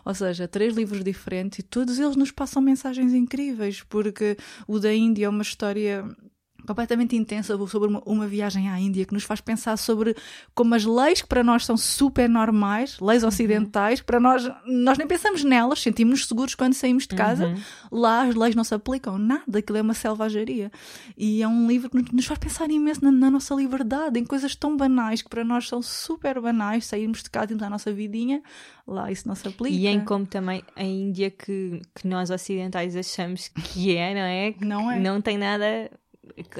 Ou 0.03 0.15
seja, 0.15 0.47
três 0.47 0.75
livros 0.75 1.03
diferentes 1.03 1.59
e 1.59 1.63
todos 1.63 1.99
eles 1.99 2.15
nos 2.15 2.31
passam 2.31 2.59
mensagens 2.59 3.13
incríveis, 3.13 3.83
porque 3.83 4.35
o 4.67 4.79
da 4.79 4.91
Índia 4.91 5.27
é 5.27 5.29
uma 5.29 5.43
história 5.43 6.03
completamente 6.65 7.15
intensa 7.15 7.57
sobre 7.67 7.89
uma, 7.89 8.01
uma, 8.05 8.27
viagem 8.27 8.69
à 8.69 8.79
Índia 8.79 9.05
que 9.05 9.13
nos 9.13 9.23
faz 9.23 9.41
pensar 9.41 9.77
sobre 9.77 10.15
como 10.53 10.75
as 10.75 10.85
leis 10.85 11.21
que 11.21 11.27
para 11.27 11.43
nós 11.43 11.65
são 11.65 11.75
super 11.75 12.29
normais, 12.29 12.97
leis 12.99 13.23
uhum. 13.23 13.29
ocidentais, 13.29 13.99
uhum. 13.99 14.05
para 14.05 14.19
nós, 14.19 14.51
nós 14.65 14.97
nem 14.97 15.07
pensamos 15.07 15.43
nelas, 15.43 15.81
sentimos-nos 15.81 16.27
seguros 16.27 16.55
quando 16.55 16.73
saímos 16.73 17.07
de 17.07 17.15
casa. 17.15 17.47
Uhum. 17.47 17.55
Lá 17.91 18.23
as 18.23 18.35
leis 18.35 18.55
não 18.55 18.63
se 18.63 18.73
aplicam, 18.73 19.17
nada, 19.17 19.59
aquilo 19.59 19.77
é 19.77 19.81
uma 19.81 19.93
selvageria. 19.93 20.71
E 21.17 21.41
é 21.41 21.47
um 21.47 21.67
livro 21.67 21.89
que 21.89 22.15
nos 22.15 22.25
faz 22.25 22.39
pensar 22.39 22.69
imenso 22.69 23.03
na, 23.03 23.11
na 23.11 23.31
nossa 23.31 23.53
liberdade, 23.55 24.19
em 24.19 24.25
coisas 24.25 24.55
tão 24.55 24.77
banais 24.77 25.21
que 25.21 25.29
para 25.29 25.43
nós 25.43 25.67
são 25.67 25.81
super 25.81 26.39
banais, 26.39 26.85
sairmos 26.85 27.23
de 27.23 27.29
casa 27.29 27.45
e 27.45 27.47
temos 27.49 27.63
a 27.63 27.69
nossa 27.69 27.91
vidinha, 27.91 28.41
lá 28.87 29.11
isso 29.11 29.27
não 29.27 29.35
se 29.35 29.47
aplica. 29.47 29.75
E 29.75 29.87
em 29.87 30.03
como 30.03 30.25
também 30.25 30.63
a 30.75 30.83
Índia 30.83 31.31
que, 31.31 31.81
que 31.95 32.07
nós 32.07 32.29
ocidentais 32.29 32.95
achamos 32.95 33.47
que 33.47 33.95
é, 33.95 34.13
não 34.13 34.21
é? 34.21 34.55
Não 34.59 34.91
é. 34.91 34.99
Não 34.99 35.21
tem 35.21 35.37
nada 35.37 35.89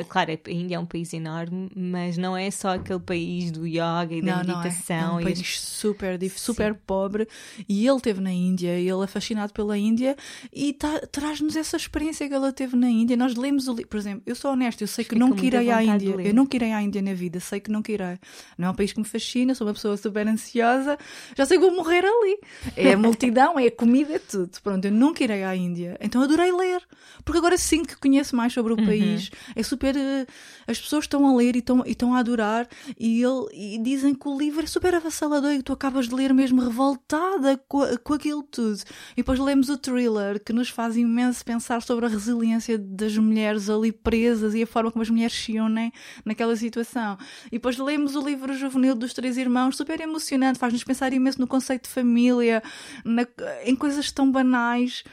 Claro, 0.10 0.32
a 0.32 0.52
Índia 0.52 0.76
é 0.76 0.80
um 0.80 0.86
país 0.86 1.14
enorme, 1.14 1.70
mas 1.74 2.18
não 2.18 2.36
é 2.36 2.52
só 2.52 2.76
aquele 2.76 3.00
país 3.00 3.50
do 3.50 3.66
yoga 3.66 4.10
e 4.12 4.22
da 4.22 4.44
não, 4.44 4.60
meditação. 4.60 5.14
Não 5.14 5.20
é. 5.20 5.22
é 5.22 5.22
um 5.22 5.24
país 5.24 5.40
as... 5.40 5.60
super, 5.62 6.20
super 6.32 6.74
pobre. 6.74 7.28
E 7.68 7.88
ele 7.88 8.00
teve 8.02 8.20
na 8.20 8.32
Índia, 8.32 8.78
e 8.78 8.90
ele 8.90 9.04
é 9.04 9.08
fascinado 9.08 9.54
pela 9.54 9.78
Índia 9.78 10.18
e 10.52 10.74
tá, 10.74 11.00
traz-nos 11.12 11.56
essa 11.56 11.78
experiência 11.78 12.28
que 12.28 12.36
ele 12.36 12.52
teve 12.52 12.76
na 12.76 12.90
Índia. 12.90 13.16
Nós 13.16 13.36
lemos 13.36 13.68
o 13.70 13.74
livro, 13.74 13.88
por 13.88 13.98
exemplo, 13.98 14.22
eu 14.26 14.36
sou 14.36 14.52
honesta, 14.52 14.84
eu 14.84 14.88
sei 14.88 15.06
que 15.06 15.16
não 15.16 15.34
irei 15.38 15.72
à 15.72 15.82
Índia. 15.82 16.16
Eu 16.22 16.34
não 16.34 16.48
irei 16.54 16.74
à 16.74 16.82
Índia 16.82 17.02
na 17.02 17.14
vida, 17.14 17.40
sei 17.40 17.62
que 17.62 17.72
não 17.72 17.82
irei. 17.88 18.20
Não 18.58 18.68
é 18.68 18.72
um 18.72 18.76
país 18.76 18.92
que 18.92 19.00
me 19.00 19.06
fascina, 19.06 19.56
sou 19.56 19.66
uma 19.66 19.74
pessoa 19.74 19.96
super 19.96 20.28
ansiosa, 20.28 20.98
já 21.38 21.46
sei 21.46 21.58
que 21.58 21.64
vou 21.64 21.74
morrer 21.74 22.04
ali. 22.04 22.40
É 22.76 22.94
a 22.94 22.98
multidão, 22.98 23.58
é 23.58 23.68
a 23.68 23.72
comida, 23.72 24.14
é 24.14 24.20
tudo. 24.20 24.52
Pronto, 24.62 24.84
eu 24.84 24.92
nunca 24.92 25.24
irei 25.24 25.44
à 25.44 25.56
Índia. 25.56 25.98
Então 26.02 26.22
adorei 26.22 26.52
ler, 26.52 26.82
porque 27.24 27.38
agora 27.38 27.58
sinto 27.58 27.88
que 27.88 27.96
conheço 27.96 28.36
mais 28.36 28.52
sobre 28.52 28.74
o 28.74 28.78
uhum. 28.78 28.86
país 28.86 29.32
é 29.56 29.64
super. 29.64 29.96
Eh, 29.96 30.26
as 30.68 30.80
pessoas 30.80 31.06
estão 31.06 31.28
a 31.28 31.36
ler 31.36 31.56
e 31.56 31.60
estão, 31.60 31.84
e 31.86 31.92
estão 31.92 32.14
a 32.14 32.20
adorar, 32.20 32.68
e, 32.98 33.22
ele, 33.22 33.48
e 33.54 33.78
dizem 33.82 34.14
que 34.14 34.28
o 34.28 34.38
livro 34.38 34.64
é 34.64 34.68
super 34.68 34.96
avassalador 34.96 35.52
e 35.52 35.62
tu 35.62 35.74
acabas 35.74 36.08
de 36.08 36.16
ler 36.16 36.34
mesmo 36.34 36.62
revoltada 36.62 37.58
com, 37.68 37.82
com 38.04 38.14
aquilo 38.14 38.44
tudo. 38.44 38.80
E 39.14 39.18
depois 39.18 39.40
lemos 39.40 39.70
o 39.70 39.78
thriller 39.78 40.44
que 40.44 40.54
nos 40.54 40.70
faz 40.70 40.96
imenso 40.98 41.44
pensar 41.44 41.82
sobre 41.82 42.06
a 42.06 42.10
resiliência 42.10 42.78
das 42.78 43.18
mulheres 43.18 43.70
ali 43.70 43.92
presas 43.92 44.54
e 44.56 44.64
a 44.64 44.68
forma 44.68 44.92
como 44.92 45.02
as 45.02 45.10
mulheres 45.10 45.34
se 45.34 45.60
unem 45.60 45.92
naquela 46.26 46.56
situação. 46.56 47.18
E 47.48 47.52
depois 47.52 47.78
lemos 47.78 48.16
o 48.16 48.22
livro 48.22 48.54
juvenil 48.54 48.96
dos 48.96 49.14
Três 49.14 49.38
Irmãos, 49.38 49.76
super 49.76 50.00
emocionante, 50.00 50.60
faz-nos 50.60 50.84
pensar 50.84 51.14
imenso 51.14 51.40
no 51.40 51.48
conceito 51.48 51.84
de 51.84 51.90
família, 51.90 52.64
na, 53.04 53.28
em 53.66 53.76
coisas 53.76 54.12
tão 54.12 54.32
banais 54.32 55.04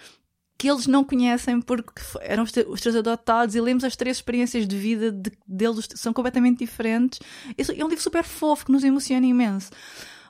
que 0.60 0.68
eles 0.68 0.86
não 0.86 1.02
conhecem 1.02 1.58
porque 1.58 1.90
eram 2.20 2.42
os, 2.42 2.52
três 2.52 2.94
adotados 2.94 3.54
e 3.54 3.60
lemos 3.62 3.82
as 3.82 3.96
três 3.96 4.18
experiências 4.18 4.68
de 4.68 4.76
vida 4.76 5.10
de, 5.10 5.32
deles, 5.48 5.88
são 5.94 6.12
completamente 6.12 6.58
diferentes. 6.58 7.18
É 7.56 7.82
um 7.82 7.88
livro 7.88 8.02
super 8.02 8.22
fofo 8.22 8.66
que 8.66 8.72
nos 8.72 8.84
emociona 8.84 9.24
imenso. 9.24 9.70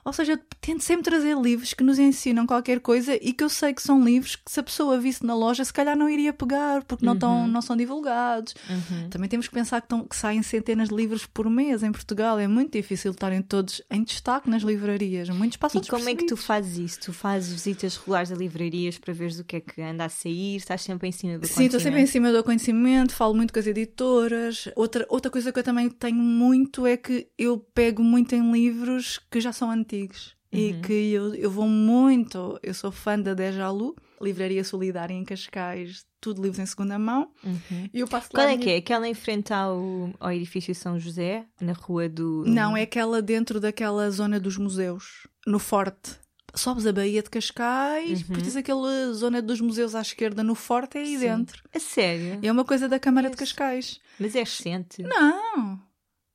Ou 0.03 0.11
seja, 0.11 0.39
tento 0.59 0.83
sempre 0.83 1.03
trazer 1.03 1.37
livros 1.37 1.73
que 1.73 1.83
nos 1.83 1.99
ensinam 1.99 2.47
qualquer 2.47 2.79
coisa 2.79 3.15
e 3.21 3.33
que 3.33 3.43
eu 3.43 3.49
sei 3.49 3.73
que 3.73 3.81
são 3.81 4.03
livros 4.03 4.35
que 4.35 4.51
se 4.51 4.59
a 4.59 4.63
pessoa 4.63 4.99
visse 4.99 5.25
na 5.25 5.35
loja, 5.35 5.63
se 5.63 5.71
calhar 5.71 5.95
não 5.95 6.09
iria 6.09 6.33
pegar, 6.33 6.83
porque 6.83 7.05
não, 7.05 7.17
tão, 7.17 7.41
uhum. 7.41 7.47
não 7.47 7.61
são 7.61 7.77
divulgados. 7.77 8.55
Uhum. 8.69 9.09
Também 9.09 9.29
temos 9.29 9.47
que 9.47 9.53
pensar 9.53 9.81
que, 9.81 9.87
tão, 9.87 10.03
que, 10.03 10.15
saem 10.15 10.41
centenas 10.41 10.89
de 10.89 10.95
livros 10.95 11.25
por 11.25 11.49
mês 11.49 11.83
em 11.83 11.91
Portugal. 11.91 12.39
É 12.39 12.47
muito 12.47 12.71
difícil 12.73 13.11
estarem 13.11 13.41
todos 13.41 13.81
em 13.91 14.03
destaque 14.03 14.49
nas 14.49 14.63
livrarias. 14.63 15.29
Muitos 15.29 15.57
passam 15.57 15.81
E 15.81 15.87
como 15.87 16.09
é 16.09 16.15
que 16.15 16.25
tu 16.25 16.35
fazes 16.35 16.77
isso? 16.77 16.99
Tu 16.99 17.13
fazes 17.13 17.51
visitas 17.51 17.95
regulares 17.97 18.31
a 18.31 18.35
livrarias 18.35 18.97
para 18.97 19.13
veres 19.13 19.39
o 19.39 19.43
que 19.43 19.57
é 19.57 19.59
que 19.59 19.81
anda 19.81 20.05
a 20.05 20.09
sair? 20.09 20.55
Estás 20.55 20.81
sempre 20.81 21.09
em 21.09 21.11
cima 21.11 21.37
do 21.37 21.47
Sim, 21.47 21.65
estou 21.65 21.79
sempre 21.79 22.01
em 22.01 22.07
cima 22.07 22.31
do 22.31 22.43
conhecimento, 22.43 23.13
falo 23.13 23.35
muito 23.35 23.53
com 23.53 23.59
as 23.59 23.67
editoras. 23.67 24.67
Outra, 24.75 25.05
outra 25.09 25.29
coisa 25.29 25.51
que 25.51 25.59
eu 25.59 25.63
também 25.63 25.89
tenho 25.89 26.17
muito 26.17 26.87
é 26.87 26.97
que 26.97 27.27
eu 27.37 27.59
pego 27.59 28.03
muito 28.03 28.33
em 28.33 28.51
livros 28.51 29.19
que 29.29 29.39
já 29.39 29.51
são 29.51 29.69
antigos 29.69 29.90
antigos. 29.91 30.35
Uhum. 30.53 30.59
E 30.59 30.73
que 30.81 30.93
eu, 30.93 31.33
eu 31.35 31.49
vou 31.49 31.67
muito, 31.67 32.59
eu 32.61 32.73
sou 32.73 32.91
fã 32.91 33.17
da 33.19 33.33
Dejalu, 33.33 33.95
Livraria 34.21 34.63
Solidária 34.63 35.13
em 35.13 35.23
Cascais, 35.23 36.05
tudo 36.19 36.41
livros 36.41 36.59
em 36.59 36.65
segunda 36.65 36.99
mão. 36.99 37.31
Uhum. 37.43 37.89
E 37.93 37.99
eu 37.99 38.07
passo 38.07 38.29
Qual 38.29 38.47
é 38.47 38.57
que 38.57 38.69
é? 38.69 38.77
Aquela 38.77 39.07
em 39.07 39.13
frente 39.13 39.53
ao, 39.53 40.13
ao 40.19 40.31
edifício 40.31 40.75
São 40.75 40.99
José, 40.99 41.45
na 41.59 41.73
rua 41.73 42.09
do. 42.09 42.43
Não, 42.45 42.75
é 42.75 42.83
aquela 42.83 43.21
dentro 43.21 43.59
daquela 43.59 44.09
zona 44.11 44.39
dos 44.39 44.57
museus, 44.57 45.27
no 45.47 45.57
Forte. 45.57 46.19
Sobes 46.53 46.85
a 46.85 46.91
Baía 46.91 47.23
de 47.23 47.29
Cascais, 47.29 48.09
uhum. 48.09 48.27
depois 48.27 48.43
tens 48.43 48.55
aquela 48.57 49.13
zona 49.13 49.41
dos 49.41 49.61
museus 49.61 49.95
à 49.95 50.01
esquerda 50.01 50.43
no 50.43 50.53
Forte, 50.53 50.97
é 50.97 51.01
aí 51.01 51.17
Sim. 51.17 51.19
dentro. 51.19 51.63
A 51.73 51.79
sério? 51.79 52.39
É 52.43 52.51
uma 52.51 52.65
coisa 52.65 52.89
da 52.89 52.99
Câmara 52.99 53.29
de 53.29 53.37
Cascais. 53.37 54.01
Mas 54.19 54.35
é 54.35 54.39
recente? 54.39 55.01
Não, 55.01 55.79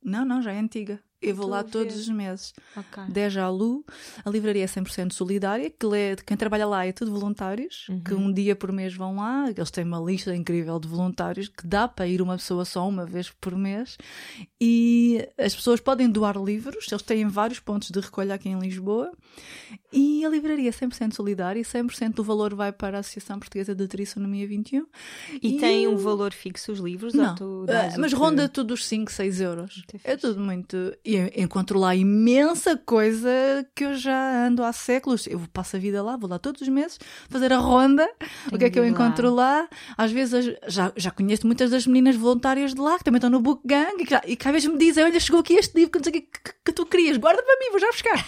não, 0.03 0.25
não, 0.25 0.41
já 0.41 0.53
é 0.53 0.59
antiga. 0.59 0.99
Eu 1.19 1.35
vou 1.35 1.47
lá 1.47 1.63
todos 1.63 1.95
os 1.95 2.07
meses. 2.09 2.53
Okay. 2.75 3.03
Deja 3.09 3.43
a 3.43 3.49
Lu, 3.49 3.83
a 4.23 4.29
livraria 4.29 4.63
é 4.63 4.67
100% 4.67 5.13
solidária, 5.13 5.69
que 5.69 5.85
lê, 5.85 6.15
quem 6.17 6.37
trabalha 6.37 6.67
lá 6.67 6.85
é 6.85 6.91
tudo 6.91 7.11
voluntários, 7.11 7.87
uhum. 7.89 7.99
que 8.01 8.13
um 8.13 8.31
dia 8.31 8.55
por 8.55 8.71
mês 8.71 8.93
vão 8.93 9.15
lá, 9.15 9.49
eles 9.49 9.71
têm 9.71 9.83
uma 9.83 9.99
lista 9.99 10.35
incrível 10.35 10.79
de 10.79 10.87
voluntários 10.87 11.47
que 11.47 11.65
dá 11.65 11.87
para 11.87 12.07
ir 12.07 12.21
uma 12.21 12.37
pessoa 12.37 12.65
só 12.65 12.87
uma 12.87 13.05
vez 13.05 13.31
por 13.31 13.55
mês. 13.55 13.97
E 14.61 15.27
as 15.37 15.55
pessoas 15.55 15.79
podem 15.79 16.09
doar 16.09 16.37
livros, 16.37 16.85
eles 16.91 17.01
têm 17.01 17.27
vários 17.27 17.59
pontos 17.59 17.89
de 17.89 17.99
recolha 17.99 18.35
aqui 18.35 18.49
em 18.49 18.59
Lisboa. 18.59 19.11
E 19.91 20.23
a 20.25 20.29
livraria 20.29 20.69
é 20.69 20.71
100% 20.71 21.13
solidária, 21.13 21.61
100% 21.61 22.13
do 22.13 22.23
valor 22.23 22.53
vai 22.53 22.71
para 22.71 22.97
a 22.97 22.99
Associação 22.99 23.39
Portuguesa 23.39 23.73
de 23.73 23.87
Trissonomia 23.87 24.47
21. 24.47 24.85
E, 25.41 25.55
e 25.55 25.59
tem 25.59 25.85
eu... 25.85 25.93
um 25.93 25.97
valor 25.97 26.33
fixo 26.33 26.71
os 26.71 26.79
livros? 26.79 27.13
Não, 27.13 27.33
uh, 27.35 27.65
mas 27.97 28.13
ronda 28.13 28.47
tudo 28.47 28.73
os 28.73 28.85
5, 28.85 29.11
6 29.11 29.41
euros. 29.41 29.83
É 30.03 30.15
tudo 30.15 30.39
muito 30.39 30.93
encontro 31.35 31.79
lá 31.79 31.95
imensa 31.95 32.75
coisa 32.77 33.29
que 33.73 33.85
eu 33.85 33.95
já 33.95 34.47
ando 34.47 34.63
há 34.63 34.73
séculos. 34.73 35.27
Eu 35.27 35.41
passo 35.53 35.75
a 35.75 35.79
vida 35.79 36.03
lá, 36.03 36.17
vou 36.17 36.29
lá 36.29 36.37
todos 36.37 36.61
os 36.61 36.67
meses 36.67 36.99
fazer 37.29 37.53
a 37.53 37.57
ronda. 37.57 38.07
Tenho 38.19 38.55
o 38.55 38.57
que 38.57 38.65
é 38.65 38.69
que 38.69 38.79
eu 38.79 38.85
encontro 38.85 39.33
lá. 39.33 39.61
lá? 39.61 39.69
Às 39.97 40.11
vezes 40.11 40.57
já, 40.67 40.91
já 40.95 41.11
conheço 41.11 41.45
muitas 41.45 41.71
das 41.71 41.87
meninas 41.87 42.15
voluntárias 42.15 42.73
de 42.73 42.81
lá 42.81 42.97
que 42.97 43.03
também 43.03 43.17
estão 43.17 43.29
no 43.29 43.39
book 43.39 43.61
gang 43.65 43.93
e 43.99 44.05
que, 44.05 44.15
e 44.27 44.35
que 44.35 44.47
às 44.47 44.53
vezes 44.53 44.69
me 44.69 44.77
dizem: 44.77 45.03
Olha, 45.03 45.19
chegou 45.19 45.39
aqui 45.39 45.53
este 45.53 45.75
livro 45.75 45.91
que, 45.91 46.11
que, 46.11 46.21
que, 46.21 46.53
que 46.65 46.71
tu 46.73 46.85
querias, 46.85 47.17
guarda 47.17 47.41
para 47.41 47.57
mim, 47.59 47.71
vou 47.71 47.79
já 47.79 47.87
buscar. 47.87 48.25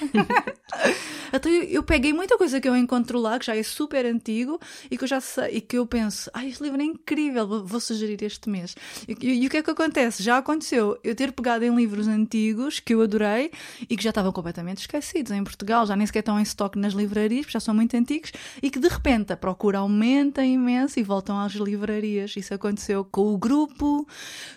então 1.33 1.51
eu, 1.51 1.63
eu, 1.63 1.83
peguei 1.83 2.13
muita 2.13 2.37
coisa 2.37 2.61
que 2.61 2.69
eu 2.69 2.75
encontro 2.75 3.19
lá, 3.19 3.37
que 3.37 3.45
já 3.45 3.55
é 3.55 3.63
super 3.63 4.05
antigo 4.05 4.59
e 4.89 4.97
que 4.97 5.03
eu 5.03 5.07
já 5.07 5.19
sei, 5.19 5.57
e 5.57 5.61
que 5.61 5.77
eu 5.77 5.85
penso: 5.85 6.29
Ai, 6.33 6.47
este 6.47 6.63
livro 6.63 6.81
é 6.81 6.85
incrível, 6.85 7.47
vou, 7.47 7.65
vou 7.65 7.79
sugerir 7.79 8.23
este 8.23 8.49
mês. 8.49 8.75
E, 9.07 9.17
e, 9.21 9.43
e 9.43 9.47
o 9.47 9.49
que 9.49 9.57
é 9.57 9.63
que 9.63 9.71
acontece? 9.71 10.23
Já 10.23 10.37
aconteceu 10.37 10.97
eu 11.03 11.15
ter 11.15 11.31
pegado 11.31 11.65
em 11.65 11.75
livros 11.75 12.07
antigos 12.07 12.68
livros 12.69 12.79
que 12.79 12.93
eu 12.93 13.01
adorei 13.01 13.51
e 13.89 13.97
que 13.97 14.03
já 14.03 14.09
estavam 14.09 14.31
completamente 14.31 14.79
esquecidos 14.79 15.31
em 15.31 15.43
Portugal, 15.43 15.85
já 15.85 15.95
nem 15.95 16.05
sequer 16.05 16.19
estão 16.19 16.39
em 16.39 16.43
estoque 16.43 16.77
nas 16.77 16.93
livrarias, 16.93 17.41
porque 17.41 17.53
já 17.53 17.59
são 17.59 17.73
muito 17.73 17.95
antigos, 17.95 18.31
e 18.61 18.69
que 18.69 18.79
de 18.79 18.87
repente 18.87 19.33
a 19.33 19.37
procura 19.37 19.79
aumenta 19.79 20.43
imenso 20.45 20.99
e 20.99 21.03
voltam 21.03 21.39
às 21.39 21.53
livrarias. 21.53 22.35
Isso 22.37 22.53
aconteceu 22.53 23.03
com 23.03 23.33
o 23.33 23.37
grupo, 23.37 24.07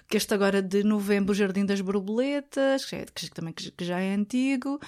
que 0.08 0.16
este 0.16 0.34
agora 0.34 0.62
de 0.62 0.84
novembro, 0.84 1.32
o 1.32 1.34
Jardim 1.34 1.64
das 1.64 1.80
Borboletas, 1.80 2.84
que, 2.84 2.96
é, 2.96 3.06
que 3.12 3.30
também 3.30 3.52
que, 3.52 3.84
já 3.84 3.98
é 3.98 4.14
antigo, 4.14 4.78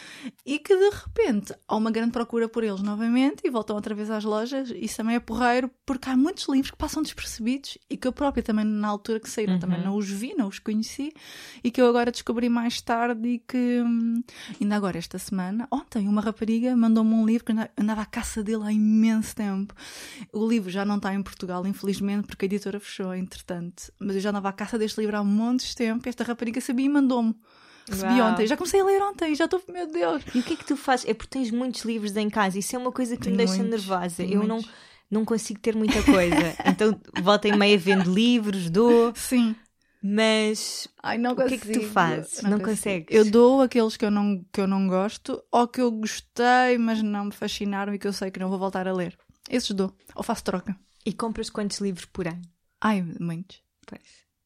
e 0.44 0.58
que 0.58 0.76
de 0.76 0.90
repente 0.90 1.54
há 1.66 1.76
uma 1.76 1.90
grande 1.90 2.12
procura 2.12 2.48
por 2.48 2.62
eles 2.62 2.82
novamente 2.82 3.42
e 3.44 3.50
voltam 3.50 3.74
outra 3.74 3.94
vez 3.94 4.10
às 4.10 4.24
lojas. 4.24 4.70
Isso 4.76 4.96
também 4.98 5.16
é 5.16 5.20
porreiro, 5.20 5.70
porque 5.86 6.10
há 6.10 6.16
muitos 6.16 6.46
livros 6.48 6.70
que 6.70 6.76
passam 6.76 7.02
despercebidos 7.02 7.78
e 7.88 7.96
que 7.96 8.06
eu 8.06 8.12
própria 8.12 8.42
também, 8.42 8.64
na 8.64 8.88
altura 8.88 9.18
que 9.18 9.30
saíram, 9.30 9.54
uhum. 9.54 9.60
também 9.60 9.82
não 9.82 9.96
os 9.96 10.08
vi, 10.08 10.34
não 10.34 10.48
os 10.48 10.58
conheci, 10.58 11.12
e 11.62 11.70
que 11.70 11.80
eu 11.80 11.88
agora 11.88 12.10
descobri 12.10 12.48
mais 12.48 12.80
tarde 12.80 13.13
tarde 13.14 13.28
e 13.28 13.38
que 13.38 13.82
hum, 13.82 14.22
ainda 14.60 14.76
agora 14.76 14.98
esta 14.98 15.18
semana, 15.18 15.66
ontem, 15.70 16.08
uma 16.08 16.20
rapariga 16.20 16.76
mandou-me 16.76 17.14
um 17.14 17.24
livro 17.24 17.44
que 17.44 17.52
andava 17.80 18.02
à 18.02 18.06
caça 18.06 18.42
dele 18.42 18.64
há 18.64 18.72
imenso 18.72 19.34
tempo. 19.34 19.74
O 20.32 20.46
livro 20.46 20.70
já 20.70 20.84
não 20.84 20.96
está 20.96 21.14
em 21.14 21.22
Portugal, 21.22 21.66
infelizmente, 21.66 22.26
porque 22.26 22.44
a 22.44 22.46
editora 22.46 22.80
fechou, 22.80 23.14
entretanto. 23.14 23.92
Mas 23.98 24.16
eu 24.16 24.20
já 24.20 24.30
andava 24.30 24.48
à 24.48 24.52
caça 24.52 24.78
deste 24.78 25.00
livro 25.00 25.16
há 25.16 25.24
montes 25.24 25.68
de 25.68 25.76
tempo. 25.76 26.08
Esta 26.08 26.24
rapariga 26.24 26.60
sabia 26.60 26.86
e 26.86 26.88
mandou-me. 26.88 27.34
Recebi 27.88 28.14
Uau. 28.14 28.32
ontem, 28.32 28.46
já 28.46 28.56
comecei 28.56 28.80
a 28.80 28.84
ler 28.84 29.02
ontem, 29.02 29.34
já 29.34 29.44
estou, 29.44 29.62
meu 29.68 29.86
Deus. 29.86 30.22
E 30.34 30.38
o 30.38 30.42
que 30.42 30.54
é 30.54 30.56
que 30.56 30.64
tu 30.64 30.74
fazes? 30.74 31.06
É 31.06 31.12
porque 31.12 31.38
tens 31.38 31.50
muitos 31.50 31.84
livros 31.84 32.16
em 32.16 32.30
casa, 32.30 32.58
isso 32.58 32.74
é 32.74 32.78
uma 32.78 32.90
coisa 32.90 33.14
que 33.14 33.24
Tenho 33.24 33.36
me 33.36 33.44
deixa 33.44 33.62
muitos, 33.62 33.86
nervosa. 33.86 34.22
Eu 34.22 34.42
muitos. 34.42 34.64
não, 34.64 34.72
não 35.10 35.24
consigo 35.24 35.60
ter 35.60 35.76
muita 35.76 36.02
coisa, 36.02 36.56
então 36.64 36.98
volta 37.22 37.46
e 37.46 37.54
meia 37.54 37.76
vendo 37.76 38.10
livros, 38.10 38.70
dou. 38.70 39.12
Sim. 39.14 39.54
Mas 40.06 40.86
Ai, 41.02 41.16
não 41.16 41.32
o 41.32 41.36
que 41.36 41.54
é 41.54 41.56
que 41.56 41.72
tu 41.72 41.82
fazes? 41.88 42.42
Não, 42.42 42.50
não 42.50 42.60
consegues? 42.60 43.06
Eu 43.08 43.24
dou 43.30 43.62
aqueles 43.62 43.96
que 43.96 44.04
eu, 44.04 44.10
não, 44.10 44.44
que 44.52 44.60
eu 44.60 44.66
não 44.66 44.86
gosto 44.86 45.42
ou 45.50 45.66
que 45.66 45.80
eu 45.80 45.90
gostei, 45.90 46.76
mas 46.78 47.02
não 47.02 47.24
me 47.24 47.32
fascinaram 47.32 47.94
e 47.94 47.98
que 47.98 48.06
eu 48.06 48.12
sei 48.12 48.30
que 48.30 48.38
não 48.38 48.50
vou 48.50 48.58
voltar 48.58 48.86
a 48.86 48.92
ler. 48.92 49.16
Esses 49.48 49.70
dou. 49.70 49.96
Ou 50.14 50.22
faço 50.22 50.44
troca. 50.44 50.76
E 51.06 51.12
compras 51.14 51.48
quantos 51.48 51.78
livros 51.78 52.04
por 52.04 52.28
ano? 52.28 52.42
Ai, 52.82 53.00
muitos. 53.18 53.62
Pois. 53.86 54.02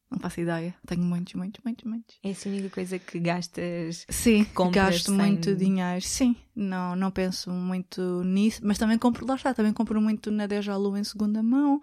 Não 0.09 0.17
faço 0.17 0.39
ideia. 0.39 0.73
Tenho 0.87 1.03
muitos, 1.03 1.33
muitos, 1.33 1.61
muitos, 1.61 1.83
muitos. 1.83 2.17
É 2.23 2.29
a 2.29 2.49
única 2.49 2.69
coisa 2.69 2.97
que 2.97 3.19
gastas? 3.19 4.05
Sim, 4.07 4.47
gasto 4.71 5.07
sem... 5.07 5.15
muito 5.15 5.53
dinheiro. 5.53 6.01
Sim, 6.01 6.37
não, 6.55 6.95
não 6.95 7.11
penso 7.11 7.51
muito 7.51 8.23
nisso. 8.23 8.61
Mas 8.63 8.77
também 8.77 8.97
compro, 8.97 9.27
lá 9.27 9.35
está, 9.35 9.53
também 9.53 9.73
compro 9.73 10.01
muito 10.01 10.31
na 10.31 10.47
Dejalu 10.47 10.95
em 10.95 11.03
segunda 11.03 11.43
mão. 11.43 11.81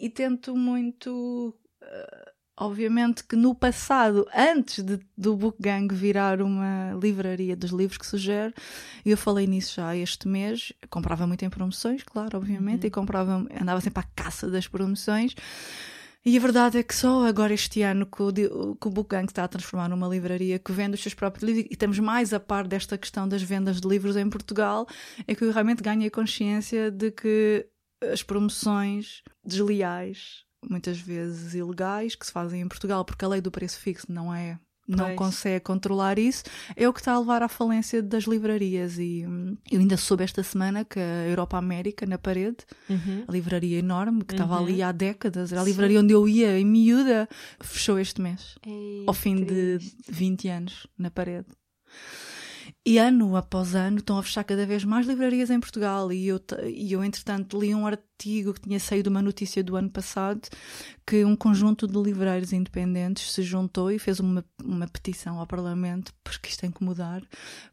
E 0.00 0.08
tento 0.08 0.56
muito... 0.56 1.54
Obviamente 2.58 3.22
que 3.22 3.36
no 3.36 3.54
passado, 3.54 4.26
antes 4.34 4.82
de, 4.82 4.98
do 5.16 5.36
Book 5.36 5.58
Gang 5.60 5.94
virar 5.94 6.40
uma 6.40 6.92
livraria 7.00 7.54
dos 7.54 7.70
livros 7.70 7.98
que 7.98 8.06
sugere, 8.06 8.54
eu 9.04 9.16
falei 9.16 9.46
nisso 9.46 9.74
já 9.76 9.94
este 9.94 10.26
mês. 10.26 10.72
comprava 10.88 11.26
muito 11.26 11.44
em 11.44 11.50
promoções, 11.50 12.02
claro, 12.02 12.38
obviamente, 12.38 12.82
uhum. 12.82 12.88
e 12.88 12.90
comprava, 12.90 13.46
andava 13.60 13.80
sempre 13.82 14.00
à 14.00 14.04
caça 14.14 14.48
das 14.48 14.66
promoções. 14.66 15.34
E 16.24 16.36
a 16.36 16.40
verdade 16.40 16.78
é 16.78 16.82
que 16.82 16.94
só 16.94 17.26
agora 17.26 17.52
este 17.52 17.82
ano 17.82 18.06
que 18.06 18.22
o, 18.22 18.32
que 18.32 18.88
o 18.88 18.90
Book 18.90 19.10
Gang 19.10 19.26
está 19.26 19.44
a 19.44 19.48
transformar 19.48 19.88
numa 19.88 20.08
livraria 20.08 20.58
que 20.58 20.72
vende 20.72 20.94
os 20.94 21.02
seus 21.02 21.14
próprios 21.14 21.44
livros 21.44 21.66
e 21.70 21.74
estamos 21.74 21.98
mais 21.98 22.32
a 22.32 22.40
par 22.40 22.66
desta 22.66 22.96
questão 22.96 23.28
das 23.28 23.42
vendas 23.42 23.82
de 23.82 23.86
livros 23.86 24.16
em 24.16 24.28
Portugal, 24.28 24.88
é 25.26 25.34
que 25.34 25.44
eu 25.44 25.52
realmente 25.52 25.82
ganhei 25.82 26.08
consciência 26.08 26.90
de 26.90 27.10
que 27.12 27.68
as 28.02 28.22
promoções 28.22 29.22
desleais 29.44 30.45
muitas 30.68 30.98
vezes 30.98 31.54
ilegais 31.54 32.14
que 32.14 32.26
se 32.26 32.32
fazem 32.32 32.60
em 32.60 32.68
Portugal, 32.68 33.04
porque 33.04 33.24
a 33.24 33.28
lei 33.28 33.40
do 33.40 33.50
preço 33.50 33.78
fixo 33.78 34.06
não 34.10 34.34
é 34.34 34.58
não 34.86 35.06
pois. 35.06 35.16
consegue 35.16 35.64
controlar 35.64 36.18
isso, 36.18 36.44
é 36.76 36.88
o 36.88 36.92
que 36.92 37.00
está 37.00 37.12
a 37.12 37.18
levar 37.18 37.42
à 37.42 37.48
falência 37.48 38.02
das 38.02 38.24
livrarias. 38.24 38.98
E 38.98 39.24
hum, 39.26 39.56
eu 39.70 39.80
ainda 39.80 39.96
soube 39.96 40.22
esta 40.22 40.42
semana 40.42 40.84
que 40.84 41.00
a 41.00 41.26
Europa 41.26 41.58
América, 41.58 42.06
na 42.06 42.18
parede, 42.18 42.58
uhum. 42.88 43.24
a 43.26 43.32
livraria 43.32 43.78
enorme, 43.78 44.24
que 44.24 44.34
uhum. 44.34 44.42
estava 44.42 44.62
ali 44.62 44.82
há 44.82 44.92
décadas, 44.92 45.52
era 45.52 45.60
a 45.60 45.64
livraria 45.64 45.98
Sim. 45.98 46.04
onde 46.04 46.12
eu 46.14 46.28
ia 46.28 46.58
em 46.58 46.64
miúda, 46.64 47.28
fechou 47.60 47.98
este 47.98 48.20
mês, 48.20 48.56
Ei, 48.64 49.04
ao 49.06 49.14
fim 49.14 49.44
triste. 49.44 49.96
de 50.06 50.12
20 50.12 50.48
anos, 50.48 50.86
na 50.96 51.10
parede. 51.10 51.46
E 52.88 52.98
ano 52.98 53.34
após 53.34 53.74
ano 53.74 53.98
estão 53.98 54.16
a 54.16 54.22
fechar 54.22 54.44
cada 54.44 54.64
vez 54.64 54.84
mais 54.84 55.08
livrarias 55.08 55.50
em 55.50 55.58
Portugal. 55.58 56.12
E 56.12 56.28
eu, 56.28 56.40
e 56.64 56.92
eu, 56.92 57.02
entretanto, 57.02 57.58
li 57.58 57.74
um 57.74 57.84
artigo 57.84 58.54
que 58.54 58.60
tinha 58.60 58.78
saído 58.78 59.10
uma 59.10 59.20
notícia 59.20 59.64
do 59.64 59.74
ano 59.74 59.90
passado 59.90 60.42
que 61.04 61.24
um 61.24 61.34
conjunto 61.34 61.88
de 61.88 62.00
livreiros 62.00 62.52
independentes 62.52 63.32
se 63.32 63.42
juntou 63.42 63.90
e 63.90 63.98
fez 63.98 64.20
uma, 64.20 64.44
uma 64.64 64.86
petição 64.86 65.40
ao 65.40 65.46
Parlamento 65.48 66.14
porque 66.22 66.48
isto 66.48 66.60
tem 66.60 66.70
que 66.70 66.84
mudar. 66.84 67.24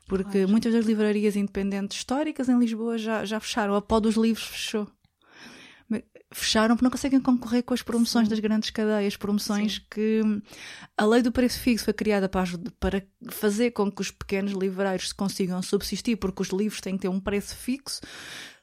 Porque 0.08 0.40
claro. 0.40 0.50
muitas 0.50 0.74
das 0.74 0.88
livrarias 0.88 1.36
independentes 1.36 2.00
históricas 2.00 2.50
em 2.50 2.58
Lisboa 2.58 2.98
já, 2.98 3.24
já 3.24 3.40
fecharam. 3.40 3.76
A 3.76 3.82
pó 3.84 4.00
dos 4.00 4.16
livros 4.16 4.48
fechou 4.48 4.88
fecharam 6.34 6.76
porque 6.76 6.84
não 6.84 6.92
conseguem 6.92 7.20
concorrer 7.20 7.64
com 7.64 7.74
as 7.74 7.82
promoções 7.82 8.26
Sim. 8.26 8.30
das 8.32 8.40
grandes 8.40 8.70
cadeias, 8.70 9.16
promoções 9.16 9.76
Sim. 9.76 9.82
que 9.90 10.22
a 10.98 11.06
lei 11.06 11.22
do 11.22 11.32
preço 11.32 11.60
fixo 11.60 11.86
foi 11.86 11.94
criada 11.94 12.28
para, 12.28 12.46
para 12.80 13.04
fazer 13.30 13.72
com 13.72 13.92
que 13.92 14.02
os 14.02 14.12
pequenos 14.12 14.52
livreiros 14.52 15.14
consigam 15.14 15.62
subsistir, 15.62 16.18
porque 16.18 16.42
os 16.42 16.50
livros 16.50 16.82
têm 16.82 16.96
que 16.96 17.04
ter 17.04 17.10
um 17.10 17.20
preço 17.20 17.56
fixo, 17.56 18.02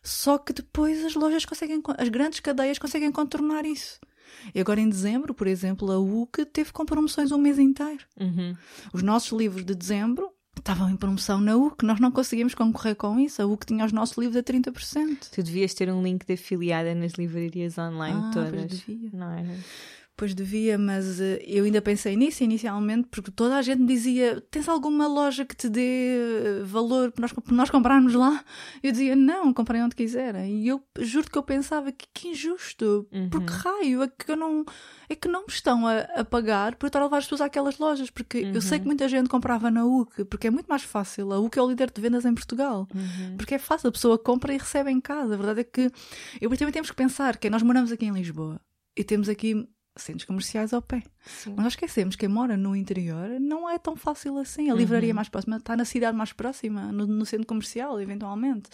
só 0.03 0.39
que 0.39 0.53
depois 0.53 1.05
as 1.05 1.15
lojas 1.15 1.45
conseguem, 1.45 1.83
as 1.99 2.09
grandes 2.09 2.41
cadeias 2.41 2.79
conseguem 2.79 3.13
contornar 3.13 3.65
isso. 3.65 3.99
E 4.55 4.61
agora 4.61 4.81
em 4.81 4.89
dezembro, 4.89 5.35
por 5.35 5.47
exemplo, 5.47 5.91
a 5.91 5.99
UC 5.99 6.45
teve 6.47 6.73
com 6.73 6.85
promoções 6.85 7.33
um 7.33 7.39
mês 7.39 7.59
inteiro. 7.59 8.05
Uhum. 8.19 8.57
Os 8.93 9.03
nossos 9.03 9.37
livros 9.37 9.65
de 9.65 9.75
dezembro 9.75 10.30
estavam 10.61 10.89
em 10.91 10.97
promoção 10.97 11.41
na 11.41 11.57
UC, 11.57 11.85
nós 11.85 12.01
não 12.01 12.11
conseguimos 12.11 12.55
concorrer 12.55 12.95
com 12.95 13.19
isso. 13.19 13.43
A 13.43 13.47
UC 13.47 13.67
tinha 13.67 13.85
os 13.85 13.93
nossos 13.93 14.17
livros 14.17 14.37
a 14.37 14.43
30%. 14.43 15.31
Tu 15.33 15.43
devias 15.43 15.75
ter 15.75 15.91
um 15.93 16.03
link 16.03 16.25
de 16.25 16.35
afiliada 16.35 16.95
nas 16.95 17.13
livrarias 17.13 17.77
online 17.79 18.21
ah, 18.25 18.31
todas. 18.33 18.85
Não 19.13 19.31
era? 19.31 19.49
Pois 20.21 20.35
devia, 20.35 20.77
mas 20.77 21.19
uh, 21.19 21.41
eu 21.47 21.65
ainda 21.65 21.81
pensei 21.81 22.15
nisso 22.15 22.45
inicialmente, 22.45 23.09
porque 23.11 23.31
toda 23.31 23.57
a 23.57 23.63
gente 23.63 23.83
dizia: 23.87 24.39
Tens 24.51 24.69
alguma 24.69 25.09
loja 25.09 25.47
que 25.47 25.57
te 25.57 25.67
dê 25.67 26.61
uh, 26.61 26.67
valor 26.67 27.11
para 27.11 27.23
nós, 27.23 27.33
para 27.33 27.55
nós 27.55 27.71
comprarmos 27.71 28.13
lá? 28.13 28.45
Eu 28.83 28.93
dizia: 28.93 29.17
Não, 29.17 29.51
comprei 29.55 29.81
onde 29.81 29.97
quiserem. 29.97 30.61
E 30.61 30.69
eu 30.69 30.85
juro 30.99 31.31
que 31.31 31.39
eu 31.39 31.43
pensava 31.43 31.91
que, 31.91 32.07
que 32.13 32.29
injusto, 32.29 33.09
uhum. 33.11 33.31
porque 33.31 33.51
raio, 33.51 34.03
é 34.03 34.09
que, 34.09 34.31
eu 34.31 34.37
não, 34.37 34.63
é 35.09 35.15
que 35.15 35.27
não 35.27 35.41
me 35.41 35.49
estão 35.49 35.87
a, 35.87 36.01
a 36.01 36.23
pagar 36.23 36.75
por 36.75 36.89
estar 36.89 37.01
a 37.01 37.05
levar 37.05 37.17
as 37.17 37.25
pessoas 37.25 37.41
àquelas 37.41 37.79
lojas, 37.79 38.11
porque 38.11 38.43
uhum. 38.43 38.53
eu 38.53 38.61
sei 38.61 38.79
que 38.79 38.83
uhum. 38.83 38.89
muita 38.89 39.09
gente 39.09 39.31
comprava 39.31 39.71
na 39.71 39.87
UC, 39.87 40.27
porque 40.27 40.49
é 40.49 40.51
muito 40.51 40.67
mais 40.67 40.83
fácil. 40.83 41.33
A 41.33 41.41
UC 41.41 41.59
é 41.59 41.63
o 41.63 41.71
líder 41.71 41.91
de 41.91 41.99
vendas 41.99 42.27
em 42.27 42.35
Portugal, 42.35 42.87
uhum. 42.95 43.39
porque 43.39 43.55
é 43.55 43.59
fácil, 43.59 43.89
a 43.89 43.93
pessoa 43.93 44.19
compra 44.19 44.53
e 44.53 44.59
recebe 44.59 44.91
em 44.91 45.01
casa. 45.01 45.33
A 45.33 45.37
verdade 45.39 45.61
é 45.61 45.65
que 45.65 45.91
eu 46.43 46.51
também 46.59 46.75
temos 46.75 46.91
que 46.91 46.97
pensar 46.97 47.39
que 47.39 47.49
nós 47.49 47.63
moramos 47.63 47.91
aqui 47.91 48.05
em 48.05 48.13
Lisboa 48.13 48.61
e 48.95 49.03
temos 49.03 49.27
aqui 49.27 49.67
centros 49.97 50.25
comerciais 50.25 50.73
ao 50.73 50.81
pé. 50.81 51.03
Sim. 51.25 51.55
Mas 51.57 51.65
nós 51.65 51.73
esquecemos 51.73 52.17
que 52.17 52.21
quem 52.21 52.29
mora 52.29 52.57
no 52.57 52.75
interior 52.75 53.41
não 53.41 53.69
é 53.69 53.79
tão 53.79 53.97
fácil 53.97 54.39
assim. 54.39 54.71
A 54.71 54.75
livraria 54.75 55.11
uhum. 55.11 55.17
mais 55.17 55.29
próxima 55.29 55.57
está 55.57 55.77
na 55.77 55.85
cidade 55.85 56.17
mais 56.17 56.33
próxima, 56.33 56.93
no, 56.93 57.07
no, 57.07 57.27
centro 57.27 57.47
comercial, 57.47 58.01
eventualmente. 58.01 58.71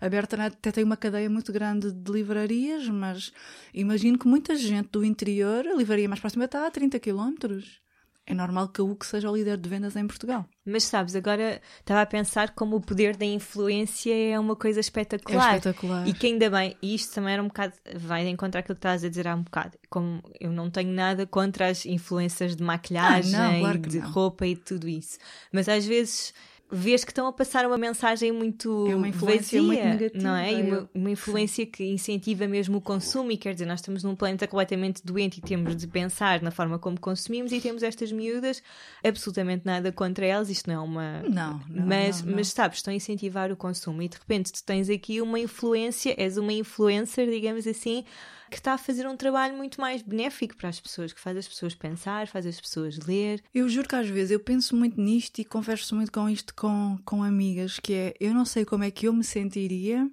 A 0.00 0.08
Berta 0.08 0.44
até 0.44 0.70
tem 0.70 0.84
uma 0.84 0.96
cadeia 0.96 1.28
muito 1.28 1.52
grande 1.52 1.92
de 1.92 2.12
livrarias, 2.12 2.88
mas 2.88 3.32
imagino 3.72 4.18
que 4.18 4.28
muita 4.28 4.54
gente 4.56 4.90
do 4.90 5.04
interior, 5.04 5.66
a 5.66 5.74
livraria 5.74 6.08
mais 6.08 6.20
próxima 6.20 6.44
está 6.44 6.66
a 6.66 6.70
30 6.70 6.98
quilómetros 6.98 7.80
é 8.28 8.34
normal 8.34 8.68
que 8.68 8.80
a 8.80 8.84
UC 8.84 9.06
seja 9.06 9.30
o 9.30 9.34
líder 9.34 9.56
de 9.56 9.68
vendas 9.68 9.96
em 9.96 10.06
Portugal. 10.06 10.46
Mas 10.64 10.84
sabes, 10.84 11.16
agora 11.16 11.62
estava 11.80 12.02
a 12.02 12.06
pensar 12.06 12.50
como 12.50 12.76
o 12.76 12.80
poder 12.80 13.16
da 13.16 13.24
influência 13.24 14.14
é 14.14 14.38
uma 14.38 14.54
coisa 14.54 14.80
espetacular. 14.80 15.54
É 15.54 15.56
espetacular. 15.56 16.06
E 16.06 16.12
que 16.12 16.26
ainda 16.26 16.50
bem, 16.50 16.76
e 16.82 16.94
isto 16.94 17.14
também 17.14 17.32
era 17.32 17.42
um 17.42 17.48
bocado, 17.48 17.72
vai 17.96 18.28
encontrar 18.28 18.60
aquilo 18.60 18.74
que 18.74 18.80
estás 18.80 19.02
a 19.02 19.08
dizer 19.08 19.26
há 19.26 19.34
um 19.34 19.42
bocado. 19.42 19.78
Como 19.88 20.22
eu 20.38 20.52
não 20.52 20.70
tenho 20.70 20.92
nada 20.92 21.26
contra 21.26 21.68
as 21.68 21.86
influências 21.86 22.54
de 22.54 22.62
maquilhagem, 22.62 23.34
ah, 23.34 23.52
não, 23.52 23.60
claro 23.60 23.78
de 23.78 23.98
não. 23.98 24.10
roupa 24.10 24.46
e 24.46 24.54
tudo 24.54 24.86
isso. 24.86 25.16
Mas 25.50 25.66
às 25.66 25.86
vezes 25.86 26.34
vês 26.70 27.02
que 27.02 27.10
estão 27.10 27.26
a 27.26 27.32
passar 27.32 27.66
uma 27.66 27.78
mensagem 27.78 28.30
muito 28.30 28.86
é 28.88 28.94
uma 28.94 29.08
influência 29.08 29.60
vazia, 29.60 29.62
muito 29.62 29.84
negativa, 29.84 30.22
não 30.22 30.36
é? 30.36 30.52
Uma, 30.52 30.90
uma 30.94 31.10
influência 31.10 31.64
que 31.64 31.84
incentiva 31.84 32.46
mesmo 32.46 32.78
o 32.78 32.80
consumo 32.80 33.32
e 33.32 33.36
quer 33.36 33.54
dizer, 33.54 33.66
nós 33.66 33.80
estamos 33.80 34.04
num 34.04 34.14
planeta 34.14 34.46
completamente 34.46 35.04
doente 35.04 35.38
e 35.38 35.40
temos 35.40 35.74
de 35.74 35.86
pensar 35.86 36.42
na 36.42 36.50
forma 36.50 36.78
como 36.78 37.00
consumimos 37.00 37.52
e 37.52 37.60
temos 37.60 37.82
estas 37.82 38.12
miúdas, 38.12 38.62
absolutamente 39.02 39.64
nada 39.64 39.90
contra 39.90 40.26
elas, 40.26 40.50
isto 40.50 40.68
não 40.68 40.74
é 40.74 40.84
uma... 40.84 41.22
Não, 41.22 41.60
não 41.68 41.86
mas, 41.86 42.20
não, 42.20 42.30
não. 42.30 42.36
mas 42.36 42.48
sabes, 42.48 42.78
estão 42.78 42.92
a 42.92 42.96
incentivar 42.96 43.50
o 43.50 43.56
consumo 43.56 44.02
e 44.02 44.08
de 44.08 44.18
repente 44.18 44.52
tu 44.52 44.62
tens 44.62 44.90
aqui 44.90 45.20
uma 45.22 45.38
influência, 45.38 46.14
és 46.18 46.36
uma 46.36 46.52
influencer, 46.52 47.30
digamos 47.30 47.66
assim, 47.66 48.04
que 48.48 48.56
está 48.56 48.74
a 48.74 48.78
fazer 48.78 49.06
um 49.06 49.16
trabalho 49.16 49.56
muito 49.56 49.80
mais 49.80 50.02
benéfico 50.02 50.56
para 50.56 50.68
as 50.68 50.80
pessoas, 50.80 51.12
que 51.12 51.20
faz 51.20 51.36
as 51.36 51.46
pessoas 51.46 51.74
pensar, 51.74 52.26
faz 52.26 52.46
as 52.46 52.60
pessoas 52.60 52.98
ler. 52.98 53.42
Eu 53.54 53.68
juro 53.68 53.88
que 53.88 53.96
às 53.96 54.08
vezes 54.08 54.30
eu 54.30 54.40
penso 54.40 54.74
muito 54.76 55.00
nisto 55.00 55.38
e 55.38 55.44
converso 55.44 55.94
muito 55.94 56.12
com 56.12 56.28
isto 56.28 56.54
com, 56.54 56.98
com 57.04 57.22
amigas, 57.22 57.78
que 57.78 57.92
é, 57.92 58.14
eu 58.20 58.34
não 58.34 58.44
sei 58.44 58.64
como 58.64 58.84
é 58.84 58.90
que 58.90 59.06
eu 59.06 59.12
me 59.12 59.24
sentiria 59.24 60.08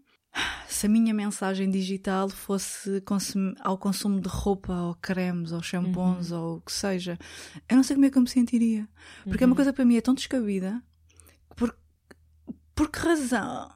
se 0.68 0.86
a 0.86 0.90
minha 0.90 1.14
mensagem 1.14 1.70
digital 1.70 2.30
fosse 2.30 3.02
ao 3.62 3.78
consumo 3.78 4.20
de 4.20 4.28
roupa, 4.28 4.74
ou 4.74 4.96
cremes, 4.96 5.52
ou 5.52 5.64
shampoos, 5.64 6.32
uhum. 6.32 6.42
ou 6.42 6.58
o 6.58 6.62
que 6.62 6.72
seja, 6.72 7.18
eu 7.70 7.76
não 7.76 7.84
sei 7.84 7.96
como 7.96 8.06
é 8.06 8.10
que 8.10 8.18
eu 8.18 8.22
me 8.22 8.30
sentiria. 8.30 8.88
Porque 9.24 9.44
uhum. 9.44 9.44
é 9.44 9.46
uma 9.46 9.52
uhum. 9.52 9.56
coisa 9.56 9.74
para 9.74 9.86
mim 9.86 9.96
é 9.96 10.02
tão 10.02 10.14
descabida. 10.14 10.82
Por, 11.56 11.76
por 12.74 12.90
que 12.90 13.00
razão? 13.00 13.72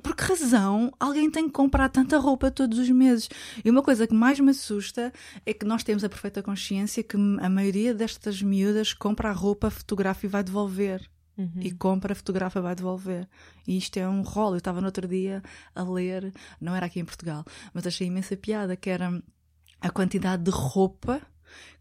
Por 0.00 0.16
que 0.16 0.24
razão 0.24 0.92
alguém 0.98 1.30
tem 1.30 1.46
que 1.46 1.52
comprar 1.52 1.88
tanta 1.88 2.18
roupa 2.18 2.50
todos 2.50 2.78
os 2.78 2.88
meses? 2.88 3.28
E 3.62 3.68
uma 3.68 3.82
coisa 3.82 4.06
que 4.06 4.14
mais 4.14 4.40
me 4.40 4.50
assusta 4.50 5.12
é 5.44 5.52
que 5.52 5.66
nós 5.66 5.84
temos 5.84 6.02
a 6.02 6.08
perfeita 6.08 6.42
consciência 6.42 7.02
que 7.02 7.16
a 7.16 7.48
maioria 7.48 7.92
destas 7.94 8.40
miúdas 8.40 8.94
compra 8.94 9.28
a 9.28 9.32
roupa, 9.32 9.70
fotografa 9.70 10.24
e 10.24 10.28
vai 10.28 10.42
devolver. 10.42 11.06
Uhum. 11.36 11.60
E 11.60 11.70
compra, 11.70 12.14
fotografa 12.14 12.58
e 12.58 12.62
vai 12.62 12.74
devolver. 12.74 13.28
E 13.66 13.76
isto 13.76 13.96
é 13.98 14.08
um 14.08 14.22
rolo. 14.22 14.54
Eu 14.54 14.58
estava 14.58 14.80
no 14.80 14.86
outro 14.86 15.06
dia 15.06 15.42
a 15.74 15.82
ler, 15.82 16.32
não 16.60 16.74
era 16.74 16.86
aqui 16.86 17.00
em 17.00 17.04
Portugal, 17.04 17.44
mas 17.72 17.86
achei 17.86 18.06
imensa 18.06 18.36
piada, 18.36 18.76
que 18.76 18.88
era 18.88 19.22
a 19.80 19.90
quantidade 19.90 20.42
de 20.42 20.50
roupa 20.50 21.20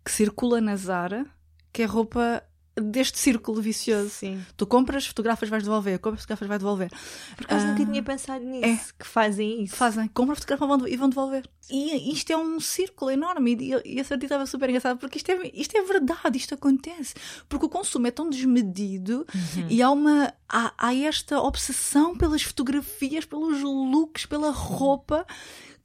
que 0.03 0.11
circula 0.11 0.59
na 0.59 0.75
Zara, 0.75 1.25
que 1.71 1.81
é 1.83 1.85
roupa 1.85 2.43
deste 2.75 3.19
círculo 3.19 3.61
vicioso. 3.61 4.09
Sim. 4.09 4.41
Tu 4.55 4.65
compras, 4.65 5.05
fotografas, 5.05 5.49
vais 5.49 5.63
devolver, 5.63 5.99
compras, 5.99 6.21
fotografas, 6.21 6.47
vais 6.47 6.59
devolver. 6.59 6.89
Por 7.35 7.45
acaso 7.45 7.67
nunca 7.67 7.85
tinha 7.85 8.03
pensado 8.03 8.45
nisso, 8.45 8.65
é, 8.65 8.93
que 8.97 9.07
fazem 9.07 9.63
isso. 9.63 9.75
Fazem, 9.75 10.07
compram, 10.07 10.35
fotografam 10.35 10.87
e 10.87 10.95
vão 10.95 11.09
devolver. 11.09 11.49
E 11.69 12.11
isto 12.13 12.31
é 12.31 12.37
um 12.37 12.59
círculo 12.59 13.11
enorme 13.11 13.55
e, 13.59 13.73
e 13.85 13.99
esse 13.99 14.13
artigo 14.13 14.25
estava 14.25 14.45
super 14.45 14.69
engraçado 14.69 14.97
porque 14.97 15.17
isto 15.17 15.31
é, 15.31 15.51
isto 15.53 15.77
é 15.77 15.81
verdade, 15.81 16.37
isto 16.37 16.53
acontece. 16.53 17.13
Porque 17.49 17.65
o 17.65 17.69
consumo 17.69 18.07
é 18.07 18.11
tão 18.11 18.29
desmedido 18.29 19.25
uhum. 19.33 19.67
e 19.69 19.81
há 19.81 19.91
uma 19.91 20.33
há, 20.47 20.73
há 20.77 20.95
esta 20.95 21.41
obsessão 21.41 22.15
pelas 22.17 22.41
fotografias, 22.41 23.25
pelos 23.25 23.61
looks, 23.61 24.25
pela 24.25 24.51
roupa 24.51 25.25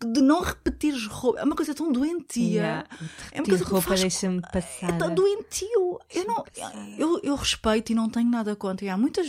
de 0.04 0.20
não 0.20 0.42
repetir 0.42 0.94
roupa. 1.08 1.40
É 1.40 1.44
uma 1.44 1.56
coisa 1.56 1.74
tão 1.74 1.90
doentia. 1.90 2.46
Yeah. 2.46 2.88
É 3.32 3.40
uma 3.40 3.46
coisa 3.46 3.64
que 3.64 3.70
roupa 3.70 3.94
deixa-me 3.94 4.42
passar. 4.42 4.90
É 4.90 4.92
tão 4.92 5.14
doentio. 5.14 5.98
Eu, 6.14 6.24
não, 6.26 6.44
eu, 6.98 7.20
eu 7.22 7.34
respeito 7.34 7.92
e 7.92 7.94
não 7.94 8.08
tenho 8.08 8.30
nada 8.30 8.54
contra. 8.54 8.84
E 8.84 8.88
há 8.88 8.96
muitas, 8.96 9.28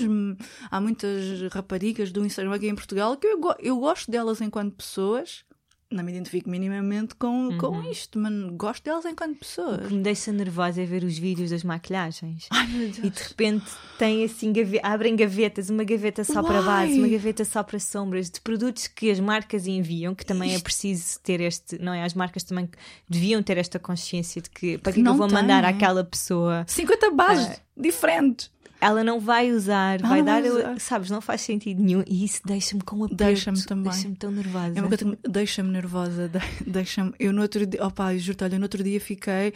há 0.69 0.81
muitas 0.81 1.51
raparigas 1.51 2.11
do 2.11 2.25
Instagram 2.25 2.55
aqui 2.55 2.67
em 2.67 2.75
Portugal 2.75 3.15
que 3.15 3.27
eu, 3.27 3.39
eu 3.59 3.77
gosto 3.79 4.11
delas 4.11 4.41
enquanto 4.41 4.75
pessoas. 4.75 5.45
Não 5.89 6.03
me 6.03 6.11
identifico 6.11 6.49
minimamente 6.49 7.15
com, 7.15 7.47
Uhum. 7.47 7.57
com 7.57 7.83
isto, 7.89 8.19
mas 8.19 8.33
gosto 8.57 8.83
delas 8.83 9.05
enquanto 9.05 9.33
O 9.33 9.39
pessoas. 9.39 9.87
que 9.87 9.93
me 9.93 10.03
deixa 10.03 10.31
nervosa 10.33 10.81
é 10.81 10.85
ver 10.85 11.03
os 11.03 11.17
vídeos 11.17 11.51
das 11.51 11.63
maquilhagens. 11.63 12.47
Ai 12.49 12.67
meu 12.67 12.87
E 12.87 12.91
de 12.91 13.01
Deus. 13.01 13.17
repente 13.27 13.65
tem 13.97 14.23
assim, 14.25 14.51
gave- 14.51 14.81
abrem 14.83 15.15
gavetas, 15.15 15.69
uma 15.69 15.83
gaveta 15.85 16.23
só 16.25 16.43
para 16.43 16.61
base, 16.61 16.97
uma 16.99 17.07
gaveta 17.07 17.45
só 17.45 17.63
para 17.63 17.79
sombras, 17.79 18.29
de 18.29 18.41
produtos 18.41 18.87
que 18.87 19.09
as 19.09 19.19
marcas 19.19 19.65
enviam, 19.65 20.13
que 20.13 20.25
também 20.25 20.51
é 20.51 20.55
Isto- 20.55 20.63
preciso 20.63 21.19
ter 21.21 21.39
este, 21.39 21.77
não 21.81 21.93
é? 21.93 22.03
As 22.03 22.13
marcas 22.13 22.43
também 22.43 22.69
deviam 23.09 23.41
ter 23.41 23.57
esta 23.57 23.79
consciência 23.79 24.41
de 24.41 24.49
que 24.49 24.77
para 24.77 24.91
que, 24.91 24.99
é 24.99 25.01
que 25.01 25.03
não 25.05 25.13
eu 25.13 25.17
vou 25.17 25.31
mandar 25.31 25.61
têm. 25.63 25.69
àquela 25.73 26.03
pessoa? 26.03 26.65
50 26.67 27.11
bases 27.11 27.47
Ah. 27.47 27.59
diferentes. 27.77 28.51
Ela 28.79 29.03
não 29.03 29.19
vai 29.19 29.51
usar, 29.51 29.99
Ela 29.99 30.07
vai 30.09 30.23
dar, 30.23 30.41
vai 30.41 30.51
usar. 30.51 30.79
sabes, 30.79 31.09
não 31.09 31.19
faz 31.19 31.41
sentido 31.41 31.81
nenhum 31.81 32.03
e 32.07 32.23
isso 32.23 32.41
deixa-me 32.45 32.81
com 32.83 32.97
aperto, 33.03 33.15
Deixa-me 33.15 33.63
também. 33.65 33.91
deixa-me 33.91 34.15
tão 34.15 34.31
nervosa. 34.31 34.73
É 34.79 35.29
deixa-me 35.29 35.69
nervosa, 35.71 36.29
de- 36.29 36.69
deixa-me. 36.71 37.13
Eu 37.19 37.33
no 37.33 37.41
outro 37.41 37.65
dia, 37.65 37.83
opa, 37.85 38.13
eu 38.13 38.19
juro-te, 38.19 38.43
olha, 38.43 38.57
no 38.59 38.65
outro 38.65 38.83
dia 38.83 38.99
fiquei. 39.01 39.53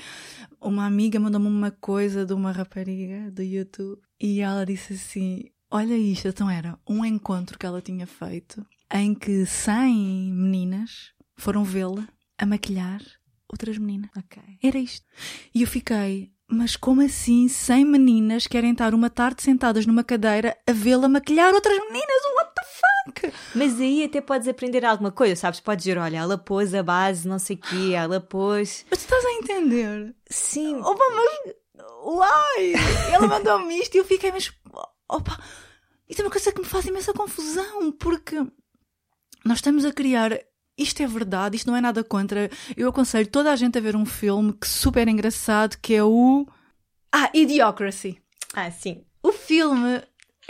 Uma 0.60 0.86
amiga 0.86 1.20
mandou-me 1.20 1.48
uma 1.48 1.72
coisa 1.72 2.26
de 2.26 2.34
uma 2.34 2.52
rapariga 2.52 3.30
do 3.32 3.42
YouTube 3.44 4.02
e 4.20 4.40
ela 4.42 4.66
disse 4.66 4.94
assim: 4.94 5.44
Olha 5.70 5.96
isto, 5.98 6.28
então 6.28 6.50
era 6.50 6.78
um 6.88 7.06
encontro 7.06 7.58
que 7.60 7.66
ela 7.66 7.82
tinha 7.82 8.06
feito 8.08 8.66
em 8.94 9.14
que 9.14 9.46
100 9.46 10.34
meninas 10.34 11.12
foram 11.36 11.64
vê-la 11.64 12.08
a 12.38 12.46
maquilhar 12.46 13.02
outras 13.48 13.78
meninas. 13.78 14.10
Era 14.64 14.78
isto. 14.78 15.06
E 15.54 15.62
eu 15.62 15.68
fiquei, 15.68 16.32
mas 16.52 16.76
como 16.76 17.02
assim 17.02 17.48
100 17.48 17.86
meninas 17.86 18.46
querem 18.46 18.72
estar 18.74 18.94
uma 18.94 19.10
tarde 19.10 19.42
sentadas 19.42 19.86
numa 19.86 20.04
cadeira 20.04 20.58
a 20.68 20.72
vê-la 20.74 21.08
maquilhar 21.08 21.54
outras 21.54 21.78
meninas? 21.78 22.22
What 22.36 22.52
the 22.54 22.64
fuck? 22.64 23.34
Mas 23.56 23.80
aí 23.80 24.04
até 24.04 24.20
podes 24.20 24.48
aprender 24.48 24.84
alguma 24.84 25.12
coisa, 25.12 25.36
sabes? 25.36 25.62
Podes 25.62 25.86
dizer, 25.86 25.98
olha, 25.98 26.18
ela 26.18 26.38
pôs 26.38 26.74
a 26.74 26.84
base, 26.84 27.28
não 27.28 27.40
sei 27.40 27.56
o 27.56 27.60
quê, 27.60 27.94
ela 27.96 28.20
pôs. 28.20 28.86
Mas 28.90 29.00
tu 29.00 29.04
estás 29.04 29.26
a 29.26 29.32
entender? 29.32 30.14
Sim, 30.30 30.76
Opa, 30.82 31.04
mas. 31.16 31.56
Uai! 32.04 32.74
Ela 33.14 33.28
mandou-me 33.28 33.80
isto 33.80 33.96
e 33.96 34.00
eu 34.00 34.06
fiquei, 34.06 34.32
mas. 34.32 34.52
Opa! 35.08 35.40
Isso 36.10 36.22
é 36.22 36.26
uma 36.26 36.32
coisa 36.32 36.52
que 36.52 36.60
me 36.60 36.68
faz 36.68 36.86
imensa 36.86 37.14
confusão, 37.14 37.92
porque 37.94 38.36
nós 39.46 39.60
estamos 39.60 39.86
a 39.86 39.94
criar. 39.94 40.38
Isto 40.82 41.04
é 41.04 41.08
verdade, 41.08 41.56
isto 41.56 41.68
não 41.68 41.78
é 41.78 41.82
nada 41.82 42.04
contra. 42.04 42.50
Eu 42.76 42.90
aconselho 42.90 43.28
toda 43.28 43.52
a 43.52 43.56
gente 43.56 43.78
a 43.78 43.82
ver 43.82 43.96
um 43.96 44.06
filme 44.06 44.52
que 44.54 44.68
super 44.68 45.08
engraçado 45.08 45.78
que 45.80 45.94
é 45.94 46.04
o. 46.04 46.48
Ah, 47.12 47.30
Idiocracy. 47.34 48.18
Ah, 48.54 48.72
sim. 48.72 49.04
O 49.22 49.32
filme 49.32 50.02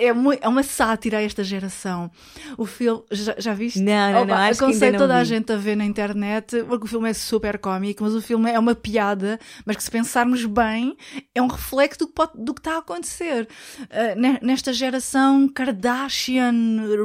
é, 0.05 0.37
é 0.41 0.47
uma 0.47 0.63
sátira 0.63 1.17
a 1.17 1.21
esta 1.21 1.43
geração. 1.43 2.09
O 2.57 2.65
filme. 2.65 3.03
Já, 3.11 3.35
já 3.37 3.53
viste? 3.53 3.79
Não, 3.79 3.93
não, 4.11 4.25
não, 4.25 4.33
Opa, 4.35 4.49
acho 4.49 4.63
aconselho 4.63 4.97
toda 4.97 5.15
a 5.17 5.19
vi. 5.23 5.25
gente 5.29 5.51
a 5.51 5.57
ver 5.57 5.75
na 5.75 5.85
internet, 5.85 6.63
porque 6.67 6.85
o 6.85 6.87
filme 6.87 7.09
é 7.09 7.13
super 7.13 7.57
cómico, 7.59 8.03
mas 8.03 8.13
o 8.13 8.21
filme 8.21 8.49
é 8.51 8.57
uma 8.59 8.75
piada, 8.75 9.39
mas 9.65 9.75
que 9.77 9.83
se 9.83 9.91
pensarmos 9.91 10.45
bem, 10.45 10.95
é 11.35 11.41
um 11.41 11.47
reflexo 11.47 11.99
do 11.99 12.07
que, 12.07 12.13
pode- 12.13 12.33
do 12.35 12.53
que 12.53 12.59
está 12.59 12.75
a 12.75 12.79
acontecer. 12.79 13.47
Uh, 13.81 14.19
ne- 14.19 14.39
nesta 14.41 14.73
geração 14.73 15.47
Kardashian, 15.49 16.53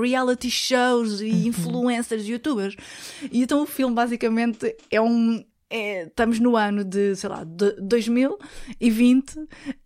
reality 0.00 0.50
shows 0.50 1.20
Uhum. 1.20 1.26
e 1.26 1.46
influencers, 1.48 2.26
youtubers. 2.26 2.76
E 3.30 3.42
então 3.42 3.62
o 3.62 3.66
filme 3.66 3.94
basicamente 3.94 4.74
é 4.90 5.00
um. 5.00 5.44
É- 5.70 6.04
estamos 6.04 6.38
no 6.38 6.56
ano 6.56 6.84
de, 6.84 7.14
sei 7.16 7.28
lá, 7.28 7.44
de 7.44 7.72
2020 7.80 9.34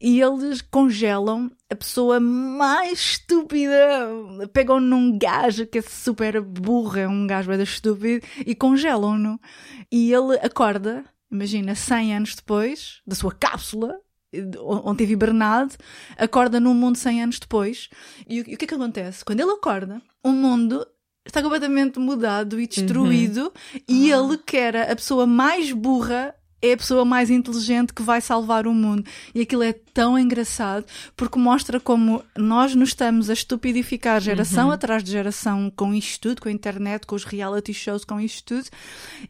e 0.00 0.20
eles 0.20 0.60
congelam 0.60 1.50
a 1.70 1.74
pessoa 1.74 2.20
mais 2.20 2.98
estúpida. 2.98 4.08
Pegam 4.52 4.80
num 4.80 5.18
gajo 5.18 5.66
que 5.66 5.78
é 5.78 5.82
super 5.82 6.40
burro, 6.40 6.98
é 6.98 7.08
um 7.08 7.26
gajo 7.26 7.48
bem 7.48 7.62
estúpido, 7.62 8.26
e 8.44 8.54
congelam-no. 8.54 9.40
E 9.90 10.12
ele 10.12 10.38
acorda, 10.42 11.04
imagina, 11.30 11.74
100 11.74 12.16
anos 12.16 12.34
depois 12.34 13.00
da 13.06 13.14
sua 13.14 13.32
cápsula, 13.32 13.98
onde 14.84 14.98
teve 14.98 15.14
hibernado, 15.14 15.74
acorda 16.16 16.60
num 16.60 16.74
mundo 16.74 16.96
100 16.96 17.22
anos 17.22 17.38
depois. 17.38 17.88
E 18.28 18.40
o, 18.40 18.50
e 18.50 18.54
o 18.54 18.58
que 18.58 18.64
é 18.64 18.68
que 18.68 18.74
acontece? 18.74 19.24
Quando 19.24 19.40
ele 19.40 19.50
acorda, 19.50 20.00
o 20.22 20.30
mundo 20.30 20.86
está 21.24 21.42
completamente 21.42 21.98
mudado 21.98 22.60
e 22.60 22.66
destruído 22.66 23.52
e 23.88 24.10
ele, 24.10 24.38
que 24.38 24.56
era 24.56 24.90
a 24.90 24.96
pessoa 24.96 25.26
mais 25.26 25.72
burra, 25.72 26.34
é 26.62 26.72
a 26.72 26.76
pessoa 26.76 27.04
mais 27.04 27.30
inteligente 27.30 27.92
que 27.94 28.02
vai 28.02 28.20
salvar 28.20 28.66
o 28.66 28.74
mundo. 28.74 29.04
E 29.34 29.40
aquilo 29.40 29.62
é 29.62 29.72
tão 29.72 30.18
engraçado 30.18 30.84
porque 31.16 31.38
mostra 31.38 31.80
como 31.80 32.22
nós 32.36 32.74
nos 32.74 32.90
estamos 32.90 33.28
a 33.30 33.32
estupidificar 33.32 34.20
geração 34.20 34.70
atrás 34.70 35.02
de 35.02 35.10
geração 35.10 35.72
com 35.74 35.92
isto 35.94 36.20
tudo, 36.20 36.42
com 36.42 36.48
a 36.48 36.52
internet, 36.52 37.06
com 37.06 37.14
os 37.16 37.24
reality 37.24 37.72
shows, 37.74 38.04
com 38.04 38.20
isto 38.20 38.44
tudo. 38.44 38.68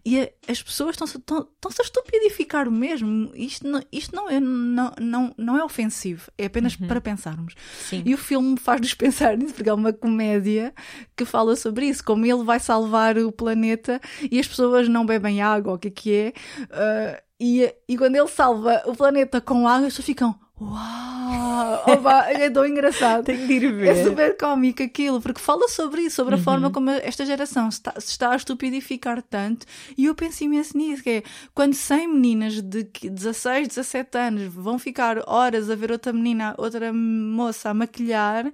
E 0.04 0.20
a- 0.20 0.28
as 0.48 0.62
pessoas 0.62 0.94
estão-se 0.94 1.16
estão, 1.18 1.46
a 1.64 1.82
estupidificar 1.82 2.70
mesmo. 2.70 3.30
Isto, 3.34 3.66
não, 3.68 3.82
isto 3.92 4.14
não, 4.14 4.28
é, 4.28 4.40
não, 4.40 4.92
não, 5.00 5.34
não 5.38 5.56
é 5.58 5.64
ofensivo, 5.64 6.30
é 6.36 6.46
apenas 6.46 6.74
para 6.76 7.00
pensarmos. 7.00 7.54
Sim. 7.88 8.02
E 8.04 8.14
o 8.14 8.18
filme 8.18 8.56
faz-nos 8.58 8.92
pensar 8.94 9.36
nisso, 9.36 9.54
porque 9.54 9.68
é 9.70 9.74
uma 9.74 9.92
comédia 9.92 10.74
que 11.16 11.24
fala 11.24 11.54
sobre 11.56 11.86
isso, 11.86 12.04
como 12.04 12.26
ele 12.26 12.42
vai 12.44 12.58
salvar 12.60 13.16
o 13.18 13.30
planeta 13.32 14.00
e 14.30 14.38
as 14.38 14.46
pessoas 14.48 14.88
não 14.88 15.06
bebem 15.06 15.40
água, 15.40 15.74
o 15.74 15.78
que 15.78 15.88
é 15.88 15.90
que 15.90 16.12
é. 16.14 16.32
Ah, 16.70 17.19
e, 17.40 17.74
e 17.88 17.96
quando 17.96 18.16
ele 18.16 18.28
salva 18.28 18.82
o 18.86 18.94
planeta 18.94 19.40
com 19.40 19.66
água, 19.66 19.86
as 19.86 19.94
pessoas 19.94 20.06
ficam. 20.06 20.38
Uau! 20.60 21.82
Opa, 21.86 22.26
é 22.30 22.50
tão 22.50 22.66
engraçado. 22.66 23.24
Tenho 23.24 23.46
de 23.46 23.52
ir 23.54 23.64
É 23.64 23.94
ver. 23.94 24.04
super 24.04 24.36
cómico 24.36 24.82
aquilo, 24.82 25.20
porque 25.20 25.40
fala 25.40 25.66
sobre 25.68 26.02
isso, 26.02 26.16
sobre 26.16 26.34
a 26.34 26.38
forma 26.38 26.70
como 26.70 26.90
esta 26.90 27.24
geração 27.24 27.70
se 27.70 27.78
está, 27.78 27.92
se 27.98 28.10
está 28.10 28.32
a 28.32 28.36
estupidificar 28.36 29.22
tanto. 29.22 29.64
E 29.96 30.04
eu 30.06 30.14
penso 30.14 30.44
imenso 30.44 30.76
nisso, 30.76 31.02
que 31.02 31.10
é 31.10 31.22
quando 31.54 31.74
100 31.74 32.08
meninas 32.08 32.60
de 32.60 32.84
que- 32.84 33.08
16, 33.08 33.68
17 33.68 34.18
anos 34.18 34.42
vão 34.52 34.78
ficar 34.78 35.22
horas 35.26 35.70
a 35.70 35.74
ver 35.74 35.90
outra 35.92 36.12
menina, 36.12 36.54
outra 36.58 36.92
moça 36.92 37.70
a 37.70 37.74
maquilhar, 37.74 38.52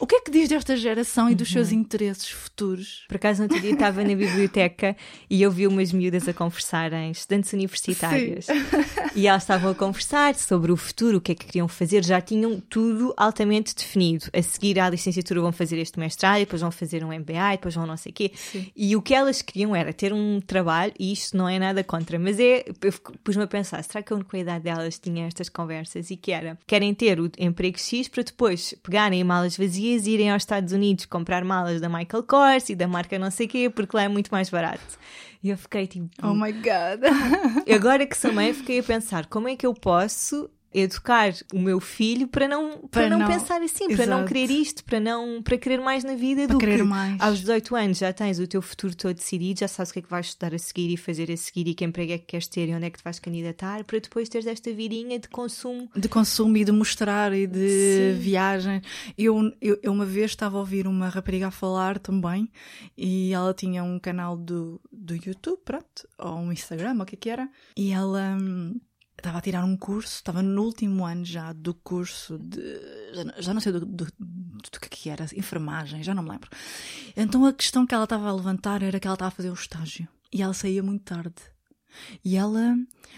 o 0.00 0.06
que 0.06 0.16
é 0.16 0.20
que 0.22 0.30
diz 0.30 0.48
desta 0.48 0.74
geração 0.76 1.28
e 1.28 1.34
dos 1.34 1.50
seus 1.50 1.70
interesses 1.70 2.30
futuros? 2.30 3.04
Por 3.06 3.16
acaso, 3.16 3.40
no 3.40 3.44
outro 3.44 3.60
dia 3.60 3.72
estava 3.72 4.02
na 4.02 4.14
biblioteca 4.14 4.96
e 5.28 5.42
eu 5.42 5.50
vi 5.50 5.66
umas 5.66 5.92
miúdas 5.92 6.26
a 6.26 6.32
conversarem, 6.32 7.10
estudantes 7.10 7.52
universitárias. 7.52 8.46
E 9.16 9.26
elas 9.26 9.42
estavam 9.42 9.72
a 9.72 9.74
conversar 9.74 10.36
sobre 10.36 10.70
o 10.70 10.76
futuro, 10.76 11.18
o 11.18 11.20
que 11.20 11.32
é 11.32 11.34
que 11.34 11.44
queriam 11.44 11.66
fazer. 11.66 12.04
Já 12.04 12.20
tinham 12.20 12.60
tudo 12.60 13.12
altamente 13.16 13.74
definido. 13.74 14.26
A 14.32 14.40
seguir 14.40 14.78
à 14.78 14.88
licenciatura 14.88 15.40
vão 15.40 15.50
fazer 15.50 15.78
este 15.78 15.98
mestrado, 15.98 16.38
depois 16.38 16.62
vão 16.62 16.70
fazer 16.70 17.02
um 17.02 17.08
MBA, 17.08 17.50
depois 17.52 17.74
vão 17.74 17.86
não 17.86 17.96
sei 17.96 18.10
o 18.10 18.14
quê. 18.14 18.30
Sim. 18.36 18.70
E 18.76 18.94
o 18.94 19.02
que 19.02 19.12
elas 19.12 19.42
queriam 19.42 19.74
era 19.74 19.92
ter 19.92 20.12
um 20.12 20.40
trabalho, 20.40 20.92
e 20.96 21.12
isto 21.12 21.36
não 21.36 21.48
é 21.48 21.58
nada 21.58 21.82
contra, 21.82 22.20
mas 22.20 22.38
é, 22.38 22.64
eu 22.68 22.92
pus-me 23.24 23.42
a 23.42 23.48
pensar, 23.48 23.82
será 23.82 24.00
que 24.00 24.12
a 24.12 24.16
única 24.16 24.38
idade 24.38 24.62
delas 24.62 24.96
tinha 24.96 25.26
estas 25.26 25.48
conversas? 25.48 26.08
E 26.12 26.16
que 26.16 26.30
era, 26.30 26.56
querem 26.64 26.94
ter 26.94 27.18
o 27.18 27.28
emprego 27.36 27.80
X 27.80 28.06
para 28.06 28.22
depois 28.22 28.74
pegarem 28.80 29.24
malas 29.24 29.56
vazias 29.56 29.89
e 29.90 30.10
irem 30.10 30.30
aos 30.30 30.42
Estados 30.42 30.72
Unidos 30.72 31.06
comprar 31.06 31.44
malas 31.44 31.80
da 31.80 31.88
Michael 31.88 32.22
Kors 32.22 32.70
e 32.70 32.74
da 32.74 32.86
marca 32.88 33.18
não 33.18 33.30
sei 33.30 33.46
quê, 33.46 33.68
porque 33.70 33.96
lá 33.96 34.04
é 34.04 34.08
muito 34.08 34.28
mais 34.30 34.48
barato. 34.50 34.98
E 35.42 35.48
eu 35.48 35.56
fiquei 35.56 35.86
tipo, 35.86 36.08
Oh 36.22 36.34
my 36.34 36.52
god! 36.52 37.02
agora 37.74 38.06
que 38.06 38.16
sou 38.16 38.32
mãe, 38.32 38.52
fiquei 38.52 38.80
a 38.80 38.82
pensar, 38.82 39.26
como 39.26 39.48
é 39.48 39.56
que 39.56 39.66
eu 39.66 39.74
posso 39.74 40.50
educar 40.72 41.32
o 41.52 41.58
meu 41.58 41.80
filho 41.80 42.28
para 42.28 42.46
não, 42.46 42.78
para 42.78 42.88
Para 42.88 43.10
não, 43.10 43.18
não- 43.18 43.26
pensar 43.26 43.60
assim, 43.62 43.88
para 43.88 44.06
não 44.06 44.18
Exato. 44.18 44.32
querer 44.32 44.50
isto, 44.50 44.84
para 44.84 45.00
não 45.00 45.42
para 45.42 45.58
querer 45.58 45.80
mais 45.80 46.04
na 46.04 46.14
vida 46.14 46.46
Para 46.46 46.52
do 46.54 46.58
querer 46.58 46.76
que 46.78 46.82
mais. 46.84 47.20
aos 47.20 47.40
18 47.40 47.74
anos 47.76 47.98
já 47.98 48.12
tens 48.12 48.38
o 48.38 48.46
teu 48.46 48.62
futuro 48.62 48.94
todo 48.94 49.14
decidido, 49.14 49.60
já 49.60 49.68
sabes 49.68 49.90
o 49.90 49.92
que 49.94 49.98
é 49.98 50.02
que 50.02 50.10
vais 50.10 50.26
estudar 50.26 50.54
a 50.54 50.58
seguir 50.58 50.92
e 50.92 50.96
fazer 50.96 51.30
a 51.30 51.36
seguir 51.36 51.66
e 51.68 51.74
que 51.74 51.84
emprego 51.84 52.12
é 52.12 52.18
que 52.18 52.26
queres 52.26 52.46
ter 52.46 52.68
e 52.68 52.74
onde 52.74 52.86
é 52.86 52.90
que 52.90 52.98
te 52.98 53.04
vais 53.04 53.18
candidatar, 53.18 53.82
para 53.84 53.98
depois 53.98 54.28
teres 54.28 54.46
esta 54.46 54.72
vidinha 54.72 55.18
de 55.18 55.28
consumo. 55.28 55.88
de 55.96 56.08
consumo 56.08 56.56
e 56.56 56.64
de 56.64 56.72
mostrar 56.72 57.32
e 57.32 57.46
de 57.46 58.14
Sim. 58.14 58.18
viagem. 58.20 58.80
Eu, 59.18 59.52
eu, 59.60 59.78
eu 59.82 59.92
uma 59.92 60.06
vez 60.06 60.30
estava 60.30 60.56
a 60.56 60.60
ouvir 60.60 60.86
uma 60.86 61.08
rapariga 61.08 61.48
a 61.48 61.50
falar 61.50 61.98
também 61.98 62.48
e 62.96 63.32
ela 63.32 63.52
tinha 63.52 63.82
um 63.82 63.98
canal 63.98 64.36
do, 64.36 64.80
do 64.92 65.14
YouTube, 65.14 65.58
pronto, 65.64 66.08
ou 66.18 66.36
um 66.36 66.52
Instagram, 66.52 66.94
ou 66.96 67.02
o 67.02 67.06
que 67.06 67.14
é 67.16 67.18
que 67.18 67.30
era, 67.30 67.48
e 67.76 67.90
ela 67.92 68.36
hum, 68.40 68.78
estava 69.20 69.38
a 69.38 69.40
tirar 69.40 69.64
um 69.64 69.76
curso, 69.76 70.16
estava 70.16 70.42
no 70.42 70.62
último 70.62 71.04
ano 71.04 71.24
já 71.24 71.52
do 71.52 71.72
curso 71.74 72.38
de. 72.38 72.60
Já, 73.38 73.52
não- 73.54 73.60
sei 73.60 73.72
do, 73.72 73.80
do, 73.86 74.04
do 74.06 74.80
que 74.80 74.86
é 74.86 74.88
que 74.88 75.10
era, 75.10 75.24
enfermagem, 75.36 76.02
já 76.02 76.14
não 76.14 76.22
me 76.22 76.30
lembro. 76.30 76.48
Então 77.16 77.44
a 77.46 77.52
questão 77.52 77.86
que 77.86 77.94
ela 77.94 78.04
estava 78.04 78.28
a 78.28 78.32
levantar 78.34 78.82
era 78.82 78.98
que 78.98 79.06
ela 79.06 79.14
estava 79.14 79.28
a 79.28 79.32
fazer 79.32 79.50
um 79.50 79.54
estágio 79.54 80.08
e 80.32 80.42
ela 80.42 80.54
saía 80.54 80.82
muito 80.82 81.04
tarde. 81.04 81.34
E 82.24 82.36
ela 82.36 82.76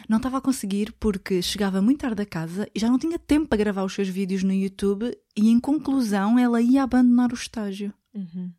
não 0.09 0.17
estava 0.17 0.39
a 0.39 0.41
conseguir 0.41 0.93
porque 0.99 1.43
chegava 1.43 1.83
muito 1.83 2.01
tarde 2.01 2.23
a 2.23 2.27
casa 2.27 2.67
e 2.75 2.81
já 2.81 2.89
não 2.89 2.99
tinha 2.99 3.19
tempo 3.19 3.47
para 3.49 3.59
gravar 3.59 3.85
os 3.85 3.93
seus 3.93 4.09
vídeos 4.09 4.43
no 4.43 4.53
YouTube 4.53 5.15
e 5.37 5.51
em 5.51 5.61
conclusão 5.61 6.39
ela 6.39 6.61
ia 6.61 6.83
abandonar 6.83 7.31
o 7.33 7.35
estágio. 7.35 7.93
Uhum. 8.15 8.51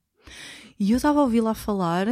E 0.83 0.91
eu 0.91 0.97
estava 0.97 1.21
a 1.21 1.23
ouvi-la 1.23 1.53
falar 1.53 2.07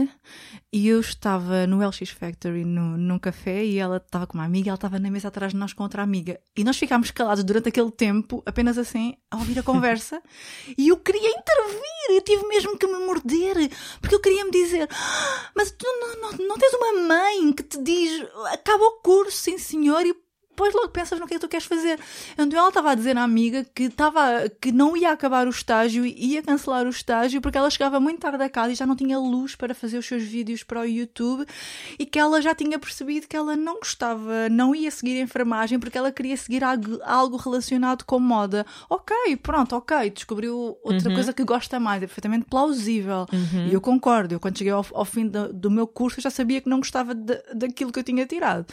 e 0.72 0.88
eu 0.88 1.02
estava 1.02 1.68
no 1.68 1.86
LX 1.86 2.12
Factory 2.12 2.64
no, 2.64 2.98
num 2.98 3.20
café 3.20 3.66
e 3.66 3.78
ela 3.78 3.98
estava 3.98 4.26
com 4.26 4.38
uma 4.38 4.46
amiga 4.46 4.68
e 4.68 4.70
ela 4.70 4.76
estava 4.76 4.98
na 4.98 5.12
mesa 5.12 5.28
atrás 5.28 5.52
de 5.52 5.58
nós 5.58 5.74
com 5.74 5.84
outra 5.84 6.02
amiga. 6.02 6.40
E 6.56 6.64
nós 6.64 6.78
ficámos 6.78 7.12
calados 7.12 7.44
durante 7.44 7.68
aquele 7.68 7.92
tempo, 7.92 8.42
apenas 8.46 8.78
assim, 8.78 9.18
a 9.30 9.36
ouvir 9.36 9.60
a 9.60 9.64
conversa. 9.64 10.24
e 10.78 10.88
eu 10.88 10.96
queria 10.96 11.32
intervir, 11.32 12.12
eu 12.12 12.22
tive 12.22 12.48
mesmo 12.48 12.78
que 12.78 12.88
me 12.88 13.06
morder, 13.06 13.58
porque 14.00 14.16
eu 14.16 14.22
queria 14.22 14.46
me 14.46 14.52
dizer: 14.52 14.88
"Ah, 14.90 15.52
Mas 15.54 15.72
tu 15.72 15.86
não, 15.86 16.22
não, 16.22 16.48
não 16.48 16.58
tens 16.58 16.74
uma 16.74 16.94
mãe 17.10 17.52
que 17.52 17.64
te 17.64 17.78
diz 17.84 18.26
acaba 18.54 18.86
o 18.86 19.02
curso, 19.02 19.36
sim 19.36 19.58
senhor, 19.58 20.06
e 20.06 20.16
depois 20.52 20.74
logo 20.76 20.90
pensas 20.90 21.20
no 21.20 21.26
que 21.28 21.34
é 21.34 21.38
que 21.38 21.42
tu 21.42 21.50
queres 21.50 21.66
fazer. 21.66 22.00
Então 22.38 22.60
ela 22.60 22.68
estava 22.68 22.92
a 22.92 22.96
dizer 22.96 23.18
à 23.18 23.24
amiga 23.24 23.66
que, 23.74 23.84
estava, 23.84 24.22
que 24.62 24.72
não 24.72 24.96
ia 24.96 25.12
acabar 25.12 25.48
o 25.48 25.50
estágio 25.50 26.06
e 26.06 26.34
ia 26.34 26.44
cancelar 26.44 26.86
o 26.86 26.90
estágio 26.90 27.42
porque 27.42 27.58
ela 27.58 27.70
chegava 27.70 28.00
muito 28.00 28.20
tarde 28.20 28.44
a 28.44 28.50
casa 28.50 28.72
e 28.72 28.76
já 28.76 28.86
não 28.86 28.96
tinha 28.96 29.18
luz 29.18 29.56
para 29.56 29.74
fazer 29.74 29.98
os 29.98 30.06
seus 30.06 30.24
vídeos 30.24 30.62
para 30.64 30.82
o 30.82 30.86
YouTube 30.86 31.46
e 31.98 32.06
que 32.06 32.20
ela 32.20 32.42
já 32.42 32.54
tinha 32.54 32.78
percebido 32.78 33.28
que 33.28 33.36
ela 33.36 33.56
não 33.56 33.76
gostava, 33.80 34.50
não 34.50 34.76
ia 34.76 34.92
seguir 34.92 35.20
a 35.20 35.24
enfermagem 35.24 35.80
porque 35.80 35.98
ela 35.98 36.12
queria 36.12 36.36
seguir 36.38 36.64
algo, 36.64 37.00
algo 37.04 37.38
relacionado 37.38 38.04
com 38.04 38.20
moda. 38.20 38.66
Ok, 38.90 39.16
pronto, 39.42 39.76
ok, 39.76 40.10
descobriu 40.12 40.78
outra 40.84 41.10
Uhum. 41.10 41.16
coisa 41.16 41.34
que 41.34 41.44
gosta 41.44 41.80
mais, 41.80 42.04
é 42.04 42.06
perfeitamente 42.06 42.46
plausível. 42.46 43.26
E 43.70 43.74
eu 43.74 43.82
concordo, 43.82 44.36
eu 44.36 44.40
quando 44.40 44.58
cheguei 44.58 44.74
ao, 44.74 44.86
ao 44.94 45.06
fim 45.06 45.28
do, 45.28 45.52
do 45.52 45.72
meu 45.72 45.88
curso 45.88 46.22
já 46.22 46.30
sabia 46.30 46.62
que 46.62 46.70
não 46.70 46.78
gostava 46.78 47.16
de- 47.16 47.42
daquilo 47.56 47.92
que 47.92 47.98
eu 48.00 48.04
tinha 48.04 48.26
tirado 48.26 48.66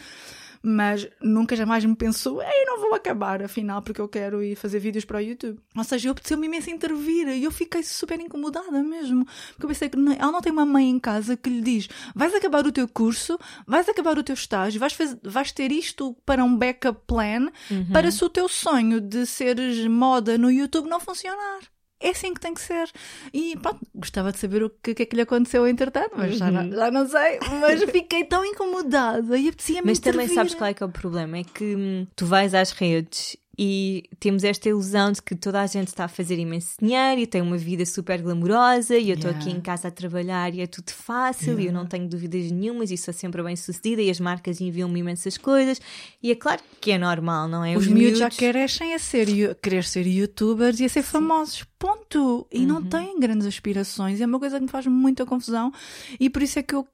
mas 0.62 1.09
nunca 1.22 1.54
jamais 1.56 1.84
me 1.84 1.94
pensou, 1.94 2.42
ei, 2.42 2.64
não 2.66 2.80
vou 2.80 2.94
acabar, 2.94 3.42
afinal, 3.42 3.80
porque 3.82 4.00
eu 4.00 4.09
quero 4.09 4.42
ir 4.42 4.56
fazer 4.56 4.78
vídeos 4.78 5.04
para 5.04 5.18
o 5.18 5.20
YouTube. 5.20 5.59
Ou 5.76 5.84
seja, 5.84 6.09
eu 6.09 6.12
apeteceu-me 6.12 6.46
imenso 6.46 6.70
intervir 6.70 7.28
e 7.28 7.44
eu 7.44 7.50
fiquei 7.50 7.82
super 7.82 8.18
incomodada 8.20 8.82
mesmo. 8.82 9.24
Porque 9.52 9.64
eu 9.64 9.68
pensei 9.68 9.88
que 9.88 9.96
não- 9.96 10.12
ela 10.12 10.32
não 10.32 10.40
tem 10.40 10.52
uma 10.52 10.66
mãe 10.66 10.88
em 10.88 10.98
casa 10.98 11.36
que 11.36 11.48
lhe 11.50 11.61
diz: 11.61 11.88
vais 12.14 12.34
acabar 12.34 12.66
o 12.66 12.72
teu 12.72 12.88
curso, 12.88 13.38
vais 13.66 13.88
acabar 13.88 14.18
o 14.18 14.22
teu 14.22 14.34
estágio, 14.34 14.80
vais, 14.80 14.92
faz- 14.92 15.16
vais 15.22 15.52
ter 15.52 15.70
isto 15.72 16.16
para 16.26 16.44
um 16.44 16.56
backup 16.56 17.00
plan, 17.06 17.48
para 17.92 18.11
se 18.11 18.24
o 18.24 18.28
teu 18.28 18.48
sonho 18.48 19.00
de 19.00 19.26
seres 19.26 19.86
moda 19.86 20.36
no 20.38 20.50
YouTube 20.50 20.88
não 20.88 21.00
funcionar. 21.00 21.61
É 22.01 22.11
assim 22.11 22.32
que 22.32 22.40
tem 22.40 22.55
que 22.55 22.61
ser. 22.61 22.90
E 23.32 23.57
pronto, 23.57 23.80
gostava 23.94 24.30
de 24.32 24.38
saber 24.38 24.62
o 24.62 24.70
que, 24.70 24.94
que 24.94 25.03
é 25.03 25.07
que 25.07 25.16
lhe 25.16 25.22
aconteceu 25.22 25.66
entretanto, 25.66 26.12
mas 26.16 26.36
já, 26.36 26.51
não, 26.51 26.70
já 26.70 26.90
não 26.90 27.09
sei. 27.09 27.38
Mas 27.61 27.82
fiquei 27.90 28.24
tão 28.24 28.44
incomodada 28.44 29.36
e 29.36 29.49
apetecia-me 29.49 29.88
Mas 29.88 29.99
também 29.99 30.26
intervir. 30.26 30.34
sabes 30.34 30.55
qual 30.55 30.70
é 30.70 30.74
que 30.74 30.82
é 30.82 30.86
o 30.86 30.90
problema? 30.90 31.38
É 31.38 31.44
que 31.44 31.74
hum, 31.74 32.07
tu 32.14 32.24
vais 32.26 32.55
às 32.55 32.70
redes 32.72 33.36
e 33.59 34.04
temos 34.20 34.44
esta 34.44 34.68
ilusão 34.68 35.11
de 35.11 35.20
que 35.20 35.34
toda 35.34 35.61
a 35.61 35.66
gente 35.66 35.88
está 35.88 36.04
a 36.04 36.09
fazer 36.09 36.38
imenso 36.38 36.76
dinheiro 36.80 37.20
e 37.20 37.26
tem 37.26 37.42
uma 37.42 37.56
vida 37.56 37.84
super 37.84 38.22
glamourosa 38.22 38.96
e 38.96 39.11
eu 39.11 39.14
estou 39.14 39.28
Yeah. 39.28 39.50
aqui 39.50 39.50
em 39.50 39.61
casa 39.61 39.88
a 39.88 39.90
trabalhar 39.90 40.54
e 40.54 40.61
é 40.61 40.66
tudo 40.66 40.90
fácil 40.90 41.59
e 41.61 41.66
eu 41.66 41.72
não 41.72 41.84
tenho 41.84 42.09
dúvidas 42.09 42.50
nenhumas 42.50 42.90
e 42.90 42.96
sou 42.96 43.12
sempre 43.12 43.42
bem 43.42 43.56
sucedida 43.56 44.00
e 44.00 44.09
as 44.09 44.20
marcas 44.20 44.61
enviam-me 44.61 45.00
imensas 45.00 45.36
coisas 45.36 45.80
e 46.22 46.30
é 46.30 46.34
claro 46.34 46.62
que 46.80 46.92
é 46.92 46.98
normal, 46.98 47.48
não 47.48 47.64
é? 47.64 47.76
Os, 47.76 47.86
miúdos 47.86 48.20
já 48.20 48.30
crescem 48.30 48.94
a 48.94 48.98
ser, 48.98 49.26
querer 49.56 49.84
ser 49.84 50.06
youtubers 50.06 50.80
e 50.80 50.84
a 50.84 50.88
ser 50.88 51.02
famosos. 51.02 51.64
Ponto. 51.78 52.46
E 52.52 52.64
não 52.64 52.82
têm 52.82 53.18
grandes 53.18 53.46
aspirações. 53.46 54.20
É 54.20 54.26
uma 54.26 54.38
coisa 54.38 54.56
que 54.56 54.64
me 54.64 54.70
faz 54.70 54.86
muita 54.86 55.26
confusão. 55.26 55.72
E 56.18 56.30
por 56.30 56.42
isso 56.42 56.59
é 56.59 56.62
que 56.62 56.74
eu, 56.74 56.86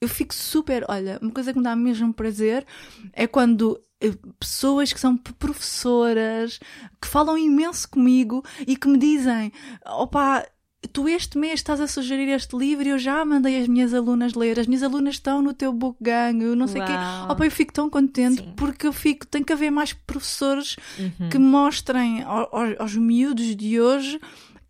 eu 0.00 0.08
fico 0.08 0.34
super. 0.34 0.84
Olha, 0.88 1.18
uma 1.20 1.30
coisa 1.30 1.52
que 1.52 1.58
me 1.58 1.64
dá 1.64 1.74
mesmo 1.74 2.12
prazer 2.12 2.66
é 3.12 3.26
quando 3.26 3.80
pessoas 4.38 4.92
que 4.92 5.00
são 5.00 5.16
professoras, 5.16 6.58
que 7.00 7.08
falam 7.08 7.36
imenso 7.36 7.88
comigo 7.88 8.42
e 8.66 8.76
que 8.76 8.88
me 8.88 8.98
dizem: 8.98 9.52
opa. 9.86 10.46
Tu 10.92 11.08
este 11.08 11.38
mês 11.38 11.54
estás 11.60 11.80
a 11.80 11.86
sugerir 11.88 12.28
este 12.28 12.54
livro 12.54 12.86
e 12.86 12.90
eu 12.90 12.98
já 12.98 13.24
mandei 13.24 13.58
as 13.58 13.66
minhas 13.66 13.94
alunas 13.94 14.34
ler. 14.34 14.60
As 14.60 14.66
minhas 14.66 14.82
alunas 14.82 15.14
estão 15.14 15.40
no 15.40 15.54
teu 15.54 15.72
book 15.72 15.96
gang, 15.98 16.44
eu 16.44 16.54
não 16.54 16.66
sei 16.66 16.82
o 16.82 16.84
quê. 16.84 16.92
Opa, 17.26 17.42
eu 17.46 17.50
fico 17.50 17.72
tão 17.72 17.88
contente 17.88 18.42
Sim. 18.42 18.52
porque 18.54 18.86
eu 18.86 18.92
fico, 18.92 19.26
tem 19.26 19.42
que 19.42 19.50
haver 19.54 19.70
mais 19.70 19.94
professores 19.94 20.76
Uhum. 20.98 21.30
que 21.30 21.38
mostrem 21.38 22.22
ao- 22.22 22.54
ao- 22.54 22.82
aos, 22.82 22.94
miúdos 22.96 23.56
de 23.56 23.80
hoje 23.80 24.20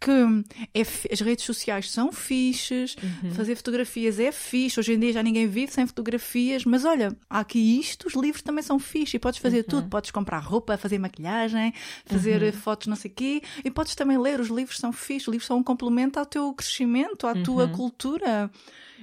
que 0.05 0.45
é 0.75 0.81
as 1.13 1.21
redes 1.21 1.45
sociais 1.45 1.91
são 1.91 2.13
fixes, 2.13 2.95
Uhum. 3.03 3.31
fazer 3.33 3.57
fotografias 3.57 4.19
é 4.21 4.31
fixe. 4.31 4.79
Hoje 4.79 4.93
em 4.93 4.99
dia 4.99 5.13
já 5.15 5.23
ninguém 5.23 5.47
vive 5.47 5.73
sem 5.73 5.87
fotografias, 5.87 6.65
mas 6.65 6.85
olha, 6.85 7.17
há 7.29 7.41
aqui 7.41 7.59
isto, 7.81 8.07
os 8.07 8.15
livros 8.15 8.43
também 8.43 8.63
são 8.63 8.79
fixe 8.79 9.17
e 9.17 9.21
podes 9.21 9.41
fazer 9.41 9.59
Uhum. 9.59 9.65
tudo. 9.69 9.89
Podes 9.89 10.11
comprar 10.11 10.39
roupa, 10.41 10.77
fazer 10.77 10.99
maquilhagem, 10.99 11.73
fazer 12.05 12.43
eh, 12.43 12.53
fotos, 12.53 12.87
não 12.87 12.97
sei 12.97 13.11
o 13.11 13.15
quê, 13.15 13.43
e 13.65 13.71
podes 13.71 13.95
também 13.95 14.19
ler. 14.19 14.41
Os 14.41 14.49
livros 14.49 14.79
são 14.79 14.93
fixe, 14.93 15.29
os 15.29 15.33
livros 15.33 15.47
são 15.47 15.59
um 15.59 15.63
complemento 15.63 16.19
ao 16.19 16.27
teu 16.27 16.53
crescimento, 16.53 17.27
à 17.27 17.35
tua 17.35 17.67
cultura. 17.69 18.51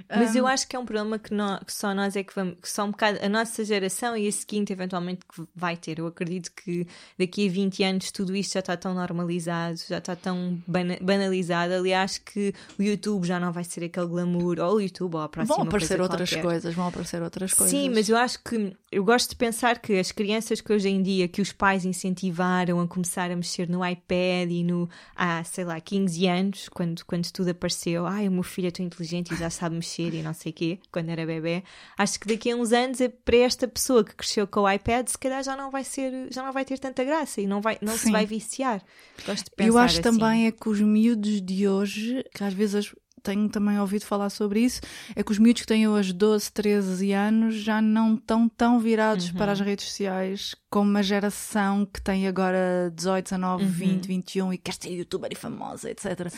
Mas 0.10 0.36
eu 0.36 0.48
acho 0.48 0.68
que 0.68 0.76
é 0.76 0.80
um 0.80 0.86
problema 0.86 1.20
que, 1.20 1.30
que 1.66 1.74
só 1.74 1.94
nós 1.94 2.16
é 2.16 2.24
que 2.24 2.34
vamos, 2.34 2.56
que 2.62 2.68
só 2.70 2.86
um 2.86 2.92
bocado 2.92 3.20
a 3.24 3.30
nossa 3.30 3.64
geração 3.64 4.18
e 4.18 4.28
a 4.28 4.32
seguinte 4.32 4.74
eventualmente 4.74 5.20
que 5.32 5.44
vai 5.56 5.78
ter. 5.78 6.00
Eu 6.00 6.08
acredito 6.08 6.52
que 6.54 6.88
daqui 7.20 7.48
a 7.48 7.52
20 7.52 7.84
anos 7.84 8.12
tudo 8.12 8.36
isto 8.36 8.54
já 8.54 8.62
está 8.62 8.76
tão 8.76 8.94
normalizado, 8.96 9.78
já 9.88 10.00
está 10.00 10.16
tão 10.16 10.60
bana- 10.66 10.91
banalizado. 11.02 11.74
Aliás, 11.74 12.18
que 12.18 12.54
o 12.80 12.84
YouTube 12.84 13.26
já 13.26 13.40
não 13.40 13.52
vai 13.52 13.64
ser 13.64 13.84
aquele 13.84 14.08
glamour, 14.08 14.60
ou 14.60 14.76
o 14.76 14.82
YouTube, 14.82 15.16
ou 15.16 15.22
a 15.22 15.30
próxima 15.30 15.56
Vão 15.56 15.66
aparecer 15.68 15.98
coisa 15.98 16.04
outras 16.04 16.30
qualquer. 16.30 16.42
coisas, 16.42 16.74
vão 16.74 16.88
aparecer 16.88 17.22
outras 17.22 17.54
coisas. 17.54 17.70
Sim, 17.72 17.90
mas 17.90 18.10
eu 18.10 18.18
acho 18.18 18.40
que 18.44 18.76
eu 18.92 19.04
gosto 19.04 19.30
de 19.30 19.36
pensar 19.36 19.80
que 19.80 19.98
as 20.00 20.12
crianças 20.12 20.60
que 20.60 20.74
hoje 20.74 20.90
em 20.90 21.02
dia 21.02 21.28
que 21.28 21.42
os 21.42 21.52
pais 21.52 21.86
incentivaram 21.86 22.80
a 22.80 22.88
começar 22.88 23.32
a 23.32 23.36
mexer 23.36 23.70
no 23.70 23.86
iPad 23.86 24.50
e 24.52 24.64
no 24.64 24.90
há, 25.16 25.44
sei 25.44 25.64
lá, 25.64 25.80
15 25.80 26.28
anos, 26.28 26.70
quando, 26.70 27.06
quando 27.06 27.32
tudo 27.32 27.50
apareceu, 27.52 28.06
ai, 28.06 28.28
o 28.28 28.32
meu 28.32 28.44
filho 28.44 28.68
é 28.68 28.72
tão 28.72 28.86
inteligente 28.86 29.34
e 29.34 29.38
já 29.38 29.50
sabe 29.50 29.76
mexer 29.76 30.14
e 30.14 30.22
não 30.22 30.34
sei 30.34 30.52
o 30.52 30.56
quê, 30.56 30.80
quando 30.92 31.10
era 31.10 31.26
bebê. 31.26 31.64
Acho 31.98 32.20
que 32.20 32.28
daqui 32.28 32.52
a 32.52 32.56
uns 32.56 32.72
anos, 32.74 33.00
é 33.00 33.08
para 33.08 33.38
esta 33.38 33.68
pessoa 33.68 34.04
que 34.04 34.16
cresceu 34.16 34.46
com 34.48 34.62
o 34.62 34.70
iPad, 34.72 35.08
se 35.08 35.18
calhar 35.18 35.42
já 35.44 35.56
não 35.56 35.72
vai 35.72 35.84
ser, 35.84 36.28
já 36.32 36.44
não 36.44 36.52
vai 36.52 36.66
ter 36.66 36.78
tanta 36.80 37.04
graça 37.04 37.40
e 37.40 37.48
não, 37.48 37.62
vai, 37.62 37.78
não 37.82 37.94
se 37.94 38.06
Sim. 38.06 38.12
vai 38.12 38.26
viciar. 38.26 38.82
Gosto 39.26 39.46
de 39.46 39.52
pensar 39.52 39.70
Eu 39.70 39.78
acho 39.78 39.94
assim. 40.00 40.02
também 40.02 40.48
é 40.48 40.52
que 40.52 40.68
os 40.68 40.81
miúdos 40.84 41.42
de 41.42 41.68
hoje, 41.68 42.24
que 42.34 42.44
às 42.44 42.54
vezes 42.54 42.94
tenho 43.24 43.48
também 43.50 43.80
ouvido 43.80 44.04
falar 44.06 44.30
sobre 44.32 44.62
isso, 44.62 44.82
é 45.16 45.22
que 45.24 45.32
os 45.32 45.38
miúdos 45.38 45.62
que 45.62 45.68
têm 45.68 45.88
hoje 45.88 46.12
12, 46.12 46.52
13 46.52 47.12
anos 47.14 47.56
já 47.56 47.80
não 47.82 48.16
estão 48.16 48.50
tão 48.50 48.80
virados 48.80 49.28
Uhum. 49.30 49.36
para 49.36 49.52
as 49.52 49.60
redes 49.60 49.86
sociais 49.86 50.56
como 50.72 50.90
uma 50.90 51.04
geração 51.04 51.86
que 51.86 52.02
tem 52.02 52.28
agora 52.28 52.92
18, 52.96 53.26
19, 53.26 53.64
Uhum. 53.66 53.70
20, 53.70 54.08
21 54.08 54.54
e 54.54 54.58
quer 54.58 54.74
ser 54.74 54.90
youtuber 54.90 55.30
e 55.32 55.36
famosa, 55.36 55.92
etc. 55.92 56.34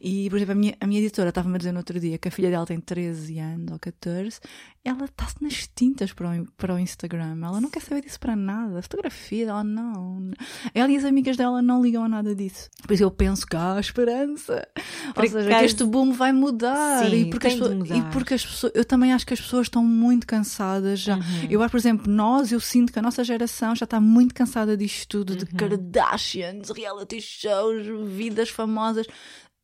E, 0.00 0.28
por 0.30 0.36
exemplo, 0.36 0.52
a 0.52 0.54
minha, 0.56 0.76
a 0.80 0.86
minha 0.86 1.00
editora 1.00 1.28
estava-me 1.28 1.54
a 1.54 1.58
dizer 1.58 1.70
no 1.72 1.78
outro 1.78 2.00
dia 2.00 2.16
que 2.18 2.26
a 2.26 2.30
filha 2.30 2.50
dela 2.50 2.64
tem 2.66 2.80
13 2.80 3.38
anos 3.38 3.70
ou 3.72 3.78
14, 3.78 4.40
ela 4.84 5.04
está-se 5.04 5.36
nas 5.42 5.68
tintas 5.74 6.12
para 6.12 6.30
o, 6.30 6.46
para 6.56 6.74
o 6.74 6.78
Instagram. 6.78 7.38
Ela 7.42 7.60
não 7.60 7.70
quer 7.70 7.80
saber 7.80 8.02
disso 8.02 8.18
para 8.20 8.34
nada. 8.36 8.82
Fotografia 8.82 9.46
dela, 9.46 9.64
não. 9.64 10.30
Ela 10.74 10.90
e 10.90 10.96
as 10.96 11.04
amigas 11.04 11.36
dela 11.36 11.62
não 11.62 11.82
ligam 11.82 12.04
a 12.04 12.08
nada 12.08 12.34
disso. 12.34 12.68
Por 12.82 12.92
isso 12.94 13.02
eu 13.02 13.10
penso 13.10 13.46
que 13.46 13.56
há 13.56 13.78
esperança. 13.80 14.66
Por 15.14 15.24
Ou 15.24 15.30
seja, 15.30 15.46
acaso- 15.48 15.58
que 15.60 15.64
este 15.66 15.84
boom 15.84 16.12
vai 16.12 16.32
mudar. 16.32 17.04
Sim, 17.08 17.14
e, 17.16 17.30
porque 17.30 17.46
as 17.48 17.58
mudar. 17.58 17.96
e 17.96 18.02
porque 18.12 18.34
as 18.34 18.44
pessoas, 18.44 18.72
eu 18.74 18.84
também 18.84 19.12
acho 19.12 19.26
que 19.26 19.34
as 19.34 19.40
pessoas 19.40 19.66
estão 19.66 19.84
muito 19.84 20.26
cansadas 20.26 21.00
já. 21.00 21.16
Uhum. 21.16 21.22
Eu 21.50 21.62
acho, 21.62 21.70
por 21.70 21.78
exemplo, 21.78 22.10
nós, 22.12 22.50
eu 22.52 22.60
sinto 22.60 22.92
que 22.92 22.98
a 22.98 23.02
nossa 23.02 23.22
geração 23.24 23.73
já 23.74 23.84
está 23.84 24.00
muito 24.00 24.34
cansada 24.34 24.76
disto 24.76 25.08
tudo, 25.08 25.36
de 25.36 25.44
Uhum. 25.44 25.56
Kardashians, 25.56 26.70
reality 26.70 27.20
shows, 27.20 27.86
vidas 28.12 28.48
famosas. 28.50 29.06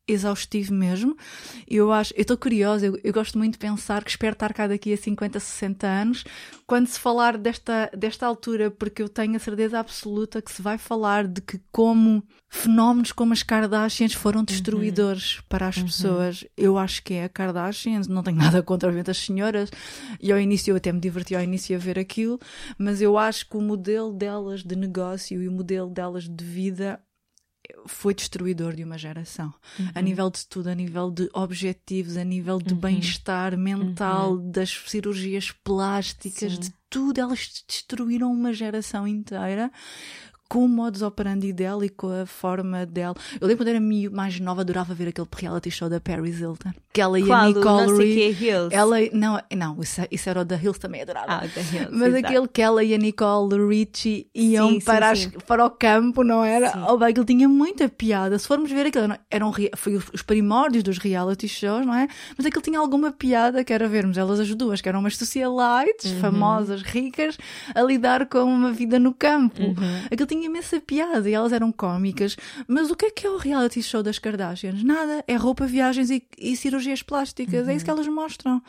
Exaustivo 0.07 0.73
mesmo. 0.73 1.15
Eu 1.67 1.91
acho, 1.91 2.13
eu 2.15 2.21
estou 2.21 2.37
curiosa, 2.37 2.87
eu, 2.87 2.99
eu 3.03 3.13
gosto 3.13 3.37
muito 3.37 3.53
de 3.53 3.59
pensar 3.59 4.03
que 4.03 4.09
espero 4.09 4.33
estar 4.33 4.53
cá 4.53 4.67
daqui 4.67 4.93
a 4.93 4.97
50, 4.97 5.39
60 5.39 5.87
anos, 5.87 6.23
quando 6.65 6.87
se 6.87 6.99
falar 6.99 7.37
desta, 7.37 7.89
desta 7.95 8.25
altura, 8.25 8.71
porque 8.71 9.01
eu 9.01 9.07
tenho 9.07 9.35
a 9.35 9.39
certeza 9.39 9.79
absoluta 9.79 10.41
que 10.41 10.51
se 10.51 10.61
vai 10.61 10.77
falar 10.77 11.27
de 11.27 11.41
que 11.41 11.61
como 11.71 12.23
fenómenos 12.49 13.13
como 13.13 13.31
as 13.31 13.43
Kardashians 13.43 14.13
foram 14.13 14.43
destruidores 14.43 15.39
para 15.47 15.67
as 15.67 15.81
pessoas. 15.81 16.45
Eu 16.57 16.77
acho 16.77 17.01
que 17.03 17.13
é 17.13 17.23
a 17.23 17.29
Kardashians, 17.29 18.07
não 18.07 18.23
tenho 18.23 18.35
nada 18.41 18.61
contra 18.61 18.91
as 19.09 19.17
senhoras, 19.17 19.69
e 20.19 20.31
ao 20.31 20.39
início 20.39 20.71
eu 20.71 20.75
até 20.75 20.91
me 20.91 20.99
diverti 20.99 21.35
ao 21.35 21.41
início 21.41 21.75
a 21.75 21.79
ver 21.79 21.97
aquilo, 21.97 22.39
mas 22.77 23.01
eu 23.01 23.17
acho 23.17 23.47
que 23.47 23.55
o 23.55 23.61
modelo 23.61 24.11
delas 24.11 24.63
de 24.63 24.75
negócio 24.75 25.41
e 25.41 25.47
o 25.47 25.51
modelo 25.51 25.89
delas 25.89 26.27
de 26.27 26.43
vida 26.43 26.99
foi 27.85 28.13
destruidor 28.13 28.73
de 28.73 28.83
uma 28.83 28.97
geração. 28.97 29.53
A 29.93 30.01
nível 30.01 30.29
de 30.29 30.45
tudo, 30.47 30.67
a 30.67 30.75
nível 30.75 31.11
de 31.11 31.29
objetivos, 31.33 32.17
a 32.17 32.23
nível 32.23 32.59
de 32.59 32.73
bem-estar 32.73 33.57
mental, 33.57 34.37
das 34.37 34.69
cirurgias 34.87 35.51
plásticas, 35.51 36.53
Sim. 36.53 36.59
de 36.59 36.73
tudo. 36.89 37.19
Elas 37.19 37.63
destruíram 37.67 38.31
uma 38.31 38.53
geração 38.53 39.07
inteira 39.07 39.71
com 40.51 40.65
o 40.65 40.67
modus 40.67 41.01
operandi 41.01 41.53
dela 41.53 41.85
e 41.85 41.89
com 41.89 42.09
a 42.09 42.25
forma 42.25 42.85
dela. 42.85 43.15
Eu 43.39 43.47
lembro 43.47 43.63
quando 43.63 43.69
era 43.69 43.79
mais 44.11 44.37
nova, 44.39 44.61
adorava 44.61 44.93
ver 44.93 45.07
aquele 45.07 45.27
reality 45.33 45.71
show 45.71 45.87
da 45.87 46.01
Paris 46.01 46.41
Hilton. 46.41 46.71
Que 46.91 46.99
ela 46.99 47.17
e 47.17 47.23
Qual? 47.25 47.39
a 47.39 47.43
O 47.45 47.47
Nicole 47.53 47.97
Reed. 47.97 48.43
é. 48.43 48.75
Ela, 48.75 48.97
não, 49.13 49.39
não 49.55 49.81
isso, 49.81 50.01
isso 50.11 50.29
era 50.29 50.41
o 50.41 50.43
da 50.45 50.57
Hills 50.57 50.77
também 50.77 51.01
adorava. 51.03 51.25
Ah, 51.29 51.37
o 51.45 51.47
da 51.47 51.61
Hills, 51.61 51.87
Mas 51.91 52.09
exato. 52.09 52.25
aquele 52.27 52.47
que 52.49 52.61
ela 52.61 52.83
e 52.83 52.93
a 52.93 52.97
Nicole 52.97 53.65
Richie 53.69 54.27
iam 54.35 54.67
Sim, 54.71 54.79
sim, 54.81 54.85
para, 54.85 55.11
as- 55.11 55.19
sim. 55.19 55.29
para 55.47 55.65
o 55.65 55.69
campo, 55.69 56.21
não 56.21 56.43
era? 56.43 56.69
Sim. 56.73 56.83
Oh, 56.85 56.97
bem, 56.97 57.07
aquilo 57.07 57.25
tinha 57.25 57.47
muita 57.47 57.87
piada. 57.87 58.37
Se 58.37 58.45
formos 58.45 58.69
ver 58.69 58.87
aquilo, 58.87 59.15
eram, 59.29 59.53
foi 59.77 59.95
os 59.95 60.11
os 60.13 60.21
primórdios 60.21 60.83
dos 60.83 60.97
reality 60.97 61.47
shows, 61.47 61.85
não 61.85 61.95
é? 61.95 62.09
Mas 62.37 62.45
aquilo 62.45 62.61
tinha 62.61 62.77
alguma 62.77 63.09
piada 63.13 63.63
que 63.63 63.71
era 63.71 63.87
vermos 63.87 64.17
elas 64.17 64.39
as 64.41 64.53
duas, 64.53 64.81
que 64.81 64.89
eram 64.89 64.99
umas 64.99 65.15
socialites, 65.15 66.11
Uhum. 66.11 66.19
famosas, 66.19 66.81
ricas, 66.81 67.37
a 67.73 67.81
lidar 67.81 68.25
com 68.27 68.43
uma 68.43 68.71
vida 68.73 68.99
no 68.99 69.13
campo. 69.13 69.61
Uhum. 69.61 70.01
Aquilo 70.11 70.27
tinha 70.27 70.40
imensa 70.45 70.79
piada 70.79 71.29
e 71.29 71.33
elas 71.33 71.51
eram 71.51 71.71
cómicas. 71.71 72.35
Mas 72.67 72.89
o 72.89 72.95
que 72.95 73.05
é 73.05 73.11
que 73.11 73.25
é 73.25 73.29
o 73.29 73.37
reality 73.37 73.81
show 73.81 74.03
das 74.03 74.19
Kardashians? 74.19 74.83
Nada. 74.83 75.23
É 75.27 75.35
roupa, 75.35 75.65
viagens 75.65 76.09
e, 76.09 76.23
e 76.37 76.55
cirurgias 76.55 77.01
plásticas. 77.01 77.67
É 77.67 77.75
isso 77.75 77.85
que 77.85 77.91
elas 77.91 78.07
mostram. 78.07 78.61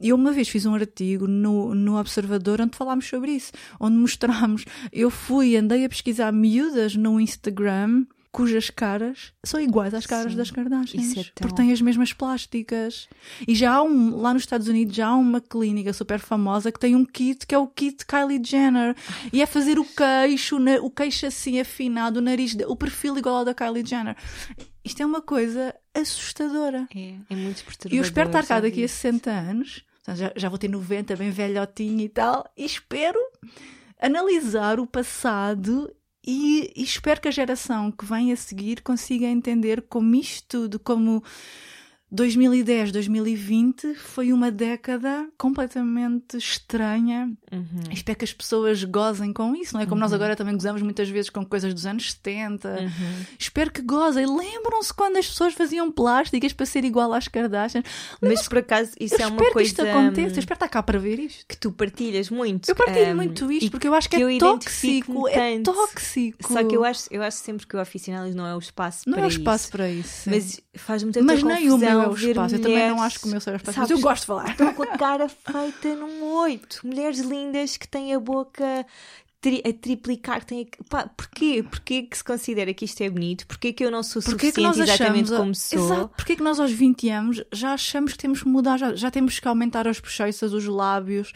E 0.00 0.08
eu 0.08 0.16
uma 0.16 0.32
vez 0.32 0.48
fiz 0.48 0.66
um 0.66 0.74
artigo 0.74 1.26
no, 1.26 1.74
no 1.74 1.98
Observador 1.98 2.60
onde 2.60 2.76
falámos 2.76 3.06
sobre 3.06 3.32
isso. 3.32 3.52
Onde 3.78 3.96
mostrámos. 3.96 4.64
Eu 4.92 5.10
fui, 5.10 5.56
andei 5.56 5.84
a 5.84 5.88
pesquisar 5.88 6.32
miúdas 6.32 6.96
no 6.96 7.20
Instagram 7.20 8.04
cujas 8.34 8.68
caras 8.68 9.32
são 9.44 9.60
iguais 9.60 9.94
às 9.94 10.06
caras 10.06 10.32
Sim. 10.32 10.38
das 10.38 10.50
Kardashians. 10.50 11.04
Isso 11.06 11.20
é 11.20 11.22
tão- 11.22 11.32
Porque 11.48 11.54
têm 11.54 11.72
as 11.72 11.80
mesmas 11.80 12.12
plásticas. 12.12 13.08
E 13.46 13.54
já 13.54 13.74
há 13.74 13.82
um, 13.84 14.16
lá 14.20 14.34
nos 14.34 14.42
Estados 14.42 14.66
Unidos, 14.66 14.96
já 14.96 15.06
há 15.06 15.14
uma 15.14 15.40
clínica 15.40 15.92
super 15.92 16.18
famosa 16.18 16.72
que 16.72 16.80
tem 16.80 16.96
um 16.96 17.04
kit 17.04 17.46
que 17.46 17.54
é 17.54 17.58
o 17.58 17.68
kit 17.68 18.04
Kylie 18.04 18.42
Jenner. 18.44 18.96
E 19.32 19.40
é 19.40 19.46
fazer 19.46 19.78
o 19.78 19.84
queixo, 19.84 20.56
o 20.82 20.90
queixo 20.90 21.26
assim 21.26 21.60
afinado, 21.60 22.18
o 22.18 22.20
nariz, 22.22 22.56
o 22.66 22.74
perfil 22.74 23.16
igual 23.16 23.36
ao 23.36 23.44
da 23.44 23.54
Kylie 23.54 23.86
Jenner. 23.86 24.16
Isto 24.84 25.02
é 25.02 25.06
uma 25.06 25.22
coisa 25.22 25.72
assustadora. 25.94 26.88
É, 26.94 27.14
é 27.30 27.36
muito 27.36 27.60
E 27.60 27.64
perturbador. 27.64 27.98
eu 27.98 28.02
espero 28.02 28.28
estar 28.30 28.44
cá 28.46 28.60
daqui 28.60 28.82
a 28.82 28.84
isso. 28.86 28.96
60 28.96 29.30
anos, 29.30 29.84
já, 30.08 30.32
já 30.34 30.48
vou 30.48 30.58
ter 30.58 30.68
90, 30.68 31.14
bem 31.16 31.30
velhotinho 31.30 32.00
e 32.00 32.08
tal, 32.08 32.44
e 32.56 32.64
espero 32.64 33.18
analisar 34.00 34.80
o 34.80 34.86
passado 34.86 35.90
e, 36.26 36.72
e 36.74 36.82
espero 36.82 37.20
que 37.20 37.28
a 37.28 37.32
geração 37.32 37.90
que 37.92 38.04
vem 38.04 38.32
a 38.32 38.36
seguir 38.36 38.80
consiga 38.82 39.26
entender 39.26 39.82
como 39.82 40.14
isto 40.14 40.44
tudo, 40.48 40.78
como 40.78 41.22
2010, 42.14 42.92
2020 42.92 43.94
foi 43.94 44.32
uma 44.32 44.50
década 44.50 45.28
completamente 45.36 46.36
estranha. 46.36 47.32
Uhum. 47.50 47.92
Espero 47.92 48.18
que 48.18 48.24
as 48.24 48.32
pessoas 48.32 48.84
gozem 48.84 49.32
com 49.32 49.54
isso, 49.56 49.74
não 49.74 49.80
é? 49.80 49.86
Como 49.86 50.00
nós 50.00 50.12
agora 50.12 50.36
também 50.36 50.54
gozamos 50.54 50.80
muitas 50.80 51.08
vezes 51.08 51.28
com 51.28 51.44
coisas 51.44 51.74
dos 51.74 51.84
anos 51.86 52.12
70. 52.12 52.68
Uhum. 52.68 53.24
Espero 53.38 53.70
que 53.72 53.82
gozem. 53.82 54.26
Lembram-se 54.26 54.94
quando 54.94 55.16
as 55.16 55.26
pessoas 55.26 55.54
faziam 55.54 55.90
plásticas 55.90 56.52
para 56.52 56.66
ser 56.66 56.84
igual 56.84 57.12
às 57.12 57.26
Kardashians? 57.26 57.84
Mas 58.20 58.46
por 58.46 58.58
acaso 58.58 58.92
isso 59.00 59.16
eu 59.16 59.20
é 59.20 59.26
uma 59.26 59.36
espero 59.36 59.52
coisa 59.52 59.74
que 59.74 59.80
isto 59.80 59.90
aconteça. 59.90 60.36
Eu 60.36 60.38
espero 60.38 60.56
estar 60.56 60.68
cá 60.68 60.82
para 60.82 60.98
ver 60.98 61.18
isto. 61.18 61.44
que 61.48 61.56
tu 61.56 61.72
partilhas 61.72 62.30
muito. 62.30 62.68
Eu 62.68 62.76
partilho 62.76 63.12
um, 63.12 63.16
muito 63.16 63.50
isto 63.50 63.70
porque 63.72 63.88
eu 63.88 63.94
acho 63.94 64.08
que, 64.08 64.16
que 64.16 64.22
eu 64.22 64.28
é 64.28 64.38
tóxico. 64.38 65.28
É 65.28 65.58
tóxico. 65.60 66.52
Só 66.52 66.62
que 66.62 66.76
eu 66.76 66.84
acho, 66.84 67.08
eu 67.10 67.22
acho 67.22 67.38
sempre 67.38 67.66
que 67.66 67.76
o 67.76 67.80
Aficionados 67.80 68.34
não 68.36 68.46
é 68.46 68.54
o 68.54 68.58
espaço 68.58 69.02
Não 69.06 69.14
para 69.14 69.24
é 69.24 69.26
o 69.26 69.28
espaço 69.28 69.64
isso. 69.64 69.72
para 69.72 69.90
isso. 69.90 70.30
Mas 70.30 70.60
faz 70.74 71.02
muita 71.02 71.22
Mas 71.22 71.42
nem 71.42 71.72
o 71.72 71.78
meu 72.10 72.30
espaço. 72.30 72.54
Eu 72.54 72.60
também 72.60 72.76
não 72.78 72.82
mulheres, 72.96 73.02
acho 73.02 73.20
que 73.20 73.26
o 73.26 73.30
meu 73.30 73.40
seja 73.40 73.54
o 73.54 73.56
espaço. 73.56 73.78
Mas 73.78 73.88
sabes, 73.88 74.02
eu 74.02 74.08
gosto 74.08 74.20
de 74.22 74.26
falar. 74.26 74.50
Estão 74.50 74.74
com 74.74 74.82
a 74.82 74.86
cara 74.98 75.28
feita 75.28 75.94
num 75.96 76.22
oito. 76.40 76.80
Mulheres 76.84 77.18
lindas 77.20 77.76
que 77.76 77.86
têm 77.88 78.14
a 78.14 78.18
boca 78.20 78.86
tri- 79.40 79.62
a 79.66 79.72
triplicar. 79.72 80.40
que 80.40 80.46
Têm 80.46 80.68
a... 80.80 80.84
Pá, 80.88 81.10
porquê? 81.16 81.62
Porquê 81.62 82.02
que 82.02 82.16
se 82.16 82.24
considera 82.24 82.72
que 82.72 82.84
isto 82.84 83.00
é 83.02 83.10
bonito? 83.10 83.46
Porquê 83.46 83.72
que 83.72 83.84
eu 83.84 83.90
não 83.90 84.02
sou 84.02 84.22
Porquê 84.22 84.46
suficiente 84.50 84.54
que 84.54 84.60
nós 84.62 84.78
exatamente 84.78 85.24
achamos, 85.32 85.38
como 85.38 85.54
sou? 85.54 85.84
Exato, 85.96 86.08
porquê 86.16 86.36
que 86.36 86.42
nós 86.42 86.58
aos 86.60 86.70
20 86.72 87.08
anos 87.10 87.42
já 87.52 87.72
achamos 87.74 88.12
que 88.12 88.18
temos 88.18 88.42
que 88.42 88.48
mudar, 88.48 88.78
já, 88.78 88.94
já 88.94 89.10
temos 89.10 89.38
que 89.38 89.46
aumentar 89.48 89.86
as 89.86 90.00
bochechas, 90.00 90.52
os 90.52 90.64
lábios? 90.66 91.32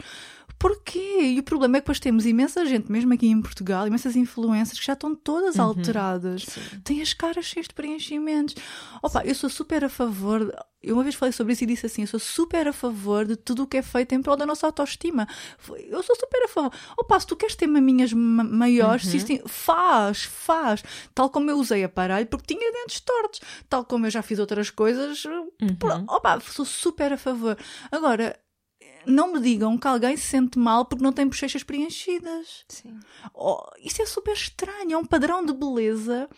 Porquê? 0.59 1.21
E 1.21 1.39
o 1.39 1.43
problema 1.43 1.77
é 1.77 1.79
que 1.79 1.83
depois 1.85 1.99
temos 2.01 2.25
imensa 2.25 2.65
gente, 2.65 2.91
mesmo 2.91 3.13
aqui 3.13 3.27
em 3.27 3.41
Portugal, 3.41 3.87
imensas 3.87 4.15
influências 4.17 4.77
que 4.77 4.85
já 4.85 4.91
estão 4.93 5.15
todas 5.15 5.55
Uhum. 5.55 5.63
alteradas. 5.63 6.45
Têm 6.83 7.01
as 7.01 7.13
caras 7.13 7.45
cheias 7.45 7.67
de 7.67 7.73
preenchimentos. 7.73 8.55
Opa, 9.01 9.23
eu 9.25 9.33
sou 9.33 9.49
super 9.49 9.85
a 9.85 9.89
favor. 9.89 10.53
Eu 10.83 10.95
uma 10.95 11.03
vez 11.03 11.15
falei 11.15 11.31
sobre 11.31 11.53
isso 11.53 11.63
e 11.63 11.67
disse 11.67 11.85
assim: 11.85 12.01
eu 12.01 12.07
sou 12.07 12.19
super 12.19 12.67
a 12.67 12.73
favor 12.73 13.25
de 13.25 13.35
tudo 13.37 13.63
o 13.63 13.67
que 13.67 13.77
é 13.77 13.81
feito 13.81 14.13
em 14.13 14.21
prol 14.21 14.35
da 14.35 14.45
nossa 14.45 14.65
autoestima. 14.65 15.27
Eu 15.87 16.03
sou 16.03 16.15
super 16.17 16.43
a 16.43 16.47
favor. 16.49 16.71
Opa, 16.97 17.19
se 17.19 17.27
tu 17.27 17.35
queres 17.37 17.55
ter 17.55 17.67
maminhas 17.67 18.11
ma- 18.11 18.43
maiores, 18.43 19.05
Uhum. 19.13 19.39
faz, 19.47 20.23
faz. 20.23 20.83
Tal 21.15 21.29
como 21.29 21.49
eu 21.49 21.57
usei 21.57 21.83
aparelho 21.85 22.27
porque 22.27 22.53
tinha 22.53 22.71
dentes 22.73 22.99
tortos. 22.99 23.39
Tal 23.69 23.85
como 23.85 24.05
eu 24.07 24.11
já 24.11 24.21
fiz 24.21 24.39
outras 24.39 24.69
coisas. 24.69 25.23
Uhum. 25.25 25.49
por- 25.79 25.91
Opa, 26.07 26.39
sou 26.41 26.65
super 26.65 27.13
a 27.13 27.17
favor. 27.17 27.57
Agora. 27.89 28.37
Não 29.05 29.33
me 29.33 29.39
digam 29.39 29.77
que 29.77 29.87
alguém 29.87 30.15
se 30.17 30.23
sente 30.23 30.57
mal 30.59 30.85
porque 30.85 31.03
não 31.03 31.13
tem 31.13 31.27
bochechas 31.27 31.63
preenchidas. 31.63 32.65
Sim. 32.67 32.99
Oh, 33.33 33.61
isso 33.83 34.01
é 34.01 34.05
super 34.05 34.33
estranho. 34.33 34.93
É 34.93 34.97
um 34.97 35.05
padrão 35.05 35.45
de 35.45 35.53
beleza. 35.53 36.29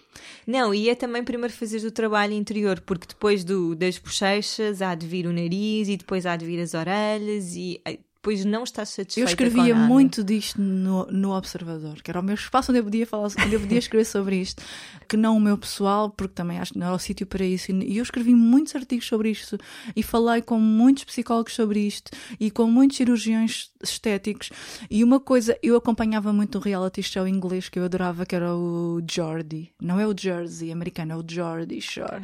Não, 0.45 0.73
e 0.73 0.89
é 0.89 0.95
também 0.95 1.23
primeiro 1.23 1.53
fazeres 1.53 1.83
o 1.83 1.91
trabalho 1.91 2.33
interior, 2.33 2.81
porque 2.81 3.07
depois 3.07 3.43
do, 3.43 3.75
das 3.75 3.97
bochechas 3.97 4.81
há 4.81 4.95
de 4.95 5.07
vir 5.07 5.25
o 5.27 5.33
nariz 5.33 5.87
e 5.87 5.97
depois 5.97 6.25
há 6.25 6.35
de 6.35 6.45
vir 6.45 6.61
as 6.61 6.73
orelhas 6.73 7.55
e 7.55 7.81
ai, 8.21 8.35
depois 8.35 8.45
não 8.45 8.63
estás 8.63 8.89
Eu 8.89 8.95
satisfeita 8.95 9.31
escrevia 9.31 9.73
com 9.73 9.79
nada. 9.79 9.87
muito 9.87 10.23
disto 10.23 10.61
no, 10.61 11.05
no 11.07 11.35
Observador, 11.35 12.01
que 12.01 12.11
era 12.11 12.19
o 12.19 12.23
meu 12.23 12.35
espaço 12.35 12.71
onde 12.71 12.79
eu 12.79 12.83
podia 12.83 13.07
falar, 13.07 13.29
onde 13.43 13.55
eu 13.55 13.59
podia 13.59 13.79
escrever 13.79 14.05
sobre 14.05 14.37
isto, 14.39 14.61
que 15.09 15.17
não 15.17 15.35
o 15.35 15.39
meu 15.39 15.57
pessoal, 15.57 16.09
porque 16.09 16.33
também 16.35 16.59
acho 16.59 16.73
que 16.73 16.79
não 16.79 16.87
era 16.87 16.95
o 16.95 16.99
sítio 16.99 17.25
para 17.25 17.43
isso. 17.43 17.71
E 17.71 17.97
eu 17.97 18.03
escrevi 18.03 18.35
muitos 18.35 18.75
artigos 18.75 19.07
sobre 19.07 19.31
isto 19.31 19.57
e 19.95 20.03
falei 20.03 20.41
com 20.41 20.59
muitos 20.59 21.03
psicólogos 21.03 21.53
sobre 21.53 21.79
isto 21.79 22.11
e 22.39 22.51
com 22.51 22.67
muitos 22.67 22.97
cirurgiões 22.97 23.70
estéticos. 23.83 24.49
E 24.89 25.03
uma 25.03 25.19
coisa, 25.19 25.57
eu 25.61 25.75
acompanhava 25.75 26.31
muito 26.33 26.57
um 26.57 26.61
reality 26.61 27.03
show 27.03 27.27
inglês 27.27 27.69
que 27.69 27.79
eu 27.79 27.85
adorava, 27.85 28.25
que 28.25 28.35
era 28.35 28.55
o 28.55 29.01
Geordie. 29.09 29.71
Não 29.81 29.99
é 29.99 30.07
o 30.07 30.15
Jersey 30.17 30.71
americano, 30.71 31.13
é 31.13 31.15
o 31.15 31.23
Geordie 31.27 31.81
Shore. 31.81 32.21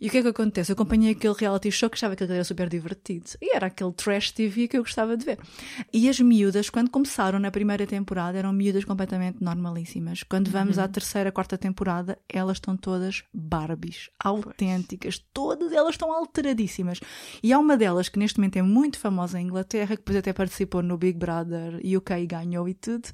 E 0.00 0.08
o 0.08 0.10
que 0.10 0.18
é 0.18 0.22
que 0.22 0.28
acontece? 0.28 0.70
Eu 0.70 0.74
acompanhei 0.74 1.12
aquele 1.12 1.34
reality 1.34 1.70
show 1.70 1.90
que 1.90 1.96
achava 1.96 2.14
que 2.14 2.24
era 2.24 2.44
super 2.44 2.68
divertido. 2.68 3.24
E 3.40 3.54
era 3.54 3.66
aquele 3.66 3.92
trash 3.92 4.32
TV 4.32 4.68
que 4.68 4.76
eu 4.76 4.82
gostava 4.82 5.16
de 5.16 5.24
ver. 5.24 5.38
E 5.92 6.08
as 6.08 6.20
miúdas, 6.20 6.70
quando 6.70 6.90
começaram 6.90 7.38
na 7.38 7.50
primeira 7.50 7.86
temporada, 7.86 8.38
eram 8.38 8.52
miúdas 8.52 8.84
completamente 8.84 9.42
normalíssimas. 9.42 10.22
Quando 10.22 10.50
vamos 10.50 10.78
à 10.78 10.86
terceira, 10.88 11.32
quarta 11.32 11.58
temporada, 11.58 12.18
elas 12.28 12.56
estão 12.56 12.76
todas 12.76 13.24
Barbies, 13.32 14.10
autênticas. 14.22 15.22
Todas 15.32 15.72
elas 15.72 15.94
estão 15.94 16.12
alteradíssimas. 16.12 17.00
E 17.42 17.52
há 17.52 17.58
uma 17.58 17.76
delas 17.76 18.08
que 18.08 18.18
neste 18.18 18.38
momento 18.38 18.56
é 18.56 18.62
muito 18.62 18.98
famosa 18.98 19.40
em 19.40 19.46
Inglaterra, 19.46 19.96
que 19.96 20.02
depois 20.02 20.16
até 20.16 20.32
participou 20.32 20.82
no 20.88 20.98
Big 20.98 21.18
Brother 21.18 21.80
UK 21.84 22.26
ganhou 22.26 22.68
e 22.68 22.74
tudo, 22.74 23.08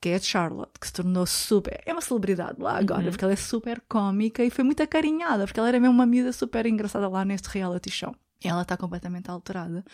que 0.00 0.08
é 0.08 0.16
a 0.16 0.20
Charlotte, 0.20 0.72
que 0.80 0.86
se 0.86 0.92
tornou 0.92 1.26
super. 1.26 1.80
É 1.86 1.92
uma 1.92 2.00
celebridade 2.00 2.60
lá 2.60 2.78
agora, 2.78 3.10
porque 3.10 3.24
ela 3.24 3.32
é 3.32 3.36
super 3.36 3.82
cómica 3.88 4.42
e 4.44 4.50
foi 4.50 4.64
muito 4.64 4.82
acarinhada, 4.82 5.44
porque 5.46 5.60
ela 5.60 5.68
era 5.68 5.78
mesmo 5.78 5.94
uma 5.94 6.06
miúda 6.06 6.32
super 6.32 6.66
engraçada 6.66 7.08
lá 7.08 7.24
neste 7.24 7.48
reality 7.48 7.90
show. 7.90 8.14
Ela 8.42 8.62
está 8.62 8.76
completamente 8.76 9.30
alterada. 9.30 9.84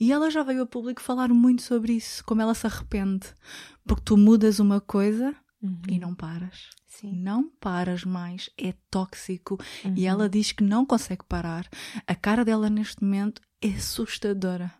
E 0.00 0.12
ela 0.12 0.30
já 0.30 0.42
veio 0.42 0.62
a 0.62 0.66
público 0.66 1.02
falar 1.02 1.28
muito 1.28 1.62
sobre 1.62 1.94
isso, 1.94 2.24
como 2.24 2.40
ela 2.40 2.54
se 2.54 2.66
arrepende. 2.66 3.26
Porque 3.84 4.02
tu 4.04 4.16
mudas 4.16 4.58
uma 4.58 4.80
coisa 4.80 5.34
e 5.88 5.98
não 5.98 6.14
paras. 6.14 6.70
Sim. 6.88 7.12
Não 7.12 7.48
paras 7.60 8.04
mais, 8.04 8.50
é 8.58 8.74
tóxico. 8.90 9.58
Uhum. 9.84 9.94
E 9.96 10.06
ela 10.06 10.28
diz 10.28 10.52
que 10.52 10.64
não 10.64 10.84
consegue 10.84 11.24
parar. 11.28 11.68
A 12.06 12.14
cara 12.14 12.44
dela 12.44 12.68
neste 12.68 13.02
momento 13.02 13.40
é 13.60 13.68
assustadora. 13.68 14.72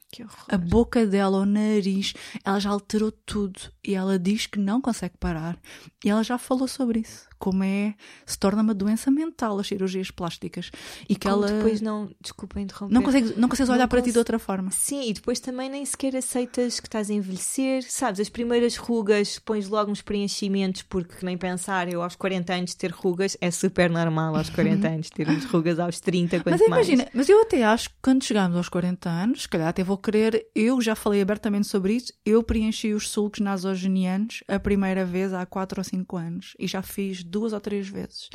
A 0.48 0.58
boca 0.58 1.06
dela, 1.06 1.38
o 1.38 1.46
nariz, 1.46 2.12
ela 2.44 2.58
já 2.60 2.70
alterou 2.70 3.10
tudo. 3.10 3.60
E 3.86 3.94
ela 3.94 4.18
diz 4.18 4.46
que 4.46 4.58
não 4.58 4.80
consegue 4.80 5.14
parar. 5.18 5.58
E 6.04 6.10
ela 6.10 6.22
já 6.22 6.36
falou 6.38 6.68
sobre 6.68 7.00
isso. 7.00 7.30
Como 7.38 7.64
é, 7.64 7.94
se 8.24 8.38
torna 8.38 8.62
uma 8.62 8.72
doença 8.74 9.10
mental 9.10 9.58
as 9.58 9.66
cirurgias 9.66 10.10
plásticas. 10.12 10.70
E 11.08 11.16
que 11.16 11.28
Como 11.28 11.44
ela 11.44 11.52
depois 11.52 11.80
não, 11.80 12.08
desculpa 12.20 12.60
interromper. 12.60 12.94
não, 12.94 13.02
consegue, 13.02 13.34
não 13.36 13.48
consegues 13.48 13.68
Não 13.68 13.74
olhar 13.76 13.88
para 13.88 14.00
ti 14.00 14.04
cons- 14.06 14.12
de 14.12 14.18
outra 14.18 14.38
forma. 14.38 14.70
Sim, 14.70 15.08
e 15.08 15.12
depois 15.12 15.40
também 15.40 15.68
nem 15.68 15.84
sequer 15.84 16.14
aceitas 16.14 16.78
que 16.78 16.86
estás 16.86 17.10
a 17.10 17.14
envelhecer, 17.14 17.82
sabes? 17.90 18.20
As 18.20 18.28
primeiras 18.28 18.76
rugas, 18.76 19.40
pões 19.40 19.68
logo 19.68 19.90
uns 19.90 20.00
preenchimentos, 20.02 20.82
porque 20.82 21.24
nem 21.26 21.36
pensar, 21.36 21.88
eu 21.92 22.00
aos 22.02 22.14
40 22.14 22.52
anos 22.54 22.74
ter 22.74 22.92
rugas 22.92 23.36
é 23.40 23.50
super 23.50 23.90
normal 23.90 24.36
aos 24.36 24.48
40 24.50 24.86
anos 24.88 25.10
ter 25.10 25.28
umas 25.28 25.44
rugas 25.44 25.80
aos 25.80 25.98
30, 25.98 26.40
quanto 26.40 26.50
Mas 26.58 26.68
mais. 26.68 26.86
imagina, 26.88 27.10
mas 27.12 27.28
eu 27.28 27.42
até 27.42 27.64
acho 27.64 27.88
que 27.90 27.96
quando 28.00 28.22
chegarmos 28.22 28.56
aos 28.56 28.68
40 28.68 29.08
anos, 29.10 29.42
se 29.42 29.48
calhar 29.48 29.66
até 29.68 29.82
vou 29.82 29.98
eu 30.54 30.80
já 30.80 30.94
falei 30.94 31.20
abertamente 31.22 31.66
sobre 31.66 31.94
isso, 31.94 32.12
eu 32.24 32.42
preenchi 32.42 32.92
os 32.94 33.08
sulcos 33.08 33.40
nasogenianos 33.40 34.42
a 34.48 34.58
primeira 34.58 35.04
vez 35.04 35.32
há 35.32 35.44
4 35.46 35.80
ou 35.80 35.84
5 35.84 36.16
anos 36.16 36.54
e 36.58 36.66
já 36.66 36.82
fiz 36.82 37.22
duas 37.22 37.52
ou 37.52 37.60
três 37.60 37.88
vezes. 37.88 38.28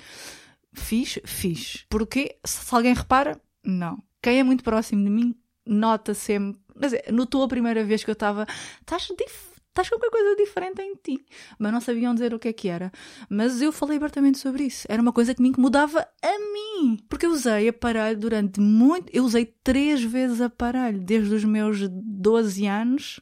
Fiz, 0.74 1.20
fiz. 1.26 1.86
Porque 1.90 2.38
se 2.46 2.74
alguém 2.74 2.94
repara, 2.94 3.40
não. 3.64 4.02
Quem 4.22 4.40
é 4.40 4.44
muito 4.44 4.64
próximo 4.64 5.04
de 5.04 5.10
mim 5.10 5.36
nota 5.66 6.14
sempre. 6.14 6.60
Quer 6.80 6.86
dizer, 6.86 7.06
notou 7.12 7.44
a 7.44 7.48
primeira 7.48 7.84
vez 7.84 8.04
que 8.04 8.10
eu 8.10 8.14
estava. 8.14 8.46
Estás 8.82 9.08
dif- 9.18 9.47
estás 9.82 9.90
com 9.90 9.98
qualquer 9.98 10.10
coisa 10.10 10.36
diferente 10.36 10.82
em 10.82 10.96
ti. 10.96 11.26
Mas 11.60 11.72
não 11.72 11.80
sabiam 11.80 12.14
dizer 12.14 12.34
o 12.34 12.40
que 12.40 12.48
é 12.48 12.54
que 12.54 12.68
era. 12.68 12.92
Mas 13.30 13.62
eu 13.62 13.72
falei 13.72 13.98
abertamente 13.98 14.40
sobre 14.40 14.64
isso. 14.64 14.86
Era 14.90 15.02
uma 15.02 15.14
coisa 15.14 15.34
que 15.34 15.42
me 15.42 15.50
incomodava 15.50 16.08
a 16.22 16.40
mim. 16.54 16.98
Porque 17.08 17.26
eu 17.26 17.32
usei 17.32 17.70
aparelho 17.70 18.20
durante 18.20 18.60
muito. 18.60 19.10
Eu 19.14 19.24
usei 19.24 19.46
três 19.64 20.04
vezes 20.04 20.42
aparelho, 20.42 21.00
desde 21.00 21.34
os 21.34 21.44
meus 21.44 21.88
12 21.90 22.66
anos. 22.66 23.20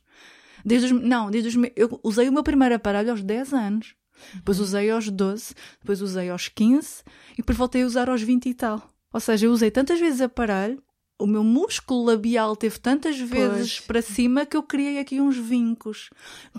Desde 0.63 0.93
os, 0.93 1.01
não, 1.01 1.29
desde 1.29 1.49
os, 1.49 1.71
eu 1.75 1.99
usei 2.03 2.27
o 2.27 2.33
meu 2.33 2.43
primeiro 2.43 2.75
aparelho 2.75 3.11
aos 3.11 3.21
10 3.21 3.53
anos. 3.53 3.95
Depois 4.33 4.59
usei 4.59 4.89
aos 4.89 5.09
12, 5.09 5.53
depois 5.81 6.01
usei 6.01 6.29
aos 6.29 6.47
15 6.47 7.03
e 7.33 7.37
depois 7.37 7.57
voltei 7.57 7.83
a 7.83 7.85
usar 7.85 8.09
aos 8.09 8.21
20 8.21 8.47
e 8.47 8.53
tal. 8.53 8.89
Ou 9.11 9.19
seja, 9.19 9.45
eu 9.45 9.51
usei 9.51 9.69
tantas 9.69 9.99
vezes 9.99 10.21
aparelho 10.21 10.81
o 11.17 11.25
meu 11.25 11.43
músculo 11.43 12.03
labial 12.03 12.55
teve 12.55 12.77
tantas 12.79 13.17
vezes 13.17 13.75
pois. 13.75 13.87
para 13.87 14.01
cima 14.01 14.45
que 14.45 14.57
eu 14.57 14.63
criei 14.63 14.99
aqui 14.99 15.21
uns 15.21 15.37
vincos 15.37 16.09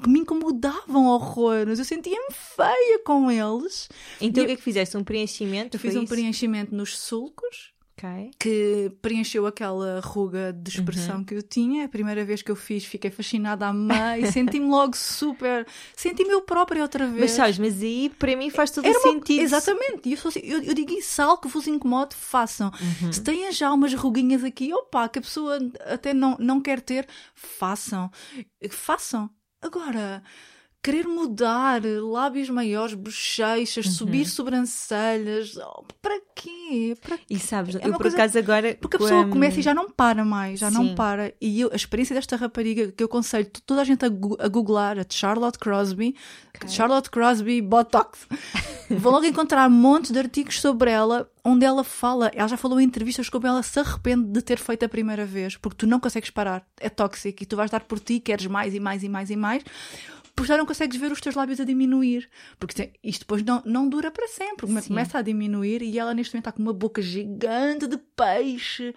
que 0.03 0.09
me 0.09 0.21
incomodavam 0.21 1.07
horrores. 1.07 1.79
Eu 1.79 1.85
sentia-me 1.85 2.33
feia 2.33 2.99
com 3.05 3.31
eles. 3.31 3.89
Então 4.21 4.43
e 4.43 4.45
o 4.45 4.47
que 4.47 4.53
é 4.55 4.57
que 4.57 4.63
fizeste? 4.63 4.97
Um 4.97 5.05
preenchimento? 5.05 5.77
Eu 5.77 5.81
fiz 5.81 5.95
um 5.95 6.07
preenchimento 6.07 6.75
nos 6.75 6.99
sulcos 6.99 7.76
Okay. 7.99 8.31
que 8.39 8.93
preencheu 9.01 9.47
aquela 9.47 10.01
ruga 10.01 10.53
de 10.53 10.69
expressão 10.69 11.17
uhum. 11.17 11.25
que 11.25 11.35
eu 11.35 11.43
tinha. 11.43 11.87
A 11.87 11.89
primeira 11.89 12.27
vez 12.27 12.43
que 12.43 12.51
eu 12.51 12.57
fiz, 12.57 12.85
fiquei 12.85 13.11
fascinada, 13.11 13.67
amei, 13.67 14.27
senti-me 14.31 14.67
logo 14.67 14.95
super. 14.95 15.67
Senti-me 15.97 16.31
eu 16.31 16.43
própria 16.43 16.83
outra 16.83 17.07
vez. 17.07 17.21
Mas 17.21 17.31
sabes, 17.31 17.59
mas 17.59 17.83
aí 17.83 18.11
para 18.11 18.37
mim 18.37 18.51
faz 18.51 18.71
todo 18.71 18.87
o 18.87 19.01
sentido. 19.01 19.41
Exatamente, 19.41 20.11
eu, 20.11 20.19
assim, 20.29 20.41
eu, 20.41 20.63
eu, 20.63 20.75
digo 20.75 20.93
isso, 20.93 21.23
algo 21.23 21.41
que 21.41 21.49
vos 21.49 21.67
incomode, 21.67 22.15
façam. 22.15 22.71
Uhum. 23.01 23.13
Se 23.13 23.23
têm 23.23 23.51
já 23.51 23.73
umas 23.73 23.95
ruguinhas 23.95 24.45
aqui, 24.45 24.75
opa, 24.75 25.09
que 25.09 25.19
a 25.19 25.23
pessoa 25.23 25.59
até 25.87 26.13
não, 26.13 26.37
não 26.39 26.61
quer 26.61 26.83
ter, 26.83 27.09
façam. 27.35 28.11
Façam. 28.69 29.31
Agora 29.63 30.23
querer 30.87 31.09
mudar 31.09 31.82
lábios 31.84 32.49
maiores, 32.49 32.95
bochechas, 32.95 33.87
uhum. 33.87 33.93
subir 33.93 34.24
sobrancelhas. 34.24 35.57
Oh, 35.57 35.82
para 36.01 36.20
quê? 36.32 36.97
Para 37.03 37.18
quê? 37.18 37.24
E 37.28 37.41
sabes, 37.41 37.74
é 37.74 37.89
eu 37.89 37.93
por 37.95 38.03
coisa... 38.03 38.16
acaso 38.16 38.39
agora. 38.39 38.78
Porque 38.80 38.95
a 38.95 39.01
pessoa 39.01 39.26
começa 39.26 39.59
e 39.59 39.62
já 39.64 39.74
não 39.74 39.91
para 39.91 40.24
mais, 40.24 40.61
já 40.61 40.70
Sim. 40.70 40.76
não 40.76 40.95
para. 40.95 41.34
E 41.41 41.61
eu, 41.61 41.72
a 41.72 41.74
experiência 41.74 42.14
desta 42.14 42.37
rapariga 42.37 42.93
que 42.93 43.03
eu 43.03 43.07
aconselho 43.07 43.51
toda 43.66 43.80
a 43.80 43.84
gente 43.84 44.05
a, 44.05 44.07
a 44.07 44.49
googlar, 44.49 44.97
a 44.97 45.05
Charlotte 45.11 45.59
Crosby, 45.59 46.14
okay. 46.55 46.68
Charlotte 46.68 47.11
Crosby 47.11 47.61
Botox. 47.61 48.20
Vão 48.89 49.11
logo 49.11 49.26
encontrar 49.26 49.68
montes 49.68 50.12
de 50.12 50.18
artigos 50.20 50.61
sobre 50.61 50.93
ela, 50.93 51.28
onde 51.45 51.66
ela 51.66 51.82
fala, 51.82 52.30
ela 52.32 52.47
já 52.47 52.57
falou 52.57 52.80
em 52.80 52.84
entrevistas 52.84 53.28
como 53.28 53.45
ela 53.45 53.61
se 53.64 53.80
arrepende 53.80 54.28
de 54.28 54.41
ter 54.41 54.61
feito 54.61 54.84
a 54.84 54.89
primeira 54.89 55.26
vez, 55.26 55.57
porque 55.57 55.78
tu 55.78 55.87
não 55.89 55.99
consegues 55.99 56.30
parar, 56.30 56.64
é 56.78 56.89
tóxico 56.89 57.43
e 57.43 57.47
tu 57.47 57.57
vais 57.57 57.72
dar 57.72 57.80
por 57.80 57.99
ti, 57.99 58.20
queres 58.20 58.47
mais 58.47 58.72
e 58.72 58.78
mais 58.78 59.03
e 59.03 59.09
mais 59.09 59.30
e 59.30 59.37
mais 59.37 59.64
porque 60.37 60.49
já 60.49 60.59
não 60.59 60.66
consegues 60.66 61.01
ver 61.01 61.11
os 61.11 61.20
teus 61.20 61.34
lábios 61.34 61.59
a 61.59 61.64
diminuir. 61.64 62.28
Porque 62.61 62.93
isto 63.03 63.20
depois 63.20 63.43
não, 63.43 63.62
não 63.64 63.89
dura 63.89 64.11
para 64.11 64.28
sempre. 64.28 64.66
Sim. 64.66 64.89
Começa 64.89 65.18
a 65.18 65.22
diminuir 65.22 65.80
e 65.80 65.99
ela 65.99 66.12
neste 66.12 66.34
momento 66.34 66.49
está 66.49 66.53
com 66.53 66.62
uma 66.62 66.74
boca 66.74 67.01
gigante 67.01 67.87
de 67.87 67.97
peixe. 67.97 68.95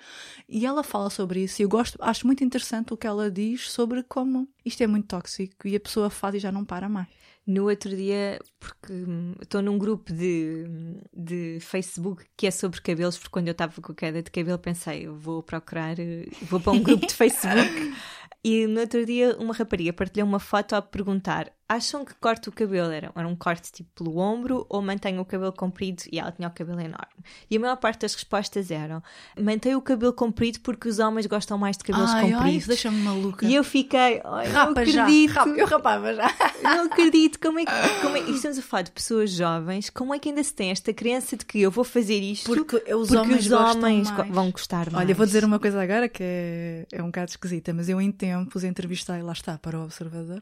E 0.49 0.65
ela 0.65 0.83
fala 0.83 1.09
sobre 1.09 1.45
isso. 1.45 1.61
E 1.61 1.63
eu 1.63 1.69
gosto, 1.69 1.97
acho 2.01 2.27
muito 2.27 2.43
interessante 2.43 2.93
o 2.93 2.97
que 2.97 3.07
ela 3.07 3.31
diz 3.31 3.71
sobre 3.71 4.03
como 4.03 4.49
isto 4.65 4.83
é 4.83 4.87
muito 4.87 5.07
tóxico 5.07 5.65
e 5.65 5.77
a 5.77 5.79
pessoa 5.79 6.09
faz 6.09 6.35
e 6.35 6.39
já 6.39 6.51
não 6.51 6.65
para 6.65 6.89
mais. 6.89 7.07
No 7.47 7.67
outro 7.67 7.95
dia, 7.95 8.39
porque 8.59 8.93
estou 9.41 9.61
num 9.61 9.79
grupo 9.79 10.13
de, 10.13 10.65
de 11.11 11.57
Facebook 11.61 12.23
que 12.37 12.45
é 12.45 12.51
sobre 12.51 12.79
cabelos, 12.79 13.17
porque 13.17 13.31
quando 13.31 13.47
eu 13.47 13.53
estava 13.53 13.81
com 13.81 13.93
queda 13.93 14.21
de 14.21 14.29
cabelo 14.29 14.59
pensei, 14.59 15.07
vou 15.07 15.41
procurar, 15.41 15.95
vou 16.43 16.59
para 16.59 16.73
um 16.73 16.83
grupo 16.83 17.07
de 17.07 17.13
Facebook 17.15 17.95
E 18.43 18.67
no 18.67 18.79
outro 18.81 19.05
dia, 19.05 19.37
uma 19.37 19.53
rapariga 19.53 19.93
partilhou 19.93 20.27
uma 20.27 20.39
foto 20.39 20.73
a 20.75 20.81
perguntar: 20.81 21.53
acham 21.69 22.03
que 22.03 22.15
corto 22.15 22.49
o 22.49 22.53
cabelo 22.53 22.91
era, 22.91 23.11
era 23.15 23.27
um 23.27 23.35
corte 23.35 23.71
tipo 23.71 24.03
pelo 24.03 24.17
ombro 24.17 24.65
ou 24.67 24.81
mantenho 24.81 25.21
o 25.21 25.25
cabelo 25.25 25.53
comprido? 25.53 26.03
E 26.11 26.19
ela 26.19 26.31
tinha 26.31 26.47
o 26.47 26.51
cabelo 26.51 26.79
enorme. 26.79 27.23
E 27.49 27.55
a 27.55 27.59
maior 27.59 27.75
parte 27.77 28.01
das 28.01 28.15
respostas 28.15 28.71
eram: 28.71 29.03
mantenho 29.39 29.77
o 29.77 29.81
cabelo 29.81 30.11
comprido 30.11 30.59
porque 30.61 30.89
os 30.89 30.97
homens 30.97 31.27
gostam 31.27 31.59
mais 31.59 31.77
de 31.77 31.83
cabelos 31.83 32.09
ai, 32.09 32.23
compridos. 32.23 32.45
Ai, 32.45 32.55
isso 32.55 32.67
deixa-me 32.67 32.97
maluca. 33.03 33.45
E 33.45 33.53
eu 33.53 33.63
fiquei: 33.63 34.17
rapa 34.17 34.49
não 34.51 34.71
acredito. 34.71 35.33
Já, 35.33 35.45
eu 35.45 35.67
rapava 35.67 36.13
já. 36.15 36.33
Não 36.63 36.85
acredito. 36.85 37.39
Como 37.39 37.59
é 37.59 37.65
que. 37.65 37.71
Como 38.01 38.17
é, 38.17 38.21
estamos 38.21 38.57
a 38.57 38.61
falar 38.61 38.81
de 38.83 38.91
pessoas 38.91 39.29
jovens, 39.31 39.89
como 39.89 40.13
é 40.13 40.19
que 40.19 40.29
ainda 40.29 40.43
se 40.43 40.53
tem 40.53 40.71
esta 40.71 40.91
crença 40.91 41.37
de 41.37 41.45
que 41.45 41.61
eu 41.61 41.69
vou 41.69 41.83
fazer 41.83 42.19
isto 42.19 42.45
porque 42.45 42.77
os 42.77 43.09
porque 43.09 43.15
homens, 43.15 43.45
os 43.45 43.51
homens 43.51 44.09
vão 44.29 44.49
gostar 44.51 44.89
mais? 44.89 45.05
Olha, 45.05 45.13
vou 45.13 45.25
dizer 45.25 45.45
uma 45.45 45.59
coisa 45.59 45.81
agora 45.81 46.09
que 46.09 46.23
é, 46.23 46.85
é 46.91 47.03
um 47.03 47.07
bocado 47.07 47.29
esquisita, 47.29 47.73
mas 47.73 47.89
eu 47.89 48.01
em 48.01 48.11
tempos 48.11 48.63
entrevistei, 48.63 49.21
lá 49.21 49.33
está, 49.33 49.57
para 49.57 49.77
o 49.77 49.83
Observador. 49.83 50.41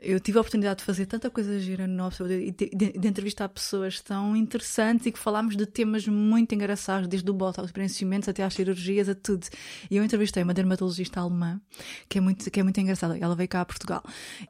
Eu 0.00 0.20
tive 0.20 0.38
a 0.38 0.40
oportunidade 0.52 0.80
de 0.80 0.84
fazer 0.84 1.06
tanta 1.06 1.30
coisa 1.30 1.58
gira 1.58 1.86
no 1.86 2.04
Observador 2.04 2.38
e 2.38 2.50
de, 2.50 2.70
de, 2.74 2.92
de, 2.92 3.08
entrevistar 3.08 3.48
pessoas 3.48 4.00
tão 4.00 4.36
interessantes 4.36 5.06
e 5.06 5.12
que 5.12 5.18
falámos 5.18 5.56
de 5.56 5.64
temas 5.64 6.06
muito 6.06 6.54
engraçados, 6.54 7.08
desde 7.08 7.30
o 7.30 7.32
botox, 7.32 7.58
aos 7.58 7.72
preenchimentos 7.72 8.28
até 8.28 8.42
às 8.42 8.52
cirurgias, 8.52 9.08
a 9.08 9.14
tudo. 9.14 9.46
E 9.90 9.96
eu 9.96 10.04
entrevistei 10.04 10.42
uma 10.42 10.52
dermatologista 10.52 11.20
alemã, 11.20 11.60
que 12.08 12.18
é 12.18 12.20
muito, 12.20 12.50
que 12.50 12.60
é 12.60 12.62
muito 12.62 12.78
engraçada. 12.78 13.16
Ela 13.18 13.34
veio 13.34 13.48
cá 13.48 13.62
a 13.62 13.64
Portugal. 13.64 14.02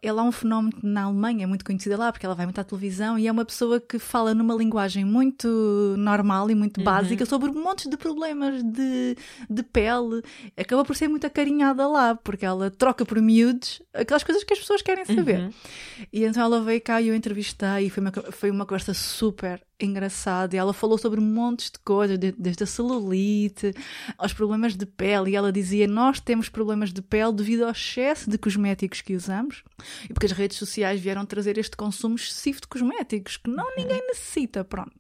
Ela 0.02 0.22
é 0.22 0.24
um 0.24 0.32
fenómeno 0.32 0.76
na 0.82 1.04
Alemanha, 1.04 1.44
é 1.44 1.46
muito 1.46 1.64
conhecida 1.64 1.96
lá, 1.96 2.10
porque 2.10 2.26
ela 2.26 2.34
vai 2.34 2.46
muito 2.46 2.60
à 2.60 2.64
televisão 2.64 3.18
e 3.18 3.28
é 3.28 3.32
uma 3.32 3.44
pessoa 3.44 3.80
que 3.80 3.98
fala 3.98 4.34
numa 4.34 4.54
linguagem 4.54 5.04
muito 5.04 5.94
normal 5.98 6.50
e 6.50 6.54
muito 6.54 6.78
uhum. 6.78 6.84
básica 6.84 7.24
sobre 7.24 7.50
um 7.50 7.62
monte 7.62 7.88
de 7.88 7.96
problemas 7.96 8.62
de, 8.62 9.16
de 9.48 9.62
pele. 9.62 10.22
Acaba 10.56 10.84
por 10.84 10.96
ser 10.96 11.06
muito 11.06 11.26
acarinhada 11.26 11.86
lá, 11.86 12.16
porque 12.16 12.44
ela 12.44 12.70
troca 12.70 13.04
por 13.04 13.20
miúdos 13.20 13.80
aquelas 13.94 14.24
coisas 14.24 14.42
que 14.42 14.52
as 14.52 14.58
pessoas 14.58 14.82
querem 14.82 15.04
saber. 15.04 15.40
Uhum. 15.40 15.52
E 16.12 16.24
então 16.24 16.42
ela 16.42 16.60
veio 16.62 16.80
cá 16.80 17.00
e 17.00 17.08
eu 17.08 17.14
entrevistei 17.14 17.86
e 17.86 17.90
foi 17.90 18.02
uma, 18.02 18.12
foi 18.32 18.50
uma 18.50 18.66
conversa 18.66 18.94
super 18.94 19.60
engraçada. 19.84 20.54
E 20.54 20.58
ela 20.58 20.72
falou 20.72 20.98
sobre 20.98 21.20
montes 21.20 21.70
de 21.70 21.78
coisas, 21.78 22.18
desde 22.18 22.64
a 22.64 22.66
celulite 22.66 23.72
aos 24.16 24.32
problemas 24.32 24.74
de 24.74 24.86
pele. 24.86 25.30
E 25.30 25.36
ela 25.36 25.52
dizia: 25.52 25.86
Nós 25.86 26.20
temos 26.20 26.48
problemas 26.48 26.92
de 26.92 27.02
pele 27.02 27.32
devido 27.32 27.64
ao 27.64 27.70
excesso 27.70 28.30
de 28.30 28.38
cosméticos 28.38 29.00
que 29.00 29.14
usamos 29.14 29.62
e 30.08 30.12
porque 30.12 30.26
as 30.26 30.32
redes 30.32 30.56
sociais 30.56 31.00
vieram 31.00 31.24
trazer 31.24 31.58
este 31.58 31.76
consumo 31.76 32.16
excessivo 32.16 32.60
de 32.60 32.66
cosméticos 32.66 33.36
que 33.36 33.50
não 33.50 33.74
ninguém 33.76 34.00
necessita. 34.06 34.64
Pronto. 34.64 34.92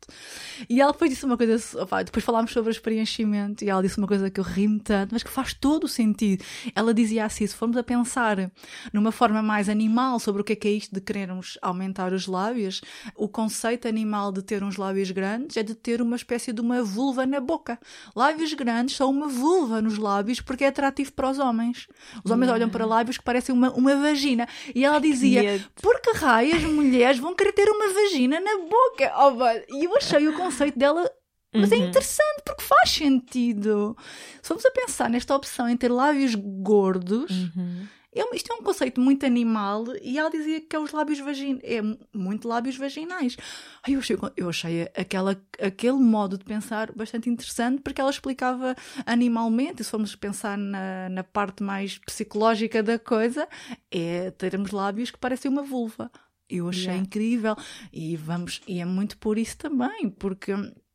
E 0.68 0.80
ela 0.80 0.92
depois 0.92 1.10
disse 1.10 1.24
uma 1.24 1.36
coisa, 1.36 1.82
opa, 1.82 2.02
depois 2.02 2.24
falámos 2.24 2.52
sobre 2.52 2.72
o 2.72 2.82
preenchimento 2.82 3.64
e 3.64 3.70
ela 3.70 3.82
disse 3.82 3.98
uma 3.98 4.06
coisa 4.06 4.30
que 4.30 4.40
eu 4.40 4.44
ri-me 4.44 4.80
tanto, 4.80 5.12
mas 5.12 5.22
que 5.22 5.30
faz 5.30 5.54
todo 5.54 5.84
o 5.84 5.88
sentido. 5.88 6.44
Ela 6.74 6.92
dizia 6.92 7.24
assim: 7.24 7.46
se 7.46 7.54
formos 7.54 7.76
a 7.76 7.82
pensar 7.82 8.50
numa 8.92 9.12
forma 9.12 9.42
mais 9.42 9.68
animal 9.68 10.18
sobre 10.18 10.42
o 10.42 10.44
que 10.44 10.52
é 10.52 10.56
que 10.56 10.68
é 10.68 10.72
isto 10.72 10.94
de 10.94 11.00
querermos 11.00 11.58
aumentar 11.62 12.12
os 12.12 12.26
lábios, 12.26 12.80
o 13.16 13.28
conceito 13.28 13.88
animal 13.88 14.32
de 14.32 14.42
ter 14.42 14.62
uns 14.72 14.76
lábios 14.76 15.10
grandes 15.10 15.56
é 15.56 15.62
de 15.62 15.74
ter 15.74 16.00
uma 16.00 16.16
espécie 16.16 16.52
de 16.52 16.60
uma 16.60 16.82
vulva 16.82 17.26
na 17.26 17.40
boca. 17.40 17.78
Lábios 18.16 18.52
grandes 18.54 18.96
são 18.96 19.10
uma 19.10 19.28
vulva 19.28 19.82
nos 19.82 19.98
lábios 19.98 20.40
porque 20.40 20.64
é 20.64 20.68
atrativo 20.68 21.12
para 21.12 21.30
os 21.30 21.38
homens. 21.38 21.86
Os 22.24 22.30
homens 22.30 22.50
olham 22.50 22.70
para 22.70 22.86
lábios 22.86 23.18
que 23.18 23.24
parecem 23.24 23.54
uma, 23.54 23.70
uma 23.72 23.94
vagina. 23.96 24.48
E 24.74 24.84
ela 24.84 24.98
dizia: 24.98 25.64
por 25.80 26.00
que 26.00 26.12
raio 26.16 26.56
as 26.56 26.64
mulheres 26.64 27.18
vão 27.18 27.34
querer 27.34 27.52
ter 27.52 27.68
uma 27.68 27.92
vagina 27.92 28.40
na 28.40 28.58
boca? 28.58 29.12
Oh, 29.18 29.76
e 29.76 29.84
eu 29.84 29.96
achei 29.96 30.26
o 30.26 30.36
conceito 30.36 30.78
dela 30.78 31.08
mas 31.54 31.70
é 31.70 31.76
uhum. 31.76 31.82
é 31.82 31.86
interessante 31.88 32.42
porque 32.46 32.62
faz 32.62 32.90
sentido. 32.90 33.94
Se 34.40 34.48
formos 34.48 34.64
a 34.64 34.70
pensar 34.70 35.10
nesta 35.10 35.36
opção 35.36 35.68
em 35.68 35.76
ter 35.76 35.92
lábios 35.92 36.34
gordos, 36.34 37.30
uhum. 37.30 37.86
É, 38.14 38.36
isto 38.36 38.52
é 38.52 38.56
um 38.56 38.62
conceito 38.62 39.00
muito 39.00 39.24
animal 39.24 39.84
e 40.02 40.18
ela 40.18 40.30
dizia 40.30 40.60
que 40.60 40.76
é 40.76 40.78
os 40.78 40.92
lábios 40.92 41.18
vaginais, 41.18 41.60
é 41.64 41.80
muito 42.14 42.46
lábios 42.46 42.76
vaginais. 42.76 43.36
Ai, 43.82 43.94
eu 43.94 44.00
achei, 44.00 44.16
eu 44.36 44.48
achei 44.50 44.82
aquela, 44.94 45.40
aquele 45.60 45.98
modo 45.98 46.36
de 46.36 46.44
pensar 46.44 46.92
bastante 46.92 47.30
interessante 47.30 47.80
porque 47.80 48.00
ela 48.00 48.10
explicava 48.10 48.76
animalmente, 49.06 49.80
e 49.80 49.84
se 49.84 49.90
formos 49.90 50.14
pensar 50.14 50.58
na, 50.58 51.08
na 51.08 51.24
parte 51.24 51.62
mais 51.62 51.98
psicológica 51.98 52.82
da 52.82 52.98
coisa, 52.98 53.48
é 53.90 54.30
termos 54.32 54.70
lábios 54.70 55.10
que 55.10 55.18
parecem 55.18 55.50
uma 55.50 55.62
vulva. 55.62 56.10
Eu 56.48 56.68
achei 56.68 56.84
yeah. 56.84 57.02
incrível 57.02 57.56
e 57.90 58.14
vamos, 58.14 58.60
e 58.68 58.78
é 58.78 58.84
muito 58.84 59.16
por 59.16 59.38
isso 59.38 59.56
também, 59.56 60.10
porque 60.10 60.52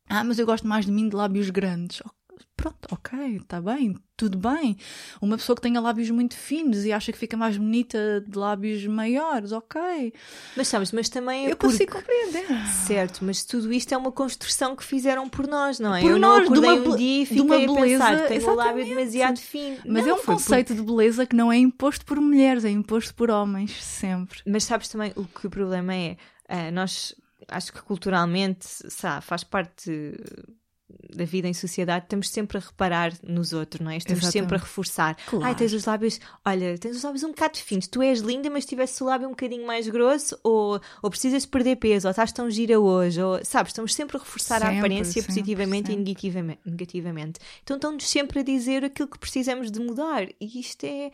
ah, 0.08 0.22
mas 0.22 0.38
eu 0.38 0.46
gosto 0.46 0.68
mais 0.68 0.86
de 0.86 0.92
mim 0.92 1.08
de 1.08 1.16
lábios 1.16 1.50
grandes 1.50 2.00
pronto, 2.58 2.88
ok, 2.90 3.36
está 3.36 3.60
bem, 3.60 3.94
tudo 4.16 4.36
bem. 4.36 4.76
Uma 5.22 5.36
pessoa 5.36 5.54
que 5.54 5.62
tenha 5.62 5.80
lábios 5.80 6.10
muito 6.10 6.36
finos 6.36 6.84
e 6.84 6.92
acha 6.92 7.12
que 7.12 7.16
fica 7.16 7.36
mais 7.36 7.56
bonita 7.56 8.20
de 8.26 8.36
lábios 8.36 8.84
maiores, 8.84 9.52
ok. 9.52 10.12
Mas 10.56 10.66
sabes, 10.66 10.90
mas 10.90 11.08
também 11.08 11.46
é 11.46 11.52
Eu 11.52 11.56
porque... 11.56 11.72
consigo 11.72 11.92
compreender. 11.92 12.46
Certo, 12.84 13.24
mas 13.24 13.44
tudo 13.44 13.72
isto 13.72 13.94
é 13.94 13.96
uma 13.96 14.10
construção 14.10 14.74
que 14.74 14.82
fizeram 14.82 15.28
por 15.28 15.46
nós, 15.46 15.78
não 15.78 15.94
é? 15.94 16.00
Por 16.00 16.10
Eu 16.10 16.18
nós, 16.18 16.48
não 16.48 16.52
de 16.52 16.58
uma, 16.58 16.72
um 16.72 16.96
dia 16.96 17.22
e 17.22 17.26
fiquei 17.26 17.42
uma 17.42 17.58
beleza, 17.74 18.04
a 18.04 18.08
pensar, 18.08 18.26
tenho 18.26 18.50
o 18.50 18.54
lábio 18.56 18.84
demasiado 18.84 19.38
fino. 19.38 19.76
Mas 19.86 20.04
não, 20.04 20.16
é 20.16 20.20
um 20.20 20.24
conceito 20.24 20.74
de 20.74 20.82
beleza 20.82 21.24
que 21.24 21.36
não 21.36 21.52
é 21.52 21.56
imposto 21.56 22.04
por 22.04 22.20
mulheres, 22.20 22.64
é 22.64 22.70
imposto 22.70 23.14
por 23.14 23.30
homens, 23.30 23.82
sempre. 23.84 24.40
Mas 24.44 24.64
sabes 24.64 24.88
também 24.88 25.12
o 25.14 25.24
que 25.24 25.46
o 25.46 25.50
problema 25.50 25.94
é? 25.94 26.16
Uh, 26.50 26.72
nós 26.72 27.14
acho 27.46 27.72
que 27.72 27.80
culturalmente 27.82 28.66
sabe, 28.66 29.24
faz 29.24 29.44
parte 29.44 29.90
da 31.14 31.24
vida 31.24 31.48
em 31.48 31.52
sociedade, 31.54 32.06
estamos 32.06 32.30
sempre 32.30 32.56
a 32.58 32.60
reparar 32.60 33.12
nos 33.22 33.52
outros, 33.52 33.80
não 33.80 33.90
é? 33.90 33.96
Estamos 33.96 34.22
Exatamente. 34.22 34.42
sempre 34.44 34.56
a 34.56 34.60
reforçar. 34.60 35.16
Claro. 35.26 35.44
Ai, 35.44 35.54
tens 35.54 35.72
os 35.72 35.84
lábios, 35.84 36.20
olha, 36.44 36.78
tens 36.78 36.96
os 36.96 37.02
lábios 37.02 37.22
um 37.24 37.28
bocado 37.28 37.58
finos, 37.58 37.86
tu 37.86 38.00
és 38.02 38.20
linda, 38.20 38.48
mas 38.48 38.64
se 38.64 38.70
tivesse 38.70 39.02
o 39.02 39.06
lábio 39.06 39.26
um 39.26 39.30
bocadinho 39.32 39.66
mais 39.66 39.88
grosso, 39.88 40.38
ou, 40.42 40.80
ou 41.02 41.10
precisas 41.10 41.42
de 41.42 41.48
perder 41.48 41.76
peso, 41.76 42.06
ou 42.06 42.10
estás 42.10 42.32
tão 42.32 42.50
gira 42.50 42.80
hoje, 42.80 43.20
ou 43.22 43.44
sabes, 43.44 43.70
estamos 43.70 43.94
sempre 43.94 44.16
a 44.16 44.20
reforçar 44.20 44.56
a 44.62 44.66
Sempre, 44.66 44.78
aparência 44.78 45.12
sempre, 45.12 45.28
positivamente 45.28 45.88
sempre. 45.88 45.94
e 45.94 46.04
negativamente, 46.04 46.60
negativamente. 46.64 47.40
Então 47.62 47.76
estão-nos 47.76 48.08
sempre 48.08 48.40
a 48.40 48.42
dizer 48.42 48.84
aquilo 48.84 49.08
que 49.08 49.18
precisamos 49.18 49.70
de 49.70 49.80
mudar, 49.80 50.26
e 50.40 50.60
isto 50.60 50.84
é. 50.84 51.10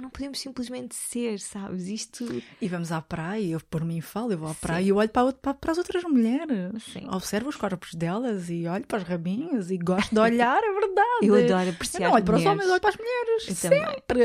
Não 0.00 0.08
podemos 0.10 0.38
simplesmente 0.40 0.94
ser, 0.94 1.38
sabes? 1.40 1.86
Isto. 1.88 2.42
E 2.60 2.68
vamos 2.68 2.90
à 2.92 3.00
praia, 3.02 3.44
eu 3.52 3.60
por 3.60 3.84
mim 3.84 4.00
falo, 4.00 4.32
eu 4.32 4.38
vou 4.38 4.48
à 4.48 4.54
praia 4.54 4.82
e 4.84 4.92
olho 4.92 5.08
para, 5.08 5.32
para, 5.32 5.54
para 5.54 5.72
as 5.72 5.78
outras 5.78 6.02
mulheres. 6.04 6.82
Sim. 6.92 7.06
Observo 7.10 7.48
os 7.48 7.56
corpos 7.56 7.94
delas 7.94 8.48
e 8.48 8.66
olho 8.66 8.86
para 8.86 8.98
os 8.98 9.04
rabinhos 9.04 9.70
e 9.70 9.76
gosto 9.78 10.14
de 10.14 10.20
olhar, 10.20 10.58
é 10.62 10.72
verdade. 10.72 11.00
Eu 11.22 11.34
adoro 11.34 11.70
apreciar 11.70 12.00
Eu 12.02 12.08
não 12.08 12.14
olho 12.14 12.24
para 12.24 12.36
os 12.36 12.46
homens, 12.46 12.70
olho 12.70 12.80
para 12.80 12.90
as 12.90 12.96
mulheres. 12.96 13.48
Eu 13.48 13.54
sempre. 13.54 14.20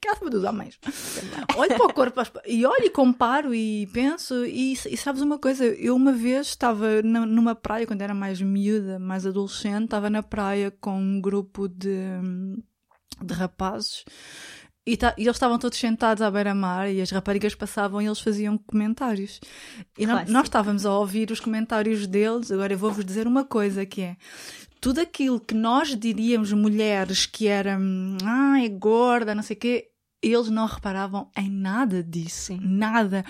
Caso 0.00 0.30
dos 0.30 0.44
homens. 0.44 0.78
olho 1.56 1.74
para 1.76 1.86
o 1.86 1.92
corpo 1.92 2.20
as- 2.20 2.32
e 2.46 2.64
olho 2.64 2.84
e 2.84 2.90
comparo 2.90 3.54
e 3.54 3.86
penso. 3.92 4.44
E, 4.46 4.72
e 4.72 4.96
sabes 4.96 5.20
uma 5.22 5.38
coisa? 5.38 5.64
Eu 5.66 5.96
uma 5.96 6.12
vez 6.12 6.48
estava 6.48 7.02
na- 7.02 7.26
numa 7.26 7.54
praia, 7.54 7.86
quando 7.86 8.02
era 8.02 8.14
mais 8.14 8.40
miúda, 8.40 8.98
mais 8.98 9.26
adolescente, 9.26 9.84
estava 9.84 10.08
na 10.08 10.22
praia 10.22 10.70
com 10.80 10.98
um 10.98 11.20
grupo 11.20 11.68
de, 11.68 11.90
de 13.22 13.34
rapazes. 13.34 14.04
E, 14.88 14.96
ta- 14.96 15.14
e 15.18 15.22
eles 15.22 15.36
estavam 15.36 15.58
todos 15.58 15.78
sentados 15.78 16.22
à 16.22 16.30
beira-mar 16.30 16.90
e 16.90 17.00
as 17.02 17.10
raparigas 17.10 17.54
passavam 17.54 18.00
e 18.00 18.06
eles 18.06 18.20
faziam 18.20 18.56
comentários. 18.58 19.40
E 19.98 20.06
Clássico. 20.06 20.32
nós 20.32 20.44
estávamos 20.44 20.86
a 20.86 20.96
ouvir 20.98 21.30
os 21.30 21.40
comentários 21.40 22.06
deles. 22.06 22.50
Agora 22.50 22.72
eu 22.72 22.78
vou-vos 22.78 23.04
dizer 23.04 23.26
uma 23.26 23.44
coisa 23.44 23.84
que 23.84 24.00
é 24.02 24.16
tudo 24.80 25.00
aquilo 25.00 25.40
que 25.40 25.54
nós 25.54 25.94
diríamos 25.98 26.52
mulheres 26.52 27.26
que 27.26 27.46
era 27.48 27.78
ah, 28.24 28.62
é 28.64 28.68
gorda, 28.68 29.34
não 29.34 29.42
sei 29.42 29.56
o 29.56 29.58
quê, 29.58 29.88
eles 30.22 30.48
não 30.48 30.66
reparavam 30.66 31.30
em 31.36 31.48
nada 31.50 32.02
disso, 32.02 32.46
Sim. 32.46 32.60
nada. 32.62 33.24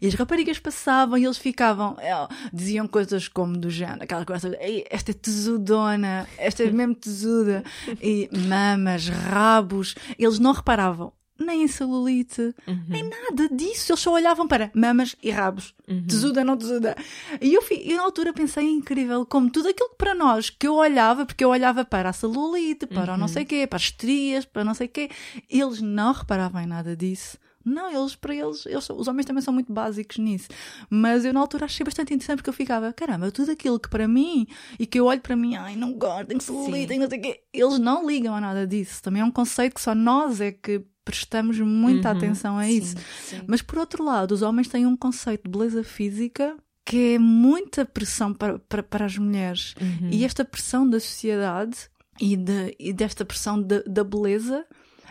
E 0.00 0.06
as 0.06 0.14
raparigas 0.14 0.58
passavam 0.58 1.16
e 1.16 1.24
eles 1.24 1.38
ficavam, 1.38 1.96
eh, 1.98 2.28
diziam 2.52 2.86
coisas 2.86 3.28
como 3.28 3.56
do 3.56 3.70
género, 3.70 4.04
aquela 4.04 4.24
coisa, 4.24 4.56
"Ei, 4.60 4.84
esta 4.90 5.10
é 5.10 5.14
tesudona, 5.14 6.28
esta 6.36 6.62
é 6.62 6.70
mesmo 6.70 6.94
tesuda, 6.94 7.64
e 8.02 8.28
mamas, 8.48 9.08
rabos, 9.08 9.94
eles 10.18 10.38
não 10.38 10.52
reparavam 10.52 11.12
nem 11.38 11.62
em 11.64 11.68
celulite, 11.68 12.54
nem 12.88 13.02
nada 13.08 13.48
disso. 13.48 13.92
Eles 13.92 14.00
só 14.00 14.12
olhavam 14.12 14.46
para 14.46 14.70
mamas 14.74 15.16
e 15.22 15.30
rabos. 15.30 15.74
Tesuda, 16.06 16.44
não 16.44 16.56
tesuda. 16.56 16.96
E 17.40 17.52
eu, 17.54 17.62
eu 17.70 17.96
na 17.96 18.02
altura 18.04 18.32
pensei, 18.32 18.66
é 18.66 18.70
incrível, 18.70 19.26
como 19.26 19.50
tudo 19.50 19.68
aquilo 19.68 19.90
que 19.90 19.96
para 19.96 20.14
nós, 20.14 20.48
que 20.50 20.66
eu 20.66 20.74
olhava, 20.74 21.26
porque 21.26 21.44
eu 21.44 21.48
olhava 21.50 21.84
para 21.84 22.10
a 22.10 22.12
celulite, 22.12 22.86
para 22.86 23.14
o 23.14 23.16
não 23.16 23.26
sei 23.28 23.44
quê, 23.44 23.66
para 23.66 23.76
as 23.76 23.82
estrias, 23.84 24.44
para 24.44 24.64
não 24.64 24.74
sei 24.74 24.88
quê, 24.88 25.10
eles 25.50 25.80
não 25.80 26.12
reparavam 26.12 26.60
em 26.62 26.66
nada 26.66 26.96
disso. 26.96 27.36
Não, 27.64 27.90
eles, 27.90 28.14
para 28.14 28.34
eles, 28.34 28.66
eles, 28.66 28.88
os 28.90 29.08
homens 29.08 29.24
também 29.26 29.42
são 29.42 29.54
muito 29.54 29.72
básicos 29.72 30.18
nisso. 30.18 30.48
Mas 30.90 31.24
eu 31.24 31.32
na 31.32 31.40
altura 31.40 31.64
achei 31.64 31.84
bastante 31.84 32.12
interessante 32.12 32.38
porque 32.38 32.50
eu 32.50 32.54
ficava, 32.54 32.92
caramba, 32.92 33.30
tudo 33.30 33.50
aquilo 33.52 33.78
que 33.80 33.88
para 33.88 34.06
mim, 34.06 34.46
e 34.78 34.86
que 34.86 34.98
eu 35.00 35.06
olho 35.06 35.20
para 35.20 35.34
mim, 35.36 35.54
ai, 35.56 35.74
não 35.76 35.92
gosto, 35.94 36.26
tenho 36.28 36.40
celulite, 36.40 36.80
Sim. 36.82 36.86
tenho 36.88 37.00
não 37.02 37.08
sei 37.08 37.18
o 37.18 37.22
quê, 37.22 37.40
eles 37.52 37.78
não 37.78 38.06
ligam 38.06 38.34
a 38.34 38.40
nada 38.40 38.66
disso. 38.66 39.02
Também 39.02 39.22
é 39.22 39.24
um 39.24 39.30
conceito 39.30 39.74
que 39.74 39.80
só 39.80 39.94
nós 39.94 40.40
é 40.40 40.52
que 40.52 40.82
prestamos 41.04 41.58
muita 41.60 42.10
Uhum, 42.12 42.16
atenção 42.16 42.58
a 42.58 42.64
sim, 42.64 42.78
isso. 42.78 42.96
sim. 43.22 43.40
Mas 43.46 43.60
por 43.62 43.78
outro 43.78 44.02
lado, 44.04 44.32
os 44.32 44.42
homens 44.42 44.68
têm 44.68 44.86
um 44.86 44.96
conceito 44.96 45.44
de 45.44 45.50
beleza 45.50 45.84
física 45.84 46.56
que 46.86 47.14
é 47.14 47.18
muita 47.18 47.84
pressão 47.86 48.32
para, 48.34 48.58
para, 48.58 48.82
para 48.82 49.06
as 49.06 49.16
mulheres. 49.16 49.74
Uhum. 49.80 50.08
E 50.10 50.24
esta 50.24 50.44
pressão 50.44 50.88
da 50.88 51.00
sociedade 51.00 51.76
e, 52.20 52.36
de, 52.36 52.76
e 52.78 52.92
desta 52.92 53.24
pressão 53.24 53.60
da- 53.60 53.82
da 53.86 54.04
beleza 54.04 54.66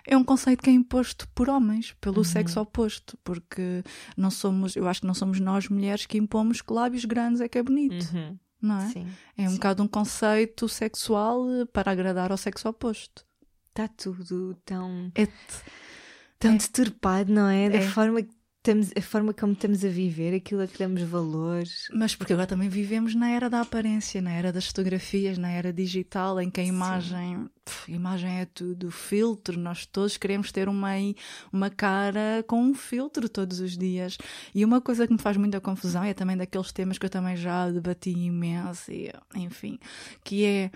é 0.07 0.17
um 0.17 0.23
conceito 0.23 0.61
que 0.63 0.69
é 0.69 0.73
imposto 0.73 1.27
por 1.35 1.49
homens, 1.49 1.93
pelo 2.01 2.17
Uhum. 2.17 2.23
sexo 2.23 2.59
oposto, 2.59 3.17
porque 3.23 3.83
não 4.17 4.29
somos, 4.31 4.75
eu 4.75 4.87
acho 4.87 5.01
que 5.01 5.07
não 5.07 5.13
somos 5.13 5.39
nós 5.39 5.67
mulheres 5.69 6.05
que 6.05 6.17
impomos 6.17 6.61
que 6.61 6.73
lábios 6.73 7.05
grandes 7.05 7.41
é 7.41 7.47
que 7.47 7.57
é 7.57 7.63
bonito, 7.63 8.05
Uhum, 8.13 8.37
não 8.61 8.79
é? 8.79 8.89
Sim. 8.89 9.07
É 9.37 9.43
um 9.43 9.49
sim. 9.49 9.55
bocado 9.55 9.83
um 9.83 9.87
conceito 9.87 10.67
sexual 10.69 11.49
eh, 11.49 11.65
para 11.65 11.91
agradar 11.91 12.31
ao 12.31 12.37
sexo 12.37 12.67
oposto. 12.69 13.25
Está 13.69 13.87
tudo 13.87 14.55
tão, 14.65 15.11
É 15.15 15.27
tão 16.37 16.51
É. 16.53 16.57
deturpado, 16.57 17.31
não 17.33 17.47
é? 17.49 17.69
Da 17.69 17.77
É. 17.77 17.87
forma 17.87 18.21
que 18.21 18.29
estamos, 18.63 18.91
a 18.97 19.01
forma 19.01 19.33
como 19.33 19.51
estamos 19.51 19.83
a 19.83 19.89
viver, 19.89 20.33
aquilo 20.33 20.61
a 20.61 20.67
que 20.67 20.79
damos 20.79 21.01
valor. 21.01 21.63
Mas 21.93 22.15
porque 22.15 22.31
agora 22.31 22.47
também 22.47 22.69
vivemos 22.69 23.13
na 23.13 23.29
era 23.29 23.49
da 23.49 23.59
aparência, 23.59 24.21
na 24.21 24.31
era 24.31 24.53
das 24.53 24.67
fotografias, 24.67 25.37
na 25.37 25.51
era 25.51 25.73
digital, 25.73 26.39
em 26.39 26.49
que 26.49 26.61
a 26.61 26.63
imagem, 26.63 27.49
pff, 27.65 27.91
imagem 27.91 28.39
é 28.39 28.45
tudo, 28.45 28.89
filtro, 28.89 29.59
nós 29.59 29.85
todos 29.85 30.15
queremos 30.15 30.49
ter 30.51 30.69
uma, 30.69 30.91
uma 31.51 31.69
cara 31.69 32.43
com 32.47 32.61
um 32.61 32.73
filtro 32.73 33.27
todos 33.27 33.59
os 33.59 33.77
dias. 33.77 34.17
E 34.55 34.63
uma 34.63 34.79
coisa 34.79 35.05
que 35.05 35.11
me 35.11 35.19
faz 35.19 35.35
muita 35.35 35.59
confusão 35.59 36.03
é 36.03 36.13
também 36.13 36.37
daqueles 36.37 36.71
temas 36.71 36.97
que 36.97 37.05
eu 37.05 37.09
também 37.09 37.35
já 37.35 37.69
debati 37.69 38.11
imenso, 38.11 38.89
e, 38.93 39.11
enfim, 39.35 39.77
que 40.23 40.45
é 40.45 40.71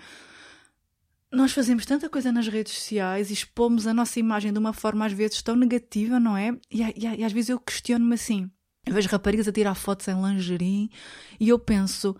nós 1.30 1.52
fazemos 1.52 1.84
tanta 1.84 2.08
coisa 2.08 2.32
nas 2.32 2.48
redes 2.48 2.72
sociais 2.72 3.30
e 3.30 3.34
expomos 3.34 3.86
a 3.86 3.94
nossa 3.94 4.18
imagem 4.18 4.52
de 4.52 4.58
uma 4.58 4.72
forma 4.72 5.04
às 5.04 5.12
vezes 5.12 5.42
tão 5.42 5.54
negativa, 5.54 6.18
não 6.18 6.36
é? 6.36 6.56
E, 6.70 6.82
e 6.82 7.16
e 7.18 7.24
às 7.24 7.32
vezes 7.32 7.50
eu 7.50 7.60
questiono-me 7.60 8.14
assim. 8.14 8.50
Eu 8.86 8.94
vejo 8.94 9.08
raparigas 9.08 9.46
a 9.46 9.52
tirar 9.52 9.74
fotos 9.74 10.08
em 10.08 10.14
lingerie 10.14 10.90
e 11.38 11.48
eu 11.50 11.58
penso, 11.58 12.16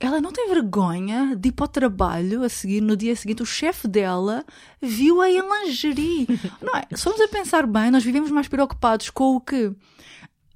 ela 0.00 0.20
não 0.20 0.32
tem 0.32 0.48
vergonha 0.48 1.36
de 1.36 1.50
ir 1.50 1.52
para 1.52 1.66
o 1.66 1.68
trabalho 1.68 2.42
a 2.42 2.48
seguir, 2.48 2.80
no 2.80 2.96
dia 2.96 3.14
seguinte, 3.14 3.42
o 3.42 3.46
chefe 3.46 3.86
dela 3.86 4.44
viu-a 4.80 5.30
em 5.30 5.40
lingerie. 5.40 6.26
não 6.62 6.74
é? 6.74 6.86
Se 6.96 7.02
formos 7.02 7.20
a 7.20 7.28
pensar 7.28 7.66
bem, 7.66 7.90
nós 7.90 8.02
vivemos 8.02 8.30
mais 8.30 8.48
preocupados 8.48 9.10
com 9.10 9.36
o 9.36 9.40
que 9.40 9.74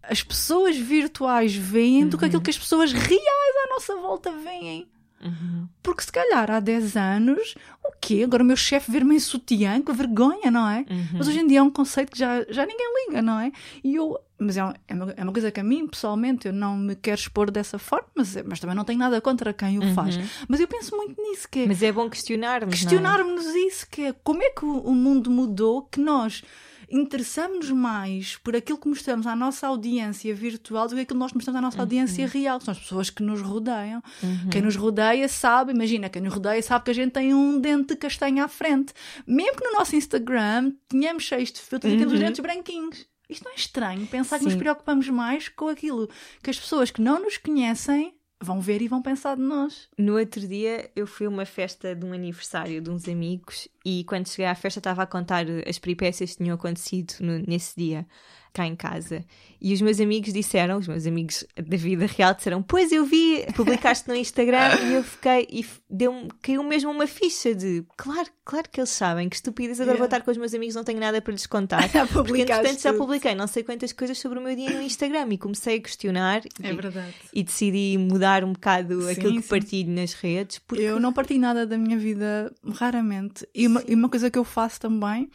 as 0.02 0.22
pessoas 0.22 0.76
virtuais 0.76 1.54
veem 1.54 2.08
do 2.08 2.16
que 2.16 2.24
aquilo 2.24 2.42
que 2.42 2.50
as 2.50 2.58
pessoas 2.58 2.92
reais 2.92 3.56
à 3.66 3.74
nossa 3.74 3.96
volta 3.96 4.30
veem. 4.32 4.88
Uhum. 5.22 5.68
Porque 5.82 6.02
se 6.02 6.12
calhar 6.12 6.50
há 6.50 6.60
10 6.60 6.96
anos, 6.96 7.54
o 7.84 7.92
quê? 8.00 8.22
Agora 8.24 8.42
o 8.42 8.46
meu 8.46 8.56
chefe 8.56 8.90
ver-me 8.90 9.16
em 9.16 9.20
sutiã, 9.20 9.80
com 9.80 9.92
vergonha, 9.92 10.50
não 10.50 10.68
é? 10.68 10.84
Uhum. 10.90 11.08
Mas 11.14 11.28
hoje 11.28 11.40
em 11.40 11.46
dia 11.46 11.60
é 11.60 11.62
um 11.62 11.70
conceito 11.70 12.12
que 12.12 12.18
já, 12.18 12.44
já 12.48 12.66
ninguém 12.66 12.86
liga, 13.06 13.22
não 13.22 13.40
é? 13.40 13.50
E 13.82 13.94
eu, 13.94 14.18
mas 14.38 14.56
é, 14.56 14.60
é, 14.88 14.94
uma, 14.94 15.14
é 15.16 15.22
uma 15.22 15.32
coisa 15.32 15.50
que 15.50 15.60
a 15.60 15.64
mim, 15.64 15.86
pessoalmente, 15.86 16.46
eu 16.48 16.52
não 16.52 16.76
me 16.76 16.94
quero 16.94 17.18
expor 17.18 17.50
dessa 17.50 17.78
forma, 17.78 18.08
mas, 18.14 18.36
mas 18.44 18.60
também 18.60 18.76
não 18.76 18.84
tenho 18.84 18.98
nada 18.98 19.20
contra 19.20 19.52
quem 19.52 19.78
o 19.78 19.94
faz. 19.94 20.18
Mas 20.46 20.60
eu 20.60 20.68
penso 20.68 20.94
muito 20.96 21.20
nisso, 21.20 21.48
que 21.50 21.60
é 21.60 21.66
Mas 21.66 21.82
é 21.82 21.90
bom 21.90 22.08
questionarmos. 22.10 22.66
não 22.66 22.68
é? 22.68 22.70
questionarmos 22.70 23.46
isso, 23.46 23.86
que 23.90 24.02
é 24.02 24.12
como 24.22 24.42
é 24.42 24.50
que 24.50 24.64
o, 24.64 24.78
o 24.80 24.94
mundo 24.94 25.30
mudou, 25.30 25.82
que 25.82 26.00
nós 26.00 26.42
interessamos 26.90 27.70
mais 27.70 28.36
por 28.36 28.54
aquilo 28.54 28.78
que 28.78 28.88
mostramos 28.88 29.26
à 29.26 29.34
nossa 29.34 29.66
audiência 29.66 30.34
virtual 30.34 30.88
do 30.88 30.94
que 30.94 31.00
aquilo 31.02 31.18
que 31.18 31.20
nós 31.20 31.32
mostramos 31.32 31.58
à 31.58 31.62
nossa 31.62 31.80
audiência 31.80 32.26
real, 32.26 32.58
que 32.58 32.64
são 32.64 32.72
as 32.72 32.78
pessoas 32.78 33.10
que 33.10 33.22
nos 33.22 33.40
rodeiam. 33.40 34.02
Quem 34.50 34.62
nos 34.62 34.76
rodeia 34.76 35.28
sabe, 35.28 35.72
imagina, 35.72 36.08
quem 36.08 36.22
nos 36.22 36.32
rodeia 36.32 36.62
sabe 36.62 36.84
que 36.84 36.90
a 36.90 36.94
gente 36.94 37.12
tem 37.12 37.34
um 37.34 37.60
dente 37.60 37.88
de 37.88 37.96
castanha 37.96 38.44
à 38.44 38.48
frente. 38.48 38.92
Mesmo 39.26 39.56
que 39.56 39.64
no 39.64 39.72
nosso 39.72 39.96
Instagram 39.96 40.72
tenhamos 40.88 41.24
cheios 41.24 41.52
de 41.52 41.60
filtros 41.60 41.92
e 41.92 41.96
temos 41.96 42.12
os 42.12 42.18
dentes 42.18 42.40
branquinhos. 42.40 43.06
Isto 43.28 43.44
não 43.44 43.52
é 43.52 43.56
estranho 43.56 44.06
pensar 44.06 44.38
que 44.38 44.44
nos 44.44 44.52
Sim. 44.52 44.60
preocupamos 44.60 45.08
mais 45.08 45.48
com 45.48 45.68
aquilo 45.68 46.08
que 46.42 46.50
as 46.50 46.58
pessoas 46.58 46.90
que 46.90 47.00
não 47.00 47.20
nos 47.20 47.36
conhecem 47.36 48.14
vão 48.42 48.60
ver 48.60 48.82
e 48.82 48.88
vão 48.88 49.00
pensar 49.02 49.36
de 49.36 49.42
nós. 49.42 49.88
No 49.98 50.18
outro 50.18 50.46
dia 50.46 50.90
eu 50.94 51.06
fui 51.06 51.26
a 51.26 51.30
uma 51.30 51.46
festa 51.46 51.94
de 51.94 52.04
um 52.04 52.12
aniversário 52.12 52.80
de 52.80 52.90
uns 52.90 53.08
amigos 53.08 53.68
e 53.84 54.04
quando 54.04 54.28
cheguei 54.28 54.46
à 54.46 54.54
festa 54.54 54.78
estava 54.80 55.02
a 55.02 55.06
contar 55.06 55.46
as 55.66 55.78
peripécias 55.78 56.32
que 56.32 56.38
tinham 56.44 56.54
acontecido 56.54 57.14
no- 57.20 57.38
nesse 57.38 57.74
dia 57.76 58.06
cá 58.52 58.66
em 58.66 58.76
casa. 58.76 59.24
E 59.60 59.72
os 59.72 59.80
meus 59.80 60.00
amigos 60.00 60.32
disseram, 60.32 60.78
os 60.78 60.86
meus 60.88 61.06
amigos 61.06 61.44
da 61.56 61.76
vida 61.76 62.06
real 62.06 62.34
disseram, 62.34 62.62
pois 62.62 62.92
eu 62.92 63.04
vi, 63.04 63.44
publicaste 63.54 64.08
no 64.08 64.14
Instagram 64.14 64.74
e 64.88 64.94
eu 64.94 65.02
fiquei, 65.02 65.46
e 65.50 65.64
deu 65.88 66.28
caiu 66.42 66.62
mesmo 66.62 66.90
uma 66.90 67.06
ficha 67.06 67.54
de, 67.54 67.84
claro, 67.96 68.28
claro 68.44 68.68
que 68.70 68.80
eles 68.80 68.90
sabem, 68.90 69.28
que 69.28 69.36
estupidez, 69.36 69.80
agora 69.80 69.96
Yeah. 69.96 69.98
vou 69.98 70.04
estar 70.06 70.24
com 70.24 70.30
os 70.30 70.36
meus 70.36 70.52
amigos, 70.52 70.74
não 70.74 70.84
tenho 70.84 71.00
nada 71.00 71.22
para 71.22 71.32
lhes 71.32 71.46
contar. 71.46 71.88
Já 71.90 72.06
Porque 72.06 72.42
entretanto 72.42 72.80
já 72.82 72.92
publiquei 72.92 73.34
não 73.34 73.46
sei 73.46 73.62
quantas 73.62 73.92
coisas 73.92 74.18
sobre 74.18 74.38
o 74.38 74.42
meu 74.42 74.54
dia 74.54 74.70
no 74.70 74.82
Instagram 74.82 75.26
e 75.30 75.38
comecei 75.38 75.76
a 75.76 75.80
questionar 75.80 76.42
É 76.62 76.70
e, 76.70 76.74
verdade. 76.74 77.14
e 77.32 77.42
decidi 77.42 77.96
mudar 77.98 78.44
um 78.44 78.52
bocado 78.52 79.02
Sim, 79.02 79.10
aquilo 79.10 79.36
que 79.36 79.42
sim. 79.42 79.48
partilho 79.48 79.92
nas 79.92 80.12
redes. 80.12 80.58
Porque... 80.58 80.82
Eu 80.82 81.00
não 81.00 81.12
partilho 81.12 81.40
nada 81.40 81.66
da 81.66 81.78
minha 81.78 81.96
vida, 81.96 82.52
raramente. 82.74 83.46
E 83.54 83.66
uma, 83.66 83.82
e 83.88 83.94
uma 83.94 84.08
coisa 84.08 84.30
que 84.30 84.38
eu 84.38 84.44
faço 84.44 84.80
também 84.80 85.30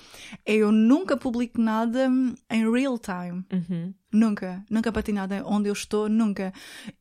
é 0.45 0.55
eu 0.55 0.71
nunca 0.71 1.17
publico 1.17 1.59
nada 1.59 2.09
em 2.51 2.71
real 2.71 2.97
time. 2.99 3.43
Uhum. 3.51 3.93
Nunca. 4.11 4.63
Nunca 4.69 4.91
partilho 4.91 5.15
nada 5.15 5.41
onde 5.45 5.69
eu 5.69 5.73
estou, 5.73 6.09
nunca. 6.09 6.53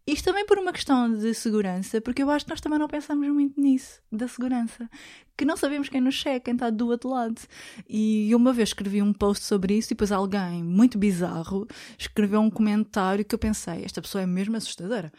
Isto 0.06 0.26
também 0.26 0.46
por 0.46 0.58
uma 0.58 0.72
questão 0.72 1.12
de 1.12 1.34
segurança, 1.34 2.00
porque 2.00 2.22
eu 2.22 2.30
acho 2.30 2.44
que 2.44 2.50
nós 2.50 2.60
também 2.60 2.78
não 2.78 2.86
pensamos 2.86 3.28
muito 3.28 3.60
nisso, 3.60 4.00
da 4.12 4.28
segurança. 4.28 4.88
Que 5.36 5.44
não 5.44 5.56
sabemos 5.56 5.88
quem 5.88 6.00
nos 6.00 6.14
checa, 6.14 6.40
quem 6.40 6.54
está 6.54 6.70
do 6.70 6.86
outro 6.86 7.10
lado. 7.10 7.40
E 7.88 8.32
uma 8.34 8.52
vez 8.52 8.68
escrevi 8.68 9.02
um 9.02 9.12
post 9.12 9.44
sobre 9.44 9.76
isso 9.76 9.88
e 9.88 9.94
depois 9.94 10.12
alguém, 10.12 10.62
muito 10.62 10.98
bizarro, 10.98 11.66
escreveu 11.98 12.40
um 12.40 12.50
comentário 12.50 13.24
que 13.24 13.34
eu 13.34 13.38
pensei, 13.38 13.84
esta 13.84 14.00
pessoa 14.00 14.22
é 14.22 14.26
mesmo 14.26 14.56
assustadora. 14.56 15.12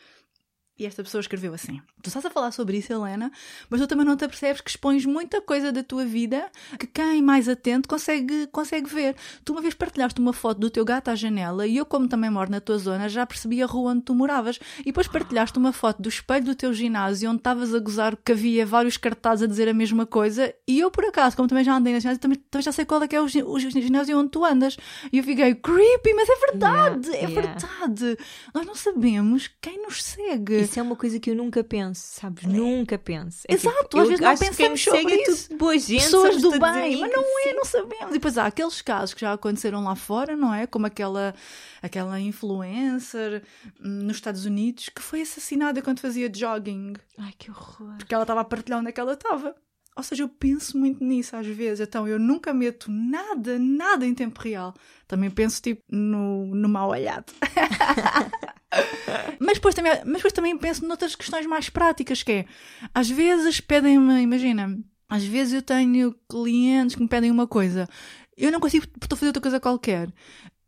E 0.79 0.85
esta 0.85 1.03
pessoa 1.03 1.19
escreveu 1.19 1.53
assim: 1.53 1.79
Tu 2.01 2.07
estás 2.07 2.25
a 2.25 2.29
falar 2.29 2.51
sobre 2.51 2.77
isso, 2.77 2.91
Helena, 2.91 3.31
mas 3.69 3.79
tu 3.79 3.87
também 3.87 4.05
não 4.05 4.15
te 4.15 4.25
apercebes 4.25 4.61
que 4.61 4.69
expões 4.69 5.05
muita 5.05 5.41
coisa 5.41 5.71
da 5.71 5.83
tua 5.83 6.05
vida 6.05 6.49
que 6.79 6.87
quem 6.87 7.21
mais 7.21 7.47
atento 7.47 7.87
consegue, 7.87 8.47
consegue 8.47 8.89
ver. 8.89 9.15
Tu 9.45 9.51
uma 9.51 9.61
vez 9.61 9.73
partilhaste 9.73 10.19
uma 10.19 10.33
foto 10.33 10.59
do 10.59 10.69
teu 10.69 10.83
gato 10.83 11.09
à 11.09 11.15
janela 11.15 11.67
e 11.67 11.77
eu, 11.77 11.85
como 11.85 12.07
também 12.07 12.29
moro 12.29 12.49
na 12.49 12.59
tua 12.59 12.77
zona, 12.77 13.07
já 13.09 13.25
percebi 13.25 13.61
a 13.61 13.65
rua 13.65 13.91
onde 13.91 14.01
tu 14.01 14.15
moravas. 14.15 14.59
E 14.79 14.85
depois 14.85 15.07
partilhaste 15.07 15.57
uma 15.59 15.71
foto 15.71 16.01
do 16.01 16.09
espelho 16.09 16.45
do 16.45 16.55
teu 16.55 16.73
ginásio 16.73 17.29
onde 17.29 17.39
estavas 17.39 17.75
a 17.75 17.79
gozar 17.79 18.15
que 18.15 18.31
havia 18.31 18.65
vários 18.65 18.97
cartazes 18.97 19.43
a 19.43 19.47
dizer 19.47 19.67
a 19.67 19.73
mesma 19.73 20.05
coisa. 20.05 20.53
E 20.67 20.79
eu, 20.79 20.89
por 20.89 21.05
acaso, 21.05 21.35
como 21.35 21.47
também 21.47 21.63
já 21.63 21.75
andei 21.75 21.93
na 21.93 21.99
ginásio, 21.99 22.19
também, 22.19 22.37
também 22.49 22.63
já 22.63 22.71
sei 22.71 22.85
qual 22.85 23.03
é 23.03 23.07
que 23.07 23.15
é 23.15 23.21
o, 23.21 23.25
o 23.25 23.59
ginásio 23.59 24.17
onde 24.17 24.29
tu 24.29 24.43
andas. 24.43 24.77
E 25.11 25.17
eu 25.19 25.23
fiquei 25.23 25.53
creepy, 25.53 26.13
mas 26.15 26.29
é 26.29 26.35
verdade, 26.51 27.11
Yeah, 27.11 27.27
é 27.27 27.29
yeah. 27.29 27.57
verdade. 27.59 28.17
Nós 28.53 28.65
não 28.65 28.75
sabemos 28.75 29.49
quem 29.61 29.81
nos 29.83 30.03
segue. 30.03 30.70
Isso 30.71 30.79
é 30.79 30.83
uma 30.83 30.95
coisa 30.95 31.19
que 31.19 31.29
eu 31.29 31.35
nunca 31.35 31.61
penso, 31.65 32.01
sabes? 32.01 32.45
Nunca 32.45 32.97
penso. 32.97 33.43
É 33.45 33.55
Exato, 33.55 33.83
tipo, 33.83 33.99
às 33.99 34.07
vezes 34.07 34.21
não 34.21 34.37
pensamos 34.37 34.81
sobre 34.81 34.99
segue 35.01 35.11
é 35.11 35.29
isso. 35.29 35.49
tudo 35.49 35.57
boa 35.57 35.77
gente, 35.77 36.01
pessoas 36.01 36.41
do 36.41 36.51
bem, 36.51 36.97
mas 36.97 37.11
não 37.11 37.39
é, 37.39 37.43
sim. 37.49 37.53
não 37.53 37.65
sabemos. 37.65 38.09
E 38.09 38.13
depois 38.13 38.37
há 38.37 38.45
aqueles 38.45 38.81
casos 38.81 39.13
que 39.13 39.19
já 39.19 39.33
aconteceram 39.33 39.83
lá 39.83 39.97
fora, 39.97 40.33
não 40.33 40.53
é? 40.53 40.65
Como 40.65 40.85
aquela, 40.85 41.35
aquela 41.81 42.17
influencer 42.21 43.43
hum, 43.83 44.03
nos 44.03 44.15
Estados 44.15 44.45
Unidos 44.45 44.87
que 44.87 45.01
foi 45.01 45.23
assassinada 45.23 45.81
quando 45.81 45.99
fazia 45.99 46.31
jogging, 46.33 46.93
Ai, 47.17 47.33
que 47.37 47.51
horror. 47.51 47.97
porque 47.97 48.13
ela 48.13 48.23
estava 48.23 48.39
a 48.39 48.45
partilhar 48.45 48.79
onde 48.79 48.87
é 48.87 48.91
que 48.93 49.01
ela 49.01 49.11
estava. 49.13 49.53
Ou 49.95 50.03
seja, 50.03 50.23
eu 50.23 50.29
penso 50.29 50.77
muito 50.77 51.03
nisso 51.03 51.35
às 51.35 51.45
vezes, 51.45 51.85
então 51.85 52.07
eu 52.07 52.17
nunca 52.17 52.53
meto 52.53 52.89
nada, 52.89 53.59
nada 53.59 54.05
em 54.05 54.13
tempo 54.13 54.39
real. 54.41 54.73
Também 55.07 55.29
penso 55.29 55.61
tipo 55.61 55.81
no, 55.89 56.45
no 56.45 56.69
mal 56.69 56.89
olhado. 56.89 57.33
mas, 59.39 59.55
depois 59.55 59.75
também, 59.75 59.91
mas 60.05 60.15
depois 60.15 60.33
também 60.33 60.57
penso 60.57 60.85
noutras 60.85 61.15
questões 61.15 61.45
mais 61.45 61.69
práticas, 61.69 62.23
que 62.23 62.31
é, 62.31 62.45
às 62.93 63.09
vezes 63.09 63.59
pedem-me, 63.59 64.21
imagina, 64.21 64.79
às 65.09 65.25
vezes 65.25 65.53
eu 65.55 65.61
tenho 65.61 66.15
clientes 66.29 66.95
que 66.95 67.01
me 67.01 67.09
pedem 67.09 67.29
uma 67.29 67.45
coisa, 67.45 67.89
eu 68.37 68.51
não 68.51 68.59
consigo, 68.59 68.85
estou 68.85 69.15
a 69.15 69.19
fazer 69.19 69.27
outra 69.27 69.41
coisa 69.41 69.59
qualquer. 69.59 70.11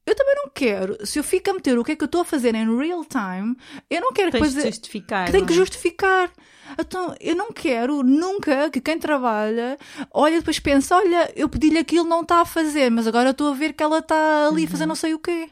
Eu 0.05 0.15
também 0.15 0.35
não 0.35 0.49
quero, 0.53 0.97
se 1.05 1.17
eu 1.17 1.23
fico 1.23 1.49
a 1.49 1.53
meter 1.53 1.79
o 1.79 1.83
que 1.83 1.93
é 1.93 1.95
que 1.95 2.03
eu 2.03 2.07
estou 2.07 2.21
a 2.21 2.25
fazer 2.25 2.53
em 2.55 2.77
real 2.77 3.05
time, 3.05 3.55
eu 3.89 4.01
não 4.01 4.11
quero 4.11 4.31
Tens 4.31 4.53
de 4.53 4.61
justificar. 4.61 5.25
que 5.25 5.31
tenho 5.31 5.41
não 5.43 5.47
que 5.47 5.53
é? 5.53 5.57
justificar. 5.57 6.31
Então, 6.77 7.15
eu 7.21 7.35
não 7.35 7.51
quero 7.53 8.03
nunca 8.03 8.69
que 8.69 8.81
quem 8.81 8.99
trabalha 8.99 9.77
olha 10.11 10.35
e 10.35 10.39
depois 10.39 10.59
pensa: 10.59 10.95
olha, 10.97 11.31
eu 11.35 11.47
pedi-lhe 11.47 11.77
aquilo, 11.77 12.07
não 12.07 12.21
está 12.21 12.41
a 12.41 12.45
fazer, 12.45 12.89
mas 12.91 13.07
agora 13.07 13.29
estou 13.29 13.49
a 13.49 13.53
ver 13.53 13.73
que 13.73 13.83
ela 13.83 13.99
está 13.99 14.47
ali 14.47 14.65
a 14.65 14.69
fazer 14.69 14.85
não 14.85 14.95
sei 14.95 15.13
o 15.13 15.19
quê. 15.19 15.49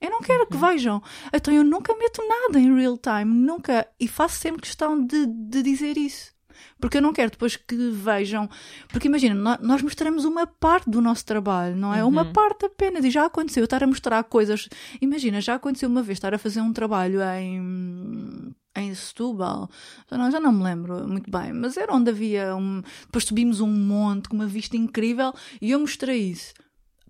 Eu 0.00 0.10
não 0.10 0.20
quero 0.20 0.46
que 0.46 0.56
vejam. 0.56 1.02
Então, 1.32 1.54
eu 1.54 1.64
nunca 1.64 1.94
meto 1.94 2.22
nada 2.28 2.58
em 2.58 2.74
real 2.74 2.98
time, 2.98 3.32
nunca. 3.32 3.86
E 3.98 4.06
faço 4.06 4.38
sempre 4.38 4.62
questão 4.62 5.02
de, 5.02 5.26
de 5.26 5.62
dizer 5.62 5.96
isso. 5.96 6.35
Porque 6.80 6.98
eu 6.98 7.02
não 7.02 7.12
quero 7.12 7.30
depois 7.30 7.56
que 7.56 7.76
vejam. 7.90 8.48
Porque 8.88 9.08
imagina, 9.08 9.34
nó- 9.34 9.58
nós 9.60 9.82
mostramos 9.82 10.24
uma 10.24 10.46
parte 10.46 10.88
do 10.90 11.00
nosso 11.00 11.24
trabalho, 11.24 11.74
não 11.76 11.92
é? 11.94 12.04
Uma 12.04 12.24
parte 12.32 12.66
apenas. 12.66 13.04
E 13.04 13.10
já 13.10 13.24
aconteceu 13.26 13.62
eu 13.62 13.64
estar 13.66 13.82
a 13.82 13.86
mostrar 13.86 14.22
coisas. 14.24 14.68
Imagina, 15.00 15.40
já 15.40 15.54
aconteceu 15.54 15.88
uma 15.88 16.02
vez 16.02 16.16
estar 16.16 16.34
a 16.34 16.38
fazer 16.38 16.60
um 16.60 16.72
trabalho 16.72 17.20
em. 17.22 18.54
Em 18.78 18.94
Setúbal, 18.94 19.70
já 20.10 20.18
não, 20.18 20.30
já 20.30 20.38
não 20.38 20.52
me 20.52 20.62
lembro 20.62 21.08
muito 21.08 21.30
bem, 21.30 21.50
mas 21.50 21.78
era 21.78 21.94
onde 21.94 22.10
havia 22.10 22.54
um. 22.54 22.82
Depois 23.06 23.24
subimos 23.24 23.60
um 23.60 23.66
monte 23.66 24.28
com 24.28 24.36
uma 24.36 24.46
vista 24.46 24.76
incrível 24.76 25.32
e 25.62 25.70
eu 25.70 25.80
mostrei 25.80 26.18
isso. 26.30 26.52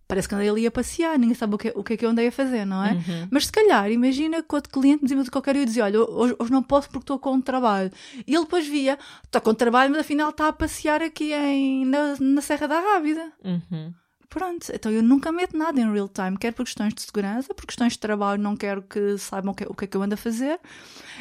Parece 0.09 0.29
que 0.29 0.35
andei 0.35 0.49
ali 0.49 0.67
a 0.67 0.71
passear, 0.71 1.19
ninguém 1.19 1.35
sabe 1.35 1.55
o 1.55 1.59
que, 1.59 1.73
o 1.75 1.83
que 1.83 1.95
é 1.95 1.97
que 1.97 2.07
eu 2.07 2.11
andei 2.11 2.29
a 2.29 2.33
fazer, 2.33 2.65
não 2.65 2.85
é? 2.85 2.95
Mas 3.31 3.47
se 3.47 3.53
calhar, 3.53 3.91
imagina 3.91 4.43
que 4.43 4.55
outro 4.55 4.73
cliente 4.73 5.05
dizia 5.05 5.23
de 5.23 5.31
qualquer 5.31 5.57
e 5.57 5.61
eu 5.61 5.65
dizia: 5.65 5.85
Olha, 5.85 6.01
hoje, 6.01 6.37
hoje 6.39 6.53
não 6.53 6.63
posso 6.63 6.89
porque 6.89 7.05
estou 7.05 7.19
com 7.19 7.41
trabalho. 7.41 7.91
E 8.27 8.35
ele 8.35 8.45
depois 8.45 8.67
via: 8.67 8.99
Está 9.25 9.41
com 9.41 9.53
trabalho, 9.53 9.91
mas 9.91 10.01
afinal 10.01 10.31
está 10.31 10.49
a 10.49 10.53
passear 10.53 11.03
aqui 11.03 11.33
em, 11.33 11.85
na, 11.85 12.15
na 12.21 12.41
Serra 12.41 12.69
da 12.69 12.79
Rábida. 12.79 13.33
Uhum. 13.45 13.93
Pronto, 14.29 14.71
então 14.75 14.93
eu 14.93 15.03
nunca 15.03 15.33
meto 15.33 15.57
nada 15.57 15.81
em 15.81 15.91
real 15.91 16.09
time, 16.09 16.37
quer 16.37 16.53
por 16.53 16.65
questões 16.65 16.93
de 16.93 17.01
segurança, 17.01 17.55
por 17.55 17.65
questões 17.65 17.95
de 17.95 17.99
trabalho, 17.99 18.43
não 18.43 18.57
quero 18.57 18.83
que 18.83 19.17
saibam 19.17 19.53
o 19.53 19.55
que, 19.55 19.65
o 19.65 19.75
que 19.75 19.85
é 19.85 19.89
que 19.89 19.97
eu 19.97 20.03
ando 20.03 20.15
a 20.15 20.19
fazer, 20.19 20.61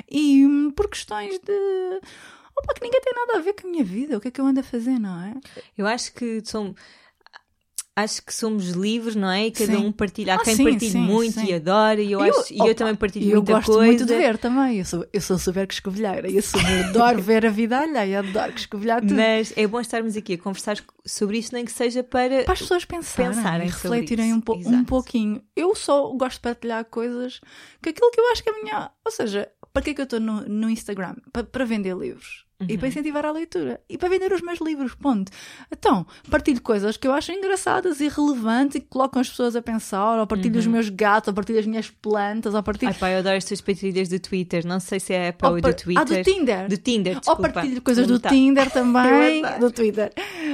e 0.10 0.46
hum, 0.46 0.72
por 0.72 0.90
questões 0.90 1.40
de. 1.40 2.02
Opa, 2.58 2.74
que 2.74 2.84
ninguém 2.84 3.02
tem 3.02 3.14
nada 3.14 3.38
a 3.38 3.42
ver 3.42 3.54
com 3.54 3.68
a 3.68 3.72
minha 3.72 3.84
vida, 3.84 4.18
o 4.18 4.22
que 4.22 4.30
é 4.30 4.32
que 4.32 4.42
eu 4.42 4.46
ando 4.46 4.60
a 4.60 4.64
fazer, 4.64 5.00
não 5.00 5.22
é? 5.22 5.34
Eu 5.78 5.88
acho 5.88 6.14
que 6.14 6.42
são. 6.44 6.76
Acho 7.98 8.22
que 8.26 8.34
somos 8.34 8.72
livres, 8.72 9.16
não 9.16 9.32
é? 9.32 9.48
E 9.48 9.52
cada 9.52 9.72
Sim. 9.72 9.86
um 9.86 9.90
partilha. 9.90 10.34
Há 10.34 10.36
Ah, 10.36 10.44
quem 10.44 10.54
sim, 10.58 10.64
partilhe 10.66 10.92
sim, 10.92 10.98
muito 11.00 11.40
e 11.40 11.54
adora, 11.54 12.02
e 12.02 12.12
eu, 12.12 12.20
Eu- 12.26 12.42
acho, 12.42 12.54
e 12.54 12.58
eu 12.60 12.76
também 12.76 12.94
partilho 12.94 13.30
eu 13.32 13.36
muita 13.38 13.54
gosto 13.54 13.68
coisa. 13.72 13.86
muito 13.86 14.06
de 14.06 14.14
ver 14.18 14.38
também. 14.38 14.80
Eu 14.80 14.86
sou, 14.86 15.06
eu 15.14 15.22
sou 15.22 15.38
super 15.40 15.66
escovilheira. 15.72 16.30
Eu 16.30 16.42
sou, 16.42 16.60
eu 16.60 16.86
adoro 16.90 17.22
ver 17.22 17.46
a 17.46 17.50
vida 17.50 17.80
alheia, 17.80 18.20
adoro 18.20 18.52
escovilhar 18.54 19.00
tudo. 19.00 19.16
Mas 19.16 19.54
é 19.56 19.66
bom 19.66 19.80
estarmos 19.80 20.18
aqui 20.18 20.34
a 20.34 20.38
conversar 20.38 20.78
sobre 21.06 21.38
isso, 21.38 21.54
nem 21.54 21.64
que 21.64 21.72
seja 21.72 22.04
para. 22.04 22.44
Para 22.44 22.52
as 22.54 22.60
pessoas 22.60 22.84
pensarem, 22.84 23.32
Pensarem 23.38 23.68
e 23.68 23.72
refletirem 23.72 24.34
um, 24.34 24.42
po- 24.42 24.56
um 24.56 24.60
Exato. 24.60 24.84
pouquinho. 24.86 25.42
Eu 25.56 25.74
só 25.74 26.10
gosto 26.18 26.36
de 26.36 26.42
partilhar 26.42 26.84
coisas 26.84 27.40
que 27.82 27.90
aquilo 27.92 28.12
que 28.12 28.20
eu 28.20 28.30
acho 28.34 28.44
que 28.44 28.50
é 28.50 28.54
a 28.54 28.62
minha. 28.62 28.92
Ou 29.06 29.12
seja, 29.14 29.48
para 29.72 29.82
que 29.82 29.92
é 29.92 29.94
que 29.94 30.02
eu 30.02 30.06
estou 30.06 30.20
no, 30.20 30.42
no 30.42 30.70
Instagram? 30.70 31.16
Pa- 31.32 31.44
para 31.46 31.64
vender 31.64 31.96
livros. 31.96 32.44
E 32.58 32.72
Uhum. 32.74 32.80
para 32.80 32.88
incentivar 32.88 33.26
a 33.26 33.32
leitura. 33.34 33.82
E 33.90 33.98
para 33.98 34.08
vender 34.08 34.32
os 34.32 34.42
meus 34.42 34.60
livros, 34.62 34.96
ponto. 34.96 35.30
Então, 35.70 36.08
partilho 36.32 36.62
coisas 36.62 36.96
que 36.96 37.06
eu 37.06 37.12
acho 37.12 37.34
engraçadas 37.34 38.00
e 38.00 38.08
relevantes 38.08 38.76
e 38.78 38.80
que 38.80 38.88
colocam 38.88 39.20
as 39.22 39.28
pessoas 39.30 39.58
a 39.58 39.62
pensar, 39.62 40.18
ou 40.18 40.26
partilho 40.26 40.54
Uhum. 40.54 40.60
os 40.62 40.68
meus 40.68 40.88
gatos, 40.90 41.28
ou 41.28 41.34
partilho 41.34 41.60
as 41.60 41.66
minhas 41.66 41.90
plantas, 41.90 42.54
ou 42.54 42.64
partilho. 42.64 42.94
Ai 42.94 42.98
pá, 42.98 43.10
eu 43.12 43.20
adoro 43.20 43.36
as 43.36 43.44
tuas 43.44 43.60
partilhas 43.60 44.08
do 44.08 44.18
Twitter. 44.22 44.66
Não 44.66 44.80
sei 44.80 45.02
se 45.02 45.12
é 45.14 45.34
para 45.34 45.50
ou 45.50 45.60
par- 45.62 45.74
do 45.74 45.78
Twitter. 45.84 46.02
Ah, 46.02 46.06
do 46.06 46.24
Tinder. 46.24 46.68
Do 46.70 46.78
Tinder, 46.78 47.14
Ou 47.16 47.20
desculpa. 47.20 47.50
partilho 47.50 47.82
coisas 47.82 48.08
do 48.08 48.20
tá. 48.20 48.30
Tinder 48.30 48.72
também, 48.72 49.44
adoro. 49.44 49.60
do 49.60 49.72
Twitter. 49.72 50.14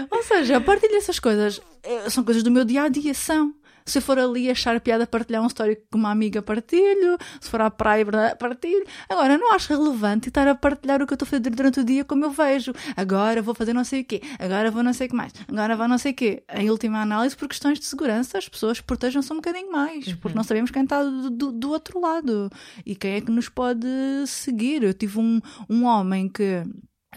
Ou 0.10 0.24
seja, 0.24 0.60
partilho 0.60 0.96
essas 0.96 1.20
coisas. 1.20 1.62
Eh, 1.84 2.10
São 2.10 2.24
coisas 2.24 2.42
do 2.42 2.50
meu 2.50 2.66
dia 2.66 2.82
a 2.84 2.90
dia, 2.90 3.14
são. 3.14 3.54
Se 3.92 3.98
eu 3.98 4.02
for 4.02 4.18
ali 4.18 4.50
achar 4.50 4.80
piada 4.80 5.06
partilhar 5.06 5.44
um 5.44 5.48
story 5.48 5.78
com 5.92 5.98
uma 5.98 6.12
amiga, 6.12 6.42
partilho. 6.42 7.18
Se 7.42 7.50
for 7.50 7.60
à 7.60 7.70
praia, 7.70 8.06
partilho. 8.40 8.86
Agora, 9.10 9.38
não 9.38 9.54
acho 9.54 9.74
relevante 9.74 10.30
estar 10.30 10.48
a 10.48 10.56
partilhar 10.56 11.02
o 11.02 11.06
que 11.06 11.12
eu 11.12 11.16
estou 11.16 11.26
a 11.26 11.30
fazer 11.30 11.50
durante 11.50 11.82
o 11.82 11.84
dia 11.84 12.06
como 12.06 12.24
eu 12.24 12.32
vejo. 12.32 12.72
Agora 12.96 13.42
vou 13.42 13.54
fazer 13.54 13.74
não 13.74 13.84
sei 13.84 14.00
o 14.00 14.06
quê. 14.06 14.22
Agora 14.40 14.72
vou 14.72 14.82
não 14.82 14.94
sei 14.94 15.08
o 15.08 15.10
que 15.10 15.16
mais. 15.16 15.34
Agora 15.46 15.76
vou 15.76 15.90
não 15.90 15.98
sei 15.98 16.14
o 16.14 16.16
quê. 16.16 16.42
Em 16.56 16.70
última 16.70 17.02
análise, 17.02 17.36
por 17.36 17.50
questões 17.50 17.80
de 17.80 17.86
segurança, 17.86 18.38
as 18.38 18.48
pessoas 18.48 18.80
protejam-se 18.80 19.34
um 19.34 19.36
bocadinho 19.36 19.70
mais. 19.70 20.14
Porque 20.14 20.38
não 20.38 20.44
sabemos 20.46 20.72
quem 20.72 20.84
está 20.84 21.04
do, 21.04 21.30
do, 21.30 21.52
do 21.52 21.70
outro 21.70 22.00
lado. 22.00 22.50
E 22.86 22.96
quem 22.96 23.16
é 23.16 23.20
que 23.20 23.30
nos 23.30 23.50
pode 23.50 23.88
seguir. 24.26 24.84
Eu 24.84 24.94
tive 24.94 25.20
um, 25.20 25.42
um 25.70 25.84
homem 25.84 26.30
que 26.30 26.64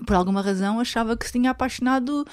por 0.04 0.16
alguma 0.16 0.42
razão 0.42 0.80
achava 0.80 1.16
que 1.16 1.24
se 1.24 1.32
tinha 1.32 1.52
apaixonado 1.52 2.26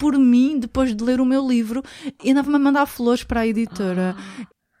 por 0.00 0.18
mim 0.18 0.58
depois 0.58 0.96
de 0.96 1.04
ler 1.04 1.20
o 1.20 1.26
meu 1.26 1.46
livro 1.46 1.84
e 2.24 2.32
andava-me 2.32 2.56
a 2.56 2.58
mandar 2.58 2.86
flores 2.86 3.22
para 3.22 3.40
a 3.40 3.46
editora. 3.46 4.16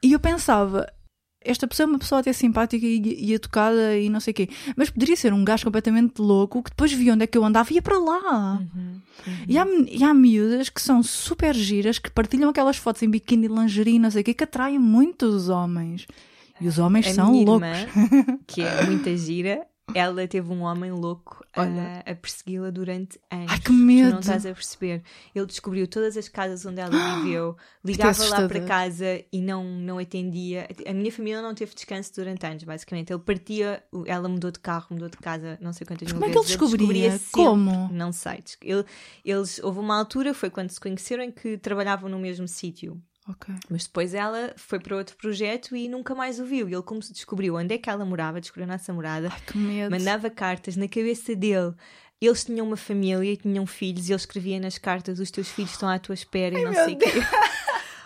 E 0.02 0.14
eu 0.14 0.18
pensava, 0.18 0.90
esta 1.42 1.68
pessoa 1.68 1.86
é 1.86 1.90
uma 1.90 1.98
pessoa 1.98 2.22
até 2.22 2.32
simpática 2.32 2.84
e, 2.86 3.26
e 3.26 3.34
educada 3.34 3.98
e 3.98 4.08
não 4.08 4.18
sei 4.18 4.32
o 4.32 4.34
quê, 4.34 4.48
mas 4.74 4.88
poderia 4.88 5.14
ser 5.14 5.34
um 5.34 5.44
gajo 5.44 5.64
completamente 5.64 6.20
louco 6.20 6.62
que 6.62 6.70
depois 6.70 6.90
via 6.90 7.12
onde 7.12 7.24
é 7.24 7.26
que 7.26 7.36
eu 7.36 7.44
andava 7.44 7.70
e 7.70 7.74
ia 7.74 7.82
para 7.82 7.98
lá. 7.98 8.62
Uhum. 8.74 9.00
E, 9.46 9.58
há, 9.58 9.66
e 9.90 10.02
há 10.02 10.14
miúdas 10.14 10.70
que 10.70 10.80
são 10.80 11.02
super 11.02 11.54
giras, 11.54 11.98
que 11.98 12.10
partilham 12.10 12.48
aquelas 12.48 12.78
fotos 12.78 13.02
em 13.02 13.10
biquíni, 13.10 13.46
lingerie, 13.46 13.98
não 13.98 14.10
sei 14.10 14.22
o 14.22 14.24
quê, 14.24 14.32
que 14.32 14.44
atraem 14.44 14.78
muito 14.78 15.26
os 15.26 15.50
homens. 15.50 16.06
E 16.58 16.66
os 16.66 16.78
homens 16.78 17.08
A 17.08 17.12
são 17.12 17.32
loucos. 17.44 17.68
irmã, 17.68 18.38
que 18.46 18.62
é 18.62 18.86
muita 18.86 19.14
gira, 19.16 19.66
ela 19.94 20.26
teve 20.28 20.52
um 20.52 20.62
homem 20.62 20.90
louco 20.92 21.44
a- 21.54 21.62
Olha. 21.62 22.02
a, 22.06 22.14
persegui-la 22.14 22.70
durante 22.70 23.20
anos. 23.30 23.46
Ai, 23.50 23.58
que 23.58 23.64
Tu 23.64 23.72
medo. 23.72 24.12
não 24.12 24.20
estás 24.20 24.46
a 24.46 24.52
perceber. 24.54 25.02
Ele 25.34 25.46
descobriu 25.46 25.86
todas 25.88 26.16
as 26.16 26.28
casas 26.28 26.64
onde 26.64 26.80
ela 26.80 26.90
viveu, 27.22 27.56
ligava 27.84 28.24
lá 28.28 28.46
para 28.48 28.60
casa 28.62 29.24
e 29.32 29.40
não, 29.40 29.64
não 29.64 29.98
atendia. 29.98 30.68
A 30.86 30.92
minha 30.92 31.10
família 31.12 31.42
não 31.42 31.54
teve 31.54 31.74
descanso 31.74 32.12
durante 32.14 32.44
anos, 32.46 32.62
basicamente. 32.64 33.12
Ele 33.12 33.20
partia, 33.20 33.82
ela 34.06 34.28
mudou 34.28 34.50
de 34.50 34.58
carro, 34.60 34.86
mudou 34.90 35.08
de 35.08 35.16
casa, 35.18 35.58
não 35.60 35.72
sei 35.72 35.86
quantas 35.86 36.06
mil 36.12 36.20
Como 36.20 36.24
é 36.24 36.32
que 36.32 36.38
ele 36.38 36.46
vezes. 36.46 36.58
descobria? 36.60 37.10
sempre. 37.12 37.26
Como? 37.32 37.88
Não 37.92 38.12
sei. 38.12 38.42
Ele, 38.62 38.84
eles, 39.24 39.58
houve 39.62 39.78
uma 39.80 39.96
altura, 39.98 40.32
foi 40.34 40.50
quando 40.50 40.70
se 40.70 40.80
conheceram, 40.80 41.24
em 41.24 41.30
que 41.32 41.58
trabalhavam 41.58 42.08
no 42.08 42.18
mesmo 42.18 42.46
sítio. 42.48 43.00
Ok. 43.30 43.54
Mas 43.70 43.84
depois 43.84 44.12
ela 44.14 44.52
foi 44.56 44.80
para 44.80 44.96
outro 44.96 45.16
projeto 45.16 45.76
e 45.76 45.88
nunca 45.88 46.14
mais 46.14 46.40
o 46.40 46.44
viu. 46.44 46.68
E 46.68 46.74
ele 46.74 46.82
como 46.82 47.02
se 47.02 47.12
descobriu 47.12 47.56
onde 47.56 47.74
é 47.74 47.78
que 47.78 47.88
ela 47.88 48.04
morava, 48.04 48.40
descobriu 48.40 48.64
a 48.64 48.72
nossa 48.72 48.92
morada, 48.92 49.28
Ai, 49.32 49.40
que 49.46 49.56
medo. 49.56 49.90
mandava 49.90 50.28
cartas 50.30 50.76
na 50.76 50.88
cabeça 50.88 51.34
dele. 51.36 51.72
Eles 52.20 52.44
tinham 52.44 52.66
uma 52.66 52.76
família 52.76 53.32
e 53.32 53.36
tinham 53.36 53.66
filhos 53.66 54.08
e 54.08 54.12
ele 54.12 54.16
escrevia 54.20 54.60
nas 54.60 54.76
cartas: 54.78 55.18
os 55.20 55.30
teus 55.30 55.48
filhos 55.48 55.70
estão 55.72 55.88
à 55.88 55.98
tua 55.98 56.14
espera 56.14 56.58
e 56.58 56.64
não 56.64 56.74
sei 56.74 56.94
o 56.94 56.98
quê. 56.98 57.12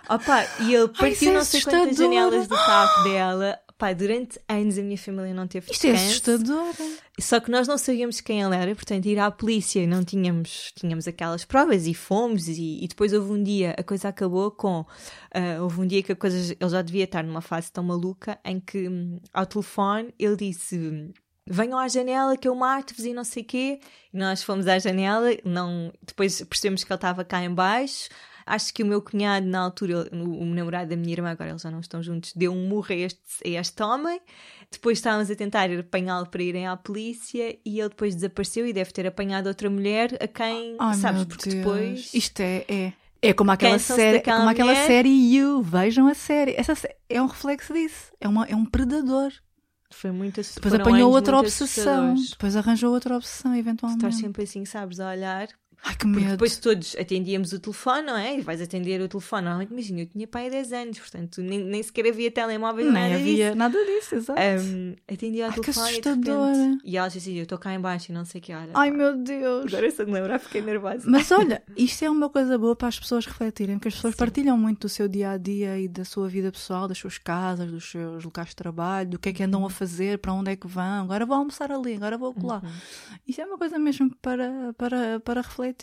Opa, 0.08 0.44
e 0.60 0.74
ele 0.74 0.88
partiu 0.88 1.10
isso 1.12 1.28
é 1.28 1.32
não 1.32 1.44
sei 1.44 1.62
quantas 1.62 1.96
janelas 1.96 2.46
do 2.46 2.54
carro 2.54 3.04
dela. 3.04 3.58
Pá, 3.84 3.92
durante 3.92 4.40
anos 4.48 4.78
a 4.78 4.82
minha 4.82 4.96
família 4.96 5.34
não 5.34 5.46
teve 5.46 5.70
Isto 5.70 5.88
é 5.88 5.92
descanso. 5.92 6.30
assustador. 6.30 6.74
Só 7.20 7.38
que 7.38 7.50
nós 7.50 7.68
não 7.68 7.76
sabíamos 7.76 8.18
quem 8.18 8.40
ele 8.40 8.56
era, 8.56 8.74
portanto, 8.74 9.04
ir 9.04 9.18
à 9.18 9.30
polícia 9.30 9.86
não 9.86 10.02
tínhamos, 10.02 10.72
tínhamos 10.74 11.06
aquelas 11.06 11.44
provas 11.44 11.86
e 11.86 11.92
fomos. 11.92 12.48
E, 12.48 12.82
e 12.82 12.88
depois 12.88 13.12
houve 13.12 13.30
um 13.30 13.42
dia, 13.42 13.74
a 13.76 13.82
coisa 13.82 14.08
acabou 14.08 14.50
com. 14.50 14.86
ah, 15.30 15.60
houve 15.60 15.82
um 15.82 15.86
dia 15.86 16.02
que 16.02 16.12
a 16.12 16.16
coisa. 16.16 16.56
Ele 16.58 16.70
já 16.70 16.80
devia 16.80 17.04
estar 17.04 17.22
numa 17.22 17.42
fase 17.42 17.70
tão 17.70 17.84
maluca 17.84 18.38
em 18.42 18.58
que, 18.58 18.88
hum, 18.88 19.20
ao 19.34 19.44
telefone, 19.44 20.14
ele 20.18 20.36
disse. 20.36 21.12
venham 21.46 21.78
à 21.78 21.86
janela 21.86 22.38
que 22.38 22.48
eu 22.48 22.54
mato-vos 22.54 23.04
e 23.04 23.12
não 23.12 23.22
sei 23.22 23.42
o 23.42 23.46
quê. 23.46 23.80
E 24.14 24.16
nós 24.16 24.42
fomos 24.42 24.66
à 24.66 24.78
janela, 24.78 25.28
não, 25.44 25.92
depois 26.02 26.42
percebemos 26.44 26.84
que 26.84 26.90
ele 26.90 26.96
estava 26.96 27.22
cá 27.22 27.44
em 27.44 27.52
baixo. 27.52 28.08
Acho 28.46 28.72
que 28.74 28.82
o 28.82 28.86
meu 28.86 29.00
cunhado, 29.00 29.46
na 29.46 29.60
altura, 29.60 30.08
o, 30.12 30.42
o 30.42 30.44
namorado 30.46 30.90
da 30.90 30.96
minha 30.96 31.12
irmã, 31.12 31.30
agora 31.30 31.50
eles 31.50 31.62
já 31.62 31.70
não 31.70 31.80
estão 31.80 32.02
juntos, 32.02 32.32
deu 32.34 32.52
um 32.52 32.68
murro 32.68 32.88
a 32.90 32.94
este, 32.94 33.20
a 33.44 33.60
este 33.60 33.82
homem. 33.82 34.20
Depois 34.70 34.98
estávamos 34.98 35.30
a 35.30 35.36
tentar 35.36 35.70
apanhá-lo 35.70 36.26
para 36.26 36.42
irem 36.42 36.66
à 36.66 36.76
polícia 36.76 37.56
e 37.64 37.80
ele 37.80 37.88
depois 37.88 38.14
desapareceu 38.14 38.66
e 38.66 38.72
deve 38.72 38.92
ter 38.92 39.06
apanhado 39.06 39.46
outra 39.46 39.70
mulher 39.70 40.16
a 40.20 40.26
quem, 40.26 40.76
Ai, 40.78 40.94
sabes, 40.94 41.24
porque 41.24 41.50
Deus. 41.50 41.64
depois. 41.64 42.14
Isto 42.14 42.40
é. 42.40 42.64
é. 42.68 42.92
É 43.22 43.32
como 43.32 43.50
aquela 43.50 43.78
série, 43.78 44.18
daquela 44.18 44.38
como 44.38 44.50
aquela 44.50 44.72
mulher. 44.72 44.86
série 44.86 45.34
You, 45.34 45.62
vejam 45.62 46.06
a 46.06 46.14
série. 46.14 46.54
Essa 46.58 46.74
é 47.08 47.22
um 47.22 47.26
reflexo 47.26 47.72
disso. 47.72 48.12
É, 48.20 48.28
uma, 48.28 48.44
é 48.44 48.54
um 48.54 48.66
predador. 48.66 49.32
Foi 49.90 50.10
muito 50.10 50.42
Depois 50.42 50.74
apanhou 50.74 51.10
outra 51.10 51.38
obsessão. 51.38 52.14
Depois 52.14 52.56
arranjou 52.56 52.92
outra 52.92 53.16
obsessão, 53.16 53.54
eventualmente. 53.54 54.04
Estás 54.04 54.20
sempre 54.20 54.42
assim, 54.42 54.64
sabes, 54.64 55.00
a 55.00 55.08
olhar. 55.08 55.48
Ai, 55.86 55.92
que 55.96 55.98
Porque 56.06 56.20
medo. 56.20 56.30
depois 56.30 56.56
todos 56.56 56.96
atendíamos 56.98 57.52
o 57.52 57.60
telefone, 57.60 58.06
não 58.06 58.16
é? 58.16 58.38
E 58.38 58.40
vais 58.40 58.58
atender 58.62 59.02
o 59.02 59.08
telefone. 59.08 59.42
Normalmente, 59.42 59.70
imagina, 59.70 60.00
eu 60.00 60.06
tinha 60.06 60.26
pai 60.26 60.46
há 60.46 60.50
10 60.50 60.72
anos, 60.72 60.98
portanto, 60.98 61.42
nem, 61.42 61.62
nem 61.62 61.82
sequer 61.82 62.06
havia 62.08 62.30
telemóvel, 62.30 62.84
Nem 62.90 62.92
nada 62.94 63.14
havia 63.16 63.44
disso. 63.48 63.56
nada 63.58 63.84
disso, 63.84 64.14
exato. 64.14 64.40
Um, 64.40 64.94
atendia 65.12 65.44
ao 65.44 65.50
Ai, 65.50 65.56
que 65.56 65.60
telefone 65.60 65.88
e 65.88 66.00
de 66.00 66.08
assustadora. 66.08 66.52
repente- 66.56 66.82
E 66.86 66.96
ela 66.96 67.06
disse 67.08 67.18
assim, 67.18 67.36
eu 67.36 67.42
estou 67.42 67.58
cá 67.58 67.74
em 67.74 67.80
baixo 67.80 68.10
e 68.10 68.14
não 68.14 68.24
sei 68.24 68.40
que 68.40 68.54
hora. 68.54 68.70
Ai, 68.72 68.90
meu 68.90 69.14
Deus. 69.16 69.66
Agora 69.74 69.90
se 69.90 70.04
me 70.06 70.12
lembrar, 70.12 70.38
fiquei 70.38 70.62
nervosa. 70.62 71.04
Mas 71.06 71.30
olha, 71.30 71.62
isto 71.76 72.02
é 72.02 72.08
uma 72.08 72.30
coisa 72.30 72.56
boa 72.56 72.74
para 72.74 72.88
as 72.88 72.98
pessoas 72.98 73.26
refletirem, 73.26 73.76
porque 73.76 73.88
as 73.88 73.94
pessoas 73.94 74.14
partilham 74.14 74.56
muito 74.56 74.80
do 74.80 74.88
seu 74.88 75.06
dia 75.06 75.32
a 75.32 75.36
dia 75.36 75.78
e 75.78 75.86
da 75.86 76.06
sua 76.06 76.28
vida 76.30 76.50
pessoal, 76.50 76.88
das 76.88 76.96
suas 76.96 77.18
casas, 77.18 77.70
dos 77.70 77.90
seus 77.90 78.24
locais 78.24 78.48
de 78.48 78.56
trabalho, 78.56 79.10
do 79.10 79.18
que 79.18 79.28
é 79.28 79.32
que 79.34 79.42
andam 79.42 79.66
a 79.66 79.68
fazer, 79.70 80.18
para 80.18 80.32
onde 80.32 80.50
é 80.50 80.56
que 80.56 80.66
vão, 80.66 81.02
agora 81.04 81.26
vou 81.26 81.36
almoçar 81.36 81.70
ali, 81.70 81.94
agora 81.94 82.16
vou 82.16 82.32
colar. 82.32 82.62
Isso 83.28 83.40
é 83.42 83.44
uma 83.44 83.58
coisa 83.58 83.78
mesmo 83.78 84.10
para, 84.22 84.72
para, 84.78 85.20
para 85.20 85.42
refletir. 85.42 85.73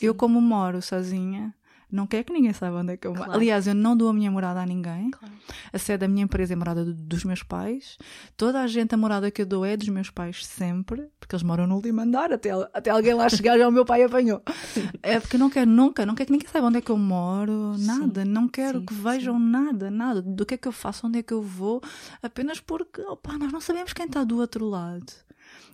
Eu, 0.00 0.14
como 0.14 0.40
moro 0.40 0.80
sozinha, 0.82 1.54
não 1.90 2.06
quero 2.06 2.24
que 2.24 2.32
ninguém 2.32 2.52
saiba 2.54 2.78
onde 2.78 2.92
é 2.94 2.96
que 2.96 3.06
eu 3.06 3.10
moro. 3.12 3.24
Claro. 3.24 3.38
Aliás, 3.38 3.66
eu 3.66 3.74
não 3.74 3.94
dou 3.94 4.08
a 4.08 4.12
minha 4.14 4.30
morada 4.30 4.60
a 4.62 4.66
ninguém. 4.66 5.10
Claro. 5.10 5.34
A 5.72 5.78
sede 5.78 5.98
da 5.98 6.08
minha 6.08 6.24
empresa 6.24 6.54
é 6.54 6.56
morada 6.56 6.84
do- 6.86 6.94
dos 6.94 7.22
meus 7.22 7.42
pais. 7.42 7.98
Toda 8.36 8.62
a 8.62 8.66
gente, 8.66 8.94
a 8.94 8.96
morada 8.96 9.30
que 9.30 9.42
eu 9.42 9.46
dou 9.46 9.62
é 9.64 9.76
dos 9.76 9.88
meus 9.90 10.08
pais 10.08 10.44
sempre, 10.46 11.06
porque 11.20 11.34
eles 11.36 11.42
moram 11.42 11.66
no 11.66 11.74
último 11.74 12.00
andar, 12.00 12.32
até, 12.32 12.50
até 12.72 12.90
alguém 12.90 13.12
lá 13.12 13.28
chegar 13.28 13.58
já 13.58 13.68
o 13.68 13.70
meu 13.70 13.84
pai 13.84 14.02
apanhou. 14.02 14.42
É 15.02 15.20
porque 15.20 15.36
eu 15.36 15.40
não 15.40 15.50
quero 15.50 15.70
nunca, 15.70 16.06
não 16.06 16.14
quero 16.14 16.28
que 16.28 16.32
ninguém 16.32 16.48
saiba 16.48 16.66
onde 16.68 16.78
é 16.78 16.80
que 16.80 16.90
eu 16.90 16.96
moro, 16.98 17.76
nada, 17.78 18.24
não 18.24 18.48
quero 18.48 18.78
sim, 18.80 18.86
que 18.86 18.94
vejam 18.94 19.38
nada, 19.38 19.90
nada, 19.90 20.22
do 20.22 20.46
que 20.46 20.54
é 20.54 20.56
que 20.56 20.66
eu 20.68 20.72
faço, 20.72 21.06
onde 21.06 21.18
é 21.18 21.22
que 21.22 21.32
eu 21.34 21.42
vou, 21.42 21.82
apenas 22.22 22.58
porque, 22.60 23.02
opa, 23.02 23.36
nós 23.36 23.52
não 23.52 23.60
sabemos 23.60 23.92
quem 23.92 24.06
está 24.06 24.24
do 24.24 24.38
outro 24.38 24.64
lado. 24.66 25.12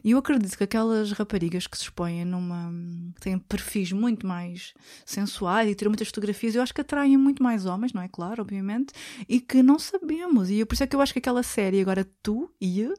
E 0.04 0.12
eu 0.12 0.18
acredito 0.18 0.56
que 0.56 0.62
aquelas 0.62 1.10
raparigas 1.10 1.66
que 1.66 1.76
se 1.76 1.84
expõem 1.84 2.24
numa. 2.24 2.72
que 3.16 3.20
têm 3.22 3.38
perfis 3.38 3.90
muito 3.90 4.24
mais 4.26 4.72
sensuais 5.04 5.68
e 5.68 5.74
tiram 5.74 5.90
muitas 5.90 6.06
fotografias, 6.06 6.54
eu 6.54 6.62
acho 6.62 6.72
que 6.72 6.80
atraem 6.80 7.16
muito 7.16 7.42
mais 7.42 7.66
homens, 7.66 7.92
não 7.92 8.00
é 8.02 8.08
claro, 8.08 8.40
obviamente, 8.42 8.92
e 9.28 9.40
que 9.40 9.60
não 9.62 9.76
sabemos. 9.78 10.50
E 10.50 10.60
eu- 10.60 10.66
por 10.66 10.74
isso 10.74 10.84
é 10.84 10.86
que 10.86 10.94
eu 10.94 11.00
acho 11.00 11.12
que 11.12 11.18
aquela 11.18 11.42
série, 11.42 11.80
agora 11.80 12.06
tu 12.22 12.48
e 12.60 12.80
eu, 12.80 12.94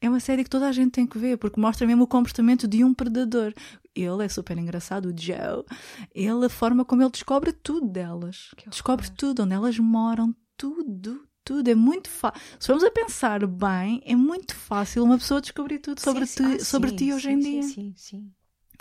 é 0.00 0.08
uma 0.08 0.20
série 0.20 0.44
que 0.44 0.50
toda 0.50 0.68
a 0.68 0.72
gente 0.72 0.92
tem 0.92 1.06
que 1.06 1.18
ver, 1.18 1.36
porque 1.36 1.60
mostra 1.60 1.84
mesmo 1.86 2.04
o 2.04 2.06
comportamento 2.06 2.68
de 2.68 2.84
um 2.84 2.94
predador. 2.94 3.52
Ele 3.94 4.24
é 4.24 4.28
super 4.28 4.56
engraçado, 4.56 5.06
o 5.06 5.14
Joe. 5.20 5.64
Ele, 6.14 6.46
a 6.46 6.48
forma 6.48 6.84
como 6.84 7.02
ele 7.02 7.10
descobre 7.10 7.52
tudo 7.52 7.88
delas. 7.88 8.50
Que 8.56 8.68
Descobre 8.70 9.06
horror. 9.06 9.16
tudo, 9.16 9.42
onde 9.42 9.54
elas 9.54 9.78
moram, 9.78 10.32
tudo. 10.56 11.25
Tudo 11.46 11.70
é 11.70 11.74
muito 11.76 12.10
fácil. 12.10 12.40
Se 12.58 12.66
formos 12.66 12.82
a 12.84 12.90
pensar 12.90 13.46
bem, 13.46 14.02
é 14.04 14.16
muito 14.16 14.54
fácil 14.56 15.04
uma 15.04 15.16
pessoa 15.16 15.40
descobrir 15.40 15.78
tudo 15.78 16.00
sobre, 16.00 16.26
Sim, 16.26 16.42
ti, 16.44 16.58
sim. 16.58 16.64
sobre 16.64 16.90
Ah, 16.90 16.96
ti 16.96 17.12
hoje 17.14 17.28
sim, 17.28 17.32
em 17.34 17.38
dia. 17.38 17.62
Sim, 17.62 17.94
sim. 17.96 18.32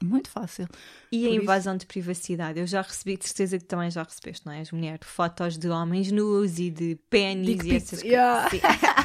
Muito 0.02 0.30
fácil. 0.30 0.68
E 1.12 1.22
Por 1.22 1.28
a 1.28 1.32
isso- 1.32 1.42
invasão 1.44 1.78
de 1.78 1.86
privacidade? 1.86 2.60
Eu 2.60 2.68
já 2.68 2.82
recebi, 2.82 3.16
de 3.18 3.26
certeza 3.28 3.58
que 3.60 3.66
também 3.66 3.90
já 3.92 4.02
recebeste, 4.04 4.46
não 4.46 4.52
é? 4.52 4.62
As 4.62 4.72
mulheres, 4.72 5.08
fotos 5.08 5.58
de 5.58 5.70
homens 5.70 6.12
nus 6.12 6.58
e 6.60 6.70
de 6.72 6.96
pênis 7.10 7.64
e 7.64 7.76
essas 7.76 8.02
yeah. 8.02 8.50
coisas. 8.50 8.68
Sim. 8.68 9.05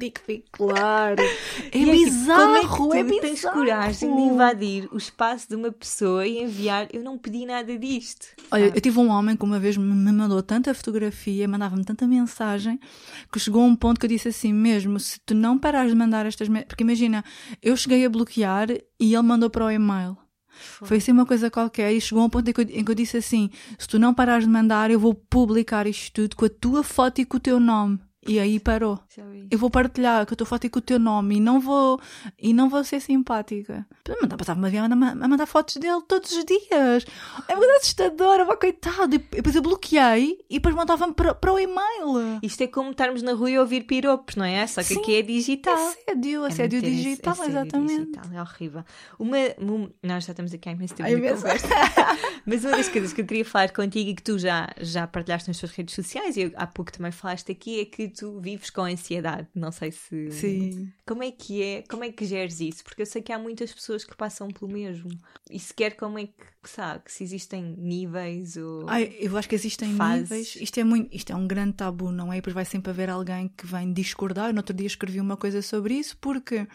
Dick 0.00 0.22
pic, 0.22 0.44
claro. 0.50 1.20
É 1.20 1.76
E 1.76 1.84
tipo, 1.84 1.92
bizarro, 1.92 2.54
é 2.54 3.00
é 3.00 3.04
que 3.04 3.12
tu 3.12 3.20
tens 3.20 3.32
bizarro. 3.32 3.58
coragem 3.58 4.16
de 4.16 4.22
invadir 4.22 4.88
o 4.90 4.96
espaço 4.96 5.46
de 5.46 5.54
uma 5.54 5.70
pessoa 5.70 6.26
e 6.26 6.42
enviar? 6.42 6.88
Eu 6.90 7.02
não 7.02 7.18
pedi 7.18 7.44
nada 7.44 7.78
disto. 7.78 8.28
Olha, 8.50 8.64
sabe? 8.64 8.78
eu 8.78 8.80
tive 8.80 8.98
um 8.98 9.10
homem 9.10 9.36
que 9.36 9.44
uma 9.44 9.60
vez 9.60 9.76
me 9.76 10.12
mandou 10.12 10.42
tanta 10.42 10.72
fotografia, 10.72 11.46
mandava-me 11.46 11.84
tanta 11.84 12.06
mensagem, 12.06 12.80
que 13.30 13.38
chegou 13.38 13.62
a 13.62 13.66
um 13.66 13.76
ponto 13.76 14.00
que 14.00 14.06
eu 14.06 14.08
disse 14.08 14.28
assim 14.28 14.54
mesmo, 14.54 14.98
se 14.98 15.20
tu 15.20 15.34
não 15.34 15.58
parares 15.58 15.92
de 15.92 15.98
mandar 15.98 16.24
estas... 16.24 16.48
Porque 16.66 16.82
imagina, 16.82 17.22
eu 17.62 17.76
cheguei 17.76 18.06
a 18.06 18.08
bloquear 18.08 18.70
e 18.70 19.14
ele 19.14 19.22
mandou 19.22 19.50
para 19.50 19.66
o 19.66 19.70
e-mail. 19.70 20.16
Foi 20.82 20.96
assim 20.96 21.12
uma 21.12 21.26
coisa 21.26 21.50
qualquer 21.50 21.92
e 21.92 22.00
chegou 22.00 22.22
a 22.22 22.26
um 22.26 22.30
ponto 22.30 22.48
em 22.48 22.54
que, 22.54 22.60
eu, 22.60 22.64
em 22.64 22.84
que 22.84 22.90
eu 22.90 22.94
disse 22.94 23.18
assim, 23.18 23.50
se 23.78 23.86
tu 23.86 23.98
não 23.98 24.14
parares 24.14 24.44
de 24.44 24.50
mandar, 24.50 24.90
eu 24.90 24.98
vou 24.98 25.14
publicar 25.14 25.86
isto 25.86 26.12
tudo 26.12 26.36
com 26.36 26.46
a 26.46 26.50
tua 26.50 26.82
foto 26.82 27.20
e 27.20 27.24
com 27.26 27.36
o 27.36 27.40
teu 27.40 27.60
nome. 27.60 27.98
E 28.26 28.38
aí 28.38 28.60
parou. 28.60 29.00
Eu 29.50 29.58
vou 29.58 29.70
partilhar 29.70 30.26
com 30.26 30.34
a 30.34 30.36
tua 30.36 30.46
foto 30.46 30.66
e 30.66 30.70
com 30.70 30.78
o 30.78 30.82
teu 30.82 30.98
nome 30.98 31.36
e 31.36 31.40
não 31.40 31.58
vou, 31.58 31.98
e 32.38 32.52
não 32.52 32.68
vou 32.68 32.84
ser 32.84 33.00
simpática. 33.00 33.86
Passava-me 34.36 34.76
a 34.76 34.88
mandar, 34.88 35.24
a 35.24 35.28
mandar 35.28 35.46
fotos 35.46 35.76
dele 35.76 36.02
todos 36.06 36.30
os 36.32 36.44
dias. 36.44 37.06
É 37.48 37.54
uma 37.54 37.60
coisa 37.64 37.76
assustadora, 37.78 38.44
vá, 38.44 38.56
coitado. 38.58 39.14
E 39.14 39.18
depois 39.18 39.54
eu 39.56 39.62
bloqueei 39.62 40.38
e 40.50 40.54
depois 40.56 40.74
mandava-me 40.74 41.14
para, 41.14 41.34
para 41.34 41.50
o 41.52 41.58
e-mail. 41.58 42.38
Isto 42.42 42.62
é 42.62 42.66
como 42.66 42.90
estarmos 42.90 43.22
na 43.22 43.32
rua 43.32 43.50
e 43.50 43.58
ouvir 43.58 43.84
piropos, 43.84 44.36
não 44.36 44.44
é? 44.44 44.66
Só 44.66 44.82
que 44.82 44.88
Sim, 44.94 45.00
aqui 45.00 45.16
é 45.16 45.22
digital. 45.22 45.74
Assédio, 45.74 46.44
É 46.44 46.48
assédio 46.48 46.78
esse- 46.78 46.90
digital, 46.90 47.32
assédio 47.32 47.50
exatamente. 47.52 47.98
digital, 48.04 48.24
é 48.34 48.40
horrível. 48.42 48.84
Uma, 49.18 49.36
uma- 49.58 49.90
nós 50.02 50.24
já 50.24 50.32
estamos 50.32 50.52
aqui 50.52 50.68
há 50.68 50.72
imenso 50.72 50.94
tempo 50.94 51.08
Ai, 51.08 51.16
na 51.16 51.30
conversa. 51.34 51.48
Mas 52.44 52.64
uma 52.64 52.76
das 52.76 52.88
coisas 52.90 53.12
que 53.14 53.22
eu 53.22 53.26
queria 53.26 53.44
falar 53.46 53.72
contigo 53.72 54.10
e 54.10 54.14
que 54.14 54.22
tu 54.22 54.38
já, 54.38 54.68
já 54.78 55.06
partilhaste 55.06 55.48
nas 55.48 55.58
tuas 55.58 55.72
redes 55.72 55.94
sociais 55.94 56.36
e 56.36 56.42
eu, 56.42 56.52
há 56.56 56.66
pouco 56.66 56.92
também 56.92 57.10
falaste 57.12 57.50
aqui 57.52 57.80
é 57.80 57.84
que 57.84 58.09
tu 58.10 58.40
vives 58.40 58.70
com 58.70 58.82
ansiedade. 58.82 59.48
Não 59.54 59.72
sei 59.72 59.90
se. 59.90 60.30
Sim. 60.30 60.92
Como 61.06 61.22
é 61.22 61.30
que 61.30 61.62
é? 61.62 61.82
Como 61.88 62.04
é 62.04 62.10
que 62.10 62.24
geres 62.24 62.60
isso? 62.60 62.84
Porque 62.84 63.02
eu 63.02 63.06
sei 63.06 63.22
que 63.22 63.32
há 63.32 63.38
muitas 63.38 63.72
pessoas 63.72 64.04
que 64.04 64.16
passam 64.16 64.48
pelo 64.48 64.70
mesmo. 64.70 65.10
E 65.50 65.58
sequer 65.58 65.96
como 65.96 66.18
é 66.18 66.26
que 66.26 66.68
sabe 66.68 67.04
se 67.06 67.24
existem 67.24 67.74
níveis 67.78 68.56
ou. 68.56 68.88
Ai, 68.88 69.16
eu 69.18 69.36
acho 69.36 69.48
que 69.48 69.54
existem 69.54 69.94
Fases. 69.96 70.30
níveis. 70.30 70.56
Isto 70.56 70.80
é, 70.80 70.84
muito, 70.84 71.14
isto 71.14 71.32
é 71.32 71.36
um 71.36 71.46
grande 71.46 71.74
tabu, 71.74 72.10
não 72.10 72.32
é? 72.32 72.36
E 72.36 72.40
depois 72.40 72.54
vai 72.54 72.64
sempre 72.64 72.90
haver 72.90 73.08
alguém 73.08 73.48
que 73.48 73.66
vem 73.66 73.92
discordar. 73.92 74.48
Eu, 74.48 74.52
no 74.52 74.58
outro 74.58 74.74
dia 74.74 74.86
escrevi 74.86 75.20
uma 75.20 75.36
coisa 75.36 75.62
sobre 75.62 75.94
isso 75.94 76.16
porque 76.18 76.66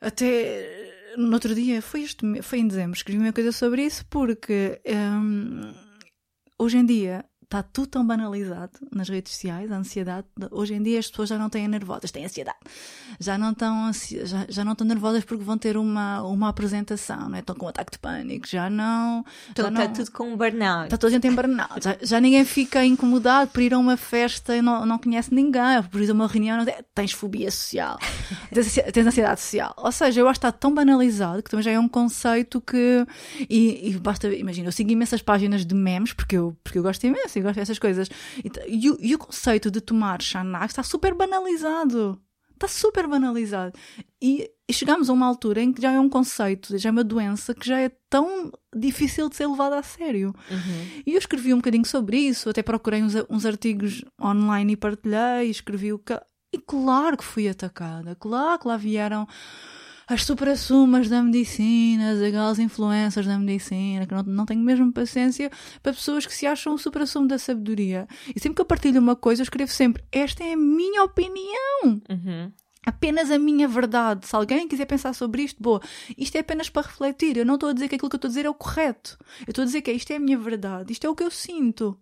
até 0.00 0.94
no 1.16 1.32
outro 1.32 1.54
dia, 1.54 1.80
foi, 1.80 2.02
este, 2.02 2.42
foi 2.42 2.58
em 2.58 2.68
dezembro, 2.68 2.96
escrevi 2.96 3.18
uma 3.18 3.32
coisa 3.32 3.50
sobre 3.50 3.82
isso 3.82 4.04
porque 4.06 4.80
hum, 4.86 5.72
hoje 6.58 6.78
em 6.78 6.84
dia 6.84 7.24
está 7.46 7.62
tudo 7.62 7.86
tão 7.86 8.06
banalizado 8.06 8.72
nas 8.92 9.08
redes 9.08 9.32
sociais, 9.32 9.70
a 9.70 9.76
ansiedade. 9.76 10.26
Hoje 10.50 10.74
em 10.74 10.82
dia 10.82 10.98
as 10.98 11.08
pessoas 11.08 11.28
já 11.28 11.38
não 11.38 11.48
têm 11.48 11.66
nervosas, 11.68 12.10
têm 12.10 12.24
ansiedade. 12.24 12.58
Já 13.20 13.38
não 13.38 13.52
estão, 13.52 13.90
já, 14.24 14.46
já 14.48 14.64
não 14.64 14.72
estão 14.72 14.86
nervosas 14.86 15.24
porque 15.24 15.44
vão 15.44 15.56
ter 15.56 15.76
uma, 15.76 16.22
uma 16.22 16.48
apresentação, 16.48 17.28
não 17.28 17.36
é? 17.36 17.40
Estão 17.40 17.54
com 17.54 17.66
um 17.66 17.68
ataque 17.68 17.92
de 17.92 17.98
pânico, 18.00 18.46
já 18.48 18.68
não. 18.68 19.24
então 19.50 19.72
já 19.72 19.84
está 19.84 19.88
tudo 19.88 20.10
com 20.10 20.32
um 20.32 20.36
burnout. 20.36 20.84
Está 20.84 20.96
toda 20.96 21.06
a 21.06 21.10
gente 21.12 21.28
em 21.28 21.34
burnout. 21.34 21.84
Já, 21.84 21.96
já 22.02 22.20
ninguém 22.20 22.44
fica 22.44 22.84
incomodado 22.84 23.50
por 23.52 23.62
ir 23.62 23.72
a 23.72 23.78
uma 23.78 23.96
festa 23.96 24.56
e 24.56 24.60
não, 24.60 24.84
não 24.84 24.98
conhece 24.98 25.32
ninguém, 25.32 25.82
por 25.90 26.00
ir 26.00 26.10
a 26.10 26.12
uma 26.12 26.26
reunião. 26.26 26.58
Não, 26.58 26.66
tens 26.92 27.12
fobia 27.12 27.50
social, 27.50 27.96
tens 28.92 29.06
ansiedade 29.06 29.40
social. 29.40 29.72
Ou 29.76 29.92
seja, 29.92 30.20
eu 30.20 30.28
acho 30.28 30.40
que 30.40 30.46
está 30.46 30.52
tão 30.52 30.74
banalizado 30.74 31.44
que 31.44 31.50
também 31.50 31.62
já 31.62 31.70
é 31.70 31.78
um 31.78 31.88
conceito 31.88 32.60
que. 32.60 33.06
E, 33.48 33.90
e 33.90 33.98
basta, 33.98 34.26
imagina, 34.34 34.66
eu 34.66 34.72
sigo 34.72 34.90
imensas 34.90 35.22
páginas 35.22 35.64
de 35.64 35.76
memes, 35.76 36.12
porque 36.12 36.36
eu, 36.36 36.56
porque 36.64 36.78
eu 36.78 36.82
gosto 36.82 37.06
imenso 37.06 37.35
e 37.38 37.42
gosto 37.42 37.56
dessas 37.56 37.78
coisas. 37.78 38.08
E, 38.44 38.50
e 38.68 38.90
o- 38.90 38.98
e 39.00 39.14
o 39.14 39.18
conceito 39.18 39.70
de 39.70 39.80
tomar 39.80 40.20
Xanax 40.22 40.72
está 40.72 40.82
super 40.82 41.14
banalizado. 41.14 42.20
Está 42.54 42.68
super 42.68 43.06
banalizado. 43.06 43.72
E, 44.20 44.50
e 44.66 44.72
chegamos 44.72 45.10
a 45.10 45.12
uma 45.12 45.26
altura 45.26 45.60
em 45.62 45.72
que 45.74 45.82
já 45.82 45.92
é 45.92 46.00
um 46.00 46.08
conceito, 46.08 46.78
já 46.78 46.88
é 46.88 46.92
uma 46.92 47.04
doença 47.04 47.54
que 47.54 47.66
já 47.68 47.78
é 47.78 47.90
tão 48.08 48.50
difícil 48.74 49.28
de 49.28 49.36
ser 49.36 49.46
levada 49.46 49.78
a 49.78 49.82
sério. 49.82 50.34
Uhum. 50.50 51.02
E 51.06 51.12
eu 51.12 51.18
escrevi 51.18 51.52
um 51.52 51.58
bocadinho 51.58 51.84
sobre 51.84 52.16
isso, 52.16 52.48
até 52.48 52.62
procurei 52.62 53.02
uns, 53.02 53.12
uns 53.28 53.44
artigos 53.44 54.02
online 54.18 54.72
e 54.72 54.76
partilhei, 54.76 55.50
escrevi 55.50 55.92
o 55.92 55.98
que. 55.98 56.18
E 56.50 56.58
claro 56.58 57.18
que 57.18 57.24
fui 57.24 57.46
atacada, 57.46 58.14
claro 58.14 58.58
que 58.58 58.68
lá 58.68 58.76
vieram 58.78 59.28
as 60.06 60.24
supra-sumas 60.24 61.08
da 61.08 61.22
medicina, 61.22 62.12
as 62.12 62.20
aquelas 62.22 62.58
influências 62.58 63.26
da 63.26 63.38
medicina, 63.38 64.06
que 64.06 64.14
não, 64.14 64.22
não 64.22 64.46
tenho 64.46 64.60
mesmo 64.62 64.92
paciência 64.92 65.50
para 65.82 65.92
pessoas 65.92 66.24
que 66.26 66.34
se 66.34 66.46
acham 66.46 66.74
o 66.74 66.78
supra-sumo 66.78 67.26
da 67.26 67.38
sabedoria. 67.38 68.06
E 68.34 68.38
sempre 68.38 68.54
que 68.56 68.60
eu 68.62 68.66
partilho 68.66 69.00
uma 69.00 69.16
coisa, 69.16 69.42
eu 69.42 69.44
escrevo 69.44 69.70
sempre: 69.72 70.04
esta 70.12 70.44
é 70.44 70.52
a 70.52 70.56
minha 70.56 71.02
opinião 71.02 72.00
Uhum. 72.08 72.52
apenas 72.86 73.30
a 73.30 73.38
minha 73.38 73.66
verdade. 73.66 74.26
Se 74.26 74.36
alguém 74.36 74.68
quiser 74.68 74.86
pensar 74.86 75.12
sobre 75.12 75.42
isto, 75.42 75.60
boa, 75.62 75.80
isto 76.16 76.36
é 76.36 76.40
apenas 76.40 76.70
para 76.70 76.86
refletir. 76.86 77.36
Eu 77.36 77.44
não 77.44 77.54
estou 77.54 77.70
a 77.70 77.72
dizer 77.72 77.88
que 77.88 77.96
aquilo 77.96 78.08
que 78.08 78.14
eu 78.14 78.18
estou 78.18 78.28
a 78.28 78.30
dizer 78.30 78.46
é 78.46 78.50
o 78.50 78.54
correto. 78.54 79.18
Eu 79.40 79.50
estou 79.50 79.62
a 79.62 79.66
dizer 79.66 79.82
que 79.82 79.90
isto 79.92 80.10
é 80.12 80.16
a 80.16 80.20
minha 80.20 80.38
verdade, 80.38 80.92
isto 80.92 81.04
é 81.06 81.10
o 81.10 81.14
que 81.14 81.24
eu 81.24 81.30
sinto. 81.30 81.98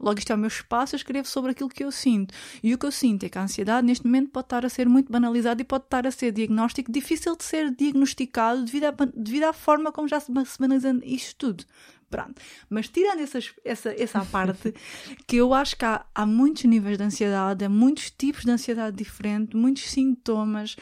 Logo, 0.00 0.18
isto 0.18 0.32
é 0.32 0.34
o 0.34 0.38
meu 0.38 0.48
espaço, 0.48 0.94
eu 0.94 0.98
escrevo 0.98 1.28
sobre 1.28 1.52
aquilo 1.52 1.68
que 1.68 1.84
eu 1.84 1.92
sinto. 1.92 2.34
E 2.62 2.74
o 2.74 2.78
que 2.78 2.86
eu 2.86 2.92
sinto 2.92 3.24
é 3.24 3.28
que 3.28 3.38
a 3.38 3.42
ansiedade, 3.42 3.86
neste 3.86 4.04
momento, 4.04 4.30
pode 4.30 4.46
estar 4.46 4.64
a 4.64 4.68
ser 4.68 4.88
muito 4.88 5.10
banalizada 5.10 5.60
e 5.60 5.64
pode 5.64 5.84
estar 5.84 6.06
a 6.06 6.10
ser 6.10 6.32
diagnóstico 6.32 6.90
difícil 6.90 7.36
de 7.36 7.44
ser 7.44 7.70
diagnosticado 7.74 8.64
devido, 8.64 8.84
à, 8.84 8.94
devido 9.14 9.44
à 9.44 9.52
forma 9.52 9.92
como 9.92 10.08
já 10.08 10.20
se 10.20 10.32
banaliza 10.58 10.98
isto 11.04 11.36
tudo. 11.36 11.64
Pronto. 12.12 12.42
Mas 12.68 12.88
tirando 12.88 13.20
essas, 13.20 13.54
essa, 13.64 13.90
essa 13.90 14.22
parte, 14.30 14.74
que 15.26 15.36
eu 15.36 15.54
acho 15.54 15.74
que 15.74 15.84
há, 15.86 16.04
há 16.14 16.26
muitos 16.26 16.64
níveis 16.64 16.98
de 16.98 17.04
ansiedade, 17.04 17.64
há 17.64 17.70
muitos 17.70 18.10
tipos 18.10 18.44
de 18.44 18.50
ansiedade 18.50 18.94
diferentes, 18.94 19.58
muitos 19.58 19.90
sintomas, 19.90 20.76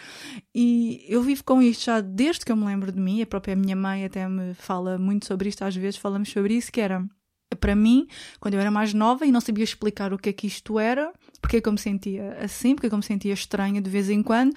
e 0.52 1.06
eu 1.08 1.22
vivo 1.22 1.44
com 1.44 1.62
isto 1.62 1.84
já 1.84 2.00
desde 2.00 2.44
que 2.44 2.50
eu 2.50 2.56
me 2.56 2.66
lembro 2.66 2.90
de 2.90 3.00
mim, 3.00 3.22
a 3.22 3.26
própria 3.26 3.54
minha 3.54 3.76
mãe 3.76 4.04
até 4.04 4.28
me 4.28 4.54
fala 4.54 4.98
muito 4.98 5.24
sobre 5.24 5.48
isto, 5.48 5.62
às 5.62 5.76
vezes 5.76 6.00
falamos 6.00 6.28
sobre 6.28 6.54
isso, 6.54 6.72
que 6.72 6.80
era 6.80 7.08
para 7.56 7.74
mim, 7.74 8.06
quando 8.39 8.55
eu 8.55 8.60
era 8.60 8.70
mais 8.70 8.94
nova 8.94 9.27
e 9.27 9.32
não 9.32 9.40
sabia 9.40 9.64
explicar 9.64 10.12
o 10.12 10.18
que 10.18 10.28
é 10.28 10.32
que 10.32 10.47
isto 10.47 10.78
era, 10.78 11.12
porque 11.40 11.56
é 11.56 11.60
que 11.60 11.68
eu 11.68 11.72
me 11.72 11.78
sentia 11.78 12.36
assim, 12.40 12.74
porque 12.74 12.86
é 12.86 12.90
que 12.90 12.94
eu 12.94 12.98
me 12.98 13.05
sentia 13.05 13.32
estranha 13.32 13.81
de 13.81 13.90
vez 13.90 14.09
em 14.09 14.22
quando, 14.22 14.55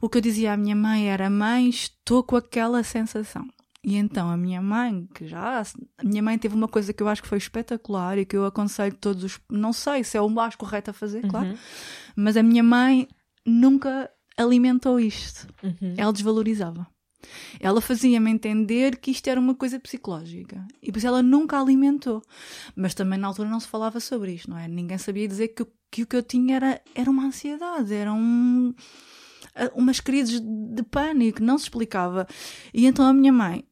o 0.00 0.08
que 0.08 0.18
eu 0.18 0.22
dizia 0.22 0.52
à 0.52 0.56
minha 0.56 0.76
mãe 0.76 1.08
era: 1.08 1.28
Mãe, 1.28 1.68
estou 1.68 2.22
com 2.22 2.36
aquela 2.36 2.82
sensação. 2.82 3.46
E 3.82 3.96
então 3.96 4.28
a 4.28 4.36
minha 4.36 4.60
mãe, 4.60 5.08
que 5.14 5.26
já. 5.26 5.62
A 5.62 6.04
minha 6.04 6.22
mãe 6.22 6.38
teve 6.38 6.54
uma 6.54 6.68
coisa 6.68 6.92
que 6.92 7.02
eu 7.02 7.08
acho 7.08 7.22
que 7.22 7.28
foi 7.28 7.38
espetacular 7.38 8.18
e 8.18 8.24
que 8.24 8.36
eu 8.36 8.44
aconselho 8.44 8.94
todos 8.94 9.24
os. 9.24 9.40
Não 9.48 9.72
sei 9.72 10.04
se 10.04 10.16
é 10.16 10.20
o 10.20 10.28
mais 10.28 10.56
correto 10.56 10.90
a 10.90 10.94
fazer, 10.94 11.24
uhum. 11.24 11.30
claro, 11.30 11.58
mas 12.16 12.36
a 12.36 12.42
minha 12.42 12.62
mãe 12.62 13.08
nunca 13.46 14.10
alimentou 14.36 15.00
isto. 15.00 15.46
Uhum. 15.62 15.94
Ela 15.96 16.12
desvalorizava. 16.12 16.86
Ela 17.60 17.80
fazia-me 17.80 18.30
entender 18.30 18.96
que 18.96 19.10
isto 19.10 19.28
era 19.28 19.40
uma 19.40 19.54
coisa 19.54 19.78
psicológica 19.80 20.66
e 20.82 20.92
por 20.92 20.98
isso 20.98 21.06
ela 21.06 21.22
nunca 21.22 21.60
alimentou. 21.60 22.22
Mas 22.76 22.94
também 22.94 23.18
na 23.18 23.28
altura 23.28 23.48
não 23.48 23.60
se 23.60 23.68
falava 23.68 24.00
sobre 24.00 24.32
isto, 24.32 24.50
não 24.50 24.58
é? 24.58 24.68
Ninguém 24.68 24.98
sabia 24.98 25.26
dizer 25.26 25.48
que, 25.48 25.66
que 25.90 26.02
o 26.02 26.06
que 26.06 26.16
eu 26.16 26.22
tinha 26.22 26.56
era, 26.56 26.80
era 26.94 27.10
uma 27.10 27.26
ansiedade, 27.26 27.92
era 27.92 28.12
um, 28.12 28.72
umas 29.74 30.00
crises 30.00 30.40
de 30.40 30.82
pânico, 30.84 31.42
não 31.42 31.58
se 31.58 31.64
explicava. 31.64 32.26
E 32.72 32.86
então 32.86 33.04
a 33.04 33.12
minha 33.12 33.32
mãe, 33.32 33.64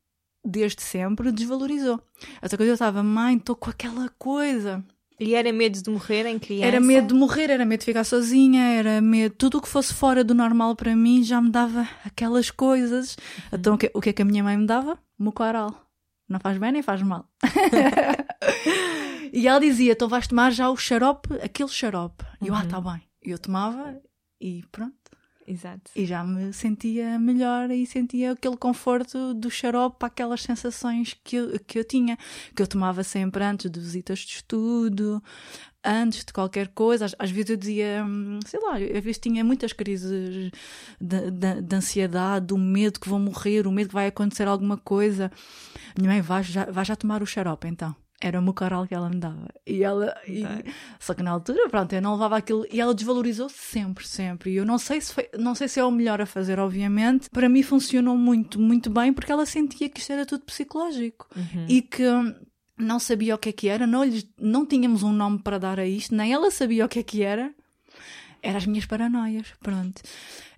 desde 0.45 0.83
sempre, 0.83 1.31
desvalorizou. 1.31 2.01
Até 2.43 2.57
quando 2.57 2.69
eu 2.69 2.75
estava, 2.75 3.03
mãe, 3.03 3.37
estou 3.37 3.55
com 3.55 3.71
aquela 3.71 4.09
coisa. 4.19 4.85
E 5.19 5.35
era 5.35 5.51
medo 5.53 5.83
de 5.83 5.91
morrer 5.91 6.27
em 6.27 6.39
criança? 6.39 6.67
Era 6.67 6.81
medo 6.81 7.09
de 7.09 7.15
morrer, 7.15 7.51
era 7.51 7.65
medo 7.65 7.81
de 7.81 7.87
ficar 7.87 8.05
sozinha, 8.05 8.63
era 8.63 9.01
medo. 9.01 9.35
Tudo 9.35 9.59
o 9.59 9.63
que 9.63 9.69
fosse 9.69 9.95
fora 9.95 10.23
do 10.23 10.35
normal 10.35 10.77
para 10.77 10.95
mim 10.95 11.25
já 11.25 11.41
me 11.41 11.51
dava 11.51 11.89
aquelas 12.05 12.51
coisas. 12.51 13.17
Uhum. 13.17 13.59
Então 13.59 13.75
o 13.75 13.79
que, 13.79 13.91
o 13.95 14.01
que 14.01 14.11
é 14.11 14.13
que 14.13 14.23
a 14.23 14.25
minha 14.25 14.45
mãe 14.45 14.57
me 14.57 14.67
dava? 14.67 14.99
Mucoral. 15.19 15.87
Não 16.29 16.39
faz 16.41 16.59
bem 16.59 16.73
nem 16.73 16.83
faz 16.83 17.01
mal. 17.03 17.29
e 19.33 19.49
ela 19.49 19.61
dizia: 19.61 19.93
então 19.93 20.09
vais 20.09 20.27
tomar 20.27 20.51
já 20.51 20.69
o 20.69 20.77
xarope, 20.77 21.33
aquele 21.43 21.69
xarope. 21.69 22.25
E 22.43 22.49
eu, 22.49 22.55
ah, 22.55 22.59
uhum. 22.59 22.65
ah, 22.65 22.69
tá 22.69 22.81
bem. 22.81 23.03
E 23.25 23.31
eu 23.31 23.39
tomava 23.39 23.99
e 24.41 24.65
pronto. 24.71 24.95
Exato. 25.47 25.93
E 25.95 26.05
já 26.05 26.25
me 26.25 26.53
sentia 26.53 27.19
melhor 27.19 27.71
e 27.71 27.87
sentia 27.87 28.33
aquele 28.33 28.57
conforto 28.57 29.33
do 29.33 29.49
xarope 29.49 30.05
aquelas 30.05 30.43
sensações 30.43 31.17
que 31.23 31.37
eu, 31.37 31.61
que 31.61 31.79
eu 31.79 31.85
tinha, 31.85 32.19
que 32.55 32.61
eu 32.61 32.67
tomava 32.67 33.05
sempre 33.05 33.45
antes 33.45 33.71
de 33.71 33.79
visitas 33.79 34.19
de 34.21 34.33
estudo, 34.33 35.23
antes 35.85 36.25
de 36.25 36.33
qualquer 36.33 36.69
coisa. 36.69 37.05
Às, 37.05 37.15
às 37.19 37.31
vezes 37.31 37.51
eu 37.51 37.57
dizia, 37.57 38.05
hum, 38.05 38.41
sei 38.45 38.61
lá, 38.61 38.75
às 38.75 39.05
vezes 39.05 39.19
tinha 39.19 39.45
muitas 39.45 39.73
crises 39.73 40.51
de, 41.01 41.31
de, 41.31 41.63
de, 41.63 41.77
ansiedade, 41.77 42.47
do 42.47 42.59
medo 42.59 42.99
que 42.99 43.09
vou 43.09 43.21
morrer, 43.21 43.67
o 43.67 43.73
medo 43.73 43.89
que 43.89 43.95
vai 43.95 44.09
acontecer 44.09 44.49
alguma 44.49 44.77
coisa. 44.77 45.31
Minha 45.97 46.11
mãe, 46.11 46.21
vai 46.21 46.43
já, 46.43 46.65
vai 46.65 46.85
já 46.85 46.97
tomar 46.97 47.23
o 47.23 47.27
xarope 47.27 47.69
então 47.69 47.95
era 48.21 48.41
o 48.41 48.43
mucaral 48.43 48.87
que 48.87 48.95
ela 48.95 49.11
me 49.11 49.17
dava. 49.17 49.49
E 49.67 49.83
ela. 49.83 50.17
E, 50.27 50.43
só 50.99 51.13
que 51.13 51.23
na 51.23 51.31
altura, 51.31 51.69
pronto, 51.69 51.93
eu 51.93 52.01
não 52.01 52.13
levava 52.13 52.37
aquilo. 52.37 52.67
E 52.71 52.81
ela 52.81 52.95
desvalorizou 52.95 53.49
sempre, 53.49 54.07
sempre. 54.07 54.53
E 54.53 54.57
eu 54.57 54.65
não 54.65 54.79
sei 54.79 55.01
se 55.01 55.13
foi, 55.13 55.29
não 55.39 55.55
sei 55.55 55.69
se 55.69 55.79
é 55.81 55.85
o 55.85 55.91
melhor 55.91 56.21
a 56.21 56.27
fazer, 56.27 56.59
obviamente. 56.59 57.29
Para 57.31 57.49
mim 57.49 57.63
funcionou 57.63 58.17
muito, 58.17 58.59
muito 58.59 58.89
bem, 58.89 59.13
porque 59.13 59.31
ela 59.31 59.45
sentia 59.45 59.89
que 59.89 60.01
isto 60.01 60.13
era 60.13 60.25
tudo 60.25 60.45
psicológico. 60.45 61.29
Uhum. 61.37 61.67
E 61.69 61.83
que 61.83 62.05
não 62.79 62.99
sabia 62.99 63.35
o 63.35 63.39
que 63.39 63.51
é 63.51 63.53
que 63.53 63.69
era, 63.69 63.87
não, 63.87 64.03
não 64.39 64.67
tínhamos 64.67 65.03
um 65.03 65.13
nome 65.13 65.39
para 65.39 65.59
dar 65.59 65.81
a 65.81 65.87
isto, 65.87 66.15
nem 66.15 66.33
ela 66.33 66.51
sabia 66.51 66.85
o 66.85 66.89
que 66.89 66.99
é 66.99 67.03
que 67.03 67.23
era. 67.23 67.53
Eram 68.43 68.59
as 68.59 68.67
minhas 68.67 68.87
paranoias, 68.87 69.47
pronto. 69.61 70.03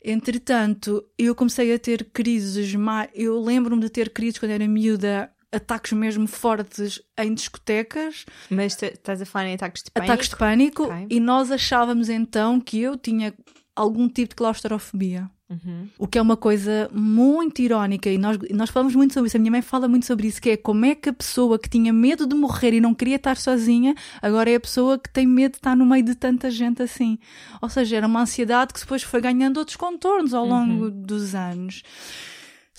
Entretanto, 0.04 1.04
eu 1.16 1.34
comecei 1.34 1.72
a 1.72 1.78
ter 1.78 2.04
crises, 2.12 2.74
eu 3.14 3.40
lembro-me 3.40 3.82
de 3.82 3.88
ter 3.88 4.10
crises 4.10 4.38
quando 4.38 4.52
era 4.52 4.66
miúda 4.66 5.30
ataques 5.52 5.92
mesmo 5.92 6.26
fortes 6.26 7.00
em 7.18 7.34
discotecas. 7.34 8.24
Mas 8.50 8.80
estás 8.82 9.22
a 9.22 9.26
falar 9.26 9.48
em 9.48 9.54
ataques 9.54 9.82
de 9.82 9.90
pânico? 9.90 10.12
Ataques 10.12 10.28
de 10.28 10.36
pânico. 10.36 10.82
Okay. 10.84 11.06
E 11.10 11.20
nós 11.20 11.50
achávamos 11.50 12.08
então 12.08 12.60
que 12.60 12.80
eu 12.80 12.96
tinha 12.96 13.34
algum 13.74 14.08
tipo 14.08 14.30
de 14.30 14.36
claustrofobia. 14.36 15.30
Uhum. 15.50 15.88
O 15.98 16.06
que 16.06 16.18
é 16.18 16.22
uma 16.22 16.36
coisa 16.36 16.90
muito 16.92 17.62
irónica 17.62 18.10
e 18.10 18.18
nós, 18.18 18.36
nós 18.50 18.68
falamos 18.68 18.94
muito 18.94 19.14
sobre 19.14 19.28
isso. 19.28 19.36
A 19.38 19.40
minha 19.40 19.50
mãe 19.50 19.62
fala 19.62 19.88
muito 19.88 20.04
sobre 20.04 20.26
isso: 20.26 20.42
que 20.42 20.50
é 20.50 20.56
como 20.58 20.84
é 20.84 20.94
que 20.94 21.08
a 21.08 21.12
pessoa 21.12 21.58
que 21.58 21.70
tinha 21.70 21.90
medo 21.90 22.26
de 22.26 22.34
morrer 22.34 22.74
e 22.74 22.80
não 22.82 22.94
queria 22.94 23.16
estar 23.16 23.36
sozinha, 23.38 23.94
agora 24.20 24.50
é 24.50 24.56
a 24.56 24.60
pessoa 24.60 24.98
que 24.98 25.10
tem 25.10 25.26
medo 25.26 25.52
de 25.52 25.58
estar 25.58 25.74
no 25.74 25.86
meio 25.86 26.04
de 26.04 26.14
tanta 26.14 26.50
gente 26.50 26.82
assim. 26.82 27.18
Ou 27.62 27.68
seja, 27.70 27.96
era 27.96 28.06
uma 28.06 28.20
ansiedade 28.20 28.74
que 28.74 28.80
depois 28.80 29.02
foi 29.02 29.22
ganhando 29.22 29.56
outros 29.56 29.76
contornos 29.76 30.34
ao 30.34 30.44
longo 30.44 30.84
uhum. 30.84 31.02
dos 31.02 31.34
anos. 31.34 31.82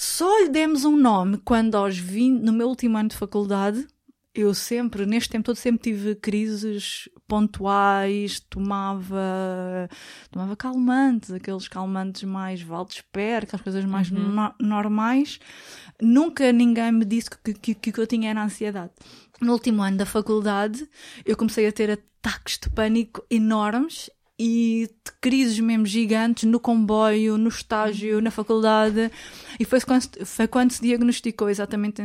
Só 0.02 0.40
lhe 0.40 0.48
demos 0.48 0.86
um 0.86 0.96
nome 0.96 1.40
quando 1.40 1.76
aos 1.76 1.98
20, 1.98 2.42
no 2.42 2.54
meu 2.54 2.70
último 2.70 2.98
ano 2.98 3.10
de 3.10 3.18
faculdade, 3.18 3.86
eu 4.34 4.54
sempre, 4.54 5.06
neste 5.06 5.30
tempo 5.30 5.44
todo, 5.44 5.58
sempre 5.58 5.92
tive 5.92 6.16
crises 6.16 7.10
pontuais, 7.28 8.40
tomava, 8.40 9.90
tomava 10.32 10.56
calmantes, 10.56 11.34
aqueles 11.34 11.68
calmantes 11.68 12.24
mais 12.24 12.62
Valdesper, 12.62 13.44
aquelas 13.44 13.62
coisas 13.62 13.84
mais 13.84 14.10
uhum. 14.10 14.20
no, 14.20 14.56
normais. 14.58 15.38
Nunca 16.02 16.50
ninguém 16.54 16.94
me 16.94 17.04
disse 17.04 17.32
que, 17.32 17.54
que, 17.54 17.92
que 17.92 18.00
eu 18.00 18.08
tinha 18.08 18.30
era 18.30 18.42
ansiedade. 18.42 18.94
No 19.42 19.52
último 19.52 19.84
ano 19.84 19.98
da 19.98 20.06
faculdade, 20.06 20.90
eu 21.26 21.36
comecei 21.36 21.68
a 21.68 21.74
ter 21.74 21.92
ataques 21.92 22.58
de 22.58 22.70
pânico 22.70 23.22
enormes 23.30 24.10
e 24.40 24.88
de 24.88 25.12
crises 25.20 25.60
mesmo 25.60 25.86
gigantes 25.86 26.46
no 26.46 26.62
comboio, 26.62 27.38
no 27.38 27.50
estágio, 27.50 28.22
na 28.22 28.32
faculdade. 28.32 29.12
E 29.60 29.66
foi 29.66 29.82
quando, 29.82 30.26
foi 30.26 30.48
quando 30.48 30.72
se 30.72 30.82
diagnosticou 30.82 31.50
exatamente 31.50 32.02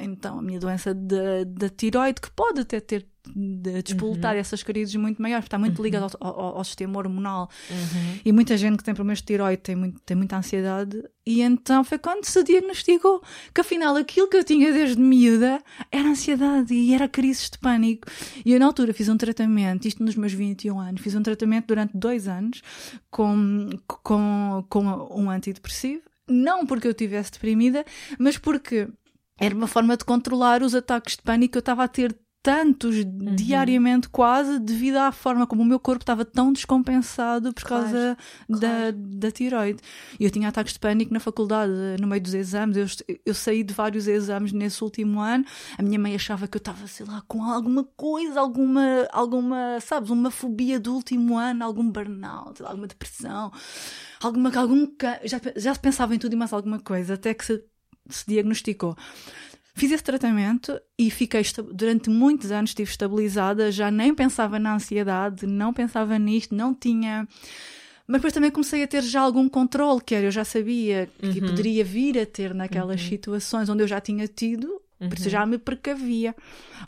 então 0.00 0.40
a 0.40 0.42
minha 0.42 0.58
doença 0.58 0.92
da 0.92 1.68
tiroide, 1.68 2.20
que 2.20 2.30
pode 2.32 2.60
até 2.60 2.80
ter 2.80 3.06
de 3.34 3.82
despolutar 3.82 4.34
uhum. 4.34 4.40
essas 4.40 4.62
crises 4.62 4.94
muito 4.96 5.20
maiores, 5.20 5.44
porque 5.44 5.48
está 5.48 5.58
muito 5.58 5.82
ligado 5.82 6.04
uhum. 6.04 6.26
ao, 6.26 6.40
ao, 6.40 6.56
ao, 6.58 6.64
sistema 6.64 6.98
hormonal. 6.98 7.50
Uhum. 7.70 8.20
E 8.24 8.32
muita 8.32 8.56
gente 8.56 8.78
que 8.78 8.84
tem 8.84 8.94
problemas 8.94 9.18
de 9.18 9.24
tiroide 9.24 9.62
tem, 9.62 9.76
muito, 9.76 10.00
tem 10.00 10.16
muita 10.16 10.36
ansiedade. 10.36 11.02
E 11.26 11.42
então 11.42 11.82
foi 11.82 11.98
quando 11.98 12.24
se 12.24 12.42
diagnosticou 12.42 13.22
que 13.52 13.60
afinal 13.60 13.96
aquilo 13.96 14.28
que 14.28 14.36
eu 14.36 14.44
tinha 14.44 14.72
desde 14.72 15.00
miúda 15.00 15.60
era 15.90 16.08
ansiedade 16.08 16.72
e 16.72 16.94
era 16.94 17.08
crises 17.08 17.50
de 17.50 17.58
pânico. 17.58 18.06
E 18.44 18.52
eu 18.52 18.60
na 18.60 18.66
altura 18.66 18.94
fiz 18.94 19.08
um 19.08 19.16
tratamento, 19.16 19.88
isto 19.88 20.02
nos 20.02 20.14
meus 20.14 20.32
21 20.32 20.78
anos, 20.78 21.00
fiz 21.00 21.14
um 21.14 21.22
tratamento 21.22 21.66
durante 21.66 21.96
dois 21.96 22.28
anos 22.28 22.62
com, 23.10 23.70
com, 23.86 24.64
com 24.68 24.84
um 25.10 25.30
antidepressivo. 25.30 26.02
Não 26.28 26.66
porque 26.66 26.86
eu 26.88 26.92
estivesse 26.92 27.32
deprimida, 27.32 27.84
mas 28.18 28.36
porque 28.36 28.88
era 29.38 29.54
uma 29.54 29.66
forma 29.66 29.96
de 29.96 30.04
controlar 30.04 30.62
os 30.62 30.74
ataques 30.74 31.16
de 31.16 31.22
pânico 31.22 31.52
que 31.52 31.58
eu 31.58 31.60
estava 31.60 31.84
a 31.84 31.88
ter 31.88 32.16
tantos 32.46 32.98
uhum. 32.98 33.34
diariamente 33.34 34.08
quase 34.08 34.60
devido 34.60 34.98
à 34.98 35.10
forma 35.10 35.48
como 35.48 35.62
o 35.62 35.64
meu 35.64 35.80
corpo 35.80 36.04
estava 36.04 36.24
tão 36.24 36.52
descompensado 36.52 37.52
por 37.52 37.64
claro, 37.64 37.82
causa 37.82 38.16
claro. 38.46 38.60
Da, 38.60 38.90
da 38.94 39.30
tiroide. 39.32 39.80
E 40.20 40.22
eu 40.22 40.30
tinha 40.30 40.48
ataques 40.48 40.74
de 40.74 40.78
pânico 40.78 41.12
na 41.12 41.18
faculdade, 41.18 41.72
no 42.00 42.06
meio 42.06 42.22
dos 42.22 42.34
exames. 42.34 42.76
Eu, 42.76 43.18
eu 43.26 43.34
saí 43.34 43.64
de 43.64 43.74
vários 43.74 44.06
exames 44.06 44.52
nesse 44.52 44.84
último 44.84 45.18
ano. 45.18 45.44
A 45.76 45.82
minha 45.82 45.98
mãe 45.98 46.14
achava 46.14 46.46
que 46.46 46.56
eu 46.56 46.60
estava, 46.60 46.86
sei 46.86 47.04
lá, 47.04 47.20
com 47.26 47.42
alguma 47.42 47.82
coisa, 47.82 48.38
alguma, 48.38 49.08
alguma, 49.10 49.80
sabes, 49.80 50.10
uma 50.10 50.30
fobia 50.30 50.78
do 50.78 50.94
último 50.94 51.36
ano, 51.36 51.64
algum 51.64 51.90
burnout, 51.90 52.62
alguma 52.62 52.86
depressão, 52.86 53.50
alguma, 54.22 54.56
algum. 54.56 54.86
Já, 55.24 55.40
já 55.56 55.74
pensava 55.74 56.14
em 56.14 56.18
tudo 56.20 56.34
e 56.34 56.36
mais 56.36 56.52
alguma 56.52 56.78
coisa, 56.78 57.14
até 57.14 57.34
que 57.34 57.44
se, 57.44 57.64
se 58.08 58.24
diagnosticou. 58.24 58.96
Fiz 59.76 59.92
esse 59.92 60.02
tratamento 60.02 60.80
e 60.98 61.10
fiquei 61.10 61.42
durante 61.74 62.08
muitos 62.08 62.50
anos 62.50 62.70
estive 62.70 62.90
estabilizada, 62.90 63.70
já 63.70 63.90
nem 63.90 64.14
pensava 64.14 64.58
na 64.58 64.74
ansiedade, 64.74 65.46
não 65.46 65.70
pensava 65.70 66.18
nisto, 66.18 66.54
não 66.54 66.74
tinha. 66.74 67.28
Mas 68.06 68.20
depois 68.20 68.32
também 68.32 68.50
comecei 68.50 68.82
a 68.82 68.86
ter 68.86 69.02
já 69.02 69.20
algum 69.20 69.46
controle, 69.50 70.00
que 70.00 70.14
era, 70.14 70.24
eu 70.24 70.30
já 70.30 70.46
sabia 70.46 71.10
que 71.20 71.40
uhum. 71.40 71.48
poderia 71.48 71.84
vir 71.84 72.18
a 72.18 72.24
ter 72.24 72.54
naquelas 72.54 73.02
uhum. 73.02 73.08
situações 73.08 73.68
onde 73.68 73.82
eu 73.82 73.86
já 73.86 74.00
tinha 74.00 74.26
tido, 74.26 74.80
por 74.98 75.12
isso 75.12 75.24
uhum. 75.24 75.30
já 75.30 75.44
me 75.44 75.58
precavia. 75.58 76.34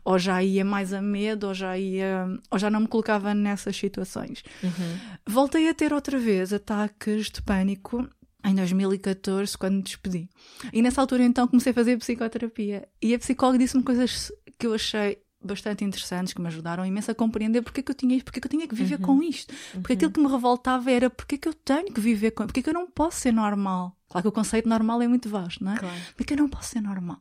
Ou 0.03 0.19
já 0.19 0.43
ia 0.43 0.65
mais 0.65 0.95
a 0.95 1.03
medo, 1.03 1.49
ou 1.49 1.55
já 1.55 1.77
ia. 1.77 2.27
ou 2.51 2.59
já 2.59 2.71
não 2.71 2.81
me 2.81 2.89
colocava 2.89 3.35
nessas 3.35 3.77
situações. 3.77 4.43
Uhum. 4.63 4.99
Voltei 5.27 5.69
a 5.69 5.75
ter 5.75 5.93
outra 5.93 6.19
vez 6.19 6.55
ataques 6.55 7.31
de 7.31 7.43
pânico 7.43 8.09
em 8.49 8.55
2014, 8.55 9.57
quando 9.59 9.75
me 9.77 9.83
despedi. 9.83 10.29
E 10.73 10.83
nessa 10.83 11.01
altura 11.01 11.23
então 11.25 11.47
comecei 11.47 11.71
a 11.73 11.75
fazer 11.75 11.97
psicoterapia. 11.99 12.89
E 13.03 13.15
a 13.15 13.19
psicóloga 13.19 13.59
disse-me 13.59 13.83
coisas 13.83 14.33
que 14.59 14.67
eu 14.67 14.75
achei 14.75 15.19
bastante 15.41 15.85
interessantes 15.85 16.33
que 16.35 16.41
me 16.41 16.49
ajudaram 16.49 16.85
imenso 16.85 17.13
a 17.13 17.15
compreender 17.15 17.63
porque 17.63 17.79
é 17.79 17.83
que 17.85 17.93
eu 17.93 17.95
tinha, 17.95 18.21
porque 18.25 18.39
é 18.39 18.41
que 18.41 18.47
eu 18.49 18.51
tinha 18.51 18.67
que 18.67 18.75
viver 18.75 18.97
Uhum. 18.97 19.03
com 19.19 19.23
isto. 19.23 19.55
Porque 19.75 19.93
aquilo 19.93 20.11
que 20.11 20.21
me 20.21 20.27
revoltava 20.29 20.91
era 20.91 21.09
porque 21.09 21.37
é 21.37 21.39
que 21.39 21.49
eu 21.49 21.55
tenho 21.55 21.93
que 21.93 22.01
viver 22.01 22.33
com 22.33 22.45
porque 22.45 22.59
é 22.59 22.63
que 22.65 22.69
eu 22.71 22.75
não 22.75 22.91
posso 22.91 23.21
ser 23.21 23.33
normal. 23.33 23.97
Claro 24.09 24.23
que 24.23 24.29
o 24.29 24.33
conceito 24.33 24.69
normal 24.69 25.01
é 25.03 25.07
muito 25.07 25.29
vasto, 25.29 25.63
não 25.63 25.75
é? 25.75 25.77
Claro. 25.77 25.95
Porque 26.17 26.33
eu 26.33 26.39
não 26.39 26.49
posso 26.49 26.71
ser 26.71 26.81
normal. 26.81 27.21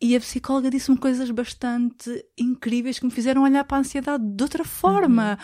E 0.00 0.16
a 0.16 0.20
psicóloga 0.20 0.68
disse-me 0.70 0.96
coisas 0.96 1.30
bastante 1.30 2.24
incríveis 2.36 2.98
que 2.98 3.04
me 3.04 3.10
fizeram 3.12 3.42
olhar 3.44 3.62
para 3.64 3.76
a 3.76 3.80
ansiedade 3.80 4.24
de 4.26 4.42
outra 4.42 4.64
forma. 4.64 5.38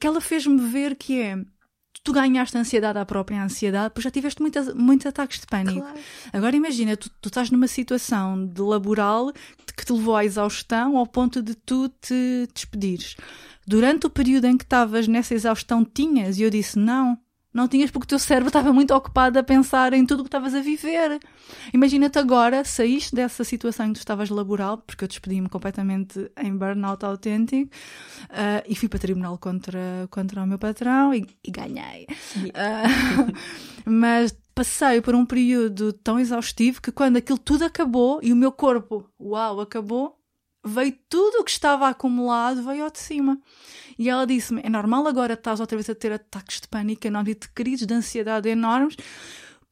Que 0.00 0.06
ela 0.06 0.20
fez-me 0.20 0.58
ver 0.68 0.96
que 0.96 1.20
é. 1.20 1.36
Tu 2.06 2.12
ganhaste 2.12 2.56
ansiedade 2.56 3.00
à 3.00 3.04
própria 3.04 3.42
ansiedade, 3.42 3.92
porque 3.92 4.04
já 4.04 4.12
tiveste 4.12 4.40
muitas, 4.40 4.72
muitos 4.72 5.06
ataques 5.06 5.40
de 5.40 5.46
pânico. 5.46 5.80
Claro. 5.80 5.98
Agora 6.32 6.54
imagina, 6.54 6.96
tu, 6.96 7.10
tu 7.20 7.28
estás 7.28 7.50
numa 7.50 7.66
situação 7.66 8.46
de 8.46 8.62
laboral 8.62 9.32
que 9.76 9.84
te 9.84 9.92
levou 9.92 10.14
à 10.14 10.24
exaustão 10.24 10.96
ao 10.96 11.04
ponto 11.04 11.42
de 11.42 11.56
tu 11.56 11.88
te 12.00 12.46
despedires. 12.54 13.16
Durante 13.66 14.06
o 14.06 14.10
período 14.10 14.44
em 14.44 14.56
que 14.56 14.62
estavas 14.62 15.08
nessa 15.08 15.34
exaustão, 15.34 15.84
tinhas? 15.84 16.38
E 16.38 16.42
eu 16.42 16.50
disse: 16.50 16.78
não. 16.78 17.18
Não 17.56 17.66
tinhas 17.66 17.90
porque 17.90 18.04
o 18.04 18.08
teu 18.08 18.18
cérebro 18.18 18.48
estava 18.48 18.70
muito 18.70 18.94
ocupado 18.94 19.38
a 19.38 19.42
pensar 19.42 19.94
em 19.94 20.04
tudo 20.04 20.20
o 20.20 20.22
que 20.24 20.28
estavas 20.28 20.54
a 20.54 20.60
viver. 20.60 21.18
Imagina-te 21.72 22.18
agora, 22.18 22.62
saíste 22.66 23.14
dessa 23.14 23.44
situação 23.44 23.86
em 23.86 23.88
que 23.88 23.94
tu 23.94 24.02
estavas 24.02 24.28
laboral, 24.28 24.76
porque 24.76 25.04
eu 25.04 25.08
despedi-me 25.08 25.48
completamente 25.48 26.30
em 26.38 26.54
burnout 26.54 27.02
autêntico, 27.02 27.70
ah, 28.28 28.62
e 28.68 28.76
fui 28.76 28.90
para 28.90 28.98
tribunal 28.98 29.38
contra, 29.38 30.06
contra 30.10 30.42
o 30.42 30.46
meu 30.46 30.58
patrão 30.58 31.14
e, 31.14 31.26
e 31.42 31.50
ganhei. 31.50 32.06
Ah, 32.54 32.84
mas 33.86 34.36
passei 34.54 35.00
por 35.00 35.14
um 35.14 35.24
período 35.24 35.94
tão 35.94 36.20
exaustivo 36.20 36.82
que 36.82 36.92
quando 36.92 37.16
aquilo 37.16 37.38
tudo 37.38 37.64
acabou 37.64 38.20
e 38.22 38.34
o 38.34 38.36
meu 38.36 38.52
corpo, 38.52 39.08
uau, 39.18 39.62
acabou, 39.62 40.15
veio 40.66 40.96
tudo 41.08 41.38
o 41.40 41.44
que 41.44 41.50
estava 41.50 41.88
acumulado, 41.88 42.62
veio 42.62 42.84
ao 42.84 42.90
de 42.90 42.98
cima. 42.98 43.38
E 43.98 44.08
ela 44.10 44.26
disse-me: 44.26 44.60
é 44.64 44.68
normal 44.68 45.06
agora 45.06 45.34
estás 45.34 45.60
outra 45.60 45.76
vez 45.76 45.88
a 45.88 45.94
ter 45.94 46.12
ataques 46.12 46.60
de 46.60 46.68
pânico 46.68 47.06
enormes 47.06 47.32
e 47.36 47.38
de 47.40 47.48
crises 47.48 47.86
de 47.86 47.94
ansiedade 47.94 48.48
enormes, 48.48 48.96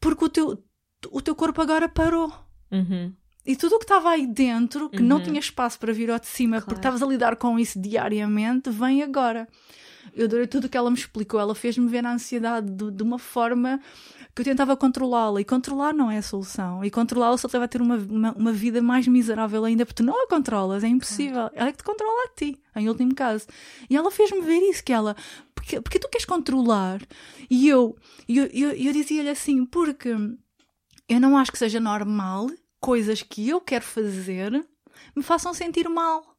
porque 0.01 0.25
o 0.25 0.29
teu, 0.29 0.65
o 1.11 1.21
teu 1.21 1.35
corpo 1.35 1.61
agora 1.61 1.89
parou. 1.89 2.33
Uhum. 2.71 3.13
E 3.47 3.55
tudo 3.57 3.77
o 3.77 3.79
que 3.79 3.85
estava 3.85 4.09
aí 4.11 4.27
dentro, 4.27 4.89
que 4.89 5.03
não 5.03 5.19
Uhum. 5.19 5.23
tinha 5.23 5.39
espaço 5.39 5.79
para 5.79 5.93
vir 5.93 6.11
ao 6.11 6.19
de 6.19 6.27
cima, 6.27 6.57
Claro. 6.57 6.65
porque 6.67 6.79
estavas 6.79 7.03
a 7.03 7.07
lidar 7.07 7.37
com 7.37 7.59
isso 7.59 7.79
diariamente, 7.79 8.71
vem 8.71 9.03
agora. 9.03 9.47
Eu 10.13 10.27
adorei 10.27 10.47
tudo 10.47 10.67
o 10.67 10.69
que 10.69 10.77
ela 10.77 10.91
me 10.91 10.97
explicou. 10.97 11.41
Ela 11.41 11.55
fez-me 11.55 11.89
ver 11.89 12.05
a 12.05 12.13
ansiedade 12.13 12.71
de, 12.71 12.91
de 12.91 13.03
uma 13.03 13.19
forma 13.19 13.81
que 14.35 14.43
eu 14.43 14.45
tentava 14.45 14.77
controlá-la. 14.77 15.41
E 15.41 15.45
controlar 15.45 15.95
não 15.95 16.11
é 16.11 16.19
a 16.19 16.23
solução. 16.23 16.85
E 16.85 16.91
controlá-la 16.91 17.37
só 17.39 17.49
te 17.49 17.57
a 17.57 17.69
ter 17.69 17.81
uma, 17.81 17.97
uma, 17.97 18.33
uma 18.33 18.53
vida 18.53 18.83
mais 18.83 19.07
miserável 19.07 19.65
ainda, 19.65 19.87
porque 19.87 20.03
tu 20.03 20.07
não 20.07 20.25
a 20.25 20.29
controlas. 20.29 20.85
É 20.85 20.89
impossível. 20.89 21.51
Ela 21.55 21.69
é 21.69 21.73
que 21.73 21.79
te 21.79 21.85
controla 21.85 22.25
a 22.27 22.35
ti, 22.35 22.61
em 22.77 22.89
último 22.89 23.15
caso. 23.15 23.47
E 23.89 23.97
ela 23.97 24.11
fez-me 24.11 24.41
ver 24.41 24.59
isso, 24.69 24.85
que 24.85 24.93
ela... 24.93 25.17
Porque, 25.55 25.81
porque 25.81 25.99
tu 25.99 26.09
queres 26.09 26.27
controlar? 26.27 27.01
E 27.49 27.69
eu, 27.69 27.97
eu, 28.29 28.45
eu, 28.53 28.71
eu 28.73 28.93
dizia-lhe 28.93 29.31
assim, 29.31 29.65
porque 29.65 30.11
eu 31.09 31.21
não 31.21 31.39
acho 31.39 31.53
que 31.53 31.59
seja 31.59 31.81
normal 31.81 32.51
coisas 32.81 33.23
que 33.23 33.49
eu 33.49 33.61
quero 33.61 33.85
fazer 33.85 34.67
me 35.15 35.23
façam 35.23 35.55
sentir 35.55 35.89
mal. 35.89 36.34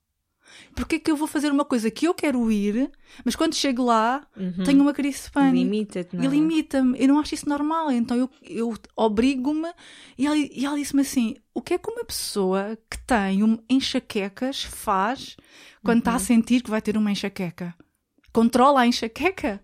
Porque 0.76 0.95
é 0.95 0.99
que 0.99 1.09
eu 1.11 1.15
vou 1.15 1.27
fazer 1.27 1.51
uma 1.51 1.65
coisa 1.65 1.89
que 1.91 2.07
eu 2.07 2.13
quero 2.13 2.51
ir, 2.51 2.89
mas 3.23 3.35
quando 3.35 3.53
chego 3.55 3.84
lá 3.84 4.26
Uhum. 4.38 4.63
tenho 4.63 4.81
uma 4.81 4.93
crise 4.93 5.23
de 5.23 5.31
pânico. 5.31 5.55
Limita-te, 5.55 6.15
não 6.15 6.23
E 6.23 6.27
é? 6.27 6.30
limita-me. 6.30 7.01
Eu 7.01 7.07
não 7.09 7.19
acho 7.19 7.34
isso 7.34 7.47
normal. 7.49 7.91
Então 7.91 8.15
eu, 8.17 8.30
eu 8.43 8.73
obrigo-me. 8.95 9.69
E 10.17 10.26
ela, 10.26 10.38
e 10.38 10.65
ela 10.65 10.76
disse-me 10.77 11.01
assim: 11.01 11.35
o 11.53 11.61
que 11.61 11.73
é 11.73 11.77
que 11.77 11.89
uma 11.89 12.03
pessoa 12.05 12.77
que 12.89 12.97
tem 13.05 13.43
um 13.43 13.57
enxaquecas 13.69 14.63
faz 14.63 15.35
quando 15.84 15.99
está 15.99 16.15
a 16.15 16.19
sentir 16.19 16.61
que 16.61 16.69
vai 16.69 16.81
ter 16.81 16.97
uma 16.97 17.11
enxaqueca? 17.11 17.73
Controla 18.34 18.81
a 18.81 18.88
enxaqueca? 18.88 19.61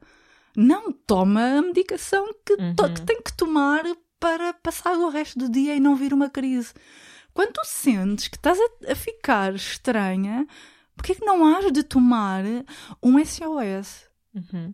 Não, 0.56 0.92
toma 0.92 1.58
a 1.58 1.62
medicação 1.62 2.26
que, 2.46 2.54
Uhum. 2.54 2.76
que 2.94 3.02
tem 3.06 3.22
que 3.22 3.34
tomar 3.34 3.84
para 4.20 4.54
passar 4.54 4.98
o 4.98 5.10
resto 5.10 5.40
do 5.40 5.50
dia 5.50 5.76
e 5.76 5.80
não 5.80 5.96
vir 5.96 6.14
uma 6.14 6.30
crise. 6.30 6.74
Quando 7.34 7.54
tu 7.54 7.62
sentes 7.66 8.28
que 8.28 8.36
estás 8.36 8.60
a, 8.60 8.92
a 8.92 8.96
ficar 8.96 9.56
estranha, 9.56 10.46
porquê 11.02 11.14
é 11.14 11.16
que 11.16 11.26
não 11.26 11.46
has 11.46 11.72
de 11.72 11.84
tomar 11.84 12.44
um 13.02 13.18
SOS? 13.24 14.06
Uhum. 14.36 14.74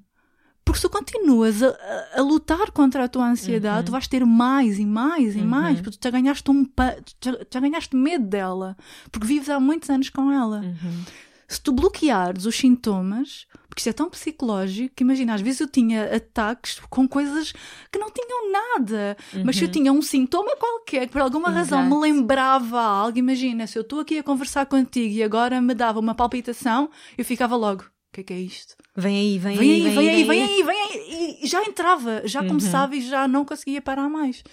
Porque 0.66 0.82
se 0.82 0.88
tu 0.88 0.90
continuas 0.90 1.64
a, 1.64 1.70
a- 1.70 2.20
a 2.20 2.22
lutar 2.22 2.72
contra 2.72 3.06
a 3.06 3.08
tua 3.08 3.26
ansiedade, 3.30 3.78
Uhum. 3.80 3.86
tu 3.86 3.92
vais 3.94 4.08
ter 4.08 4.26
mais 4.26 4.78
e 4.78 4.86
mais 4.86 5.36
e 5.36 5.40
Uhum. 5.40 5.48
mais, 5.48 5.80
porque 5.80 5.98
tu 5.98 6.04
já 6.04 6.12
ganhaste 6.12 6.52
um 6.52 6.66
tu 6.66 7.30
já 7.54 7.60
ganhaste 7.62 7.96
medo 7.96 8.26
dela, 8.28 8.76
porque 9.12 9.26
vives 9.26 9.50
há 9.50 9.60
muitos 9.60 9.90
anos 9.90 10.10
com 10.10 10.30
ela. 10.32 10.60
Uhum. 10.60 11.04
Se 11.48 11.62
tu 11.62 11.72
bloqueares 11.72 12.46
os 12.46 12.56
sintomas, 12.58 13.48
porque 13.78 13.82
isto 13.82 13.90
é 13.90 13.94
tão 13.94 14.10
psicológico 14.10 14.96
que 14.96 15.04
imagina, 15.04 15.36
às 15.36 15.42
vezes 15.42 15.60
eu 15.62 15.68
tinha 15.68 16.16
ataques 16.16 16.80
com 16.90 17.08
coisas 17.08 17.52
que 17.92 18.00
não 18.00 18.10
tinham 18.10 18.52
nada, 18.52 19.16
mas 19.44 19.56
se 19.56 19.66
eu 19.66 19.68
tinha 19.72 19.94
um 19.94 20.02
sintoma 20.02 20.56
qualquer 20.58 21.06
que 21.06 21.12
por 21.14 21.22
alguma 21.22 21.52
razão 21.52 21.84
me 21.84 21.92
Uhum. 21.94 22.04
Exato. 22.06 22.18
lembrava 22.18 22.82
algo, 22.82 23.20
imagina, 23.20 23.68
se 23.68 23.78
eu 23.78 23.84
estou 23.84 24.00
aqui 24.00 24.18
a 24.18 24.24
conversar 24.24 24.66
contigo 24.66 25.14
e 25.14 25.22
agora 25.22 25.62
me 25.62 25.76
dava 25.76 26.00
uma 26.00 26.16
palpitação, 26.16 26.90
eu 27.16 27.24
ficava 27.24 27.56
logo, 27.56 27.84
o 27.84 27.88
que 28.14 28.22
é 28.22 28.24
que 28.24 28.34
é 28.34 28.40
isto? 28.40 28.74
Vem 28.96 29.16
aí, 29.16 29.38
vem, 29.38 29.56
Vem 29.56 29.72
aí, 29.74 29.86
aí, 29.88 29.94
vem 29.96 30.10
aí, 30.10 30.24
vem 30.24 30.44
aí, 30.44 30.64
vem 30.64 30.82
aí. 30.82 31.40
E 31.44 31.48
já 31.48 31.64
entrava, 31.64 32.24
já 32.26 32.42
Uhum. 32.42 32.48
começava 32.48 32.96
e 32.96 33.02
já 33.02 33.28
não 33.28 33.46
conseguia 33.46 33.80
parar 33.80 34.10
mais. 34.10 34.44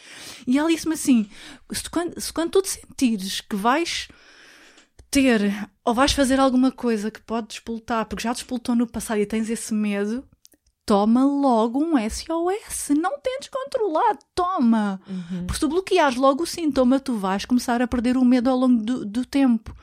E 0.47 0.59
ela 0.59 0.69
disse-me 0.69 0.93
assim: 0.93 1.27
se, 1.73 1.89
quando, 1.89 2.21
se 2.21 2.31
quando 2.31 2.51
tu 2.51 2.61
te 2.61 2.69
sentires 2.69 3.41
que 3.41 3.57
vais 3.57 4.07
ter 5.15 5.69
ou 5.85 5.95
vais 5.95 6.13
fazer 6.13 6.39
alguma 6.41 6.71
coisa 6.73 7.11
que 7.11 7.21
pode 7.21 7.49
despoltar, 7.49 8.07
porque 8.07 8.23
já 8.25 8.33
despoltou 8.33 8.75
no 8.75 8.87
passado 8.87 9.19
e 9.21 9.27
tens 9.27 9.49
esse 9.51 9.73
medo, 9.75 10.25
toma 10.87 11.25
logo 11.25 11.79
um 11.83 11.93
SOS. 11.99 12.91
Não 13.01 13.19
tentes 13.21 13.49
controlar, 13.49 14.17
toma. 14.35 15.01
Uhum. 15.09 15.41
Porque 15.47 15.55
se 15.55 15.61
tu 15.61 15.69
bloqueares 15.69 16.17
logo 16.17 16.43
o 16.43 16.47
sintoma, 16.47 17.01
tu 17.01 17.15
vais 17.17 17.45
começar 17.45 17.81
a 17.83 17.87
perder 17.89 18.17
o 18.17 18.25
medo 18.25 18.51
ao 18.51 18.57
longo 18.59 18.83
do, 18.83 19.05
do 19.05 19.25
tempo. 19.25 19.75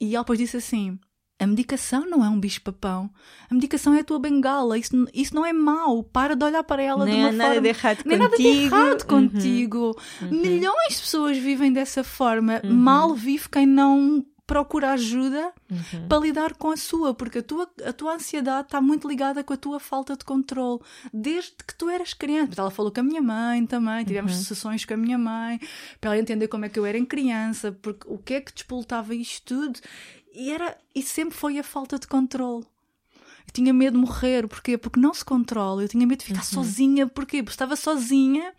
E 0.00 0.14
ela 0.14 0.22
depois 0.24 0.38
disse 0.38 0.56
assim: 0.58 0.98
a 1.40 1.46
medicação 1.46 2.08
não 2.08 2.24
é 2.24 2.28
um 2.28 2.40
bicho-papão. 2.40 3.10
A 3.50 3.54
medicação 3.54 3.94
é 3.94 4.00
a 4.00 4.04
tua 4.04 4.18
bengala. 4.18 4.78
Isso, 4.78 5.06
isso 5.14 5.34
não 5.34 5.44
é 5.44 5.52
mau. 5.52 6.02
Para 6.02 6.34
de 6.36 6.44
olhar 6.44 6.62
para 6.64 6.82
ela 6.82 7.04
de 7.06 7.12
Nem 7.12 7.20
uma 7.20 7.28
há 7.28 7.32
nada 7.32 7.44
forma. 7.54 7.60
de 7.62 7.68
errado 7.68 7.98
Nem 8.04 8.18
nada 8.18 8.36
de 8.36 8.42
contigo. 8.42 8.74
errado 8.76 9.00
Uhum. 9.02 9.06
contigo. 9.28 10.00
Milhões 10.30 10.94
de 10.94 11.00
pessoas 11.00 11.36
vivem 11.38 11.72
dessa 11.72 12.02
forma. 12.04 12.60
Mal 12.64 13.14
vive 13.14 13.48
quem 13.48 13.66
não 13.66 14.24
procura 14.46 14.92
ajuda 14.92 15.52
Uhum. 15.70 16.06
para 16.08 16.18
lidar 16.20 16.54
com 16.54 16.70
a 16.70 16.76
sua, 16.76 17.12
porque 17.12 17.38
a 17.38 17.42
tua, 17.42 17.68
a 17.84 17.92
tua 17.92 18.14
ansiedade 18.14 18.68
está 18.68 18.80
muito 18.80 19.08
ligada 19.08 19.42
com 19.42 19.52
a 19.52 19.56
tua 19.56 19.80
falta 19.80 20.16
de 20.16 20.24
controle, 20.24 20.80
desde 21.12 21.52
que 21.66 21.74
tu 21.74 21.88
eras 21.88 22.14
criança. 22.14 22.52
Ela 22.60 22.70
falou 22.70 22.92
com 22.92 23.00
a 23.00 23.02
minha 23.02 23.20
mãe 23.22 23.66
também, 23.66 24.04
tivemos 24.04 24.32
Uhum. 24.36 24.42
sessões 24.42 24.84
com 24.84 24.94
a 24.94 24.96
minha 24.96 25.18
mãe, 25.18 25.58
para 26.00 26.10
ela 26.12 26.20
entender 26.20 26.46
como 26.48 26.64
é 26.64 26.68
que 26.68 26.78
eu 26.78 26.86
era 26.86 26.96
em 26.96 27.04
criança, 27.04 27.72
porque 27.82 28.06
o 28.08 28.18
que 28.18 28.34
é 28.34 28.40
que 28.40 28.52
despoltava 28.52 29.14
isto 29.14 29.54
tudo, 29.56 29.80
e, 30.32 30.50
era, 30.52 30.76
e 30.94 31.02
sempre 31.02 31.36
foi 31.36 31.58
a 31.58 31.64
falta 31.64 31.98
de 31.98 32.06
controle. 32.06 32.64
Eu 33.48 33.52
tinha 33.52 33.72
medo 33.72 33.94
de 33.94 34.04
morrer, 34.04 34.46
porquê? 34.48 34.76
Porque 34.76 34.98
não 35.00 35.14
se 35.14 35.24
controla. 35.24 35.82
Eu 35.82 35.88
tinha 35.88 36.04
medo 36.06 36.18
de 36.18 36.24
ficar 36.26 36.40
Uhum. 36.40 36.44
sozinha, 36.44 37.06
porquê? 37.06 37.42
Porque 37.42 37.54
estava 37.54 37.76
sozinha 37.76 38.52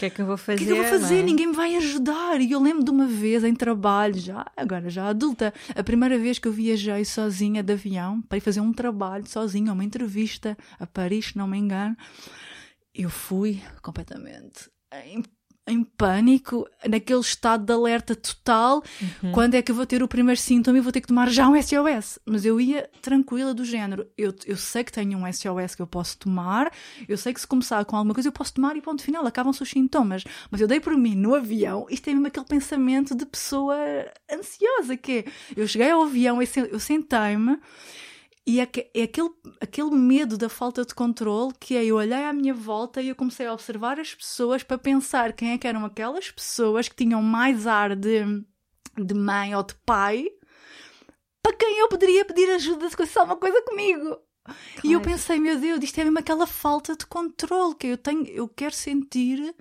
que 0.00 0.06
é 0.06 0.10
que 0.10 0.22
eu 0.22 0.26
vou 0.26 0.34
o 0.34 0.38
fazer? 0.38 0.58
que 0.58 0.64
é 0.64 0.66
que 0.66 0.72
eu 0.72 0.76
vou 0.76 0.98
fazer? 0.98 1.16
não 1.16 1.20
é? 1.20 1.24
Ninguém 1.24 1.46
me 1.48 1.52
vai 1.52 1.76
ajudar. 1.76 2.40
E 2.40 2.50
eu 2.50 2.60
lembro 2.60 2.82
de 2.82 2.90
uma 2.90 3.06
vez 3.06 3.44
em 3.44 3.54
trabalho, 3.54 4.18
já, 4.18 4.50
agora 4.56 4.88
já 4.88 5.06
adulta, 5.08 5.52
a 5.74 5.82
primeira 5.82 6.18
vez 6.18 6.38
que 6.38 6.48
eu 6.48 6.52
viajei 6.52 7.04
sozinha 7.04 7.62
de 7.62 7.72
avião 7.72 8.22
para 8.22 8.38
ir 8.38 8.40
fazer 8.40 8.60
um 8.60 8.72
trabalho 8.72 9.28
sozinha, 9.28 9.72
uma 9.72 9.84
entrevista 9.84 10.56
a 10.78 10.86
Paris, 10.86 11.26
se 11.26 11.36
não 11.36 11.46
me 11.46 11.58
engano, 11.58 11.94
eu 12.94 13.10
fui 13.10 13.62
completamente 13.82 14.70
em, 15.04 15.22
em 15.70 15.84
pânico, 15.84 16.68
naquele 16.86 17.20
estado 17.20 17.64
de 17.64 17.72
alerta 17.72 18.14
total. 18.14 18.82
Uhum. 19.22 19.32
Quando 19.32 19.54
é 19.54 19.62
que 19.62 19.70
eu 19.70 19.74
vou 19.74 19.86
ter 19.86 20.02
o 20.02 20.08
primeiro 20.08 20.40
síntoma 20.40 20.76
e 20.76 20.80
vou 20.80 20.92
ter 20.92 21.00
que 21.00 21.06
tomar 21.06 21.30
já 21.30 21.48
um 21.48 21.60
SOS? 21.60 22.18
Mas 22.26 22.44
eu 22.44 22.60
ia 22.60 22.88
tranquila 23.00 23.54
do 23.54 23.64
género. 23.64 24.06
Eu, 24.16 24.34
eu 24.46 24.56
sei 24.56 24.84
que 24.84 24.92
tenho 24.92 25.18
um 25.18 25.32
SOS 25.32 25.74
que 25.74 25.82
eu 25.82 25.86
posso 25.86 26.18
tomar, 26.18 26.72
eu 27.08 27.16
sei 27.16 27.32
que 27.32 27.40
se 27.40 27.46
começar 27.46 27.84
com 27.84 27.96
alguma 27.96 28.14
coisa 28.14 28.28
eu 28.28 28.32
posso 28.32 28.54
tomar 28.54 28.76
e 28.76 28.80
ponto 28.80 29.02
final, 29.02 29.26
acabam-se 29.26 29.62
os 29.62 29.70
sintomas. 29.70 30.24
Mas 30.50 30.60
eu 30.60 30.68
dei 30.68 30.80
por 30.80 30.96
mim 30.96 31.14
no 31.14 31.34
avião, 31.34 31.86
isto 31.88 32.08
é 32.08 32.12
mesmo 32.12 32.26
aquele 32.26 32.46
pensamento 32.46 33.14
de 33.14 33.24
pessoa 33.24 33.76
ansiosa 34.30 34.96
que 34.96 35.12
é. 35.12 35.24
Eu 35.56 35.66
cheguei 35.66 35.90
ao 35.90 36.02
avião, 36.02 36.38
eu 36.42 36.80
sentei-me 36.80 37.58
e 38.46 38.58
é, 38.60 38.66
que- 38.66 38.90
é 38.94 39.02
aquele, 39.02 39.30
aquele 39.60 39.90
medo 39.90 40.36
da 40.38 40.48
falta 40.48 40.84
de 40.84 40.94
controle 40.94 41.52
que 41.60 41.76
é 41.76 41.84
eu 41.84 41.96
olhei 41.96 42.24
à 42.24 42.32
minha 42.32 42.54
volta 42.54 43.00
e 43.02 43.08
eu 43.08 43.14
comecei 43.14 43.46
a 43.46 43.52
observar 43.52 44.00
as 44.00 44.14
pessoas 44.14 44.62
para 44.62 44.78
pensar 44.78 45.32
quem 45.32 45.52
é 45.52 45.58
que 45.58 45.66
eram 45.68 45.84
aquelas 45.84 46.30
pessoas 46.30 46.88
que 46.88 46.96
tinham 46.96 47.22
mais 47.22 47.66
ar 47.66 47.94
de, 47.94 48.24
de 48.96 49.14
mãe 49.14 49.54
ou 49.54 49.62
de 49.62 49.74
pai 49.86 50.26
para 51.42 51.56
quem 51.56 51.78
eu 51.78 51.88
poderia 51.88 52.24
pedir 52.24 52.50
ajuda 52.50 52.88
se 52.88 52.94
acontecesse 52.94 53.18
alguma 53.18 53.36
coisa 53.38 53.62
comigo. 53.62 54.18
E 54.84 54.92
eu 54.92 55.00
Claro. 55.00 55.02
pensei, 55.02 55.38
meu 55.38 55.58
Deus, 55.58 55.82
isto 55.82 55.98
é 56.00 56.04
mesmo 56.04 56.18
aquela 56.18 56.46
falta 56.46 56.96
de 56.96 57.06
controle 57.06 57.74
que 57.74 57.86
eu 57.86 57.96
tenho, 57.98 58.26
eu 58.26 58.48
quero 58.48 58.74
sentir 58.74 59.54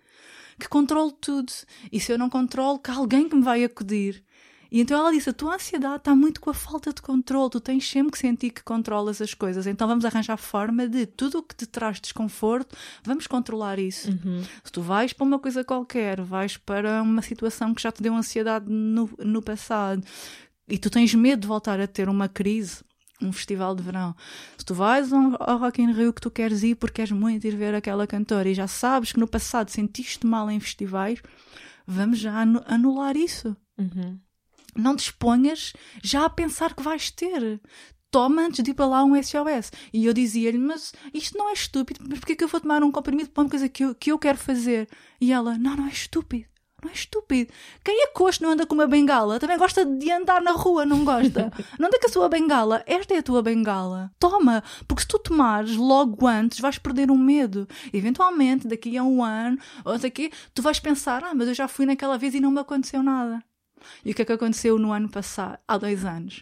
que 0.60 0.68
controlo 0.68 1.12
tudo. 1.12 1.52
E 1.92 2.00
se 2.00 2.12
eu 2.12 2.18
não 2.18 2.30
controlo, 2.30 2.80
que 2.80 2.90
há 2.92 2.96
alguém 2.96 3.30
que 3.30 3.36
me 3.36 3.44
vai 3.44 3.64
acudir. 3.64 4.24
E 4.72 4.80
então 4.82 5.00
ela 5.00 5.12
disse: 5.12 5.30
a 5.30 5.34
tua 5.34 5.56
ansiedade 5.56 5.98
está 5.98 6.16
muito 6.16 6.40
com 6.40 6.50
a 6.50 6.54
falta 6.54 6.94
de 6.94 7.02
controle, 7.02 7.50
tu 7.50 7.60
tens 7.60 7.90
sempre 7.90 8.12
que 8.12 8.18
sentir 8.20 8.52
que 8.52 8.64
controlas 8.64 9.22
as 9.22 9.34
coisas. 9.34 9.66
Então 9.66 9.88
vamos 9.88 10.06
arranjar 10.06 10.38
forma 10.38 10.88
de 10.88 11.06
tudo 11.06 11.40
o 11.40 11.44
que 11.44 11.56
te 11.56 11.66
traz 11.66 12.00
desconforto, 12.00 12.76
vamos 13.04 13.26
controlar 13.28 13.80
isso. 13.80 14.10
Uhum. 14.12 14.44
Se 14.64 14.72
tu 14.72 14.82
vais 14.82 15.12
para 15.14 15.26
uma 15.26 15.40
coisa 15.40 15.64
qualquer, 15.64 16.22
vais 16.22 16.58
para 16.58 17.02
uma 17.02 17.22
situação 17.22 17.74
que 17.74 17.82
já 17.82 17.92
te 17.92 18.04
deu 18.04 18.14
ansiedade 18.14 18.66
no, 18.72 19.10
no 19.18 19.42
passado 19.42 20.04
e 20.68 20.78
tu 20.78 20.90
tens 20.90 21.14
medo 21.16 21.42
de 21.42 21.48
voltar 21.48 21.80
a 21.80 21.88
ter 21.88 22.08
uma 22.08 22.30
crise, 22.30 22.84
um 23.22 23.32
festival 23.32 23.74
de 23.76 23.82
verão. 23.82 24.16
Se 24.56 24.64
tu 24.64 24.74
vais 24.76 25.12
ao, 25.12 25.58
Rock 25.58 25.82
in 25.82 25.92
Rio 25.92 26.14
que 26.14 26.22
tu 26.22 26.30
queres 26.30 26.62
ir 26.62 26.76
porque 26.76 26.96
queres 26.98 27.12
muito 27.12 27.48
ir 27.48 27.56
ver 27.56 27.74
aquela 27.74 28.06
cantora 28.06 28.48
e 28.48 28.54
já 28.54 28.68
sabes 28.68 29.12
que 29.12 29.20
no 29.20 29.28
passado 29.28 29.70
sentiste 29.70 30.28
mal 30.28 30.50
em 30.52 30.60
festivais, 30.60 31.22
vamos 31.88 32.20
já 32.20 32.42
anu- 32.42 32.64
anular 32.68 33.18
isso. 33.18 33.58
Uhum. 33.78 34.20
Não 34.80 34.96
te 34.96 35.04
exponhas 35.04 35.74
já 36.04 36.26
a 36.26 36.30
pensar 36.30 36.74
que 36.74 36.84
vais 36.84 37.12
ter. 37.12 37.62
Toma 38.12 38.42
antes 38.42 38.64
de 38.64 38.72
ir 38.72 38.74
para 38.74 38.88
lá 38.88 39.04
um 39.04 39.22
SOS. 39.22 39.72
E 39.94 40.06
eu 40.06 40.14
dizia-lhe, 40.14 40.58
mas 40.58 40.94
isto 41.14 41.38
não 41.38 41.50
é 41.50 41.54
estúpido, 41.54 42.04
mas 42.10 42.20
porquê 42.20 42.36
que 42.36 42.44
eu 42.44 42.48
vou 42.48 42.60
tomar 42.60 42.84
um 42.84 42.92
comprimido 42.92 43.30
para 43.30 43.44
uma 43.44 43.50
coisa 43.50 43.70
que 43.70 43.84
eu, 43.84 43.94
que 43.94 44.12
eu 44.12 44.18
quero 44.18 44.38
fazer? 44.38 44.90
E 45.22 45.32
ela, 45.32 45.58
não, 45.58 45.76
não 45.76 45.86
é 45.86 45.90
estúpido. 45.90 46.50
Não 46.84 46.90
é 46.90 46.94
estúpido. 46.94 47.52
Quem 47.84 48.04
é 48.04 48.08
coxo 48.08 48.42
não 48.42 48.52
anda 48.52 48.66
com 48.66 48.74
uma 48.74 48.88
bengala? 48.88 49.40
Também 49.40 49.58
gosta 49.58 49.86
de 49.86 50.12
andar 50.12 50.42
na 50.42 50.52
rua, 50.52 50.86
não 50.86 51.04
gosta? 51.04 51.52
Não 51.78 51.88
anda 51.88 52.00
com 52.00 52.08
a 52.08 52.10
sua 52.10 52.30
bengala. 52.30 52.84
Esta 52.86 53.16
é 53.16 53.18
a 53.18 53.24
tua 53.24 53.42
bengala. 53.42 54.12
Toma, 54.18 54.64
porque 54.88 55.02
se 55.02 55.08
tu 55.08 55.20
tomares 55.20 55.76
logo 55.76 56.26
antes, 56.26 56.60
vais 56.60 56.78
perder 56.78 57.12
um 57.12 57.18
medo. 57.18 57.68
Eventualmente, 57.94 58.68
daqui 58.68 58.98
a 58.98 59.04
um 59.04 59.24
ano, 59.24 59.58
ou 59.84 59.98
daqui, 59.98 60.32
tu 60.54 60.62
vais 60.62 60.80
pensar, 60.80 61.24
ah, 61.24 61.34
mas 61.34 61.50
eu 61.50 61.54
já 61.54 61.68
fui 61.68 61.86
naquela 61.86 62.18
vez 62.18 62.34
e 62.34 62.40
não 62.40 62.52
me 62.52 62.60
aconteceu 62.60 63.04
nada. 63.04 63.44
E 64.04 64.12
o 64.12 64.16
que 64.16 64.22
é 64.22 64.26
que 64.26 64.34
aconteceu 64.34 64.78
no 64.78 64.92
ano 64.92 65.10
passado, 65.10 65.60
há 65.68 65.78
dois 65.78 66.06
anos? 66.06 66.42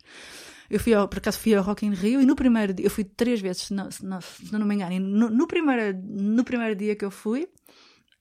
Eu 0.69 0.79
fui 0.79 0.93
ao, 0.93 1.07
por 1.07 1.19
acaso 1.19 1.39
fui 1.39 1.55
ao 1.55 1.63
Rock 1.63 1.85
in 1.85 1.93
Rio 1.93 2.21
e 2.21 2.25
no 2.25 2.35
primeiro 2.35 2.73
dia, 2.73 2.85
eu 2.85 2.89
fui 2.89 3.03
três 3.03 3.39
vezes, 3.39 3.63
se 3.63 3.73
não, 3.73 3.89
se 3.89 4.05
não, 4.05 4.19
se 4.19 4.51
não 4.51 4.65
me 4.65 4.75
engano, 4.75 4.91
e 4.91 4.99
no, 4.99 5.29
no, 5.29 5.47
primeiro, 5.47 5.97
no 6.03 6.43
primeiro 6.43 6.75
dia 6.75 6.95
que 6.95 7.05
eu 7.05 7.11
fui, 7.11 7.47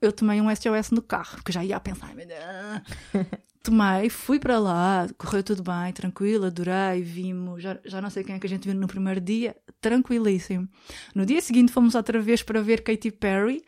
eu 0.01 0.13
tomei 0.13 0.41
um 0.41 0.55
SOS 0.55 0.91
no 0.93 1.03
carro, 1.03 1.37
porque 1.37 1.51
já 1.51 1.65
ia 1.65 1.77
a 1.77 1.81
pensar, 1.81 2.15
tomei, 3.67 4.09
fui 4.09 4.39
para 4.39 4.61
lá, 4.61 5.09
correu 5.19 5.43
tudo 5.43 5.63
bem, 5.65 5.93
tranquilo, 5.93 6.47
adorei, 6.47 7.03
vimos, 7.03 7.61
já, 7.61 7.79
já 7.85 8.01
não 8.01 8.11
sei 8.11 8.23
quem 8.23 8.37
é 8.37 8.39
que 8.39 8.47
a 8.47 8.51
gente 8.51 8.69
viu 8.69 8.79
no 8.79 8.87
primeiro 8.87 9.21
dia, 9.21 9.57
tranquilíssimo. 9.81 10.69
No 11.15 11.27
dia 11.27 11.41
seguinte 11.41 11.73
fomos 11.73 11.97
outra 11.97 12.21
vez 12.21 12.45
para 12.45 12.63
ver 12.63 12.83
Katy 12.83 13.11
Perry, 13.11 13.65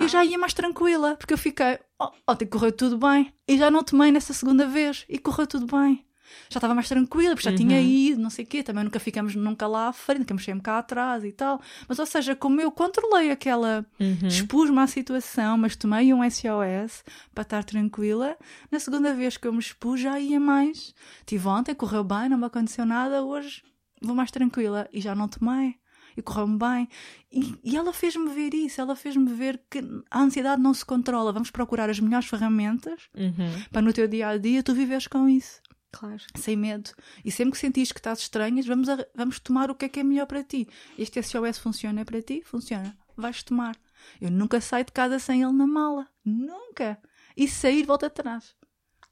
eu 0.00 0.08
já 0.08 0.24
ia 0.24 0.38
mais 0.38 0.52
tranquila, 0.52 1.16
porque 1.16 1.34
eu 1.34 1.38
fiquei, 1.38 1.78
oh, 1.98 2.10
ontem 2.28 2.46
correu 2.46 2.72
tudo 2.72 2.98
bem, 2.98 3.32
e 3.46 3.56
já 3.58 3.70
não 3.70 3.82
tomei 3.82 4.10
nessa 4.12 4.32
segunda 4.32 4.66
vez, 4.66 5.04
e 5.08 5.18
correu 5.18 5.46
tudo 5.46 5.66
bem. 5.66 6.04
Já 6.50 6.58
estava 6.58 6.74
mais 6.74 6.86
tranquila, 6.88 7.34
porque 7.34 7.48
já 7.48 7.56
tinha 7.56 7.80
ido, 7.80 8.20
não 8.20 8.28
sei 8.28 8.44
o 8.44 8.48
quê, 8.48 8.62
também 8.62 8.84
nunca 8.84 9.00
ficamos 9.00 9.34
nunca 9.34 9.66
lá 9.66 9.88
à 9.88 9.92
frente, 9.94 10.20
ficamos 10.20 10.44
sempre 10.44 10.60
cá 10.62 10.78
atrás 10.78 11.24
e 11.24 11.32
tal. 11.32 11.58
Mas, 11.88 11.98
ou 11.98 12.04
seja, 12.04 12.36
como 12.36 12.60
eu 12.60 12.70
controlei 12.70 13.30
aquela, 13.30 13.86
Uhum. 13.98 14.28
expus-me 14.28 14.78
à 14.78 14.86
situação, 14.86 15.56
mas 15.56 15.74
tomei 15.74 16.12
um 16.12 16.22
SOS 16.22 17.02
para 17.34 17.42
estar 17.42 17.64
tranquila, 17.64 18.36
na 18.70 18.78
segunda 18.78 19.14
vez 19.14 19.38
que 19.38 19.48
eu 19.48 19.52
me 19.54 19.58
expus 19.58 20.00
já 20.00 20.20
ia 20.20 20.38
mais. 20.38 20.94
Tive 21.24 21.48
ontem, 21.48 21.74
correu 21.74 22.04
bem, 22.04 22.28
não 22.28 22.36
me 22.36 22.44
aconteceu 22.44 22.84
nada, 22.84 23.22
hoje 23.24 23.62
vou 24.02 24.14
mais 24.14 24.30
tranquila, 24.30 24.86
e 24.92 25.00
já 25.00 25.14
não 25.14 25.28
tomei 25.28 25.76
e 26.18 26.22
correu-me 26.22 26.58
bem. 26.58 26.88
E, 27.32 27.54
e 27.64 27.76
ela 27.76 27.92
fez-me 27.92 28.28
ver 28.34 28.52
isso, 28.52 28.80
ela 28.80 28.94
fez-me 28.96 29.32
ver 29.32 29.60
que 29.70 29.78
a 30.10 30.20
ansiedade 30.20 30.60
não 30.60 30.74
se 30.74 30.84
controla. 30.84 31.32
Vamos 31.32 31.50
procurar 31.50 31.88
as 31.88 32.00
melhores 32.00 32.28
ferramentas 32.28 33.08
Uhum. 33.16 33.62
para 33.72 33.80
no 33.82 33.92
teu 33.92 34.06
dia 34.08 34.28
a 34.28 34.36
dia 34.36 34.62
tu 34.62 34.74
viveres 34.74 35.06
com 35.06 35.28
isso, 35.28 35.60
Claro. 35.92 36.22
sem 36.36 36.56
medo. 36.56 36.90
E 37.24 37.30
sempre 37.30 37.52
que 37.52 37.58
sentires 37.58 37.92
que 37.92 38.00
estás 38.00 38.18
estranhas, 38.18 38.66
vamos, 38.66 38.88
a- 38.88 39.06
vamos 39.14 39.38
tomar 39.38 39.70
o 39.70 39.74
que 39.74 39.84
é 39.84 39.88
que 39.88 40.00
é 40.00 40.02
melhor 40.04 40.26
para 40.26 40.42
ti. 40.42 40.68
Este 40.98 41.22
SOS 41.22 41.58
funciona 41.58 42.04
para 42.04 42.20
ti? 42.20 42.42
Funciona. 42.44 42.96
Vais 43.16 43.42
tomar. 43.42 43.76
Eu 44.20 44.30
nunca 44.30 44.60
saio 44.60 44.84
de 44.84 44.92
casa 44.92 45.18
sem 45.18 45.42
ele 45.42 45.52
na 45.52 45.66
mala. 45.66 46.06
Nunca. 46.24 46.98
E 47.36 47.46
se 47.48 47.54
sair, 47.56 47.84
volta 47.84 48.06
atrás. 48.06 48.54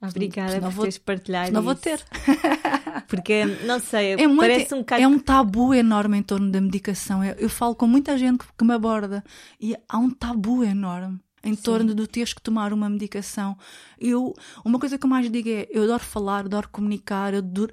Obrigada 0.00 0.52
Senão 0.52 0.68
por 0.68 0.74
vou- 0.74 0.84
teres 0.84 0.98
partilhado 0.98 1.52
Não 1.52 1.62
vou 1.62 1.74
ter. 1.74 2.04
Porque, 3.08 3.44
não 3.64 3.78
sei, 3.80 4.12
É, 4.14 4.26
muito, 4.26 4.40
parece 4.40 4.74
um 4.74 4.78
bocado... 4.78 5.02
é 5.02 5.06
um 5.08 5.18
tabu 5.18 5.72
enorme 5.74 6.18
em 6.18 6.22
torno 6.22 6.50
da 6.50 6.60
medicação. 6.60 7.24
Eu, 7.24 7.34
eu 7.34 7.48
falo 7.48 7.74
com 7.74 7.86
muita 7.86 8.16
gente 8.18 8.38
que, 8.38 8.46
que 8.58 8.64
me 8.64 8.74
aborda 8.74 9.24
e 9.60 9.76
há 9.88 9.98
um 9.98 10.10
tabu 10.10 10.62
enorme 10.64 11.18
em 11.44 11.54
torno 11.54 11.94
de 11.94 12.06
teres 12.08 12.32
que 12.34 12.42
tomar 12.42 12.72
uma 12.72 12.88
medicação. 12.90 13.56
Eu, 13.98 14.34
uma 14.64 14.78
coisa 14.78 14.98
que 14.98 15.06
eu 15.06 15.10
mais 15.10 15.30
digo 15.30 15.48
é: 15.48 15.66
eu 15.70 15.84
adoro 15.84 16.02
falar, 16.02 16.40
adoro 16.40 16.68
comunicar, 16.70 17.32
eu 17.32 17.38
adoro, 17.38 17.72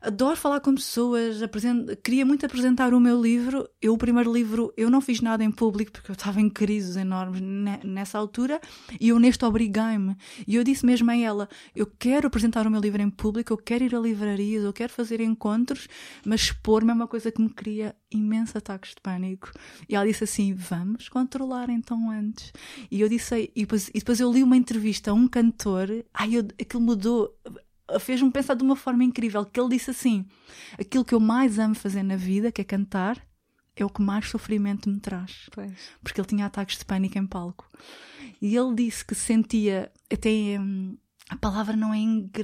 adoro 0.00 0.36
falar 0.36 0.60
com 0.60 0.74
pessoas. 0.74 1.42
Apresento, 1.42 1.96
queria 1.98 2.24
muito 2.24 2.46
apresentar 2.46 2.94
o 2.94 3.00
meu 3.00 3.20
livro. 3.20 3.68
Eu, 3.80 3.94
o 3.94 3.98
primeiro 3.98 4.32
livro, 4.32 4.72
eu 4.76 4.90
não 4.90 5.00
fiz 5.00 5.20
nada 5.20 5.44
em 5.44 5.50
público 5.50 5.92
porque 5.92 6.10
eu 6.10 6.14
estava 6.14 6.40
em 6.40 6.48
crises 6.48 6.96
enormes 6.96 7.40
ne- 7.40 7.80
nessa 7.84 8.18
altura 8.18 8.60
e 8.98 9.08
eu 9.10 9.18
neste 9.18 9.44
obriguei-me. 9.44 10.16
E 10.46 10.56
eu 10.56 10.64
disse 10.64 10.84
mesmo 10.86 11.10
a 11.10 11.16
ela: 11.16 11.48
eu 11.74 11.86
quero 11.86 12.26
apresentar 12.26 12.66
o 12.66 12.70
meu 12.70 12.80
livro 12.80 13.02
em 13.02 13.10
público, 13.10 13.52
eu 13.52 13.58
quero 13.58 13.84
ir 13.84 13.94
a 13.94 14.00
livrarias, 14.00 14.64
eu 14.64 14.72
quero 14.72 14.92
fazer 14.92 15.20
encontros, 15.20 15.88
mas 16.24 16.42
expor-me 16.42 16.90
é 16.90 16.94
uma 16.94 17.08
coisa 17.08 17.30
que 17.30 17.40
me 17.40 17.50
cria 17.50 17.94
imensos 18.10 18.56
ataques 18.56 18.90
de 18.90 19.00
pânico. 19.00 19.50
E 19.88 19.94
ela 19.94 20.06
disse 20.06 20.24
assim: 20.24 20.54
vamos 20.54 21.08
controlar 21.08 21.68
então 21.70 22.10
antes. 22.10 22.52
E 22.90 23.00
eu 23.00 23.08
disse, 23.08 23.50
e 23.54 23.60
depois, 23.60 23.88
e 23.88 23.98
depois 23.98 24.20
eu 24.20 24.32
li 24.32 24.42
uma 24.42 24.56
entrevista 24.56 25.10
a 25.10 25.14
um 25.14 25.28
cantor, 25.28 25.88
ai, 26.14 26.36
eu, 26.36 26.46
aquilo 26.60 26.82
mudou. 26.82 27.34
Fez-me 27.98 28.30
pensar 28.30 28.54
de 28.54 28.62
uma 28.62 28.76
forma 28.76 29.02
incrível, 29.02 29.44
que 29.44 29.58
ele 29.58 29.70
disse 29.70 29.90
assim: 29.90 30.26
aquilo 30.78 31.04
que 31.04 31.14
eu 31.14 31.20
mais 31.20 31.58
amo 31.58 31.74
fazer 31.74 32.02
na 32.02 32.16
vida, 32.16 32.52
que 32.52 32.60
é 32.60 32.64
cantar, 32.64 33.20
é 33.74 33.84
o 33.84 33.90
que 33.90 34.02
mais 34.02 34.28
sofrimento 34.28 34.90
me 34.90 35.00
traz 35.00 35.48
Pois. 35.52 35.72
porque 36.02 36.20
ele 36.20 36.28
tinha 36.28 36.46
ataques 36.46 36.78
de 36.78 36.84
pânico 36.84 37.18
em 37.18 37.26
palco. 37.26 37.66
E 38.40 38.56
ele 38.56 38.74
disse 38.74 39.04
que 39.04 39.14
sentia, 39.14 39.90
até 40.12 40.58
hum, 40.58 40.96
a 41.28 41.36
palavra 41.36 41.76
não 41.76 41.92
é 41.94 41.98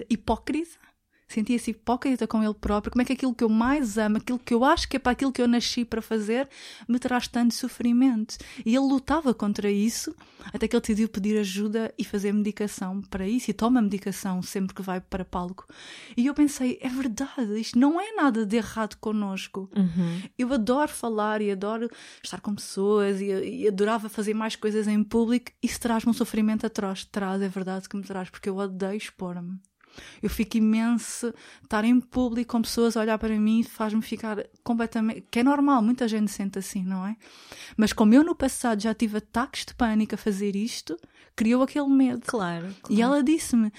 hipócrita, 0.09 0.79
sentia-se 1.29 1.73
hipócrita 1.73 2.27
com 2.27 2.43
ele 2.43 2.55
próprio. 2.55 2.93
Como 2.93 3.03
é 3.03 3.05
que 3.05 3.13
aquilo 3.13 3.35
que 3.35 3.45
eu 3.45 3.49
mais 3.49 3.99
amo, 3.99 4.19
aquilo 4.19 4.39
que 4.39 4.55
eu 4.55 4.65
acho 4.65 4.89
que 4.89 4.97
é 4.97 4.99
para 4.99 5.13
aquilo 5.13 5.33
que 5.33 5.43
eu 5.43 5.49
nasci 5.49 5.85
para 5.85 6.01
fazer, 6.01 6.49
me 6.89 6.99
traz 6.99 7.27
tanto 7.29 7.55
sofrimento? 7.55 8.37
E 8.65 8.71
ele 8.77 8.87
lutava 8.87 9.35
contra 9.35 9.71
isso, 9.71 10.15
até 10.53 10.69
que 10.69 10.77
ele 10.77 10.81
decidiu 10.81 11.09
pedir 11.09 11.39
ajuda 11.39 11.93
e 11.99 12.05
fazer 12.05 12.33
medicação 12.33 13.01
para 13.03 13.27
isso, 13.27 13.51
e 13.51 13.55
toma 13.55 13.83
medicação 13.83 14.41
sempre 14.43 14.75
que 14.75 14.83
vai 14.83 15.01
para 15.01 15.25
palco. 15.25 15.67
E 16.17 16.27
eu 16.27 16.35
pensei, 16.35 16.79
é 16.81 16.89
verdade, 16.89 17.59
isto 17.59 17.79
não 17.79 18.01
é 18.01 18.13
nada 18.13 18.47
de 18.47 18.57
errado 18.57 18.97
connosco. 18.97 19.69
Uhum. 19.77 20.23
Eu 20.39 20.53
adoro 20.53 20.91
falar 20.91 21.41
e 21.43 21.51
adoro 21.51 21.91
estar 22.23 22.41
com 22.41 22.55
pessoas 22.55 23.21
e, 23.21 23.27
e 23.27 23.69
adorava 23.69 24.09
fazer 24.09 24.35
mais 24.35 24.55
coisas 24.55 24.87
em 24.87 25.03
público. 25.03 25.51
Isso 25.63 25.81
traz-me 25.81 26.11
um 26.11 26.15
sofrimento 26.15 26.67
atroz. 26.67 27.05
Traz, 27.05 27.43
é 27.43 27.49
verdade 27.49 27.89
que 27.89 27.97
me 27.97 28.03
traz, 28.03 28.31
porque 28.31 28.49
eu 28.49 28.57
odeio 28.57 28.97
expor-me. 28.97 29.59
Eu 30.23 30.31
fico 30.31 30.57
imenso 30.57 31.33
estar 31.63 31.85
em 31.85 32.01
público 32.01 32.53
com 32.53 32.63
pessoas 32.63 32.97
a 32.97 33.01
olhar 33.01 33.19
para 33.19 33.39
mim 33.39 33.63
faz-me 33.63 34.03
ficar 34.03 34.45
completamente. 34.63 35.25
que 35.31 35.41
é 35.41 35.43
normal, 35.43 35.83
muita 35.83 36.07
gente 36.09 36.31
sente 36.31 36.59
assim, 36.59 36.85
não 36.85 37.07
é? 37.07 37.17
Mas 37.77 37.93
como 37.93 38.15
eu 38.15 38.25
no 38.25 38.35
passado 38.35 38.81
já 38.81 38.95
tive 38.95 39.19
ataques 39.19 39.65
de 39.65 39.75
pânico 39.75 40.15
a 40.15 40.19
fazer 40.19 40.55
isto, 40.57 40.97
criou 41.35 41.63
aquele 41.63 41.89
medo. 41.89 42.23
Claro, 42.27 42.75
E 42.89 43.03
ela 43.03 43.23
disse-me: 43.23 43.73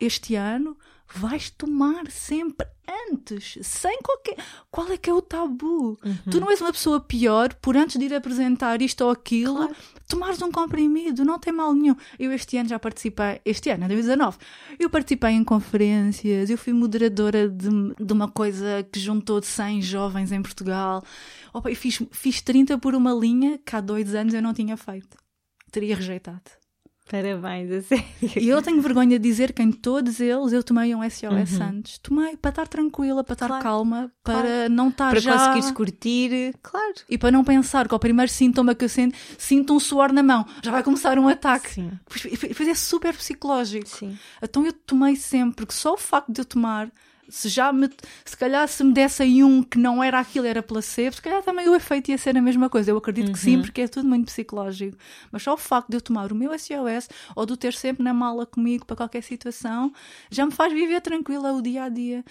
Este 0.00 0.34
ano 0.34 0.76
vais 1.14 1.50
tomar 1.50 2.10
sempre 2.10 2.66
antes, 3.10 3.58
sem 3.62 3.98
qualquer. 4.02 4.36
Qual 4.70 4.90
é 4.90 4.96
que 4.96 5.08
é 5.08 5.14
o 5.14 5.22
tabu? 5.22 5.98
Tu 6.30 6.40
não 6.40 6.50
és 6.50 6.60
uma 6.60 6.72
pessoa 6.72 7.00
pior 7.00 7.54
por 7.54 7.76
antes 7.76 7.98
de 7.98 8.04
ir 8.06 8.14
apresentar 8.14 8.80
isto 8.82 9.02
ou 9.04 9.10
aquilo, 9.10 9.56
Claro. 9.56 9.76
tomares 10.08 10.42
um 10.42 10.50
comprimido, 10.50 11.24
não 11.24 11.38
tem 11.38 11.52
mal 11.52 11.72
nenhum. 11.74 11.94
Eu 12.18 12.32
este 12.32 12.56
ano 12.56 12.68
já 12.68 12.78
participei, 12.78 13.40
este 13.44 13.70
ano, 13.70 13.84
em 13.84 13.88
2019, 13.88 14.38
eu 14.78 14.90
participei 14.90 15.30
em 15.30 15.44
conferências, 15.44 16.50
eu 16.50 16.58
fui 16.58 16.72
moderadora 16.72 17.48
de, 17.48 17.68
de 17.98 18.12
uma 18.12 18.28
coisa 18.30 18.86
que 18.90 18.98
juntou 19.00 19.40
de 19.40 19.46
100 19.46 19.82
jovens 19.82 20.32
em 20.32 20.42
Portugal. 20.42 21.02
Opa, 21.52 21.70
eu 21.70 21.76
fiz, 21.76 22.02
fiz 22.10 22.40
30 22.42 22.78
por 22.78 22.94
uma 22.94 23.12
linha 23.12 23.58
que 23.64 23.76
há 23.76 23.80
dois 23.80 24.14
anos 24.14 24.34
eu 24.34 24.42
não 24.42 24.52
tinha 24.54 24.76
feito. 24.76 25.16
Teria 25.70 25.96
rejeitado. 25.96 26.42
Parabéns, 27.12 27.70
a 27.70 27.82
sério. 27.82 28.04
E 28.40 28.48
eu 28.48 28.62
tenho 28.62 28.80
vergonha 28.80 29.18
de 29.18 29.28
dizer 29.28 29.52
que 29.52 29.62
em 29.62 29.70
todos 29.70 30.18
eles 30.18 30.50
eu 30.52 30.62
tomei 30.64 30.94
um 30.94 31.02
SOS 31.08 31.60
antes. 31.60 31.98
Tomei 31.98 32.38
para 32.38 32.48
estar 32.48 32.66
tranquila, 32.66 33.22
para 33.22 33.34
estar 33.34 33.48
Claro. 33.48 33.62
calma, 33.62 34.10
para 34.24 34.40
Claro. 34.42 34.70
não 34.72 34.88
estar 34.88 35.10
Para 35.10 35.20
já... 35.20 35.32
conseguires 35.36 35.70
curtir, 35.72 36.54
claro. 36.62 36.94
E 37.10 37.18
para 37.18 37.30
não 37.30 37.44
pensar 37.44 37.86
que 37.86 37.92
ao 37.92 38.00
primeiro 38.00 38.32
sintoma 38.32 38.74
que 38.74 38.86
eu 38.86 38.88
sinto, 38.88 39.14
sinto 39.36 39.74
um 39.74 39.78
suor 39.78 40.10
na 40.10 40.22
mão, 40.22 40.46
já 40.62 40.70
vai 40.70 40.82
começar 40.82 41.18
um 41.18 41.28
ataque. 41.28 41.68
Sim. 41.74 41.90
E 42.24 42.48
depois 42.48 42.66
é 42.66 42.74
super 42.74 43.14
psicológico. 43.14 43.86
Sim. 43.90 44.16
Então 44.42 44.64
eu 44.64 44.72
tomei 44.72 45.14
sempre, 45.14 45.56
porque 45.56 45.74
só 45.74 45.92
o 45.92 45.98
facto 45.98 46.32
de 46.32 46.40
eu 46.40 46.46
tomar 46.46 46.90
se 47.34 47.48
já 47.48 47.72
me, 47.72 47.88
se 48.24 48.36
calhar 48.36 48.68
se 48.68 48.84
me 48.84 48.92
desse 48.92 49.22
aí 49.22 49.42
um 49.42 49.62
que 49.62 49.78
não 49.78 50.02
era 50.02 50.20
aquilo, 50.20 50.46
era 50.46 50.62
placebo, 50.62 51.16
se 51.16 51.22
calhar 51.22 51.42
também 51.42 51.66
o 51.68 51.74
efeito 51.74 52.10
ia 52.10 52.18
ser 52.18 52.36
a 52.36 52.42
mesma 52.42 52.68
coisa. 52.68 52.90
Eu 52.90 52.98
acredito 52.98 53.28
Uhum. 53.28 53.32
que 53.32 53.38
sim, 53.38 53.60
porque 53.62 53.80
é 53.80 53.88
tudo 53.88 54.06
muito 54.06 54.26
psicológico. 54.26 54.96
Mas 55.30 55.42
só 55.42 55.54
o 55.54 55.56
facto 55.56 55.88
de 55.88 55.96
eu 55.96 56.00
tomar 56.02 56.30
o 56.30 56.34
meu 56.34 56.52
SOS 56.52 57.08
ou 57.34 57.46
de 57.46 57.54
o 57.54 57.56
ter 57.56 57.72
sempre 57.72 58.02
na 58.04 58.12
mala 58.12 58.44
comigo 58.44 58.84
para 58.84 58.96
qualquer 58.96 59.22
situação 59.22 59.92
já 60.30 60.44
me 60.44 60.52
faz 60.52 60.72
viver 60.72 61.00
tranquila 61.00 61.52
o 61.52 61.62
dia 61.62 61.84
a 61.84 61.88
dia. 61.88 62.22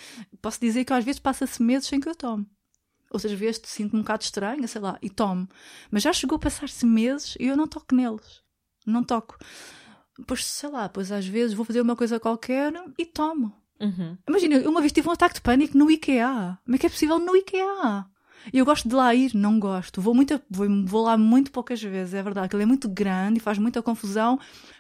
Posso 0.41 0.59
dizer 0.61 0.85
que 0.85 0.93
às 0.93 1.03
vezes 1.03 1.19
passa-se 1.19 1.61
meses 1.63 1.87
sem 1.87 1.99
que 1.99 2.07
eu 2.07 2.15
tome. 2.15 2.45
Outras 3.09 3.31
vezes 3.33 3.59
sinto-me 3.65 3.99
um 3.99 4.03
bocado 4.03 4.23
estranha, 4.23 4.67
sei 4.67 4.79
lá, 4.81 4.97
e 5.01 5.09
tomo. 5.09 5.47
Mas 5.89 6.03
já 6.03 6.13
chegou 6.13 6.35
a 6.35 6.39
passar-se 6.39 6.85
meses 6.85 7.35
e 7.39 7.47
eu 7.47 7.57
não 7.57 7.67
toco 7.67 7.93
neles. 7.95 8.41
Não 8.85 9.03
toco. 9.03 9.37
Pois 10.27 10.45
sei 10.45 10.69
lá, 10.69 10.87
pois 10.87 11.11
às 11.11 11.25
vezes 11.25 11.55
vou 11.55 11.65
fazer 11.65 11.81
uma 11.81 11.95
coisa 11.95 12.19
qualquer 12.19 12.71
e 12.97 13.05
tomo. 13.05 13.51
Uhum. 13.81 14.17
Imagina, 14.29 14.55
eu 14.55 14.69
uma 14.69 14.79
vez 14.81 14.91
tive 14.91 15.07
um 15.09 15.11
ataque 15.11 15.35
de 15.35 15.41
pânico 15.41 15.77
no 15.77 15.89
IKEA. 15.89 16.57
Como 16.63 16.75
é 16.75 16.77
que 16.77 16.85
é 16.85 16.89
possível 16.89 17.17
no 17.19 17.35
IKEA? 17.35 18.05
E 18.53 18.57
eu 18.57 18.65
gosto 18.65 18.87
de 18.89 18.95
lá 18.95 19.13
ir, 19.13 19.35
não 19.35 19.59
gosto. 19.59 20.01
Vou, 20.01 20.13
muito, 20.15 20.39
vou, 20.49 20.67
vou 20.85 21.03
lá 21.03 21.17
muito 21.17 21.51
poucas 21.51 21.81
vezes, 21.81 22.13
é 22.13 22.23
verdade. 22.23 22.47
Aquilo 22.47 22.61
é 22.61 22.65
muito 22.65 22.89
grande 22.89 23.37
e 23.37 23.41
faz 23.41 23.57
muita 23.57 23.81
confusão 23.81 24.39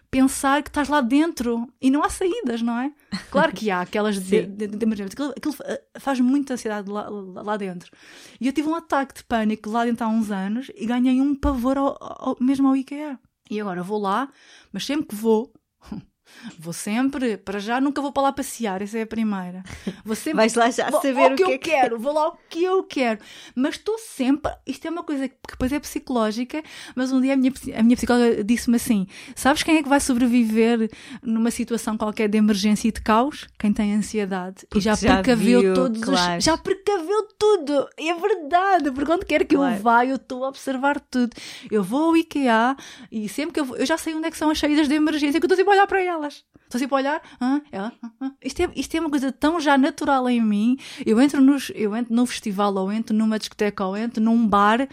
pensar 0.09 0.61
que 0.61 0.69
estás 0.69 0.89
lá 0.89 0.99
dentro 0.99 1.71
e 1.79 1.89
não 1.89 2.03
há 2.03 2.09
saídas, 2.09 2.61
não 2.61 2.77
é? 2.77 2.91
Claro 3.31 3.53
que 3.53 3.71
há 3.71 3.81
aquelas 3.81 4.19
de, 4.21 4.45
de, 4.45 4.67
de 4.67 4.83
emergência. 4.85 5.13
Aquilo, 5.13 5.29
aquilo 5.37 5.55
eh, 5.63 5.81
faz 5.99 6.19
muita 6.19 6.55
ansiedade 6.55 6.89
lá, 6.89 7.07
lá 7.09 7.41
lá 7.43 7.57
dentro. 7.57 7.91
E 8.39 8.47
eu 8.47 8.51
tive 8.53 8.67
um 8.67 8.75
ataque 8.75 9.13
de 9.15 9.23
pânico 9.23 9.69
lá 9.69 9.85
dentro 9.85 10.05
há 10.05 10.09
uns 10.09 10.29
anos 10.31 10.69
e 10.75 10.85
ganhei 10.85 11.21
um 11.21 11.33
pavor 11.35 11.77
ao- 11.77 11.97
ao- 12.01 12.37
mesmo 12.41 12.67
ao 12.67 12.75
IKEA. 12.75 13.17
E 13.49 13.61
agora 13.61 13.83
vou 13.83 13.99
lá, 14.01 14.29
mas 14.73 14.85
sempre 14.85 15.05
que 15.07 15.15
vou, 15.15 15.53
vou 16.57 16.73
sempre, 16.73 17.37
para 17.37 17.59
já 17.59 17.79
nunca 17.81 18.01
vou 18.01 18.11
para 18.11 18.23
lá 18.23 18.31
passear, 18.31 18.81
essa 18.81 18.97
é 18.97 19.01
a 19.03 19.07
primeira. 19.07 19.63
Vou 20.03 20.15
sempre 20.15 20.37
Vais 20.37 20.53
lá 20.55 20.69
já 20.71 20.89
vou 20.89 21.01
saber 21.01 21.33
o 21.33 21.35
que 21.35 21.35
que 21.35 21.43
eu 21.43 21.49
é 21.49 21.57
que 21.57 21.69
quero, 21.69 21.99
vou 21.99 22.13
lá 22.13 22.29
o 22.29 22.37
que 22.49 22.63
eu 22.63 22.83
quero. 22.83 23.19
Mas 23.55 23.75
estou 23.75 23.97
sempre, 23.97 24.51
isto 24.65 24.85
é 24.87 24.89
uma 24.89 25.03
coisa 25.03 25.27
que 25.27 25.35
depois 25.49 25.71
é 25.71 25.79
psicológica, 25.79 26.61
mas 26.95 27.11
um 27.11 27.21
dia 27.21 27.33
a 27.33 27.37
minha, 27.37 27.51
a 27.77 27.83
minha 27.83 27.95
psicóloga 27.95 28.43
disse-me 28.43 28.75
assim: 28.77 29.07
sabes 29.35 29.63
quem 29.63 29.77
é 29.77 29.83
que 29.83 29.89
vai 29.89 29.99
sobreviver 29.99 30.89
numa 31.23 31.51
situação 31.51 31.97
qualquer 31.97 32.27
de 32.29 32.37
emergência 32.37 32.87
e 32.87 32.91
de 32.91 33.01
caos? 33.01 33.47
Quem 33.59 33.71
tem 33.73 33.93
ansiedade. 33.93 34.65
e 34.75 34.79
já, 34.79 34.95
já 34.95 35.15
precaveu 35.21 35.61
viu, 35.61 35.73
todos 35.73 35.99
os- 36.01 36.05
claro. 36.05 36.41
Já 36.41 36.57
precaveu 36.57 37.27
tudo. 37.37 37.87
É 37.97 38.13
verdade, 38.13 38.91
porque 38.91 39.11
onde 39.11 39.25
quer 39.25 39.45
que 39.45 39.55
Claro. 39.55 39.75
eu 39.75 39.81
vá, 39.81 40.05
eu 40.05 40.15
estou 40.15 40.43
a 40.45 40.49
observar 40.49 40.99
tudo. 40.99 41.31
Eu 41.69 41.83
vou 41.83 42.05
ao 42.05 42.17
IKEA 42.17 42.75
e 43.11 43.27
sempre 43.29 43.53
que 43.53 43.59
eu 43.59 43.65
vou, 43.65 43.77
eu 43.77 43.85
já 43.85 43.97
sei 43.97 44.13
onde 44.15 44.27
é 44.27 44.31
que 44.31 44.37
são 44.37 44.49
as 44.49 44.57
saídas 44.59 44.87
de 44.87 44.95
emergência, 44.95 45.39
que 45.39 45.45
eu 45.45 45.47
estou 45.47 45.57
sempre 45.57 45.73
a 45.73 45.75
olhar 45.77 45.87
para 45.87 46.01
elas. 46.21 46.43
Estou 46.63 46.79
sempre 46.79 46.95
a 46.95 46.97
olhar, 46.99 47.21
ah, 47.41 47.61
ela, 47.71 47.91
ah, 48.01 48.11
ah. 48.21 48.31
Isto, 48.43 48.61
é, 48.63 48.69
isto 48.75 48.95
é 48.95 48.99
uma 48.99 49.09
coisa 49.09 49.31
tão 49.31 49.59
já 49.59 49.77
natural 49.77 50.29
em 50.29 50.39
mim. 50.41 50.77
Eu 51.05 51.19
entro, 51.19 51.41
nos, 51.41 51.71
eu 51.75 51.95
entro 51.95 52.13
num 52.15 52.25
festival, 52.25 52.73
ou 52.75 52.91
entro 52.91 53.15
numa 53.15 53.37
discoteca, 53.37 53.85
ou 53.85 53.97
entro 53.97 54.23
num 54.23 54.47
bar, 54.47 54.87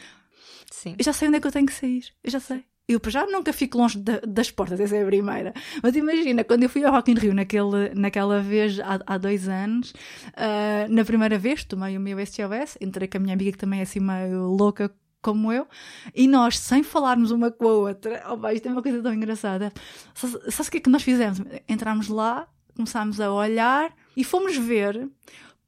Sim. 0.70 0.94
eu 0.98 1.04
já 1.04 1.12
sei 1.12 1.28
onde 1.28 1.36
é 1.36 1.40
que 1.40 1.46
eu 1.46 1.52
tenho 1.52 1.66
que 1.66 1.72
sair. 1.72 2.04
Eu 2.24 2.30
já 2.30 2.40
sei. 2.40 2.64
Eu 2.88 2.98
já 3.08 3.26
nunca 3.26 3.52
fico 3.52 3.76
longe 3.76 3.98
da- 3.98 4.20
das 4.26 4.50
portas, 4.50 4.80
essa 4.80 4.96
é 4.96 5.02
a 5.02 5.06
primeira. 5.06 5.52
Mas 5.82 5.94
imagina, 5.94 6.42
quando 6.42 6.62
eu 6.62 6.70
fui 6.70 6.82
ao 6.84 6.90
Rock 6.92 7.10
in 7.12 7.16
Rio 7.16 7.34
naquele, 7.34 7.90
naquela 7.94 8.40
vez 8.40 8.80
há, 8.80 8.98
há 9.06 9.18
dois 9.18 9.46
anos, 9.46 9.92
ah, 10.34 10.86
na 10.88 11.04
primeira 11.04 11.38
vez 11.38 11.64
tomei 11.64 11.98
o 11.98 12.00
meu 12.00 12.18
SOS, 12.18 12.78
entrei 12.80 13.06
com 13.06 13.18
a 13.18 13.20
minha 13.20 13.34
amiga 13.34 13.52
que 13.52 13.58
também 13.58 13.80
é 13.80 13.82
assim 13.82 14.00
meio 14.00 14.46
louca 14.48 14.90
como 15.20 15.52
eu, 15.52 15.66
e 16.14 16.28
nós, 16.28 16.58
sem 16.58 16.82
falarmos 16.82 17.30
uma 17.30 17.50
com 17.50 17.68
a 17.68 17.72
outra, 17.72 18.24
oh, 18.30 18.38
pá, 18.38 18.52
isto 18.52 18.68
é 18.68 18.72
uma 18.72 18.82
coisa 18.82 19.02
tão 19.02 19.12
engraçada. 19.12 19.72
Sabe 20.14 20.52
sabe 20.52 20.68
o 20.68 20.70
que 20.72 20.76
é 20.78 20.80
que 20.80 20.90
nós 20.90 21.02
fizemos? 21.02 21.40
Entramos 21.68 22.08
lá, 22.08 22.46
começámos 22.74 23.20
a 23.20 23.32
olhar 23.32 23.92
e 24.16 24.22
fomos 24.22 24.56
ver 24.56 25.08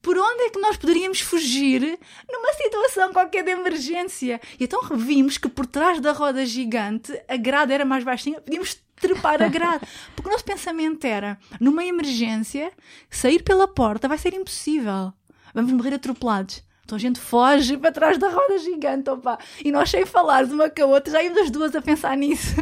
por 0.01 0.17
onde 0.17 0.43
é 0.43 0.49
que 0.49 0.59
nós 0.59 0.77
poderíamos 0.77 1.21
fugir 1.21 1.99
numa 2.31 2.53
situação 2.53 3.13
qualquer 3.13 3.43
de 3.43 3.51
emergência. 3.51 4.41
E 4.59 4.63
então 4.63 4.81
vimos 4.95 5.37
que 5.37 5.47
por 5.47 5.65
trás 5.65 5.99
da 5.99 6.11
roda 6.11 6.45
gigante 6.45 7.11
a 7.27 7.37
grade 7.37 7.73
era 7.73 7.85
mais 7.85 8.03
baixinha, 8.03 8.41
podíamos 8.41 8.81
trepar 8.95 9.41
a 9.41 9.47
grade. 9.47 9.85
Porque 10.15 10.29
o 10.29 10.31
nosso 10.31 10.45
pensamento 10.45 11.05
era, 11.05 11.37
numa 11.59 11.85
emergência, 11.85 12.71
sair 13.09 13.43
pela 13.43 13.67
porta 13.67 14.07
vai 14.07 14.17
ser 14.17 14.33
impossível. 14.33 15.13
Vamos 15.53 15.71
morrer 15.71 15.93
atropelados. 15.93 16.63
Então 16.91 16.97
a 16.97 16.99
gente 16.99 17.21
foge 17.21 17.77
para 17.77 17.89
trás 17.89 18.17
da 18.17 18.27
roda 18.27 18.57
gigante, 18.57 19.09
opa. 19.09 19.39
E 19.63 19.71
nós 19.71 19.89
sem 19.89 20.05
falar 20.05 20.45
de 20.45 20.53
uma 20.53 20.69
com 20.69 20.83
a 20.83 20.85
outra, 20.87 21.13
já 21.13 21.23
íamos 21.23 21.39
as 21.39 21.49
duas 21.49 21.73
a 21.73 21.81
pensar 21.81 22.17
nisso. 22.17 22.53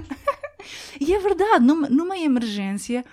e 1.02 1.16
é 1.16 1.18
verdade, 1.18 1.66
numa, 1.66 1.90
numa 1.90 2.16
emergência, 2.16 3.04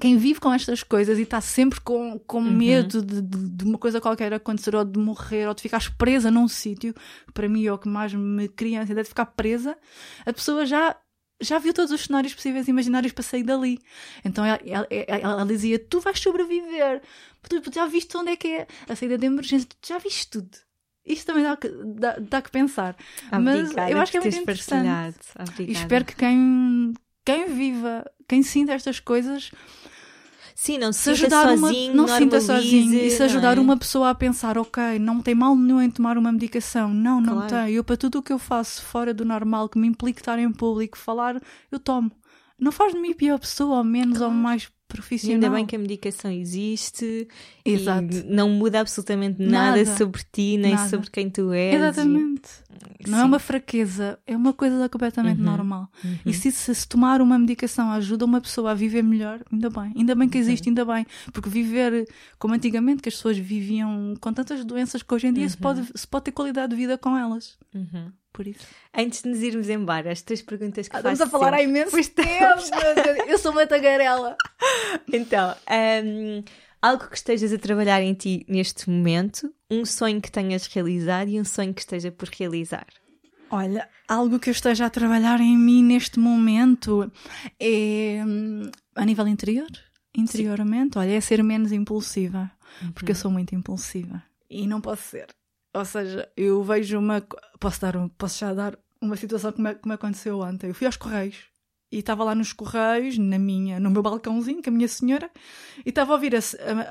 quem 0.00 0.16
vive 0.16 0.38
com 0.38 0.52
estas 0.52 0.84
coisas 0.84 1.18
e 1.18 1.22
está 1.22 1.40
sempre 1.40 1.80
com, 1.80 2.20
com 2.20 2.40
medo 2.40 3.02
de, 3.02 3.20
de, 3.20 3.48
de 3.48 3.64
uma 3.64 3.76
coisa 3.76 4.00
qualquer 4.00 4.32
acontecer, 4.32 4.76
ou 4.76 4.84
de 4.84 4.96
morrer, 4.96 5.48
ou 5.48 5.54
de 5.54 5.62
ficares 5.62 5.88
presa 5.88 6.30
num 6.30 6.46
sítio, 6.46 6.94
para 7.34 7.48
mim 7.48 7.66
é 7.66 7.72
o 7.72 7.78
que 7.78 7.88
mais 7.88 8.14
me 8.14 8.46
cria 8.46 8.78
a 8.78 8.82
ansiedade 8.82 9.06
de 9.06 9.08
ficar 9.08 9.26
presa, 9.26 9.76
a 10.24 10.32
pessoa 10.32 10.64
já, 10.64 10.94
já 11.42 11.58
viu 11.58 11.74
todos 11.74 11.90
os 11.92 12.00
cenários 12.02 12.34
possíveis 12.34 12.66
e 12.66 12.70
imaginários 12.70 13.12
para 13.12 13.22
sair 13.22 13.42
dali. 13.42 13.78
Então 14.24 14.44
ela, 14.44 14.58
ela, 14.64 14.86
ela- 14.88 15.44
dizia: 15.46 15.78
Tu 15.78 16.00
vais 16.00 16.18
sobreviver, 16.18 17.02
tu 17.48 17.60
tu 17.60 17.72
já 17.72 17.86
viste 17.86 18.16
onde 18.16 18.30
é 18.30 18.36
que 18.36 18.48
é 18.48 18.66
a 18.88 18.96
saída 18.96 19.18
de 19.18 19.26
emergência, 19.26 19.68
tu 19.80 19.86
já 19.88 19.98
viste 19.98 20.28
tudo. 20.30 20.50
Isto 21.04 21.26
também 21.26 21.42
dá, 21.42 21.56
que- 21.56 21.68
dá, 21.68 22.16
dá 22.20 22.40
que 22.40 22.50
pensar. 22.50 22.96
Mas 23.40 23.62
Obrigada 23.70 23.90
eu 23.90 23.98
acho 23.98 24.12
que 24.12 24.18
é 24.18 24.20
muito 24.20 24.30
teres 24.32 24.42
interessante. 24.42 24.84
E 25.68 25.72
espero 25.72 26.04
que 26.04 26.14
quem, 26.14 26.94
quem 27.24 27.46
viva, 27.46 28.10
quem 28.28 28.42
sinta 28.44 28.72
estas 28.72 29.00
coisas, 29.00 29.50
Sim, 30.62 30.78
não 30.78 30.92
se, 30.92 31.00
se 31.00 31.16
sinta 31.16 31.40
ajudar 31.40 31.54
uma, 31.56 31.66
sozinho, 31.66 31.92
não 31.96 32.06
se 32.06 32.18
sinta 32.18 32.40
sozinho 32.40 32.94
e 32.94 33.10
se 33.10 33.18
não 33.18 33.26
ajudar 33.26 33.58
é? 33.58 33.60
uma 33.60 33.76
pessoa 33.76 34.10
a 34.10 34.14
pensar, 34.14 34.56
ok, 34.56 34.96
não 35.00 35.20
tem 35.20 35.34
mal 35.34 35.56
nenhum 35.56 35.82
em 35.82 35.90
tomar 35.90 36.16
uma 36.16 36.30
medicação. 36.30 36.94
Não, 36.94 37.20
não 37.20 37.34
Claro. 37.34 37.48
tem. 37.48 37.74
Eu, 37.74 37.82
para 37.82 37.96
tudo 37.96 38.20
o 38.20 38.22
que 38.22 38.32
eu 38.32 38.38
faço 38.38 38.80
fora 38.80 39.12
do 39.12 39.24
normal, 39.24 39.68
que 39.68 39.76
me 39.76 39.88
implique 39.88 40.20
estar 40.20 40.38
em 40.38 40.52
público, 40.52 40.96
falar, 40.96 41.42
eu 41.68 41.80
tomo. 41.80 42.12
Não 42.56 42.70
faz 42.70 42.92
de 42.92 43.00
mim 43.00 43.12
pior 43.12 43.40
pessoa, 43.40 43.78
ou 43.78 43.84
menos, 43.84 44.20
ou 44.20 44.30
mais 44.30 44.70
profissional. 44.92 45.34
ainda 45.34 45.50
bem 45.50 45.66
que 45.66 45.74
a 45.74 45.78
medicação 45.78 46.30
existe 46.30 47.26
Exato. 47.64 48.14
e 48.16 48.22
não 48.24 48.48
muda 48.50 48.80
absolutamente 48.80 49.40
nada, 49.42 49.78
Nada. 49.84 49.96
sobre 49.96 50.22
ti, 50.32 50.56
nem 50.56 50.74
Nada. 50.74 50.88
sobre 50.88 51.10
quem 51.10 51.28
tu 51.30 51.52
és. 51.52 51.74
Exatamente. 51.74 52.48
e- 53.00 53.08
Não 53.10 53.18
é 53.18 53.22
Sim. 53.22 53.26
uma 53.28 53.38
fraqueza, 53.38 54.18
é 54.26 54.36
uma 54.36 54.52
coisa 54.52 54.88
completamente 54.88 55.38
Uhum. 55.38 55.44
normal. 55.44 55.88
Uhum. 56.04 56.16
E 56.26 56.32
se, 56.32 56.50
se 56.52 56.86
tomar 56.88 57.20
uma 57.20 57.38
medicação 57.38 57.90
ajuda 57.90 58.24
uma 58.24 58.40
pessoa 58.40 58.70
a 58.70 58.74
viver 58.74 59.02
melhor, 59.02 59.40
ainda 59.52 59.68
bem. 59.70 59.92
Ainda 59.96 60.14
bem 60.14 60.28
que 60.28 60.38
existe, 60.38 60.68
ainda 60.68 60.84
bem. 60.84 61.04
Porque 61.32 61.48
viver 61.48 62.08
como 62.38 62.54
antigamente, 62.54 63.02
que 63.02 63.08
as 63.08 63.14
pessoas 63.16 63.36
viviam 63.38 64.14
com 64.20 64.32
tantas 64.32 64.64
doenças 64.64 65.02
que 65.02 65.14
hoje 65.14 65.26
em 65.26 65.32
dia 65.32 65.48
se, 65.48 65.56
pode, 65.56 65.86
se 65.94 66.06
pode 66.06 66.26
ter 66.26 66.32
qualidade 66.32 66.70
de 66.70 66.76
vida 66.76 66.96
com 66.96 67.16
elas. 67.16 67.56
Uhum. 67.74 68.12
Por 68.32 68.46
isso. 68.46 68.66
Antes 68.96 69.22
de 69.22 69.28
nos 69.28 69.40
irmos 69.42 69.68
embora, 69.68 70.10
as 70.10 70.22
três 70.22 70.40
perguntas 70.40 70.88
que 70.88 70.96
Ah, 70.96 71.00
Estamos 71.00 71.20
a 71.20 71.28
falar 71.28 71.52
há 71.54 71.58
sempre. 71.58 71.70
imenso 71.70 71.90
Pois 71.90 72.08
tempo. 72.08 72.62
Eu 73.28 73.38
sou 73.38 73.52
uma 73.52 73.66
tagarela. 73.66 74.36
Então, 75.12 75.54
hum, 76.04 76.42
algo 76.80 77.08
que 77.08 77.16
estejas 77.16 77.52
a 77.52 77.58
trabalhar 77.58 78.00
em 78.02 78.14
ti 78.14 78.44
neste 78.48 78.88
momento, 78.88 79.52
um 79.70 79.84
sonho 79.84 80.20
que 80.20 80.30
tenhas 80.30 80.66
realizado 80.66 81.28
e 81.28 81.38
um 81.40 81.44
sonho 81.44 81.74
que 81.74 81.80
esteja 81.80 82.10
por 82.10 82.28
realizar. 82.28 82.86
Olha, 83.50 83.86
algo 84.08 84.38
que 84.38 84.48
eu 84.48 84.52
esteja 84.52 84.86
a 84.86 84.90
trabalhar 84.90 85.40
em 85.40 85.56
mim 85.58 85.82
neste 85.84 86.18
momento 86.18 87.10
é 87.60 88.22
hum, 88.26 88.70
a 88.96 89.04
nível 89.04 89.28
interior, 89.28 89.68
interiormente, 90.16 90.96
olha, 90.98 91.12
é 91.12 91.20
ser 91.20 91.42
menos 91.44 91.70
impulsiva, 91.72 92.50
porque 92.94 93.12
eu 93.12 93.16
sou 93.16 93.30
muito 93.30 93.54
impulsiva 93.54 94.22
e 94.48 94.66
não 94.66 94.80
posso 94.80 95.02
ser. 95.02 95.26
Ou 95.74 95.84
seja, 95.84 96.28
eu 96.36 96.62
vejo 96.62 96.98
uma. 96.98 97.22
Posso, 97.58 97.80
dar 97.80 97.96
um, 97.96 98.08
posso 98.08 98.38
já 98.40 98.52
dar 98.52 98.78
uma 99.00 99.16
situação 99.16 99.52
me, 99.56 99.74
que 99.74 99.88
me 99.88 99.94
aconteceu 99.94 100.40
ontem. 100.40 100.68
Eu 100.68 100.74
fui 100.74 100.86
aos 100.86 100.96
Correios 100.96 101.36
e 101.90 101.98
estava 101.98 102.24
lá 102.24 102.34
nos 102.34 102.52
Correios, 102.52 103.18
na 103.18 103.38
minha, 103.38 103.78
no 103.78 103.90
meu 103.90 104.02
balcãozinho, 104.02 104.62
com 104.62 104.70
a 104.70 104.72
minha 104.72 104.88
senhora, 104.88 105.30
e 105.84 105.90
estava 105.90 106.12
a 106.12 106.14
ouvir 106.14 106.34
a, 106.34 106.38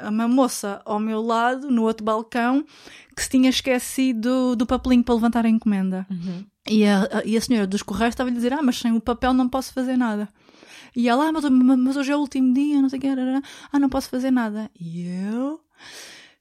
a- 0.06 0.10
uma 0.10 0.28
moça 0.28 0.80
ao 0.86 1.00
meu 1.00 1.22
lado, 1.22 1.72
no 1.72 1.84
outro 1.84 2.04
balcão, 2.06 2.64
que 3.16 3.24
se 3.24 3.30
tinha 3.30 3.50
esquecido 3.50 4.56
do 4.56 4.66
papelinho 4.66 5.04
para 5.04 5.16
levantar 5.16 5.46
a 5.46 5.50
encomenda. 5.50 6.06
Uhum. 6.10 6.46
E 6.70 6.86
a, 6.86 7.02
a- 7.04 7.24
e 7.26 7.36
a 7.36 7.42
senhora 7.42 7.66
dos 7.68 7.82
Correios 7.82 8.14
estava 8.14 8.30
a 8.30 8.34
dizer: 8.34 8.54
Ah, 8.54 8.62
mas 8.62 8.78
sem 8.78 8.92
o 8.96 9.02
papel 9.02 9.34
não 9.34 9.50
posso 9.50 9.74
fazer 9.74 9.98
nada. 9.98 10.30
E 10.96 11.08
ela, 11.08 11.28
ah, 11.28 11.32
mas, 11.32 11.46
mas 11.46 11.98
hoje 11.98 12.12
é 12.12 12.16
o 12.16 12.20
último 12.20 12.54
dia, 12.54 12.82
não 12.82 12.90
sei 12.90 13.00
o 13.00 13.02
que, 13.02 13.08
ah, 13.08 13.80
não 13.80 13.90
posso 13.90 14.10
fazer 14.10 14.30
nada. 14.30 14.70
E 14.80 15.06
eu 15.08 15.60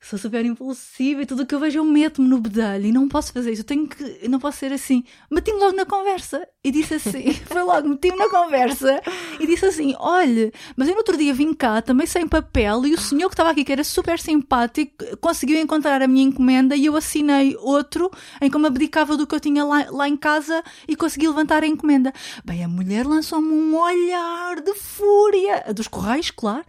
sou 0.01 0.19
super 0.19 0.45
impulsiva 0.47 1.23
e 1.23 1.27
tudo 1.27 1.43
o 1.43 1.47
que 1.47 1.55
eu 1.55 1.61
vejo 1.61 1.79
eu 1.79 1.85
meto-me 1.85 2.27
no 2.27 2.41
bedelho 2.41 2.87
e 2.87 2.93
não 2.93 3.07
posso 3.07 3.33
fazer 3.33 3.53
isso. 3.53 3.61
Eu 3.61 3.67
tenho 3.67 3.87
que, 3.87 4.19
eu 4.23 4.31
não 4.31 4.39
posso 4.39 4.59
ser 4.59 4.73
assim. 4.73 5.05
Meti-me 5.31 5.59
logo 5.59 5.77
na 5.77 5.85
conversa 5.85 6.47
e 6.65 6.71
disse 6.71 6.95
assim: 6.95 7.33
Foi 7.45 7.63
logo, 7.63 7.87
meti-me 7.89 8.17
na 8.17 8.29
conversa 8.31 9.03
e 9.39 9.47
disse 9.47 9.67
assim: 9.67 9.95
Olha, 9.99 10.51
mas 10.75 10.89
eu 10.89 10.95
no 10.95 11.01
outro 11.01 11.17
dia 11.19 11.35
vim 11.35 11.53
cá 11.53 11.83
também 11.83 12.07
sem 12.07 12.27
papel 12.27 12.87
e 12.87 12.95
o 12.95 12.99
senhor 12.99 13.29
que 13.29 13.35
estava 13.35 13.51
aqui, 13.51 13.63
que 13.63 13.73
era 13.73 13.85
super 13.85 14.19
simpático, 14.19 15.17
conseguiu 15.19 15.61
encontrar 15.61 16.01
a 16.01 16.09
minha 16.09 16.25
encomenda 16.25 16.75
e 16.75 16.87
eu 16.87 16.97
assinei 16.97 17.55
outro 17.59 18.11
em 18.41 18.51
me 18.51 18.67
abdicava 18.67 19.17
do 19.17 19.27
que 19.27 19.35
eu 19.35 19.41
tinha 19.41 19.65
lá, 19.65 19.87
lá 19.91 20.09
em 20.09 20.17
casa 20.17 20.63
e 20.87 20.97
consegui 20.97 21.29
levantar 21.29 21.63
a 21.63 21.67
encomenda. 21.67 22.13
Bem, 22.45 22.65
a 22.65 22.69
mulher 22.69 23.07
lançou-me 23.07 23.53
um 23.53 23.77
olhar 23.77 24.61
de 24.61 24.75
fúria, 24.75 25.73
dos 25.75 25.89
correios, 25.89 26.31
claro, 26.31 26.65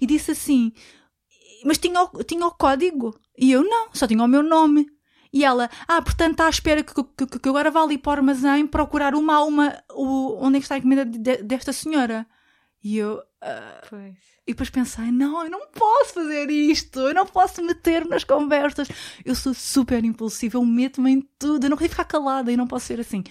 e 0.00 0.06
disse 0.06 0.30
assim: 0.30 0.72
mas 1.64 1.78
tinha 1.78 2.02
o, 2.02 2.22
tinha 2.22 2.46
o 2.46 2.50
código. 2.50 3.18
E 3.36 3.50
eu 3.52 3.64
não, 3.64 3.88
só 3.92 4.06
tinha 4.06 4.22
o 4.22 4.28
meu 4.28 4.42
nome. 4.42 4.86
E 5.32 5.44
ela, 5.44 5.68
ah, 5.88 6.00
portanto 6.00 6.32
está 6.32 6.46
à 6.46 6.50
espera 6.50 6.84
que, 6.84 6.94
que, 6.94 7.38
que 7.38 7.48
agora 7.48 7.70
vá 7.70 7.82
ali 7.82 7.98
para 7.98 8.10
o 8.10 8.12
armazém 8.12 8.66
procurar 8.68 9.16
uma 9.16 9.34
a 9.34 9.44
uma 9.44 9.82
o, 9.90 10.38
onde 10.40 10.58
é 10.58 10.60
que 10.60 10.64
está 10.64 10.76
a 10.76 10.78
encomenda 10.78 11.04
de, 11.04 11.38
desta 11.38 11.72
senhora. 11.72 12.24
E 12.82 12.98
eu. 12.98 13.16
Uh, 13.42 13.86
pois. 13.88 14.34
E 14.46 14.52
depois 14.52 14.68
pensei, 14.68 15.10
não, 15.10 15.42
eu 15.42 15.50
não 15.50 15.66
posso 15.68 16.12
fazer 16.12 16.50
isto, 16.50 17.00
eu 17.00 17.14
não 17.14 17.24
posso 17.24 17.64
meter 17.64 18.06
nas 18.06 18.24
conversas. 18.24 18.88
Eu 19.24 19.34
sou 19.34 19.54
super 19.54 20.04
impulsiva, 20.04 20.58
eu 20.58 20.64
meto-me 20.64 21.10
em 21.12 21.20
tudo, 21.38 21.64
eu 21.64 21.70
não 21.70 21.78
consigo 21.78 21.94
ficar 21.94 22.04
calada 22.04 22.52
e 22.52 22.56
não 22.56 22.66
posso 22.66 22.86
ser 22.86 23.00
assim. 23.00 23.24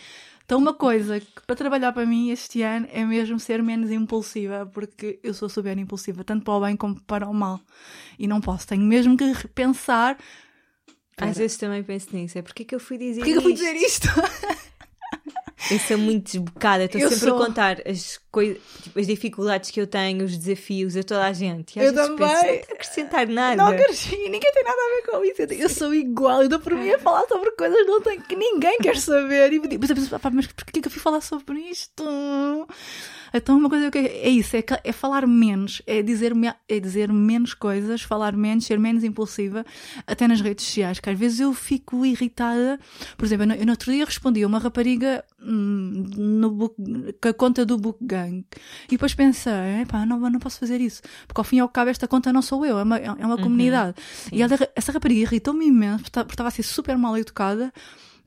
Então, 0.45 0.59
uma 0.59 0.73
coisa 0.73 1.19
que 1.19 1.41
para 1.47 1.55
trabalhar 1.55 1.93
para 1.93 2.05
mim 2.05 2.29
este 2.29 2.61
ano 2.61 2.87
é 2.91 3.05
mesmo 3.05 3.39
ser 3.39 3.63
menos 3.63 3.89
impulsiva, 3.91 4.65
porque 4.65 5.19
eu 5.23 5.33
sou 5.33 5.47
super 5.47 5.77
impulsiva, 5.77 6.23
tanto 6.23 6.43
para 6.43 6.53
o 6.53 6.61
bem 6.61 6.75
como 6.75 6.99
para 7.01 7.27
o 7.27 7.33
mal. 7.33 7.61
E 8.19 8.27
não 8.27 8.41
posso, 8.41 8.67
tenho 8.67 8.83
mesmo 8.83 9.15
que 9.15 9.47
pensar. 9.49 10.17
Às 11.17 11.37
vezes 11.37 11.57
também 11.57 11.83
penso 11.83 12.15
nisso, 12.15 12.37
é 12.37 12.41
porque 12.41 12.63
é 12.63 12.65
que 12.65 12.75
eu 12.75 12.79
fui 12.79 12.97
dizer 12.97 13.21
Porquê 13.21 13.31
isto? 13.31 13.33
que 13.33 13.37
eu 13.37 13.43
fui 13.43 13.53
dizer 13.53 13.75
isto? 13.75 14.07
Eu 15.71 15.79
sou 15.79 15.97
muito 15.97 16.25
desbocada, 16.25 16.85
estou 16.85 17.01
sempre 17.01 17.15
sou. 17.17 17.41
a 17.41 17.45
contar 17.45 17.81
as, 17.87 18.19
coisas, 18.31 18.57
tipo, 18.81 18.99
as 18.99 19.07
dificuldades 19.07 19.71
que 19.71 19.79
eu 19.79 19.87
tenho, 19.87 20.25
os 20.25 20.37
desafios 20.37 20.97
a 20.97 21.03
toda 21.03 21.25
a 21.25 21.33
gente. 21.33 21.79
Eu 21.79 21.93
também. 21.93 22.17
penso, 22.17 22.33
não 22.33 22.53
vou 22.53 22.73
acrescentar 22.73 23.27
nada. 23.27 23.55
Não 23.55 23.75
cresci, 23.75 24.17
ninguém 24.17 24.51
tem 24.51 24.63
nada 24.63 24.77
a 24.77 24.95
ver 24.95 25.11
com 25.11 25.25
isso. 25.25 25.41
Eu, 25.41 25.59
eu 25.59 25.69
sou 25.69 25.93
igual, 25.93 26.43
eu 26.43 26.49
dou 26.49 26.59
por 26.59 26.73
mim 26.73 26.89
a 26.91 26.99
falar 26.99 27.25
sobre 27.27 27.51
coisas 27.51 27.77
que, 27.77 27.85
não 27.85 28.01
tem, 28.01 28.19
que 28.19 28.35
ninguém 28.35 28.77
quer 28.79 28.97
saber. 28.97 29.53
E 29.53 29.59
mas 29.59 29.89
eu 29.89 29.95
penso, 29.95 30.19
"Pá, 30.19 30.29
mas 30.31 30.47
porquê 30.47 30.81
que 30.81 30.87
eu 30.87 30.91
fui 30.91 31.01
falar 31.01 31.21
sobre 31.21 31.59
isto? 31.59 32.03
Então, 33.35 33.57
uma 33.57 33.67
coisa 33.67 33.89
que 33.89 33.97
é 33.97 34.29
isso, 34.29 34.55
é, 34.55 34.63
é 34.83 34.91
falar 34.91 35.25
menos, 35.25 35.81
é 35.87 36.03
dizer, 36.03 36.33
é 36.69 36.79
dizer 36.79 37.11
menos 37.11 37.55
coisas, 37.55 38.03
falar 38.03 38.35
menos, 38.35 38.65
ser 38.65 38.77
menos 38.77 39.03
impulsiva, 39.03 39.65
até 40.05 40.27
nas 40.27 40.39
redes 40.39 40.63
sociais, 40.65 40.99
que 40.99 41.09
às 41.09 41.17
vezes 41.17 41.39
eu 41.39 41.51
fico 41.51 42.05
irritada. 42.05 42.79
Por 43.17 43.25
exemplo, 43.25 43.45
eu 43.45 43.47
no, 43.47 43.55
eu 43.55 43.65
no 43.65 43.71
outro 43.71 43.91
dia 43.91 44.05
respondi 44.05 44.43
a 44.43 44.47
uma 44.47 44.59
rapariga 44.59 45.25
no 45.45 46.51
book, 46.51 46.75
com 47.21 47.27
a 47.29 47.33
conta 47.33 47.65
do 47.65 47.77
Book 47.77 47.99
Gang 48.01 48.45
e 48.87 48.91
depois 48.91 49.13
pensei, 49.13 49.81
epá, 49.81 50.05
não, 50.05 50.19
não 50.19 50.39
posso 50.39 50.59
fazer 50.59 50.79
isso, 50.81 51.01
porque 51.27 51.39
ao 51.39 51.43
fim 51.43 51.57
e 51.57 51.59
ao 51.59 51.69
cabo 51.69 51.89
esta 51.89 52.07
conta 52.07 52.31
não 52.31 52.41
sou 52.41 52.65
eu, 52.65 52.79
é 52.79 52.83
uma, 52.83 52.97
é 52.97 53.25
uma 53.25 53.37
comunidade. 53.37 53.95
E 54.31 54.41
ela, 54.41 54.55
essa 54.75 54.91
rapariga 54.91 55.21
irritou-me 55.21 55.65
imenso, 55.67 56.03
porque 56.03 56.11
ta- 56.11 56.23
porque 56.23 56.33
estava 56.33 56.47
a 56.49 56.51
ser 56.51 56.63
super 56.63 56.97
mal 56.97 57.17
educada. 57.17 57.71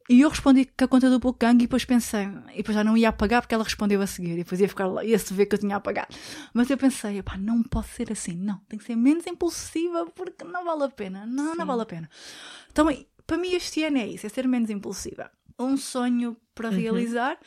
E 0.09 0.21
eu 0.21 0.29
respondi 0.29 0.67
com 0.67 0.85
a 0.85 0.87
conta 0.87 1.11
do 1.11 1.19
Book 1.19 1.37
Gang 1.41 1.57
e 1.57 1.67
depois 1.67 1.85
pensei, 1.85 2.29
e 2.55 2.59
depois 2.59 2.77
já 2.77 2.85
não 2.85 2.97
ia 2.97 3.09
apagar 3.09 3.43
porque 3.43 3.53
ela 3.57 3.65
respondeu 3.65 4.01
a 4.01 4.07
seguir, 4.07 4.35
e 4.35 4.37
depois 4.45 4.61
ia 4.61 4.69
ficar 4.69 4.87
lá, 4.87 5.05
ia-se 5.05 5.35
ver 5.35 5.47
que 5.47 5.57
eu 5.57 5.59
tinha 5.59 5.75
apagado. 5.75 6.15
Mas 6.55 6.71
eu 6.71 6.77
pensei, 6.79 7.21
pá, 7.25 7.37
não 7.37 7.61
pode 7.65 7.89
ser 7.89 8.13
assim, 8.13 8.37
não, 8.37 8.61
tem 8.69 8.79
que 8.79 8.85
ser 8.85 8.95
menos 8.95 9.27
impulsiva 9.27 10.07
porque 10.15 10.45
não 10.45 10.65
vale 10.65 10.85
a 10.85 10.89
pena, 10.89 11.27
não, 11.27 11.57
não 11.57 11.67
vale 11.67 11.83
a 11.83 11.87
pena. 11.87 12.09
Então, 12.71 12.87
para 13.27 13.37
mim 13.37 13.49
este 13.55 13.83
ano 13.83 13.99
é 13.99 14.07
isso, 14.07 14.25
é 14.25 14.29
ser 14.29 14.47
menos 14.47 14.71
impulsiva. 14.71 15.29
Um 15.59 15.77
sonho 15.77 16.37
para 16.57 16.71
realizar 16.71 17.39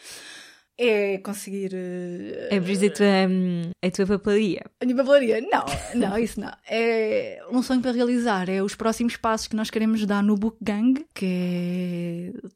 é 0.82 1.18
conseguir 1.18 1.72
eh, 1.74 2.56
Abris 2.56 2.82
a 2.82 2.90
tua, 2.90 3.06
hum, 3.30 3.72
a 3.84 3.92
tua 3.92 4.08
papelaria. 4.08 4.62
a 4.80 4.86
minha 4.86 4.96
papelaria? 4.96 5.42
Não, 5.42 5.66
não, 5.94 6.18
isso 6.18 6.40
não. 6.40 6.54
É 6.70 7.44
um 7.52 7.62
sonho 7.62 7.82
para 7.82 7.92
realizar. 7.92 8.48
É 8.48 8.64
os 8.64 8.76
próximos 8.76 9.18
passos 9.18 9.48
que 9.48 9.58
nós 9.58 9.70
queremos 9.70 10.06
dar 10.06 10.24
no 10.24 10.38
Book 10.38 10.58
Gang, 10.62 11.06
que 11.14 12.34
é 12.34 12.48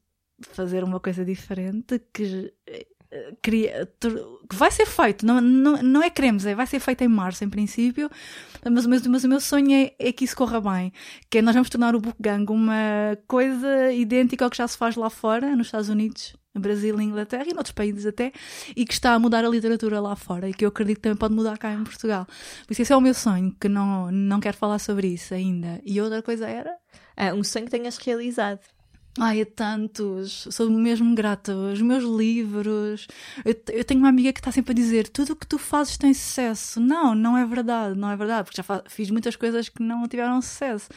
fazer 0.42 0.86
uma 0.86 1.02
coisa 1.02 1.26
diferente, 1.26 2.02
que, 2.14 2.54
eh, 2.66 2.86
que 3.42 4.56
vai 4.56 4.72
ser 4.72 4.86
feito. 4.86 5.26
Não, 5.26 5.40
não, 5.42 5.82
não 5.82 6.04
é 6.04 6.10
queremos, 6.10 6.46
é 6.46 6.56
vai 6.56 6.68
ser 6.68 6.80
feito 6.80 7.04
em 7.04 7.08
março, 7.08 7.44
em 7.44 7.50
princípio. 7.50 8.10
Mas, 8.70 8.86
mas, 8.86 9.08
mas 9.08 9.24
o 9.24 9.30
meu 9.30 9.42
sonho 9.42 9.72
é, 9.72 9.94
é 10.00 10.12
que 10.12 10.26
isso 10.26 10.36
corra 10.36 10.62
bem. 10.62 10.94
Que 11.30 11.40
é 11.40 11.42
nós 11.42 11.54
vamos 11.54 11.70
tornar 11.70 11.96
o 11.96 12.00
Book 12.00 12.18
Gang 12.20 12.50
uma 12.52 13.18
coisa 13.28 13.92
idêntica 13.92 14.46
ao 14.46 14.52
que 14.52 14.58
já 14.58 14.68
se 14.68 14.78
faz 14.78 14.96
lá 14.96 15.10
fora, 15.10 15.56
nos 15.56 15.68
Estados 15.68 15.90
Unidos. 15.90 16.36
No 16.54 16.62
Brasil, 16.62 17.02
Inglaterra 17.02 17.46
e 17.48 17.54
noutros 17.54 17.72
países 17.72 18.06
até, 18.06 18.32
e 18.76 18.86
que 18.86 18.94
está 18.94 19.14
a 19.14 19.20
mudar 19.20 19.44
a 19.44 19.50
literatura 19.50 20.00
lá 20.00 20.16
fora 20.16 20.48
e 20.48 20.54
que 20.54 20.64
eu 20.64 20.70
acredito 20.70 20.98
que 20.98 21.02
também 21.02 21.18
pode 21.18 21.34
mudar 21.34 21.58
cá 21.58 21.74
em 21.74 21.84
Portugal. 21.84 22.28
Por 22.68 22.74
isso, 22.74 22.84
esse 22.84 22.94
é 22.94 22.96
o 22.96 23.02
meu 23.02 23.16
sonho, 23.16 23.56
que 23.60 23.68
não, 23.68 24.12
não 24.12 24.40
quero 24.40 24.56
falar 24.56 24.78
sobre 24.78 25.08
isso 25.08 25.34
ainda. 25.34 25.82
E 25.84 26.00
outra 26.00 26.22
coisa 26.22 26.48
era. 26.48 26.78
Ah, 27.18 27.34
um 27.34 27.44
sonho 27.44 27.66
que 27.66 27.72
tenhas 27.72 27.98
realizado. 27.98 28.60
Ai, 29.20 29.42
é 29.42 29.46
tantos. 29.46 30.48
Sou 30.50 30.68
mesmo 30.72 31.14
grata. 31.14 31.56
Os 31.56 31.80
meus 31.82 32.04
livros. 32.04 33.08
Eu, 33.46 33.56
eu 33.72 33.84
tenho 33.86 34.00
uma 34.00 34.10
amiga 34.10 34.34
que 34.34 34.40
está 34.40 34.52
sempre 34.52 34.72
a 34.72 34.76
dizer: 34.76 35.08
tudo 35.08 35.34
o 35.34 35.36
que 35.36 35.46
tu 35.46 35.60
fazes 35.60 35.98
tem 35.98 36.12
sucesso. 36.14 36.80
Não, 36.80 37.14
não 37.14 37.38
é 37.38 37.46
verdade. 37.46 37.96
Não 37.98 38.10
é 38.10 38.16
verdade. 38.18 38.46
Porque 38.46 38.60
já 38.62 38.84
fiz 38.88 39.12
muitas 39.12 39.36
coisas 39.36 39.70
que 39.70 39.84
não 39.84 40.08
tiveram 40.08 40.42
sucesso. 40.42 40.90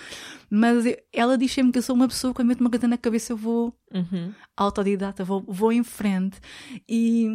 Mas 0.48 0.86
eu- 0.86 0.96
ela 1.12 1.36
diz 1.36 1.52
sempre 1.52 1.72
que 1.72 1.78
eu 1.78 1.82
sou 1.82 1.94
uma 1.94 2.08
pessoa 2.08 2.32
que 2.32 2.36
quando 2.36 2.48
meto 2.48 2.60
uma 2.62 2.70
coisa 2.70 2.88
na 2.88 2.96
cabeça 2.96 3.32
eu 3.32 3.36
vou 3.36 3.74
Uhum. 3.92 4.32
autodidata, 4.56 5.22
vou, 5.22 5.44
vou 5.46 5.70
em 5.72 5.82
frente. 5.84 6.38
E, 6.88 7.28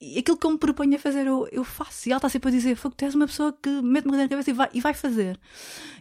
e 0.00 0.18
aquilo 0.18 0.36
que 0.36 0.46
eu 0.46 0.50
me 0.50 0.58
proponho 0.58 0.96
a 0.96 0.98
fazer, 0.98 1.26
eu, 1.28 1.46
eu 1.52 1.62
faço. 1.62 2.08
E 2.08 2.12
ela 2.12 2.18
está 2.18 2.28
sempre 2.28 2.48
a 2.48 2.52
dizer: 2.52 2.76
tu 2.76 3.04
és 3.04 3.14
uma 3.14 3.26
pessoa 3.26 3.52
que 3.52 3.68
mete 3.82 4.04
uma 4.06 4.10
coisa 4.12 4.24
na 4.24 4.28
cabeça 4.28 4.50
e 4.50 4.52
vai, 4.52 4.68
e 4.74 4.80
vai 4.80 4.94
fazer. 4.94 5.38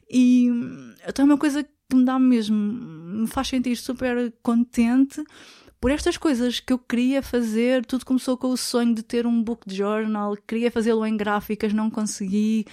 E 0.10 0.47
então 1.07 1.23
é 1.23 1.26
uma 1.26 1.38
coisa 1.38 1.64
que 1.64 1.69
me 1.91 2.05
dá 2.05 2.18
mesmo, 2.19 2.55
me 2.55 3.27
faz 3.27 3.47
sentir 3.47 3.76
super 3.77 4.34
contente 4.41 5.23
por 5.84 5.91
estas 5.91 6.15
coisas 6.15 6.61
que 6.61 6.72
eu 6.72 6.80
queria 6.80 7.22
fazer. 7.22 7.85
Tudo 7.85 8.05
começou 8.05 8.38
com 8.38 8.47
o 8.47 8.55
sonho 8.55 8.95
de 8.95 9.03
ter 9.03 9.27
um 9.27 9.43
book 9.43 9.64
journal, 9.68 10.38
queria 10.47 10.72
fazê-lo 10.72 11.05
em 11.05 11.18
gráficas, 11.18 11.73
não 11.73 11.89
consegui. 11.89 12.65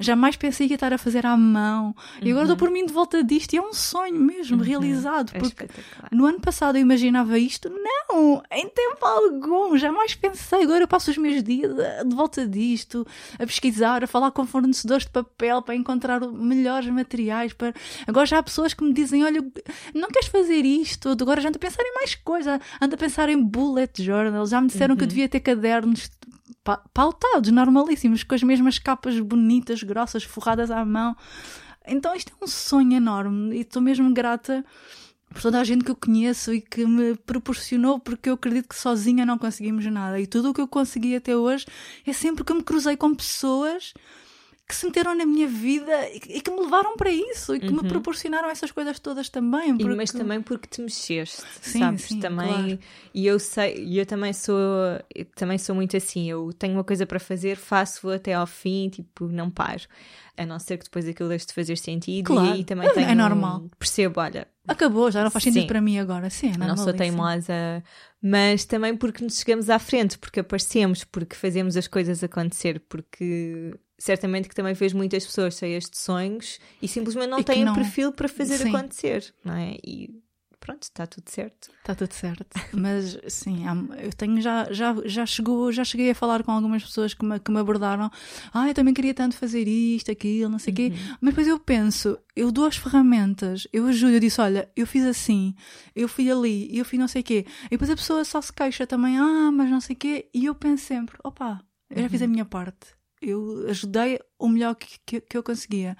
Jamais 0.00 0.34
pensei 0.34 0.66
que 0.66 0.72
ia 0.72 0.74
estar 0.74 0.92
a 0.92 0.98
fazer 0.98 1.24
à 1.24 1.36
mão. 1.36 1.94
E 2.20 2.28
agora 2.28 2.48
dou 2.48 2.56
por 2.56 2.68
mim 2.68 2.84
de 2.84 2.92
volta 2.92 3.22
disto 3.22 3.52
e 3.52 3.56
é 3.58 3.62
um 3.62 3.72
sonho 3.72 4.18
mesmo 4.18 4.60
realizado. 4.60 5.30
É 5.32 5.38
porque 5.38 5.68
no 6.10 6.26
ano 6.26 6.40
passado 6.40 6.74
eu 6.74 6.82
imaginava 6.82 7.38
isto? 7.38 7.70
Não, 7.70 8.42
em 8.50 8.68
tempo 8.68 9.06
algum, 9.06 9.78
jamais 9.78 10.16
pensei. 10.16 10.64
Agora 10.64 10.82
eu 10.82 10.88
passo 10.88 11.12
os 11.12 11.18
meus 11.18 11.44
dias 11.44 11.72
de 11.72 12.16
volta 12.16 12.48
disto, 12.48 13.06
a 13.34 13.46
pesquisar, 13.46 14.02
a 14.02 14.08
falar 14.08 14.32
com 14.32 14.44
fornecedores 14.44 15.04
de 15.04 15.12
papel 15.12 15.62
para 15.62 15.76
encontrar 15.76 16.20
melhores 16.20 16.90
materiais. 16.90 17.52
Para... 17.52 17.72
Agora 18.08 18.26
já 18.26 18.38
há 18.38 18.42
pessoas 18.42 18.74
que 18.74 18.82
me 18.82 18.92
dizem: 18.92 19.22
Olha, 19.22 19.40
não 19.94 20.08
queres 20.08 20.26
fazer 20.26 20.64
isto? 20.64 21.10
Agora 21.10 21.40
já 21.40 21.48
ando 21.48 21.58
a 21.58 21.60
pensar 21.60 21.84
em 21.84 21.94
mais 21.94 22.16
ando 22.80 22.94
a 22.94 22.98
pensar 22.98 23.28
em 23.28 23.42
bullet 23.42 24.02
journals. 24.02 24.50
Já 24.50 24.60
me 24.60 24.68
disseram 24.68 24.96
que 24.96 25.04
eu 25.04 25.08
devia 25.08 25.28
ter 25.28 25.40
cadernos 25.40 26.10
pa- 26.64 26.82
pautados, 26.92 27.50
normalíssimos, 27.50 28.22
com 28.22 28.34
as 28.34 28.42
mesmas 28.42 28.78
capas 28.78 29.18
bonitas, 29.20 29.82
grossas, 29.82 30.24
forradas 30.24 30.70
à 30.70 30.84
mão. 30.84 31.16
Então 31.86 32.14
isto 32.14 32.32
é 32.32 32.44
um 32.44 32.48
sonho 32.48 32.92
enorme 32.96 33.56
e 33.56 33.60
estou 33.60 33.80
mesmo 33.80 34.12
grata 34.12 34.64
por 35.28 35.42
toda 35.42 35.60
a 35.60 35.64
gente 35.64 35.84
que 35.84 35.90
eu 35.90 35.96
conheço 35.96 36.52
e 36.54 36.60
que 36.60 36.86
me 36.86 37.14
proporcionou, 37.14 37.98
porque 38.00 38.28
eu 38.28 38.34
acredito 38.34 38.68
que 38.68 38.74
sozinha 38.76 39.26
não 39.26 39.36
conseguimos 39.36 39.84
nada. 39.86 40.18
E 40.18 40.26
tudo 40.26 40.50
o 40.50 40.54
que 40.54 40.60
eu 40.60 40.68
consegui 40.68 41.14
até 41.14 41.36
hoje 41.36 41.66
é 42.06 42.12
sempre 42.12 42.42
que 42.42 42.54
me 42.54 42.62
cruzei 42.62 42.96
com 42.96 43.14
pessoas 43.14 43.92
que 44.68 44.74
se 44.74 44.84
meteram 44.84 45.14
na 45.14 45.24
minha 45.24 45.46
vida 45.46 46.08
e 46.12 46.40
que- 46.40 46.50
me 46.50 46.60
levaram 46.60 46.96
para 46.96 47.10
isso 47.10 47.54
e 47.54 47.60
que 47.60 47.70
me 47.72 47.86
proporcionaram 47.88 48.48
essas 48.50 48.72
coisas 48.72 48.98
todas 48.98 49.28
também. 49.28 49.76
Porque... 49.76 49.94
mas 49.94 50.10
também 50.10 50.42
porque 50.42 50.66
te 50.66 50.80
mexeste, 50.82 51.42
Sim, 51.62 51.78
sabes? 51.78 52.02
sim, 52.02 52.18
também, 52.20 52.48
claro. 52.48 52.78
E 53.14 53.26
eu 53.26 53.38
sei, 53.38 53.84
e 53.84 53.98
eu 53.98 54.04
também 54.06 54.32
sou, 54.32 54.56
eu 55.14 55.24
também 55.36 55.56
sou 55.58 55.74
muito 55.74 55.96
assim. 55.96 56.28
Eu 56.30 56.52
tenho 56.52 56.72
uma 56.74 56.82
coisa 56.84 57.06
para 57.06 57.20
fazer, 57.20 57.56
faço 57.56 58.10
até 58.10 58.32
ao 58.34 58.46
fim, 58.46 58.88
tipo, 58.88 59.28
não 59.28 59.50
paro. 59.50 59.82
A 60.36 60.44
não 60.44 60.58
ser 60.58 60.76
que 60.78 60.84
depois 60.84 61.06
aquilo 61.08 61.28
deixe 61.28 61.46
de 61.46 61.52
fazer 61.54 61.76
sentido. 61.78 62.26
Claro. 62.26 62.48
E 62.48 62.52
aí 62.54 62.64
também 62.64 62.88
É 62.88 62.92
tenho. 62.92 63.14
normal. 63.14 63.70
Percebo, 63.78 64.20
olha, 64.20 64.48
Acabou, 64.68 65.10
já 65.12 65.22
não 65.22 65.30
faz 65.30 65.44
sentido 65.44 65.60
Sim. 65.62 65.66
para 65.68 65.80
mim 65.80 65.98
agora. 66.00 66.28
Sim, 66.28 66.50
é 66.52 66.58
não 66.58 66.76
sou 66.76 66.92
teimosa, 66.92 67.52
mas 68.20 68.64
também 68.64 68.96
porque 68.96 69.22
nos 69.22 69.38
chegamos 69.38 69.70
à 69.70 69.78
frente, 69.78 70.18
porque 70.18 70.40
aparecemos, 70.40 71.04
porque 71.04 71.36
fazemos 71.36 71.76
as 71.76 71.86
coisas 71.86 72.24
acontecer, 72.24 72.80
porque 72.88 73.72
certamente 73.98 74.48
que 74.48 74.54
também 74.54 74.74
vejo 74.74 74.96
muitas 74.96 75.24
pessoas 75.26 75.56
cheias 75.56 75.84
de 75.84 75.98
sonhos 75.98 76.58
e 76.82 76.88
simplesmente 76.88 77.28
não 77.28 77.40
E 77.40 77.44
têm 77.44 77.64
não- 77.64 77.74
perfil 77.74 78.12
para 78.12 78.28
fazer 78.28 78.58
Sim. 78.58 78.68
acontecer, 78.68 79.34
não 79.44 79.54
é? 79.54 79.76
E 79.84 80.10
pronto, 80.60 80.82
está 80.82 81.06
tudo 81.06 81.28
certo. 81.30 81.70
Está 81.78 81.94
tudo 81.94 82.12
certo. 82.12 82.44
Mas 82.72 83.16
sim, 83.28 83.64
eu 84.02 84.12
tenho 84.12 84.40
já, 84.40 84.66
já, 84.72 84.94
já 85.04 85.24
chegou, 85.24 85.70
já 85.70 85.84
cheguei 85.84 86.10
a 86.10 86.14
falar 86.14 86.42
com 86.42 86.50
algumas 86.50 86.82
pessoas 86.82 87.14
que 87.14 87.24
me, 87.24 87.38
que 87.38 87.52
me 87.52 87.60
abordaram. 87.60 88.10
Ah, 88.52 88.66
eu 88.68 88.74
também 88.74 88.92
queria 88.92 89.14
tanto 89.14 89.36
fazer 89.36 89.68
isto, 89.68 90.10
aquilo, 90.10 90.50
não 90.50 90.58
sei 90.58 90.72
o 90.72 90.76
quê. 90.76 90.92
Mas 91.20 91.30
depois 91.32 91.46
eu 91.46 91.58
penso, 91.60 92.18
eu 92.34 92.50
dou 92.50 92.66
as 92.66 92.76
ferramentas, 92.76 93.68
eu 93.72 93.86
ajudo, 93.86 94.14
eu 94.14 94.20
disse, 94.20 94.40
olha, 94.40 94.68
eu 94.74 94.86
fiz 94.88 95.04
assim, 95.04 95.54
eu 95.94 96.08
fui 96.08 96.28
ali, 96.30 96.76
eu 96.76 96.84
fui 96.84 96.98
não 96.98 97.06
sei 97.06 97.20
o 97.22 97.24
quê. 97.24 97.46
E 97.66 97.70
depois 97.70 97.88
a 97.90 97.94
pessoa 97.96 98.24
só 98.24 98.40
se 98.42 98.52
queixa 98.52 98.86
também, 98.88 99.16
ah, 99.16 99.50
mas 99.52 99.70
não 99.70 99.80
sei 99.80 99.94
o 99.94 99.98
quê. 99.98 100.28
E 100.34 100.46
eu 100.46 100.54
penso 100.56 100.84
sempre, 100.84 101.16
opa, 101.22 101.62
eu 101.88 102.02
já 102.02 102.08
fiz 102.08 102.20
a 102.22 102.26
minha 102.26 102.44
parte. 102.44 102.95
Eu 103.20 103.66
ajudei 103.68 104.20
o 104.38 104.46
melhor 104.48 104.74
que, 104.74 104.98
que, 105.06 105.20
que 105.20 105.36
eu 105.36 105.42
conseguia. 105.42 105.96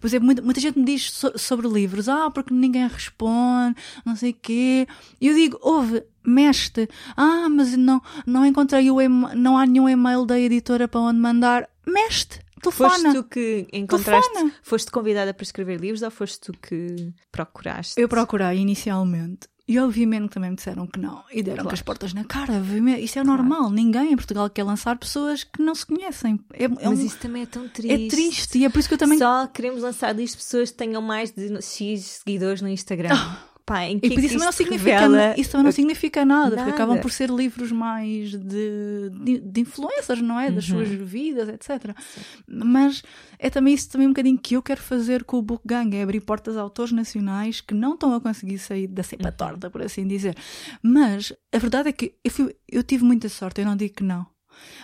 Por 0.00 0.06
exemplo, 0.06 0.26
muita, 0.26 0.42
muita 0.42 0.60
gente 0.60 0.78
me 0.78 0.84
diz 0.84 1.10
so- 1.10 1.36
sobre 1.36 1.66
livros, 1.68 2.08
ah, 2.08 2.30
porque 2.30 2.54
ninguém 2.54 2.86
responde, 2.86 3.76
não 4.06 4.14
sei 4.14 4.30
o 4.30 4.34
quê. 4.40 4.86
E 5.20 5.26
eu 5.28 5.34
digo, 5.34 5.58
ouve, 5.60 6.04
mexe 6.24 6.70
Ah, 7.16 7.48
mas 7.48 7.76
não, 7.76 8.00
não 8.24 8.46
encontrei 8.46 8.90
o 8.90 8.96
não 9.34 9.58
há 9.58 9.66
nenhum 9.66 9.88
e-mail 9.88 10.24
da 10.24 10.38
editora 10.38 10.86
para 10.86 11.00
onde 11.00 11.18
mandar. 11.18 11.68
Mexe 11.86 12.26
telefona. 12.62 12.90
Foste 12.90 13.12
tu 13.12 13.24
que 13.24 13.66
encontraste, 13.72 14.30
Telefona. 14.30 14.54
foste 14.62 14.90
convidada 14.92 15.34
para 15.34 15.42
escrever 15.42 15.80
livros 15.80 16.02
ou 16.02 16.10
foste 16.12 16.38
tu 16.40 16.52
que 16.52 17.12
procuraste? 17.32 18.00
Eu 18.00 18.08
procurei 18.08 18.58
inicialmente. 18.58 19.48
E 19.72 19.78
obviamente 19.78 20.30
também 20.32 20.50
me 20.50 20.56
disseram 20.56 20.86
que 20.86 20.98
não. 21.00 21.22
E 21.32 21.42
deram 21.42 21.62
Claro. 21.62 21.74
as 21.74 21.80
portas 21.82 22.12
na 22.12 22.24
cara. 22.24 22.62
Isto 23.00 23.18
é 23.20 23.24
normal. 23.24 23.70
Ninguém 23.70 24.12
em 24.12 24.16
Portugal 24.16 24.50
quer 24.50 24.64
lançar 24.64 24.98
pessoas 24.98 25.44
que 25.44 25.62
não 25.62 25.74
se 25.74 25.86
conhecem. 25.86 26.38
É, 26.52 26.64
é 26.64 26.68
Mas 26.68 26.98
um- 26.98 27.06
isso 27.06 27.16
também 27.18 27.42
é 27.42 27.46
tão 27.46 27.66
triste. 27.68 27.92
é 28.06 28.08
triste. 28.08 28.58
E 28.58 28.64
é 28.64 28.68
por 28.68 28.78
isso 28.80 28.88
que 28.88 28.94
eu 28.94 28.98
também. 28.98 29.18
Só 29.18 29.46
queremos 29.46 29.82
lançar 29.82 30.12
de 30.12 30.22
pessoas 30.24 30.70
que 30.70 30.76
tenham 30.76 31.00
mais 31.00 31.30
de 31.30 31.62
X 31.62 32.20
seguidores 32.24 32.60
no 32.60 32.68
Instagram. 32.68 33.08
Pá, 33.64 33.84
em 33.84 33.98
que. 34.00 34.06
E 34.08 34.12
é 34.12 34.14
que 34.14 34.20
isso 34.20 34.28
também 34.34 34.44
não 34.46 34.52
significa, 34.52 35.34
isso 35.40 35.50
também 35.52 35.64
não 35.64 35.72
significa 35.72 36.24
nada, 36.24 36.42
Nada. 36.50 36.56
porque 36.56 36.70
acabam 36.70 36.98
por 37.00 37.10
ser 37.12 37.30
livros 37.30 37.70
mais 37.70 38.30
de, 38.30 39.10
de, 39.24 39.38
de 39.40 39.60
influências, 39.60 40.20
não 40.20 40.38
é? 40.38 40.50
Das 40.50 40.68
Uhum. 40.68 40.84
suas 40.84 40.88
vidas, 40.88 41.48
etc. 41.48 41.94
Mas 42.46 43.02
é 43.38 43.48
também 43.50 43.74
isso 43.74 43.88
também 43.88 44.06
um 44.08 44.10
bocadinho 44.10 44.38
que 44.38 44.54
eu 44.56 44.62
quero 44.62 44.80
fazer 44.80 45.24
com 45.24 45.38
o 45.38 45.42
Book 45.42 45.62
Gang, 45.66 45.96
é 45.96 46.02
abrir 46.02 46.20
portas 46.20 46.56
a 46.56 46.60
autores 46.60 46.92
nacionais 46.92 47.60
que 47.60 47.74
não 47.74 47.94
estão 47.94 48.14
a 48.14 48.20
conseguir 48.20 48.58
sair 48.58 48.86
da 48.88 49.02
cepa 49.02 49.28
Uhum. 49.28 49.34
torta, 49.36 49.70
por 49.70 49.82
assim 49.82 50.06
dizer. 50.06 50.36
Mas 50.82 51.32
a 51.52 51.58
verdade 51.58 51.88
é 51.88 51.92
que 51.92 52.14
eu, 52.24 52.30
fui- 52.30 52.56
eu 52.70 52.82
tive 52.82 53.04
muita 53.04 53.28
sorte, 53.28 53.60
eu 53.60 53.64
não 53.66 53.76
digo 53.76 53.94
que 53.94 54.02
não. 54.04 54.26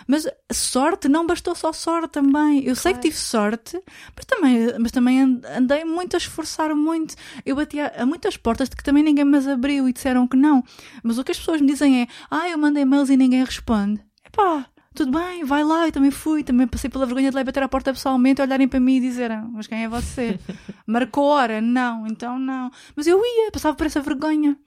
Mas 0.07 0.27
sorte 0.51 1.07
não 1.07 1.25
bastou 1.27 1.53
só 1.55 1.71
sorte 1.73 2.09
também. 2.13 2.63
Eu 2.65 2.75
sei 2.75 2.93
que 2.93 2.99
Claro. 2.99 3.09
tive 3.09 3.15
sorte, 3.17 3.83
mas 4.15 4.25
também, 4.25 4.67
mas 4.79 4.91
também 4.91 5.21
and- 5.21 5.41
andei 5.57 5.83
muito 5.85 6.15
a 6.15 6.17
esforçar 6.17 6.73
muito. 6.75 7.15
Eu 7.45 7.55
bati 7.55 7.79
a, 7.79 7.93
a 8.03 8.05
muitas 8.05 8.37
portas 8.37 8.69
de 8.69 8.75
que 8.75 8.83
também 8.83 9.03
ninguém 9.03 9.25
me 9.25 9.37
as 9.37 9.47
abriu 9.47 9.87
e 9.87 9.93
disseram 9.93 10.27
que 10.27 10.35
não. 10.37 10.63
Mas 11.03 11.17
o 11.17 11.23
que 11.23 11.31
as 11.31 11.37
pessoas 11.39 11.61
me 11.61 11.67
dizem 11.67 12.01
é: 12.01 12.07
Ah, 12.29 12.49
eu 12.49 12.57
mandei 12.57 12.85
mails 12.85 13.09
e 13.09 13.17
ninguém 13.17 13.43
responde. 13.43 14.01
Epá, 14.25 14.65
tudo 14.93 15.17
bem, 15.17 15.43
vai 15.43 15.63
lá, 15.63 15.85
eu 15.87 15.91
também 15.91 16.11
fui, 16.11 16.43
também 16.43 16.67
passei 16.67 16.89
pela 16.89 17.05
vergonha 17.05 17.29
de 17.29 17.35
lá 17.35 17.43
bater 17.43 17.63
à 17.63 17.69
porta 17.69 17.93
pessoalmente, 17.93 18.41
olharem 18.41 18.67
para 18.67 18.79
mim 18.79 18.97
e 18.97 18.99
dizerem: 19.01 19.39
Mas 19.51 19.67
quem 19.67 19.83
é 19.83 19.87
você? 19.87 20.39
Marcou 20.85 21.25
hora? 21.25 21.61
Não, 21.61 22.05
então 22.07 22.37
não. 22.39 22.69
Mas 22.95 23.07
eu 23.07 23.19
ia, 23.23 23.51
passava 23.51 23.75
por 23.75 23.85
essa 23.85 24.01
vergonha. 24.01 24.57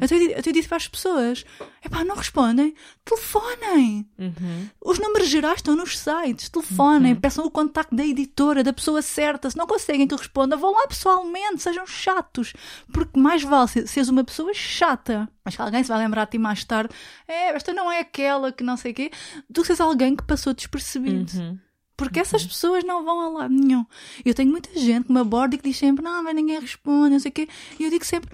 Até, 0.00 0.14
eu, 0.14 0.18
di- 0.18 0.34
até 0.34 0.50
eu 0.50 0.52
disse 0.52 0.68
para 0.68 0.76
as 0.76 0.88
pessoas: 0.88 1.44
Epá, 1.84 2.04
não 2.04 2.16
respondem, 2.16 2.74
telefonem. 3.04 4.08
Uhum. 4.18 4.68
Os 4.84 4.98
números 4.98 5.28
gerais 5.28 5.56
estão 5.58 5.76
nos 5.76 5.98
sites. 5.98 6.48
Telefonem, 6.48 7.14
peçam 7.14 7.44
o 7.44 7.50
contacto 7.50 7.94
da 7.94 8.04
editora, 8.04 8.62
da 8.62 8.72
pessoa 8.72 9.02
certa. 9.02 9.50
Se 9.50 9.56
não 9.56 9.66
conseguem 9.66 10.06
que 10.06 10.14
responda, 10.14 10.56
vão 10.56 10.72
lá 10.72 10.86
pessoalmente, 10.86 11.62
sejam 11.62 11.86
chatos. 11.86 12.52
Porque 12.92 13.18
mais 13.18 13.42
vale 13.42 13.68
ser- 13.68 13.86
seres 13.86 14.08
uma 14.08 14.24
pessoa 14.24 14.52
chata, 14.54 15.28
mas 15.44 15.56
que 15.56 15.62
alguém 15.62 15.82
se 15.82 15.88
vai 15.88 15.98
lembrar 15.98 16.24
de 16.24 16.32
ti 16.32 16.38
mais 16.38 16.64
tarde. 16.64 16.94
É, 17.26 17.48
esta 17.50 17.72
não 17.72 17.90
é 17.90 18.00
aquela 18.00 18.52
que 18.52 18.64
não 18.64 18.76
sei 18.76 18.92
o 18.92 18.94
quê, 18.94 19.10
do 19.48 19.60
que 19.62 19.66
seres 19.66 19.80
alguém 19.80 20.16
que 20.16 20.24
passou 20.24 20.52
despercebido. 20.54 21.32
Uhum. 21.38 21.58
Porque 21.96 22.18
essas 22.18 22.42
pessoas 22.46 22.82
não 22.82 23.04
vão 23.04 23.20
a 23.20 23.28
lado 23.40 23.52
nenhum. 23.54 23.84
Eu 24.24 24.32
tenho 24.32 24.50
muita 24.50 24.70
gente 24.78 25.04
que 25.06 25.12
me 25.12 25.20
aborda 25.20 25.54
e 25.54 25.58
que 25.58 25.68
diz 25.68 25.76
sempre: 25.76 26.02
Não, 26.02 26.22
mas 26.22 26.34
ninguém 26.34 26.58
responde, 26.58 27.10
não 27.10 27.20
sei 27.20 27.28
o 27.28 27.34
quê. 27.34 27.46
E 27.78 27.84
eu 27.84 27.90
digo 27.90 28.06
sempre: 28.06 28.30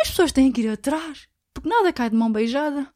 As 0.00 0.08
pessoas 0.08 0.32
têm 0.32 0.52
que 0.52 0.62
ir 0.62 0.68
atrás. 0.68 1.28
Porque 1.52 1.68
nada 1.68 1.92
cai 1.92 2.10
de 2.10 2.16
mão 2.16 2.30
beijada. 2.30 2.93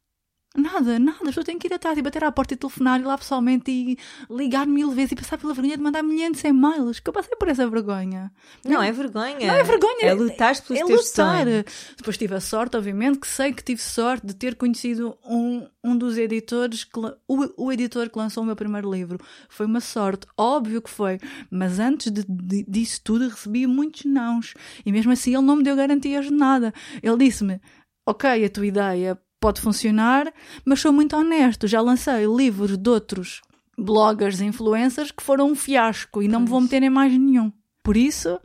Nada, 0.58 0.98
nada. 0.98 1.18
As 1.22 1.28
pessoas 1.28 1.46
têm 1.46 1.58
que 1.58 1.68
ir 1.68 1.72
atrás 1.74 1.96
e 1.96 2.02
bater 2.02 2.24
à 2.24 2.32
porta 2.32 2.54
e 2.54 2.56
telefonar 2.56 3.00
e 3.00 3.04
lá 3.04 3.16
pessoalmente 3.16 3.70
e 3.70 3.96
ligar 4.28 4.66
mil 4.66 4.90
vezes 4.90 5.12
e 5.12 5.16
passar 5.16 5.38
pela 5.38 5.54
vergonha 5.54 5.76
de 5.76 5.82
mandar 5.82 6.02
milhares 6.02 6.42
de 6.42 6.48
e-mails. 6.48 6.98
Que 6.98 7.08
eu 7.08 7.12
passei 7.12 7.36
por 7.36 7.48
essa 7.48 7.68
vergonha. 7.68 8.32
Não, 8.64 8.82
é 8.82 8.90
vergonha. 8.90 9.46
Não 9.46 9.54
é 9.54 9.62
vergonha. 9.62 10.02
É 10.02 10.12
lutar 10.14 10.60
pelos 10.62 10.82
é 10.82 10.84
teus 10.84 11.08
lutar. 11.10 11.44
sonhos. 11.44 11.64
Depois 11.96 12.18
tive 12.18 12.34
a 12.34 12.40
sorte, 12.40 12.76
obviamente, 12.76 13.18
que 13.20 13.26
sei 13.28 13.52
que 13.52 13.62
tive 13.62 13.80
sorte 13.80 14.26
de 14.26 14.34
ter 14.34 14.56
conhecido 14.56 15.16
um, 15.24 15.66
um 15.84 15.96
dos 15.96 16.18
editores, 16.18 16.82
que, 16.82 16.98
o, 16.98 17.66
o 17.66 17.72
editor 17.72 18.10
que 18.10 18.18
lançou 18.18 18.42
o 18.42 18.46
meu 18.46 18.56
primeiro 18.56 18.90
livro. 18.92 19.18
Foi 19.48 19.64
uma 19.64 19.80
sorte, 19.80 20.26
óbvio 20.36 20.82
que 20.82 20.90
foi. 20.90 21.20
Mas 21.50 21.78
antes 21.78 22.10
de, 22.10 22.24
de- 22.28 22.64
disso 22.68 23.00
tudo, 23.04 23.28
recebi 23.28 23.66
muitos 23.66 24.04
nãos. 24.04 24.54
E 24.84 24.90
mesmo 24.90 25.12
assim, 25.12 25.34
ele 25.34 25.44
não 25.46 25.56
me 25.56 25.62
deu 25.62 25.76
garantias 25.76 26.26
de 26.26 26.32
nada. 26.32 26.74
Ele 27.02 27.16
disse-me: 27.16 27.60
Ok, 28.06 28.44
a 28.44 28.48
tua 28.50 28.66
ideia 28.66 29.18
pode 29.40 29.60
funcionar, 29.60 30.32
mas 30.64 30.80
sou 30.80 30.92
muito 30.92 31.16
honesto. 31.16 31.66
Já 31.66 31.80
lancei 31.80 32.26
livros 32.26 32.76
de 32.76 32.90
outros 32.90 33.40
bloggers 33.76 34.40
e 34.40 34.44
influencers 34.44 35.10
que 35.10 35.22
foram 35.22 35.50
um 35.50 35.54
fiasco 35.54 36.22
e 36.22 36.28
não 36.28 36.40
me 36.40 36.48
vou 36.48 36.60
meter 36.60 36.82
em 36.82 36.90
mais 36.90 37.12
nenhum. 37.12 37.52
Por 37.82 37.96
isso, 37.96 38.38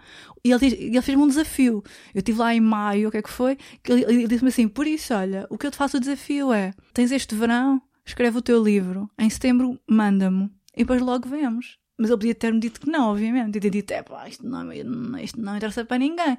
e 0.44 0.52
ele, 0.52 0.68
ele 0.68 1.02
fez-me 1.02 1.24
um 1.24 1.28
desafio. 1.28 1.84
Eu 2.14 2.20
estive 2.20 2.40
lá 2.40 2.54
em 2.54 2.62
maio, 2.62 3.10
o 3.10 3.12
que 3.12 3.18
é 3.18 3.22
que 3.22 3.30
foi? 3.30 3.58
Ele, 3.88 4.04
ele 4.04 4.28
disse-me 4.28 4.50
assim: 4.50 4.68
Por 4.68 4.88
isso, 4.88 5.14
olha, 5.14 5.46
o 5.50 5.58
que 5.58 5.68
eu 5.68 5.72
te 5.72 5.78
faço 5.78 5.98
o 5.98 6.00
desafio 6.00 6.54
é: 6.54 6.72
tens 6.94 7.12
este 7.12 7.36
verão, 7.36 7.82
escreve 8.06 8.38
o 8.38 8.42
teu 8.42 8.64
livro, 8.64 9.10
em 9.18 9.30
setembro 9.30 9.78
manda-me 9.90 10.50
e 10.76 10.80
depois 10.80 11.02
logo 11.02 11.28
vemos. 11.28 11.78
Mas 11.98 12.10
ele 12.10 12.18
podia 12.18 12.36
ter-me 12.36 12.60
dito 12.60 12.82
que 12.82 12.90
não, 12.90 13.12
obviamente. 13.12 13.56
E 13.58 13.60
ter 13.60 13.70
dito: 13.70 13.92
é 13.92 14.02
pá, 14.02 14.28
isto 14.28 14.48
não, 14.48 14.72
isto 15.20 15.40
não 15.40 15.56
interessa 15.56 15.86
para 15.86 16.00
ninguém. 16.00 16.38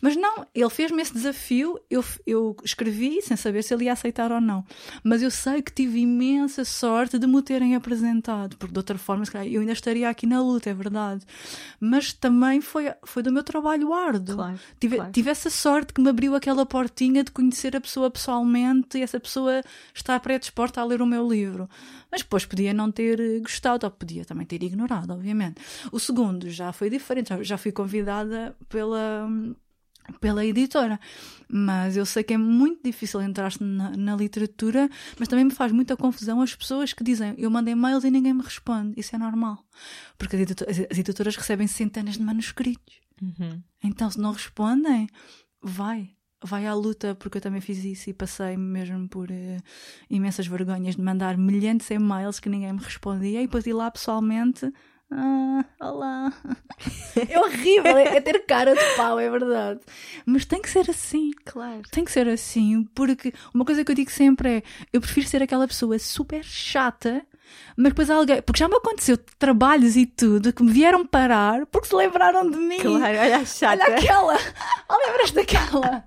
Mas 0.00 0.16
não, 0.16 0.46
ele 0.54 0.70
fez-me 0.70 1.00
esse 1.00 1.12
desafio, 1.12 1.78
eu, 1.88 2.04
eu 2.26 2.56
escrevi 2.64 3.22
sem 3.22 3.36
saber 3.36 3.62
se 3.62 3.72
ele 3.72 3.84
ia 3.84 3.92
aceitar 3.92 4.32
ou 4.32 4.40
não. 4.40 4.64
Mas 5.04 5.22
eu 5.22 5.30
sei 5.30 5.62
que 5.62 5.72
tive 5.72 6.00
imensa 6.00 6.64
sorte 6.64 7.18
de 7.18 7.26
me 7.26 7.36
o 7.36 7.42
terem 7.42 7.74
apresentado, 7.76 8.56
porque 8.56 8.72
de 8.72 8.78
outra 8.78 8.98
forma, 8.98 9.24
se 9.24 9.30
calhar, 9.30 9.46
eu 9.46 9.60
ainda 9.60 9.72
estaria 9.72 10.08
aqui 10.08 10.26
na 10.26 10.42
luta, 10.42 10.70
é 10.70 10.74
verdade. 10.74 11.24
Mas 11.78 12.12
também 12.12 12.60
foi, 12.60 12.92
foi 13.04 13.22
do 13.22 13.32
meu 13.32 13.44
trabalho 13.44 13.92
árduo. 13.92 14.36
Claro, 14.36 14.58
tive, 14.80 14.96
claro. 14.96 15.12
tive 15.12 15.30
essa 15.30 15.50
sorte 15.50 15.92
que 15.92 16.00
me 16.00 16.08
abriu 16.08 16.34
aquela 16.34 16.66
portinha 16.66 17.22
de 17.22 17.30
conhecer 17.30 17.76
a 17.76 17.80
pessoa 17.80 18.10
pessoalmente 18.10 18.98
e 18.98 19.02
essa 19.02 19.20
pessoa 19.20 19.62
estar 19.94 20.18
predisposta 20.20 20.80
a 20.80 20.84
ler 20.84 21.00
o 21.00 21.06
meu 21.06 21.28
livro. 21.28 21.68
Mas 22.10 22.22
depois 22.22 22.44
podia 22.44 22.74
não 22.74 22.90
ter 22.90 23.40
gostado, 23.40 23.86
ou 23.86 23.90
podia 23.90 24.24
também 24.24 24.46
ter 24.46 24.62
ignorado, 24.62 24.79
obviamente. 25.12 25.60
O 25.92 25.98
segundo 25.98 26.48
já 26.50 26.72
foi 26.72 26.88
diferente, 26.90 27.28
já, 27.30 27.42
já 27.42 27.58
fui 27.58 27.72
convidada 27.72 28.56
pela 28.68 29.28
pela 30.20 30.44
editora. 30.44 30.98
Mas 31.48 31.96
eu 31.96 32.04
sei 32.04 32.24
que 32.24 32.34
é 32.34 32.38
muito 32.38 32.82
difícil 32.82 33.20
entrar 33.20 33.52
na, 33.60 33.96
na 33.96 34.16
literatura, 34.16 34.88
mas 35.18 35.28
também 35.28 35.44
me 35.44 35.50
faz 35.52 35.70
muita 35.70 35.96
confusão 35.96 36.40
as 36.42 36.54
pessoas 36.54 36.92
que 36.92 37.04
dizem 37.04 37.34
eu 37.38 37.48
mando 37.50 37.70
e-mails 37.70 38.02
e 38.04 38.10
ninguém 38.10 38.32
me 38.34 38.42
responde. 38.42 38.98
Isso 38.98 39.14
é 39.14 39.18
normal. 39.18 39.64
Porque 40.18 40.34
as 40.36 40.42
edito- 40.42 40.64
as- 40.68 40.80
as 40.90 40.98
editoras 40.98 41.36
recebem 41.36 41.66
centenas 41.68 42.14
de 42.16 42.22
manuscritos. 42.22 42.96
Uhum. 43.22 43.62
Então, 43.84 44.10
se 44.10 44.18
não 44.18 44.32
respondem, 44.32 45.08
vai. 45.62 46.10
Vai 46.42 46.66
à 46.66 46.74
luta, 46.74 47.14
porque 47.14 47.36
eu 47.36 47.42
também 47.42 47.60
fiz 47.60 47.84
isso 47.84 48.08
e 48.08 48.14
passei 48.14 48.56
mesmo 48.56 49.06
por 49.08 49.30
eh, 49.30 49.58
imensas 50.08 50.46
vergonhas 50.46 50.96
de 50.96 51.02
mandar 51.02 51.36
milhares 51.36 51.86
de 51.86 51.94
e-mails 51.94 52.40
que 52.40 52.48
ninguém 52.48 52.72
me 52.72 52.82
respondia 52.82 53.42
e 53.42 53.46
depois 53.46 53.66
ir 53.66 53.74
lá 53.74 53.90
pessoalmente. 53.90 54.72
Ah, 55.12 55.64
olá. 55.80 56.32
É 57.28 57.38
horrível, 57.38 57.98
é, 57.98 58.16
é 58.16 58.20
ter 58.20 58.46
cara 58.46 58.74
de 58.74 58.96
pau, 58.96 59.18
é 59.18 59.28
verdade. 59.28 59.80
Mas 60.24 60.44
tem 60.44 60.62
que 60.62 60.70
ser 60.70 60.88
assim. 60.88 61.32
Claro. 61.44 61.82
Tem 61.90 62.04
que 62.04 62.12
ser 62.12 62.28
assim, 62.28 62.84
porque 62.94 63.34
uma 63.52 63.64
coisa 63.64 63.84
que 63.84 63.90
eu 63.90 63.94
digo 63.94 64.10
sempre 64.10 64.58
é: 64.58 64.62
eu 64.92 65.00
prefiro 65.00 65.26
ser 65.26 65.42
aquela 65.42 65.66
pessoa 65.66 65.98
super 65.98 66.44
chata, 66.44 67.26
mas 67.76 67.88
depois 67.92 68.10
alguém. 68.10 68.42
Porque 68.42 68.58
já 68.58 68.68
me 68.68 68.76
aconteceu 68.76 69.16
trabalhos 69.38 69.96
e 69.96 70.06
tudo 70.06 70.52
que 70.52 70.62
me 70.62 70.72
vieram 70.72 71.06
parar 71.06 71.66
porque 71.66 71.88
se 71.88 71.94
lembraram 71.94 72.48
de 72.50 72.56
mim. 72.56 72.78
Claro, 72.78 73.18
olha 73.18 73.36
a 73.36 73.44
chata. 73.44 73.84
Olha 73.84 73.96
aquela! 73.96 74.38
Oh, 74.92 75.06
lembras 75.06 75.30
daquela? 75.30 76.04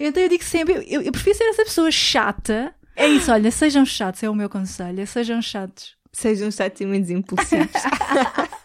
então 0.00 0.22
eu 0.22 0.28
digo 0.28 0.42
sempre: 0.42 0.86
eu, 0.88 1.02
eu 1.02 1.12
prefiro 1.12 1.36
ser 1.36 1.44
essa 1.44 1.64
pessoa 1.64 1.90
chata. 1.90 2.74
É 2.96 3.06
isso, 3.06 3.30
olha, 3.30 3.50
sejam 3.50 3.84
chatos, 3.84 4.22
é 4.22 4.30
o 4.30 4.34
meu 4.34 4.48
conselho, 4.48 5.06
sejam 5.06 5.40
chatos. 5.42 5.96
Sejam 6.12 6.50
chatos 6.50 6.80
e 6.80 6.86
menos 6.86 7.10
impulsivos. 7.10 7.70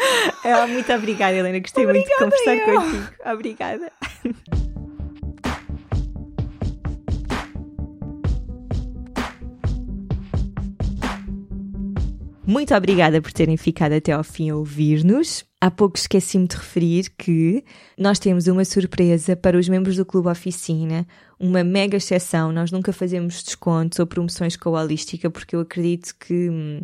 é, 0.44 0.66
muito 0.66 0.92
obrigada, 0.92 1.36
Helena. 1.36 1.58
Gostei 1.60 1.86
muito 1.86 2.06
de 2.06 2.16
conversar 2.16 2.56
eu. 2.56 2.80
contigo. 2.80 3.08
Obrigada. 3.24 3.92
Muito 12.50 12.74
obrigada 12.74 13.22
por 13.22 13.30
terem 13.30 13.56
ficado 13.56 13.92
até 13.92 14.10
ao 14.10 14.24
fim 14.24 14.50
a 14.50 14.56
ouvir-nos. 14.56 15.44
Há 15.60 15.70
pouco 15.70 15.96
esqueci-me 15.96 16.48
de 16.48 16.56
referir 16.56 17.08
que 17.16 17.62
nós 17.96 18.18
temos 18.18 18.48
uma 18.48 18.64
surpresa 18.64 19.36
para 19.36 19.56
os 19.56 19.68
membros 19.68 19.94
do 19.94 20.04
Clube 20.04 20.28
Oficina, 20.28 21.06
uma 21.38 21.62
mega 21.62 21.96
exceção. 21.96 22.50
Nós 22.50 22.72
nunca 22.72 22.92
fazemos 22.92 23.44
descontos 23.44 24.00
ou 24.00 24.06
promoções 24.06 24.56
com 24.56 24.76
a 24.76 24.82
Holística, 24.82 25.30
porque 25.30 25.54
eu 25.54 25.60
acredito 25.60 26.12
que 26.18 26.50
hum, 26.50 26.80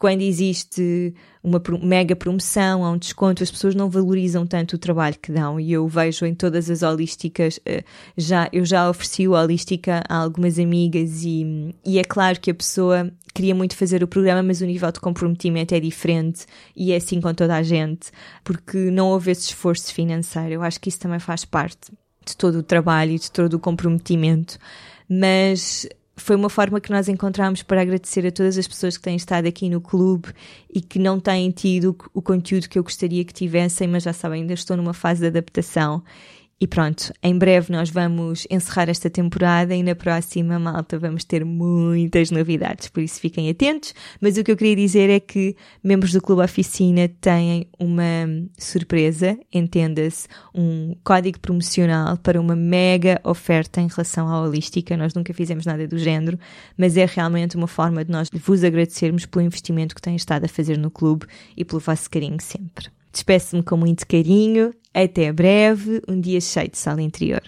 quando 0.00 0.22
existe 0.22 1.14
uma 1.44 1.62
mega 1.82 2.16
promoção, 2.16 2.82
há 2.82 2.90
um 2.90 2.96
desconto, 2.96 3.42
as 3.42 3.50
pessoas 3.50 3.74
não 3.74 3.90
valorizam 3.90 4.46
tanto 4.46 4.76
o 4.76 4.78
trabalho 4.78 5.16
que 5.20 5.30
dão 5.30 5.60
e 5.60 5.72
eu 5.72 5.86
vejo 5.86 6.24
em 6.24 6.34
todas 6.34 6.70
as 6.70 6.82
holísticas, 6.82 7.60
eh, 7.66 7.84
já, 8.16 8.48
eu 8.50 8.64
já 8.64 8.88
ofereci 8.88 9.28
o 9.28 9.32
holística 9.32 10.02
a 10.08 10.16
algumas 10.16 10.58
amigas 10.58 11.22
e, 11.22 11.74
e 11.84 11.98
é 11.98 12.02
claro 12.02 12.40
que 12.40 12.50
a 12.50 12.54
pessoa 12.54 13.12
queria 13.34 13.54
muito 13.54 13.76
fazer 13.76 14.02
o 14.02 14.08
programa, 14.08 14.42
mas 14.42 14.62
o 14.62 14.66
nível 14.66 14.90
de 14.90 15.00
comprometimento 15.00 15.74
é 15.74 15.80
diferente 15.80 16.46
e 16.74 16.92
é 16.92 16.96
assim 16.96 17.20
com 17.20 17.34
toda 17.34 17.54
a 17.54 17.62
gente, 17.62 18.10
porque 18.42 18.90
não 18.90 19.08
houve 19.08 19.32
esse 19.32 19.48
esforço 19.48 19.92
financeiro. 19.92 20.54
Eu 20.54 20.62
acho 20.62 20.80
que 20.80 20.88
isso 20.88 20.98
também 20.98 21.18
faz 21.18 21.44
parte 21.44 21.92
de 22.24 22.34
todo 22.38 22.60
o 22.60 22.62
trabalho 22.62 23.12
e 23.12 23.18
de 23.18 23.30
todo 23.30 23.52
o 23.52 23.60
comprometimento, 23.60 24.58
mas 25.06 25.86
foi 26.20 26.36
uma 26.36 26.50
forma 26.50 26.80
que 26.80 26.90
nós 26.90 27.08
encontramos 27.08 27.62
para 27.62 27.82
agradecer 27.82 28.26
a 28.26 28.30
todas 28.30 28.56
as 28.56 28.66
pessoas 28.66 28.96
que 28.96 29.02
têm 29.02 29.16
estado 29.16 29.46
aqui 29.46 29.68
no 29.68 29.80
clube 29.80 30.28
e 30.72 30.80
que 30.80 30.98
não 30.98 31.18
têm 31.18 31.50
tido 31.50 31.96
o 32.12 32.22
conteúdo 32.22 32.68
que 32.68 32.78
eu 32.78 32.82
gostaria 32.82 33.24
que 33.24 33.32
tivessem, 33.32 33.88
mas 33.88 34.02
já 34.02 34.12
sabem, 34.12 34.42
ainda 34.42 34.54
estou 34.54 34.76
numa 34.76 34.94
fase 34.94 35.20
de 35.20 35.26
adaptação 35.26 36.02
e 36.62 36.66
pronto, 36.66 37.10
em 37.22 37.38
breve 37.38 37.72
nós 37.72 37.88
vamos 37.88 38.46
encerrar 38.50 38.90
esta 38.90 39.08
temporada 39.08 39.74
e 39.74 39.82
na 39.82 39.94
próxima, 39.94 40.58
malta, 40.58 40.98
vamos 40.98 41.24
ter 41.24 41.42
muitas 41.42 42.30
novidades, 42.30 42.88
por 42.88 43.02
isso 43.02 43.18
fiquem 43.18 43.48
atentos. 43.48 43.94
Mas 44.20 44.36
o 44.36 44.44
que 44.44 44.52
eu 44.52 44.56
queria 44.58 44.76
dizer 44.76 45.08
é 45.08 45.18
que 45.18 45.56
membros 45.82 46.12
do 46.12 46.20
Clube 46.20 46.42
Oficina 46.42 47.08
têm 47.18 47.66
uma 47.78 48.04
surpresa, 48.58 49.38
entenda-se, 49.50 50.28
um 50.54 50.94
código 51.02 51.40
promocional 51.40 52.18
para 52.18 52.38
uma 52.38 52.54
mega 52.54 53.18
oferta 53.24 53.80
em 53.80 53.88
relação 53.88 54.28
à 54.28 54.42
holística. 54.42 54.98
Nós 54.98 55.14
nunca 55.14 55.32
fizemos 55.32 55.64
nada 55.64 55.88
do 55.88 55.96
género, 55.96 56.38
mas 56.76 56.94
é 56.98 57.06
realmente 57.06 57.56
uma 57.56 57.68
forma 57.68 58.04
de 58.04 58.12
nós 58.12 58.28
vos 58.34 58.62
agradecermos 58.62 59.24
pelo 59.24 59.46
investimento 59.46 59.94
que 59.94 60.02
têm 60.02 60.14
estado 60.14 60.44
a 60.44 60.48
fazer 60.48 60.76
no 60.76 60.90
clube 60.90 61.24
e 61.56 61.64
pelo 61.64 61.80
vosso 61.80 62.10
carinho 62.10 62.38
sempre. 62.38 62.90
Despeço-me 63.12 63.62
com 63.62 63.76
muito 63.76 64.06
carinho. 64.06 64.72
Até 64.92 65.32
breve, 65.32 66.02
um 66.08 66.20
dia 66.20 66.40
cheio 66.40 66.68
de 66.68 66.78
sala 66.78 67.02
interior. 67.02 67.42